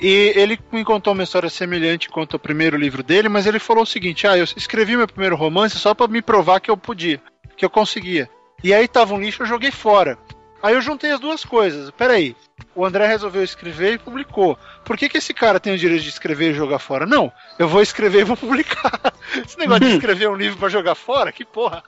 e 0.01 0.33
ele 0.35 0.59
me 0.73 0.83
contou 0.83 1.13
uma 1.13 1.23
história 1.23 1.51
semelhante 1.51 2.09
quanto 2.09 2.37
ao 2.37 2.41
primeiro 2.41 2.79
livro 2.79 3.03
dele, 3.03 3.29
mas 3.29 3.45
ele 3.45 3.59
falou 3.59 3.83
o 3.83 3.87
seguinte: 3.87 4.27
ah, 4.27 4.39
eu 4.39 4.45
escrevi 4.45 4.97
meu 4.97 5.07
primeiro 5.07 5.37
romance 5.37 5.79
só 5.79 5.93
para 5.93 6.09
me 6.11 6.23
provar 6.23 6.59
que 6.61 6.71
eu 6.71 6.77
podia, 6.79 7.21
que 7.55 7.63
eu 7.63 7.69
conseguia. 7.69 8.31
E 8.65 8.73
aí 8.73 8.89
tava 8.89 9.13
um 9.13 9.21
lixo, 9.21 9.43
eu 9.43 9.47
joguei 9.47 9.71
fora. 9.71 10.17
Aí 10.63 10.75
eu 10.75 10.81
juntei 10.81 11.11
as 11.11 11.21
duas 11.21 11.45
coisas. 11.45 11.91
Peraí, 11.91 12.35
o 12.75 12.85
André 12.85 13.07
resolveu 13.07 13.43
escrever 13.43 13.95
e 13.95 13.99
publicou. 13.99 14.59
Por 14.85 14.97
que, 14.97 15.09
que 15.09 15.19
esse 15.19 15.33
cara 15.33 15.61
tem 15.61 15.75
o 15.75 15.79
direito 15.79 16.03
de 16.03 16.09
escrever 16.09 16.51
e 16.51 16.55
jogar 16.55 16.79
fora? 16.79 17.07
Não, 17.07 17.33
eu 17.59 17.69
vou 17.69 17.83
escrever 17.83 18.21
e 18.21 18.25
vou 18.25 18.37
publicar. 18.37 19.01
Esse 19.45 19.59
negócio 19.59 19.85
de 19.85 19.95
escrever 19.95 20.29
um 20.29 20.35
livro 20.35 20.59
para 20.59 20.69
jogar 20.69 20.95
fora, 20.95 21.33
que 21.33 21.45
porra. 21.45 21.83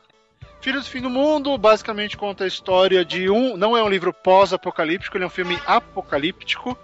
Filhos 0.61 0.85
do 0.85 0.91
Fim 0.91 1.01
do 1.01 1.11
Mundo 1.11 1.57
basicamente 1.57 2.17
conta 2.17 2.45
a 2.45 2.47
história 2.47 3.05
de 3.05 3.31
um. 3.31 3.57
Não 3.57 3.77
é 3.77 3.83
um 3.83 3.89
livro 3.89 4.13
pós-apocalíptico, 4.13 5.17
ele 5.17 5.25
é 5.25 5.27
um 5.27 5.31
filme 5.31 5.59
apocalíptico 5.67 6.77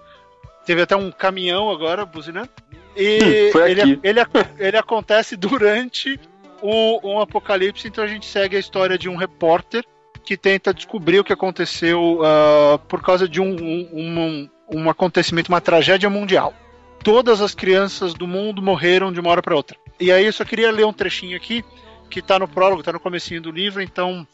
Teve 0.65 0.83
até 0.83 0.97
um 0.97 1.11
caminhão 1.11 1.71
agora, 1.71 2.07
buzinando. 2.07 2.49
E 2.97 3.51
Foi 3.53 3.71
ele, 3.71 4.01
ele, 4.03 4.21
ele 4.59 4.77
acontece 4.77 5.37
durante 5.37 6.19
um, 6.63 7.01
um 7.03 7.21
apocalipse, 7.21 7.87
então 7.87 8.03
a 8.03 8.07
gente 8.07 8.27
segue 8.27 8.57
a 8.57 8.61
história 8.61 8.97
de 8.97 9.09
um 9.09 9.17
repórter 9.17 9.85
que 10.25 10.37
tenta 10.37 10.73
descobrir 10.73 11.21
o 11.21 11.25
que 11.25 11.33
aconteceu 11.33 12.21
uh, 12.21 12.79
por 12.89 13.03
causa 13.03 13.29
de 13.29 13.41
um, 13.41 13.55
um, 13.55 13.89
um, 13.93 14.51
um 14.71 14.91
acontecimento, 14.91 15.49
uma 15.49 15.61
tragédia 15.61 16.09
mundial. 16.09 16.55
Todas 17.03 17.41
as 17.41 17.55
crianças 17.55 18.15
do 18.15 18.27
mundo 18.27 18.63
morreram 18.63 19.13
de 19.13 19.21
uma 19.21 19.31
hora 19.31 19.43
para 19.43 19.55
outra. 19.55 19.77
E 20.01 20.11
aí 20.11 20.25
eu 20.25 20.33
só 20.33 20.45
queria 20.45 20.73
ler 20.73 20.87
um 20.87 20.93
trechinho 20.93 21.37
aqui, 21.37 21.63
que 22.11 22.21
está 22.21 22.39
no 22.39 22.49
prólogo, 22.49 22.81
está 22.81 22.93
no 22.93 23.01
comecinho 23.01 23.43
do 23.43 23.51
livro, 23.51 23.83
então 23.83 24.27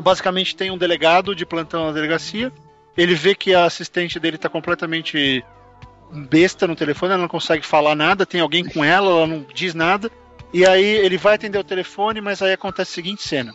basicamente 0.00 0.56
tem 0.56 0.70
um 0.70 0.78
delegado 0.78 1.34
de 1.34 1.44
plantão 1.44 1.86
na 1.86 1.92
delegacia. 1.92 2.52
Ele 2.96 3.14
vê 3.14 3.34
que 3.34 3.52
a 3.54 3.64
assistente 3.64 4.20
dele 4.20 4.36
está 4.36 4.48
completamente 4.48 5.44
besta 6.12 6.66
no 6.66 6.76
telefone, 6.76 7.12
ela 7.12 7.22
não 7.22 7.28
consegue 7.28 7.66
falar 7.66 7.96
nada, 7.96 8.24
tem 8.24 8.40
alguém 8.40 8.64
com 8.64 8.84
ela, 8.84 9.10
ela 9.10 9.26
não 9.26 9.44
diz 9.52 9.74
nada. 9.74 10.10
E 10.52 10.64
aí 10.64 10.84
ele 10.84 11.18
vai 11.18 11.34
atender 11.34 11.58
o 11.58 11.64
telefone, 11.64 12.20
mas 12.20 12.40
aí 12.40 12.52
acontece 12.52 12.92
a 12.92 12.94
seguinte 12.94 13.22
cena. 13.22 13.52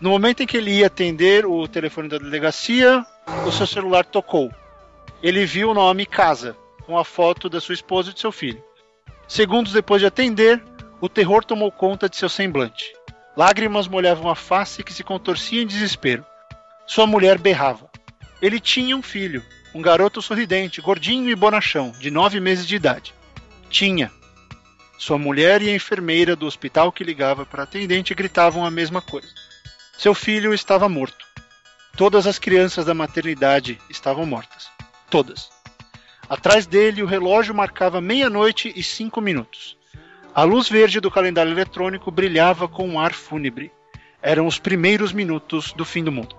No 0.00 0.10
momento 0.10 0.42
em 0.42 0.46
que 0.46 0.56
ele 0.56 0.70
ia 0.70 0.86
atender 0.86 1.44
o 1.44 1.66
telefone 1.66 2.08
da 2.08 2.18
delegacia, 2.18 3.04
o 3.46 3.50
seu 3.50 3.66
celular 3.66 4.04
tocou. 4.04 4.52
Ele 5.20 5.44
viu 5.44 5.70
o 5.70 5.74
nome 5.74 6.06
Casa, 6.06 6.56
com 6.86 6.96
a 6.96 7.04
foto 7.04 7.48
da 7.48 7.60
sua 7.60 7.74
esposa 7.74 8.10
e 8.10 8.14
de 8.14 8.20
seu 8.20 8.30
filho. 8.30 8.62
Segundos 9.26 9.72
depois 9.72 10.00
de 10.00 10.06
atender, 10.06 10.62
o 11.00 11.08
terror 11.08 11.44
tomou 11.44 11.72
conta 11.72 12.08
de 12.08 12.16
seu 12.16 12.28
semblante. 12.28 12.92
Lágrimas 13.36 13.88
molhavam 13.88 14.30
a 14.30 14.36
face 14.36 14.84
que 14.84 14.92
se 14.92 15.02
contorcia 15.02 15.62
em 15.62 15.66
desespero. 15.66 16.24
Sua 16.86 17.06
mulher 17.06 17.36
berrava. 17.36 17.90
Ele 18.40 18.60
tinha 18.60 18.96
um 18.96 19.02
filho, 19.02 19.42
um 19.74 19.82
garoto 19.82 20.22
sorridente, 20.22 20.80
gordinho 20.80 21.28
e 21.28 21.34
bonachão, 21.34 21.90
de 21.90 22.10
nove 22.10 22.38
meses 22.38 22.66
de 22.66 22.76
idade. 22.76 23.12
Tinha. 23.68 24.12
Sua 24.96 25.18
mulher 25.18 25.60
e 25.60 25.68
a 25.68 25.74
enfermeira 25.74 26.36
do 26.36 26.46
hospital 26.46 26.92
que 26.92 27.04
ligava 27.04 27.44
para 27.44 27.62
a 27.62 27.64
atendente 27.64 28.14
gritavam 28.14 28.64
a 28.64 28.70
mesma 28.70 29.02
coisa. 29.02 29.28
Seu 29.98 30.14
filho 30.14 30.54
estava 30.54 30.88
morto. 30.88 31.26
Todas 31.96 32.24
as 32.28 32.38
crianças 32.38 32.84
da 32.84 32.94
maternidade 32.94 33.80
estavam 33.90 34.24
mortas. 34.24 34.70
Todas. 35.10 35.50
Atrás 36.28 36.68
dele, 36.68 37.02
o 37.02 37.06
relógio 37.06 37.52
marcava 37.52 38.00
meia-noite 38.00 38.72
e 38.76 38.80
cinco 38.80 39.20
minutos. 39.20 39.76
A 40.32 40.44
luz 40.44 40.68
verde 40.68 41.00
do 41.00 41.10
calendário 41.10 41.50
eletrônico 41.50 42.12
brilhava 42.12 42.68
com 42.68 42.88
um 42.88 43.00
ar 43.00 43.12
fúnebre. 43.12 43.72
Eram 44.22 44.46
os 44.46 44.56
primeiros 44.56 45.12
minutos 45.12 45.72
do 45.72 45.84
fim 45.84 46.04
do 46.04 46.12
mundo. 46.12 46.36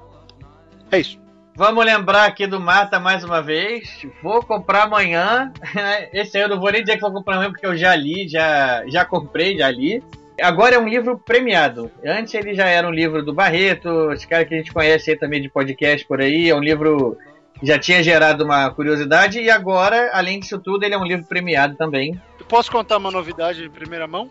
É 0.90 0.98
isso. 0.98 1.20
Vamos 1.54 1.84
lembrar 1.84 2.28
aqui 2.28 2.48
do 2.48 2.62
Marta 2.62 2.98
mais 2.98 3.26
uma 3.26 3.42
vez. 3.42 4.08
Vou 4.24 4.42
comprar 4.42 4.84
amanhã. 4.84 5.52
Esse 6.14 6.38
aí 6.38 6.44
eu 6.44 6.50
não 6.50 6.62
vou 6.62 6.72
nem 6.72 6.82
dizer 6.82 6.96
que 6.96 7.02
vou 7.02 7.12
comprar 7.12 7.36
amanhã, 7.36 7.52
porque 7.52 7.66
eu 7.66 7.76
já 7.76 7.94
li, 7.94 8.26
já, 8.30 8.86
já 8.88 9.04
comprei, 9.04 9.58
já 9.58 9.70
li. 9.70 10.02
Agora 10.42 10.76
é 10.76 10.80
um 10.80 10.88
livro 10.88 11.18
premiado. 11.18 11.92
Antes 12.06 12.34
ele 12.34 12.54
já 12.54 12.68
era 12.68 12.88
um 12.88 12.92
livro 12.92 13.24
do 13.24 13.34
Barreto, 13.34 14.12
esse 14.12 14.28
cara 14.28 14.46
que 14.46 14.54
a 14.54 14.58
gente 14.58 14.74
conhece 14.74 15.12
aí 15.12 15.18
também 15.18 15.42
de 15.42 15.50
podcast 15.50 16.06
por 16.08 16.22
aí. 16.22 16.50
É 16.50 16.56
um 16.56 16.62
livro 16.62 17.18
que 17.60 17.66
já 17.66 17.78
tinha 17.78 18.04
gerado 18.04 18.44
uma 18.44 18.70
curiosidade. 18.72 19.40
E 19.40 19.50
agora, 19.50 20.12
além 20.14 20.40
disso 20.40 20.60
tudo, 20.60 20.84
ele 20.84 20.96
é 20.96 20.98
um 20.98 21.06
livro 21.06 21.26
premiado 21.26 21.76
também. 21.76 22.20
Posso 22.48 22.72
contar 22.72 22.98
uma 22.98 23.12
novidade 23.12 23.64
em 23.64 23.70
primeira 23.70 24.08
mão? 24.08 24.30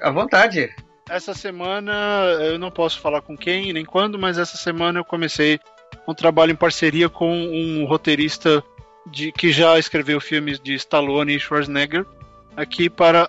À 0.00 0.10
vontade. 0.10 0.70
Essa 1.08 1.34
semana, 1.34 1.92
eu 2.40 2.58
não 2.58 2.70
posso 2.70 3.00
falar 3.00 3.20
com 3.20 3.36
quem 3.36 3.72
nem 3.72 3.84
quando, 3.84 4.18
mas 4.18 4.38
essa 4.38 4.56
semana 4.56 5.00
eu 5.00 5.04
comecei 5.04 5.58
um 6.06 6.14
trabalho 6.14 6.52
em 6.52 6.56
parceria 6.56 7.08
com 7.08 7.32
um 7.32 7.84
roteirista 7.84 8.62
de, 9.06 9.32
que 9.32 9.50
já 9.52 9.78
escreveu 9.78 10.20
filmes 10.20 10.60
de 10.60 10.74
Stallone 10.74 11.34
e 11.34 11.40
Schwarzenegger 11.40 12.06
aqui 12.56 12.90
para, 12.90 13.28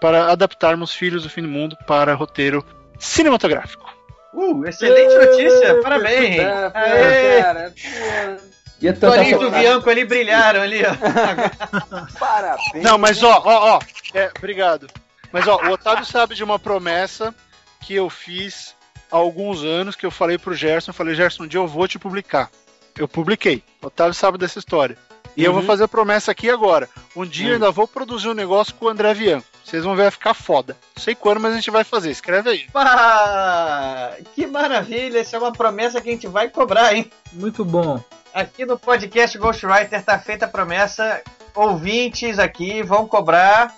para 0.00 0.30
adaptarmos 0.30 0.92
Filhos 0.92 1.22
do 1.22 1.30
Fim 1.30 1.42
do 1.42 1.48
Mundo 1.48 1.76
para 1.86 2.14
roteiro 2.14 2.64
cinematográfico. 2.98 3.94
Uh, 4.32 4.66
excelente 4.66 5.14
notícia, 5.14 5.80
parabéns! 5.80 6.40
Aê. 6.74 8.40
E 8.80 8.92
Torinho 8.92 9.38
do 9.38 9.50
Bianco 9.50 9.88
ali 9.88 10.04
brilharam 10.04 10.60
ali, 10.60 10.82
ó. 10.84 10.92
Parabéns. 12.18 12.84
Não, 12.84 12.98
mas 12.98 13.22
ó, 13.22 13.42
ó, 13.42 13.76
ó, 13.76 13.80
é, 14.12 14.30
obrigado. 14.36 14.86
Mas 15.32 15.48
ó, 15.48 15.56
o 15.56 15.72
Otávio 15.72 16.04
sabe 16.04 16.34
de 16.34 16.44
uma 16.44 16.58
promessa 16.58 17.34
que 17.80 17.94
eu 17.94 18.10
fiz 18.10 18.74
há 19.10 19.16
alguns 19.16 19.64
anos 19.64 19.96
que 19.96 20.04
eu 20.04 20.10
falei 20.10 20.36
pro 20.36 20.54
Gerson, 20.54 20.90
eu 20.90 20.94
falei, 20.94 21.14
Gerson, 21.14 21.44
um 21.44 21.46
dia 21.46 21.58
eu 21.60 21.66
vou 21.66 21.88
te 21.88 21.98
publicar. 21.98 22.50
Eu 22.98 23.08
publiquei. 23.08 23.62
O 23.82 23.86
Otávio 23.86 24.14
sabe 24.14 24.36
dessa 24.36 24.58
história. 24.58 24.96
E 25.36 25.44
eu 25.44 25.52
vou 25.52 25.62
fazer 25.62 25.84
a 25.84 25.88
promessa 25.88 26.32
aqui 26.32 26.48
agora. 26.48 26.88
Um 27.14 27.26
dia 27.26 27.48
eu 27.48 27.54
ainda 27.54 27.70
vou 27.70 27.86
produzir 27.86 28.28
um 28.28 28.34
negócio 28.34 28.74
com 28.74 28.86
o 28.86 28.88
André 28.88 29.12
Vian. 29.12 29.42
Vocês 29.62 29.84
vão 29.84 29.94
ver, 29.94 30.02
vai 30.02 30.10
ficar 30.10 30.32
foda. 30.32 30.76
Não 30.96 31.02
sei 31.02 31.14
quando, 31.14 31.40
mas 31.40 31.52
a 31.52 31.56
gente 31.56 31.70
vai 31.70 31.84
fazer. 31.84 32.10
Escreve 32.10 32.50
aí. 32.50 32.66
Ah, 32.74 34.14
que 34.34 34.46
maravilha! 34.46 35.18
Essa 35.18 35.36
é 35.36 35.38
uma 35.38 35.52
promessa 35.52 36.00
que 36.00 36.08
a 36.08 36.12
gente 36.12 36.26
vai 36.26 36.48
cobrar, 36.48 36.94
hein? 36.94 37.10
Muito 37.32 37.64
bom. 37.64 38.02
Aqui 38.32 38.64
no 38.64 38.78
podcast 38.78 39.36
Ghostwriter 39.36 40.02
tá 40.02 40.18
feita 40.18 40.46
a 40.46 40.48
promessa. 40.48 41.20
Ouvintes 41.54 42.38
aqui 42.38 42.82
vão 42.82 43.06
cobrar. 43.06 43.74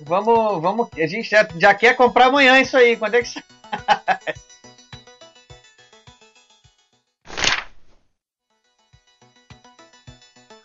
Vamos, 0.00 0.60
vamos. 0.62 0.88
A 0.94 1.06
gente 1.06 1.30
já, 1.30 1.48
já 1.56 1.74
quer 1.74 1.96
comprar 1.96 2.26
amanhã 2.26 2.60
isso 2.60 2.76
aí. 2.76 2.96
Quando 2.96 3.14
é 3.14 3.22
que 3.22 3.28
sai? 3.30 3.42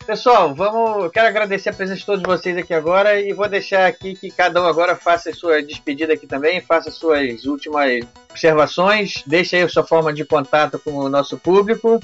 Pessoal, 0.08 0.54
vamos. 0.54 1.04
Eu 1.04 1.10
quero 1.10 1.28
agradecer 1.28 1.68
a 1.68 1.72
presença 1.74 2.00
de 2.00 2.06
todos 2.06 2.22
vocês 2.22 2.56
aqui 2.56 2.72
agora 2.72 3.20
e 3.20 3.34
vou 3.34 3.46
deixar 3.46 3.86
aqui 3.86 4.14
que 4.14 4.30
cada 4.30 4.62
um 4.62 4.64
agora 4.64 4.96
faça 4.96 5.28
a 5.28 5.34
sua 5.34 5.62
despedida 5.62 6.14
aqui 6.14 6.26
também, 6.26 6.62
faça 6.62 6.90
suas 6.90 7.44
últimas 7.44 8.06
observações, 8.30 9.22
deixe 9.26 9.54
aí 9.54 9.64
a 9.64 9.68
sua 9.68 9.84
forma 9.84 10.10
de 10.10 10.24
contato 10.24 10.78
com 10.78 10.92
o 10.92 11.10
nosso 11.10 11.36
público. 11.36 12.00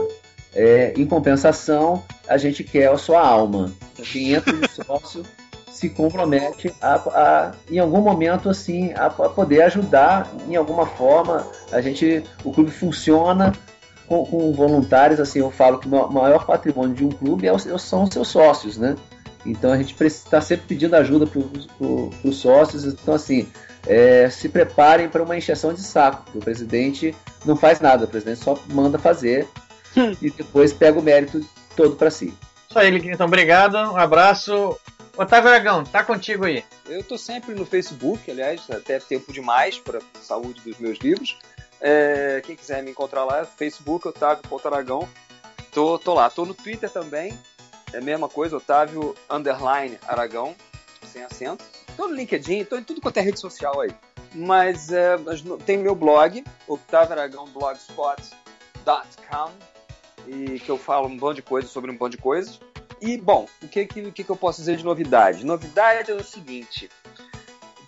É, 0.53 0.93
em 0.97 1.05
compensação, 1.05 2.03
a 2.27 2.38
gente 2.38 2.65
quer 2.65 2.91
a 2.91 2.97
sua 2.97 3.26
alma. 3.26 3.72
Quem 4.11 4.34
entra 4.34 4.51
no 4.51 4.68
sócio 4.68 5.23
se 5.72 5.88
compromete 5.88 6.73
a, 6.81 6.95
a, 6.95 7.51
em 7.69 7.80
algum 7.80 8.01
momento 8.01 8.49
assim 8.49 8.91
a, 8.91 9.05
a, 9.05 9.30
poder 9.30 9.61
ajudar 9.61 10.30
em 10.49 10.57
alguma 10.57 10.85
forma 10.85 11.47
a 11.72 11.80
gente 11.80 12.23
o 12.43 12.51
clube 12.51 12.69
funciona 12.69 13.53
com, 14.05 14.26
com 14.26 14.51
voluntários 14.51 15.19
assim 15.19 15.39
eu 15.39 15.49
falo 15.49 15.80
que 15.80 15.88
o 15.88 16.11
maior 16.11 16.45
patrimônio 16.45 16.93
de 16.93 17.05
um 17.05 17.09
clube 17.09 17.47
é, 17.47 17.57
são 17.80 18.03
os 18.03 18.13
seus 18.13 18.27
sócios 18.27 18.77
né 18.77 18.95
então 19.45 19.72
a 19.72 19.77
gente 19.77 19.95
está 20.03 20.39
sempre 20.41 20.65
pedindo 20.68 20.95
ajuda 20.95 21.26
para 21.27 21.39
os 22.23 22.38
sócios 22.38 22.85
então 22.85 23.13
assim 23.13 23.47
é, 23.88 24.30
se 24.30 24.47
preparem 24.49 25.09
para 25.09 25.23
uma 25.23 25.38
encheção 25.38 25.73
de 25.73 25.81
saco 25.81 26.26
o 26.35 26.39
presidente 26.39 27.15
não 27.45 27.55
faz 27.55 27.80
nada 27.80 28.05
o 28.05 28.07
presidente 28.07 28.43
só 28.43 28.59
manda 28.68 28.99
fazer 28.99 29.47
e 30.22 30.30
depois 30.30 30.72
pega 30.73 30.99
o 30.99 31.03
mérito 31.03 31.43
todo 31.76 31.95
para 31.95 32.11
si 32.11 32.34
isso 32.72 32.80
aí, 32.80 33.11
Então, 33.11 33.27
obrigado, 33.27 33.76
um 33.76 33.97
abraço. 33.97 34.80
Otávio 35.18 35.49
Aragão, 35.49 35.84
tá 35.84 36.05
contigo 36.05 36.45
aí. 36.45 36.63
Eu 36.88 37.03
tô 37.03 37.18
sempre 37.18 37.53
no 37.53 37.65
Facebook, 37.65 38.31
aliás, 38.31 38.61
até 38.72 38.97
tempo 38.97 39.34
demais 39.34 39.77
para 39.77 39.99
saúde 40.22 40.61
dos 40.61 40.77
meus 40.77 40.97
livros. 40.99 41.38
É, 41.81 42.41
quem 42.45 42.55
quiser 42.55 42.81
me 42.81 42.91
encontrar 42.91 43.26
lá, 43.26 43.43
Facebook, 43.43 44.07
Otávio 44.07 44.41
Aragão. 44.63 45.05
Tô, 45.73 45.99
tô 45.99 46.13
lá. 46.13 46.30
Tô 46.30 46.45
no 46.45 46.53
Twitter 46.53 46.89
também, 46.89 47.38
é 47.93 47.97
a 47.97 48.01
mesma 48.01 48.30
coisa, 48.30 48.57
Otávio 48.57 49.15
Underline 49.30 49.97
Aragão, 50.07 50.55
sem 51.05 51.23
acento. 51.23 51.63
Tô 51.97 52.07
no 52.07 52.15
LinkedIn, 52.15 52.65
tô 52.65 52.77
em 52.77 52.84
tudo 52.84 53.01
quanto 53.01 53.18
é 53.18 53.22
rede 53.22 53.39
social 53.39 53.81
aí. 53.81 53.91
Mas, 54.34 54.91
é, 54.91 55.18
tem 55.65 55.77
meu 55.77 55.93
blog, 55.93 56.43
Otávio 56.68 57.13
Aragão 57.13 57.45
Blogspot.com, 57.47 59.51
e 60.27 60.59
que 60.59 60.69
eu 60.69 60.77
falo 60.77 61.07
um 61.07 61.18
bando 61.18 61.35
de 61.35 61.41
coisas 61.41 61.69
sobre 61.69 61.91
um 61.91 61.97
bando 61.97 62.15
de 62.15 62.22
coisas. 62.22 62.59
E, 63.01 63.18
bom, 63.18 63.47
o 63.61 63.68
que, 63.68 63.85
que, 63.85 64.11
que 64.11 64.30
eu 64.30 64.35
posso 64.35 64.59
dizer 64.59 64.77
de 64.77 64.85
novidade? 64.85 65.45
Novidade 65.45 66.11
é 66.11 66.13
o 66.13 66.23
seguinte: 66.23 66.89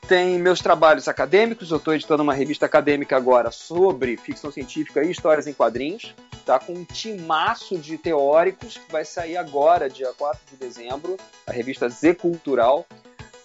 tem 0.07 0.37
meus 0.37 0.59
trabalhos 0.59 1.07
acadêmicos, 1.07 1.71
eu 1.71 1.77
estou 1.77 1.93
editando 1.93 2.23
uma 2.23 2.33
revista 2.33 2.65
acadêmica 2.65 3.15
agora 3.15 3.51
sobre 3.51 4.17
ficção 4.17 4.51
científica 4.51 5.03
e 5.03 5.11
histórias 5.11 5.47
em 5.47 5.53
quadrinhos, 5.53 6.13
tá? 6.45 6.59
com 6.59 6.73
um 6.73 6.83
timaço 6.83 7.77
de 7.77 7.97
teóricos, 7.97 8.77
que 8.77 8.91
vai 8.91 9.05
sair 9.05 9.37
agora, 9.37 9.89
dia 9.89 10.11
4 10.17 10.39
de 10.51 10.57
dezembro, 10.57 11.17
a 11.47 11.51
revista 11.51 11.87
Z 11.87 12.15
Cultural, 12.15 12.85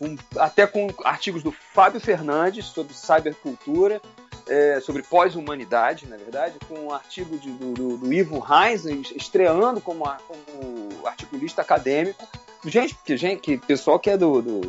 um, 0.00 0.16
até 0.36 0.66
com 0.66 0.88
artigos 1.04 1.42
do 1.42 1.52
Fábio 1.52 2.00
Fernandes 2.00 2.66
sobre 2.66 2.94
cybercultura, 2.94 4.00
é, 4.48 4.80
sobre 4.80 5.02
pós-humanidade, 5.02 6.06
na 6.06 6.16
verdade, 6.16 6.58
com 6.66 6.74
um 6.74 6.92
artigo 6.92 7.38
de, 7.38 7.50
do, 7.50 7.72
do, 7.72 7.96
do, 7.98 8.12
Ivo 8.12 8.44
Heinz 8.48 9.12
estreando 9.14 9.80
como, 9.80 10.06
a, 10.06 10.16
como 10.16 11.06
articulista 11.06 11.62
acadêmico. 11.62 12.26
Gente, 12.64 12.96
que, 13.04 13.16
gente, 13.16 13.40
que 13.40 13.58
pessoal 13.58 13.98
que 13.98 14.10
é 14.10 14.16
do, 14.16 14.40
do 14.40 14.60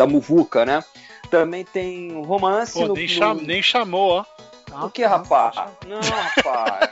da, 0.00 0.06
Muvuca, 0.06 0.64
né? 0.64 0.82
Também 1.30 1.64
tem 1.64 2.12
um 2.12 2.22
romance. 2.22 2.72
Pô, 2.72 2.88
no, 2.88 2.94
nem, 2.94 3.06
cham, 3.06 3.34
nem 3.34 3.62
chamou, 3.62 4.24
ó. 4.72 4.86
O 4.86 4.90
que, 4.90 5.04
rapaz? 5.04 5.56
Não, 5.86 6.00
rapaz. 6.00 6.90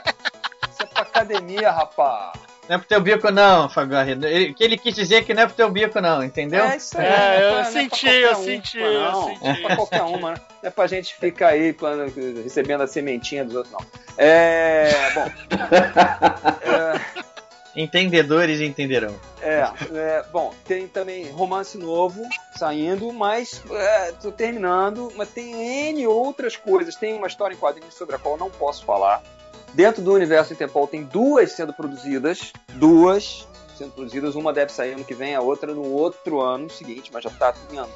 Isso 0.71 0.83
é 0.83 0.85
pra 0.85 1.01
academia, 1.01 1.71
rapaz. 1.71 2.39
Não 2.69 2.75
é 2.75 2.77
pro 2.77 2.87
teu 2.87 3.01
bico, 3.01 3.31
não, 3.31 3.67
Fábio 3.67 3.97
Arredo. 3.97 4.27
O 4.27 4.53
que 4.53 4.63
ele 4.63 4.77
quis 4.77 4.93
dizer 4.93 5.15
é 5.15 5.21
que 5.23 5.33
não 5.33 5.41
é 5.41 5.47
pro 5.47 5.55
teu 5.55 5.71
bico, 5.71 5.99
não, 5.99 6.23
entendeu? 6.23 6.63
É 6.65 6.77
isso 6.77 6.99
aí. 6.99 7.05
É, 7.07 7.39
eu, 7.41 7.57
é 7.57 7.63
senti, 7.63 8.07
eu 8.07 8.35
senti, 8.35 8.77
eu 8.77 9.13
senti. 9.15 9.43
Não 9.43 9.51
é 9.51 9.61
pra 9.61 9.75
qualquer 9.75 10.03
uma, 10.03 10.33
né? 10.33 10.41
Não 10.61 10.67
é 10.67 10.69
pra 10.69 10.85
gente 10.85 11.15
ficar 11.15 11.47
aí 11.47 11.75
recebendo 12.43 12.81
a 12.81 12.87
sementinha 12.87 13.43
dos 13.43 13.55
outros, 13.55 13.73
não. 13.73 13.83
É. 14.17 14.91
Bom. 15.15 15.31
é, 16.61 17.23
Entendedores 17.81 18.59
entenderão. 18.59 19.15
É, 19.41 19.63
é, 19.93 20.25
bom, 20.33 20.53
tem 20.65 20.85
também 20.85 21.31
romance 21.31 21.77
novo 21.77 22.21
saindo, 22.57 23.13
mas 23.13 23.63
é, 23.71 24.11
tô 24.21 24.33
terminando, 24.33 25.09
mas 25.15 25.29
tem 25.29 25.87
N 25.87 26.05
outras 26.05 26.57
coisas. 26.57 26.97
Tem 26.97 27.13
uma 27.13 27.27
história 27.27 27.55
em 27.55 27.57
quadrinhos 27.57 27.93
sobre 27.93 28.17
a 28.17 28.19
qual 28.19 28.35
não 28.35 28.49
posso 28.49 28.83
falar. 28.83 29.23
Dentro 29.73 30.01
do 30.01 30.13
universo 30.13 30.51
Interpol 30.51 30.87
tem 30.87 31.05
duas 31.05 31.53
sendo 31.53 31.71
produzidas, 31.71 32.51
duas 32.73 33.47
sendo 33.77 33.93
produzidas, 33.93 34.35
uma 34.35 34.51
deve 34.51 34.73
sair 34.73 34.91
ano 34.91 35.05
que 35.05 35.13
vem, 35.13 35.33
a 35.33 35.39
outra 35.39 35.73
no 35.73 35.89
outro 35.89 36.41
ano 36.41 36.69
seguinte, 36.69 37.09
mas 37.13 37.23
já 37.23 37.29
está 37.29 37.53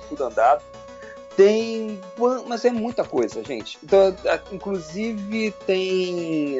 tudo 0.08 0.24
andado. 0.24 0.64
Tem, 1.36 2.00
mas 2.48 2.64
é 2.64 2.72
muita 2.72 3.04
coisa, 3.04 3.44
gente. 3.44 3.78
Então, 3.84 4.16
inclusive 4.50 5.52
tem 5.66 6.58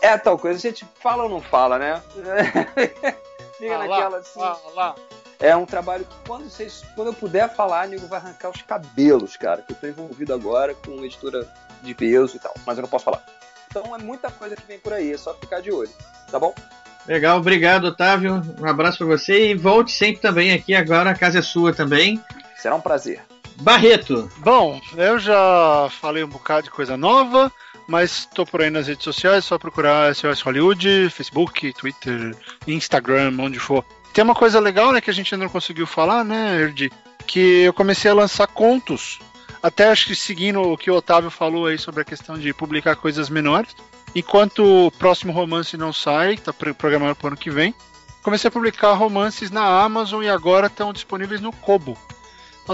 é 0.00 0.16
tal 0.16 0.38
coisa, 0.38 0.58
a 0.58 0.70
gente 0.70 0.86
fala 1.00 1.24
ou 1.24 1.28
não 1.28 1.40
fala, 1.40 1.78
né? 1.78 2.02
Fica 3.58 3.74
ah, 3.74 3.78
naquela 3.78 4.18
assim. 4.18 4.40
Ah, 4.40 4.56
lá. 4.74 4.94
É 5.38 5.54
um 5.54 5.66
trabalho 5.66 6.04
que 6.04 6.16
quando 6.26 6.48
vocês, 6.48 6.82
quando 6.94 7.08
eu 7.08 7.14
puder 7.14 7.54
falar, 7.54 7.86
nego 7.88 8.06
vai 8.06 8.18
arrancar 8.18 8.50
os 8.50 8.62
cabelos, 8.62 9.36
cara. 9.36 9.62
Que 9.62 9.72
eu 9.72 9.76
tô 9.76 9.86
envolvido 9.86 10.32
agora 10.32 10.74
com 10.74 11.04
editora 11.04 11.46
de 11.82 11.94
peso 11.94 12.36
e 12.36 12.38
tal, 12.38 12.54
mas 12.66 12.78
eu 12.78 12.82
não 12.82 12.88
posso 12.88 13.04
falar. 13.04 13.22
Então 13.68 13.94
é 13.94 13.98
muita 13.98 14.30
coisa 14.30 14.56
que 14.56 14.66
vem 14.66 14.78
por 14.78 14.92
aí, 14.92 15.12
é 15.12 15.18
só 15.18 15.34
ficar 15.34 15.60
de 15.60 15.70
olho, 15.70 15.90
tá 16.30 16.38
bom? 16.38 16.54
Legal, 17.06 17.38
obrigado, 17.38 17.84
Otávio. 17.84 18.42
Um 18.58 18.66
abraço 18.66 18.98
para 18.98 19.06
você 19.06 19.50
e 19.50 19.54
volte 19.54 19.92
sempre 19.92 20.20
também 20.20 20.52
aqui. 20.52 20.74
Agora 20.74 21.10
a 21.10 21.14
casa 21.14 21.38
é 21.38 21.42
sua 21.42 21.72
também. 21.72 22.20
Será 22.56 22.74
um 22.74 22.80
prazer. 22.80 23.22
Barreto. 23.60 24.30
Bom, 24.38 24.80
eu 24.96 25.18
já 25.18 25.88
falei 26.00 26.24
um 26.24 26.28
bocado 26.28 26.64
de 26.64 26.70
coisa 26.70 26.96
nova, 26.96 27.50
mas 27.86 28.20
estou 28.20 28.46
por 28.46 28.62
aí 28.62 28.70
nas 28.70 28.86
redes 28.86 29.04
sociais, 29.04 29.38
é 29.38 29.40
só 29.40 29.58
procurar 29.58 30.14
SOS 30.14 30.40
Hollywood, 30.40 31.10
Facebook, 31.10 31.72
Twitter, 31.72 32.36
Instagram, 32.66 33.34
onde 33.38 33.58
for. 33.58 33.84
Tem 34.12 34.24
uma 34.24 34.34
coisa 34.34 34.58
legal, 34.58 34.92
né, 34.92 35.00
que 35.00 35.10
a 35.10 35.14
gente 35.14 35.34
ainda 35.34 35.44
não 35.44 35.52
conseguiu 35.52 35.86
falar, 35.86 36.24
né, 36.24 36.60
Erdi? 36.60 36.90
Que 37.26 37.62
eu 37.62 37.72
comecei 37.72 38.10
a 38.10 38.14
lançar 38.14 38.46
contos 38.46 39.18
até 39.66 39.88
acho 39.88 40.06
que 40.06 40.14
seguindo 40.14 40.62
o 40.62 40.76
que 40.78 40.88
o 40.88 40.94
Otávio 40.94 41.28
falou 41.28 41.66
aí 41.66 41.76
sobre 41.76 42.02
a 42.02 42.04
questão 42.04 42.38
de 42.38 42.54
publicar 42.54 42.94
coisas 42.94 43.28
menores. 43.28 43.74
Enquanto 44.14 44.86
o 44.86 44.92
próximo 44.92 45.32
romance 45.32 45.76
não 45.76 45.92
sai, 45.92 46.34
está 46.34 46.52
programado 46.52 47.16
para 47.16 47.24
o 47.24 47.28
ano 47.30 47.36
que 47.36 47.50
vem, 47.50 47.74
comecei 48.22 48.46
a 48.46 48.52
publicar 48.52 48.92
romances 48.92 49.50
na 49.50 49.64
Amazon 49.82 50.22
e 50.22 50.28
agora 50.28 50.68
estão 50.68 50.92
disponíveis 50.92 51.40
no 51.40 51.52
Kobo. 51.52 51.98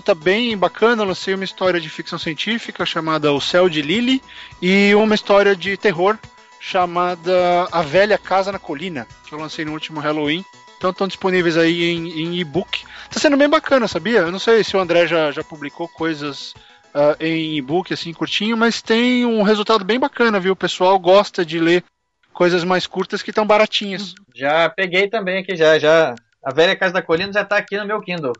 Tá 0.00 0.14
bem 0.14 0.56
bacana, 0.56 1.04
lancei 1.04 1.34
uma 1.34 1.44
história 1.44 1.80
de 1.80 1.88
ficção 1.88 2.18
científica 2.18 2.84
chamada 2.84 3.32
O 3.32 3.40
Céu 3.40 3.68
de 3.68 3.82
Lily 3.82 4.22
e 4.60 4.94
uma 4.94 5.14
história 5.14 5.54
de 5.54 5.76
terror 5.76 6.18
chamada 6.58 7.68
A 7.70 7.82
Velha 7.82 8.16
Casa 8.16 8.50
na 8.50 8.58
Colina, 8.58 9.06
que 9.26 9.34
eu 9.34 9.38
lancei 9.38 9.64
no 9.64 9.72
último 9.72 10.00
Halloween. 10.00 10.44
Então 10.76 10.90
estão 10.90 11.06
disponíveis 11.06 11.56
aí 11.56 11.90
em, 11.90 12.22
em 12.22 12.40
e-book. 12.40 12.84
Tá 13.10 13.20
sendo 13.20 13.36
bem 13.36 13.48
bacana, 13.48 13.86
sabia? 13.86 14.20
Eu 14.20 14.32
não 14.32 14.38
sei 14.38 14.64
se 14.64 14.76
o 14.76 14.80
André 14.80 15.06
já, 15.06 15.30
já 15.30 15.44
publicou 15.44 15.86
coisas 15.86 16.52
uh, 16.94 17.16
em 17.20 17.56
e-book, 17.56 17.92
assim, 17.92 18.12
curtinho, 18.12 18.56
mas 18.56 18.82
tem 18.82 19.24
um 19.24 19.42
resultado 19.42 19.84
bem 19.84 20.00
bacana, 20.00 20.40
viu? 20.40 20.54
O 20.54 20.56
pessoal 20.56 20.98
gosta 20.98 21.44
de 21.44 21.60
ler 21.60 21.84
coisas 22.32 22.64
mais 22.64 22.86
curtas 22.86 23.22
que 23.22 23.30
estão 23.30 23.46
baratinhas. 23.46 24.14
Já 24.34 24.68
peguei 24.68 25.08
também 25.08 25.38
aqui, 25.38 25.54
já, 25.54 25.78
já. 25.78 26.14
A 26.42 26.52
velha 26.52 26.74
Casa 26.74 26.94
da 26.94 27.02
Colina 27.02 27.32
já 27.32 27.42
está 27.42 27.56
aqui 27.56 27.76
no 27.76 27.86
meu 27.86 28.00
Kindle. 28.00 28.32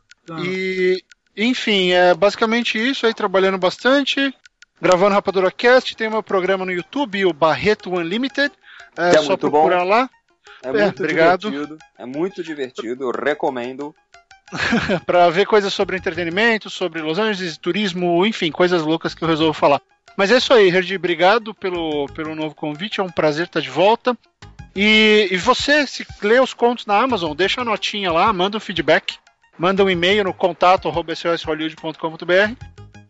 E, 0.45 1.03
enfim, 1.37 1.91
é 1.91 2.15
basicamente 2.15 2.79
isso 2.79 3.07
aí, 3.07 3.15
trabalhando 3.15 3.59
bastante. 3.59 4.35
Gravando 4.81 5.15
Rapadura 5.15 5.51
Cast, 5.51 5.97
tem 5.97 6.11
meu 6.11 6.23
programa 6.23 6.65
no 6.65 6.73
YouTube, 6.73 7.25
o 7.25 7.33
Barreto 7.33 7.91
Unlimited. 7.91 8.53
É, 8.97 9.11
é 9.11 9.23
só 9.23 9.37
procurar 9.37 9.81
bom. 9.81 9.89
lá. 9.89 10.11
É, 10.63 10.69
é 10.69 10.73
muito 10.73 11.03
obrigado. 11.03 11.51
divertido. 11.51 11.79
É 11.99 12.07
muito 12.07 12.43
divertido, 12.43 13.05
eu 13.05 13.11
recomendo. 13.11 13.95
para 15.07 15.31
ver 15.31 15.47
coisas 15.47 15.73
sobre 15.73 15.97
entretenimento, 15.97 16.69
sobre 16.69 17.01
Los 17.01 17.19
Angeles, 17.19 17.57
turismo, 17.57 18.27
enfim, 18.27 18.51
coisas 18.51 18.83
loucas 18.83 19.15
que 19.15 19.25
eu 19.25 19.29
resolvo 19.29 19.53
falar. 19.53 19.81
Mas 20.17 20.31
é 20.31 20.37
isso 20.37 20.53
aí, 20.53 20.69
Herdi, 20.69 20.97
obrigado 20.97 21.55
pelo, 21.55 22.07
pelo 22.09 22.35
novo 22.35 22.55
convite, 22.55 23.01
é 23.01 23.03
um 23.03 23.09
prazer 23.09 23.47
estar 23.47 23.61
de 23.61 23.71
volta. 23.71 24.17
E, 24.75 25.29
e 25.31 25.37
você, 25.37 25.87
se 25.87 26.07
lê 26.23 26.39
os 26.41 26.55
contos 26.55 26.87
na 26.87 26.99
Amazon, 26.99 27.35
deixa 27.35 27.61
a 27.61 27.65
notinha 27.65 28.13
lá, 28.13 28.33
manda 28.33 28.57
um 28.57 28.61
feedback, 28.61 29.17
manda 29.59 29.85
um 29.85 29.91
e-mail 29.91 30.25
no 30.25 30.35
contato. 30.35 30.93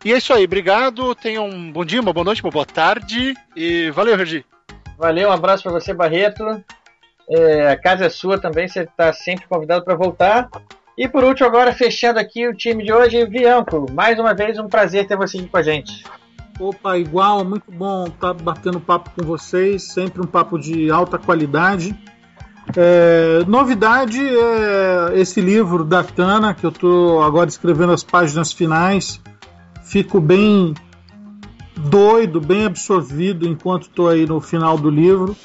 E 0.05 0.13
é 0.13 0.17
isso 0.17 0.33
aí, 0.33 0.45
obrigado, 0.45 1.15
tenha 1.15 1.41
um 1.41 1.71
bom 1.71 1.85
dia, 1.85 2.01
uma 2.01 2.13
boa 2.13 2.25
noite, 2.25 2.43
uma 2.43 2.51
boa 2.51 2.67
tarde 2.67 3.35
e 3.55 3.91
valeu, 3.91 4.19
Herdi. 4.19 4.45
Valeu, 4.99 5.29
um 5.29 5.33
abraço 5.33 5.63
para 5.63 5.73
você, 5.73 5.95
Barreto. 5.95 6.45
É, 7.31 7.69
a 7.69 7.77
casa 7.77 8.07
é 8.07 8.09
sua 8.09 8.39
também, 8.39 8.67
você 8.67 8.81
está 8.81 9.13
sempre 9.13 9.47
convidado 9.47 9.85
para 9.85 9.95
voltar. 9.95 10.49
E 10.99 11.09
por 11.09 11.25
último, 11.25 11.47
agora 11.47 11.73
fechando 11.73 12.19
aqui 12.19 12.47
o 12.47 12.55
time 12.55 12.85
de 12.85 12.93
hoje, 12.93 13.25
Bianco. 13.27 13.87
Mais 13.93 14.19
uma 14.19 14.35
vez, 14.35 14.59
um 14.59 14.69
prazer 14.69 15.07
ter 15.07 15.17
você 15.17 15.39
aqui 15.39 15.49
com 15.49 15.57
a 15.57 15.63
gente. 15.63 16.05
Opa, 16.61 16.99
igual, 16.99 17.45
muito 17.45 17.71
bom 17.71 18.07
estar 18.07 18.35
batendo 18.35 18.79
papo 18.79 19.11
com 19.11 19.25
vocês, 19.25 19.85
sempre 19.85 20.21
um 20.21 20.27
papo 20.27 20.59
de 20.59 20.91
alta 20.91 21.19
qualidade. 21.19 21.97
É, 22.77 23.45
novidade 23.47 24.21
é 24.21 25.21
esse 25.21 25.41
livro 25.41 25.85
da 25.85 26.03
Tana, 26.03 26.55
que 26.55 26.65
eu 26.65 26.71
estou 26.71 27.23
agora 27.23 27.49
escrevendo 27.49 27.93
as 27.93 28.03
páginas 28.03 28.53
finais. 28.53 29.21
Fico 29.85 30.21
bem 30.21 30.75
doido, 31.77 32.41
bem 32.41 32.65
absorvido 32.65 33.47
enquanto 33.47 33.83
estou 33.83 34.09
aí 34.09 34.27
no 34.27 34.41
final 34.41 34.79
do 34.79 34.89
livro. 34.89 35.37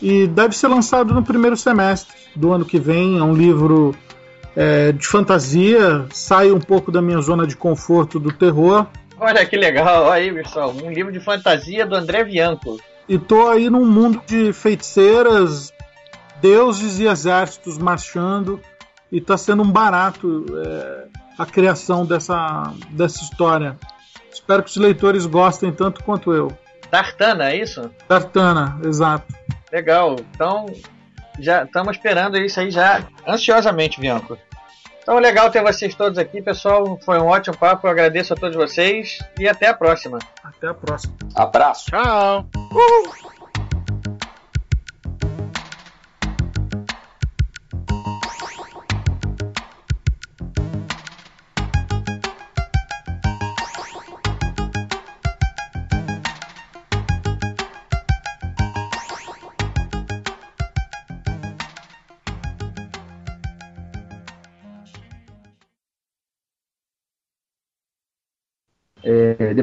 E 0.00 0.26
deve 0.26 0.56
ser 0.56 0.68
lançado 0.68 1.12
no 1.12 1.22
primeiro 1.22 1.56
semestre 1.56 2.14
do 2.34 2.52
ano 2.52 2.64
que 2.64 2.78
vem. 2.78 3.18
É 3.18 3.22
um 3.22 3.34
livro 3.34 3.94
é, 4.56 4.92
de 4.92 5.06
fantasia, 5.06 6.06
sai 6.12 6.50
um 6.50 6.60
pouco 6.60 6.90
da 6.90 7.02
minha 7.02 7.20
zona 7.20 7.46
de 7.46 7.56
conforto 7.56 8.18
do 8.18 8.32
terror. 8.32 8.86
Olha 9.18 9.44
que 9.44 9.56
legal, 9.56 10.10
aí, 10.10 10.32
pessoal. 10.32 10.72
Um 10.82 10.90
livro 10.90 11.12
de 11.12 11.20
fantasia 11.20 11.84
do 11.84 11.94
André 11.94 12.24
Bianco. 12.24 12.80
E 13.08 13.18
tô 13.18 13.48
aí 13.48 13.68
num 13.68 13.84
mundo 13.84 14.22
de 14.26 14.52
feiticeiras, 14.52 15.72
deuses 16.40 16.98
e 16.98 17.06
exércitos 17.06 17.78
marchando. 17.78 18.60
E 19.10 19.20
tá 19.20 19.36
sendo 19.36 19.62
um 19.62 19.70
barato 19.70 20.46
é, 20.64 21.08
a 21.36 21.46
criação 21.46 22.06
dessa, 22.06 22.72
dessa 22.90 23.22
história. 23.24 23.76
Espero 24.32 24.62
que 24.62 24.70
os 24.70 24.76
leitores 24.76 25.26
gostem 25.26 25.72
tanto 25.72 26.04
quanto 26.04 26.32
eu. 26.32 26.52
Dartana, 26.90 27.50
é 27.50 27.56
isso? 27.56 27.90
Dartana, 28.08 28.78
exato. 28.84 29.32
Legal. 29.72 30.16
Então, 30.34 30.66
já 31.38 31.64
estamos 31.64 31.96
esperando 31.96 32.36
isso 32.36 32.60
aí 32.60 32.70
já 32.70 33.04
ansiosamente, 33.26 34.00
Bianco. 34.00 34.36
Então, 35.02 35.18
legal 35.18 35.50
ter 35.50 35.62
vocês 35.62 35.94
todos 35.94 36.18
aqui, 36.18 36.42
pessoal. 36.42 36.98
Foi 37.04 37.18
um 37.18 37.26
ótimo 37.26 37.56
papo. 37.56 37.86
Eu 37.86 37.90
agradeço 37.90 38.32
a 38.32 38.36
todos 38.36 38.56
vocês 38.56 39.18
e 39.38 39.48
até 39.48 39.68
a 39.68 39.74
próxima. 39.74 40.18
Até 40.44 40.68
a 40.68 40.74
próxima. 40.74 41.14
Abraço. 41.34 41.90
Tchau. 41.90 42.46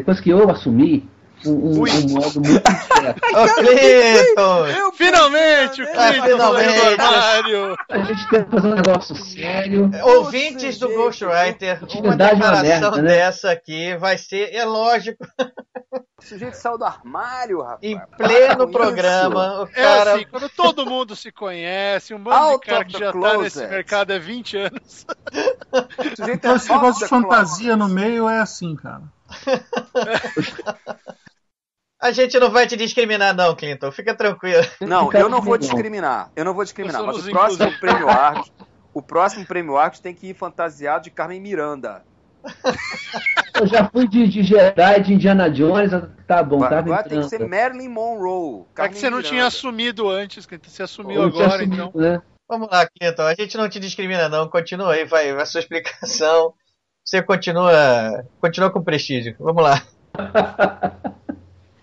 Depois 0.08 0.22
que 0.22 0.30
eu 0.30 0.50
assumi 0.50 1.10
um, 1.46 1.52
um, 1.52 1.84
um 1.84 2.10
modo 2.14 2.42
muito. 2.42 2.64
Ô, 3.36 3.56
Cleiton! 3.56 4.92
Finalmente, 4.94 5.84
o 5.84 5.88
Ah, 5.96 6.14
finalmente. 6.14 7.02
armário. 7.02 7.76
A 7.90 7.98
gente 8.00 8.30
tem 8.30 8.44
que 8.46 8.50
fazer 8.52 8.68
um 8.70 8.74
negócio 8.76 9.16
sério. 9.18 9.92
Ouvintes 10.04 10.80
do 10.80 10.88
Ghostwriter, 10.88 11.78
uma 11.80 11.86
Atividade 11.86 12.02
é 12.42 12.46
uma 12.46 12.62
declaração 12.64 12.64
merda, 12.92 13.02
né? 13.04 13.10
dessa 13.10 13.52
aqui 13.52 13.96
vai 13.98 14.18
ser, 14.18 14.52
é 14.56 14.64
lógico, 14.66 15.24
O 15.92 16.24
sujeito 16.24 16.56
saiu 16.56 16.78
do 16.78 16.86
armário, 16.86 17.62
rapaz. 17.62 17.80
em 17.84 18.00
pleno 18.18 18.72
programa. 18.72 19.62
O 19.62 19.64
É 19.66 19.84
cara. 19.84 20.14
assim, 20.16 20.26
quando 20.32 20.50
todo 20.50 20.86
mundo 20.88 21.16
se 21.16 21.32
conhece, 21.32 22.14
um 22.16 22.20
bando 22.20 22.36
Out 22.38 22.66
de 22.66 22.72
cara 22.72 22.86
que 22.86 22.94
já 22.98 23.06
tá 23.08 23.12
closet. 23.12 23.42
nesse 23.44 23.68
mercado 23.68 24.12
há 24.14 24.18
20 24.18 24.58
anos. 24.58 24.82
isso. 24.88 25.06
O 26.00 26.16
sujeito 26.16 26.30
é 26.30 26.34
Então 26.34 26.56
esse 26.56 26.70
negócio 26.72 27.04
de 27.04 27.08
fantasia 27.08 27.76
closet. 27.76 27.78
no 27.78 27.88
meio 27.90 28.28
é 28.28 28.40
assim, 28.40 28.76
cara. 28.76 29.04
A 32.00 32.12
gente 32.12 32.40
não 32.40 32.52
vai 32.52 32.68
te 32.68 32.78
discriminar, 32.78 33.36
não, 33.36 33.56
Clinton. 33.56 33.92
Fica 33.92 34.14
tranquilo. 34.14 34.64
Não, 34.82 35.12
eu 35.12 35.28
não 35.28 35.42
vou 35.42 35.58
discriminar. 35.58 36.32
Eu 36.36 36.46
não 36.46 36.54
vou 36.54 36.64
discriminar. 36.64 37.04
Mas 37.04 37.26
o 37.26 37.32
próximo 37.32 37.80
prêmio 37.80 38.08
Arcos, 38.08 38.54
o 38.94 39.02
próximo 39.02 39.46
prêmio 39.46 39.78
Arcos 39.78 40.00
tem 40.00 40.14
que 40.14 40.28
ir 40.28 40.36
fantasiado 40.36 41.06
de 41.06 41.12
Carmen 41.12 41.42
Miranda. 41.42 42.06
Eu 43.60 43.66
já 43.66 43.90
fui 43.90 44.08
de, 44.08 44.28
de 44.28 44.44
Jedi, 44.44 45.02
de 45.02 45.14
Indiana 45.16 45.50
Jones, 45.50 45.92
tá 46.28 46.44
bom, 46.44 46.60
tá 46.60 46.78
Agora 46.78 47.04
tem 47.04 47.20
que 47.20 47.30
ser 47.30 47.46
Marilyn 47.48 47.90
Monroe. 47.90 48.62
É 48.62 48.76
Carmen 48.76 48.94
que 48.94 49.00
você 49.00 49.10
não 49.10 49.18
Miranda. 49.18 49.30
tinha 49.30 49.48
assumido 49.48 50.08
antes, 50.08 50.46
que 50.46 50.60
você 50.64 50.84
assumiu 50.84 51.24
Eu 51.24 51.28
agora, 51.30 51.56
assumido, 51.56 51.74
então. 51.74 51.92
né? 51.96 52.22
Vamos 52.48 52.70
lá, 52.72 52.88
Clinton. 52.88 53.24
A 53.24 53.34
gente 53.34 53.58
não 53.58 53.68
te 53.68 53.80
discrimina, 53.80 54.30
não. 54.30 54.48
Continua 54.48 54.94
aí, 54.94 55.04
vai. 55.04 55.32
A 55.32 55.46
sua 55.46 55.60
explicação. 55.60 56.54
Você 57.08 57.22
continua, 57.22 58.26
continua 58.42 58.70
com 58.70 58.84
prestígio. 58.84 59.34
Vamos 59.40 59.64
lá. 59.64 59.82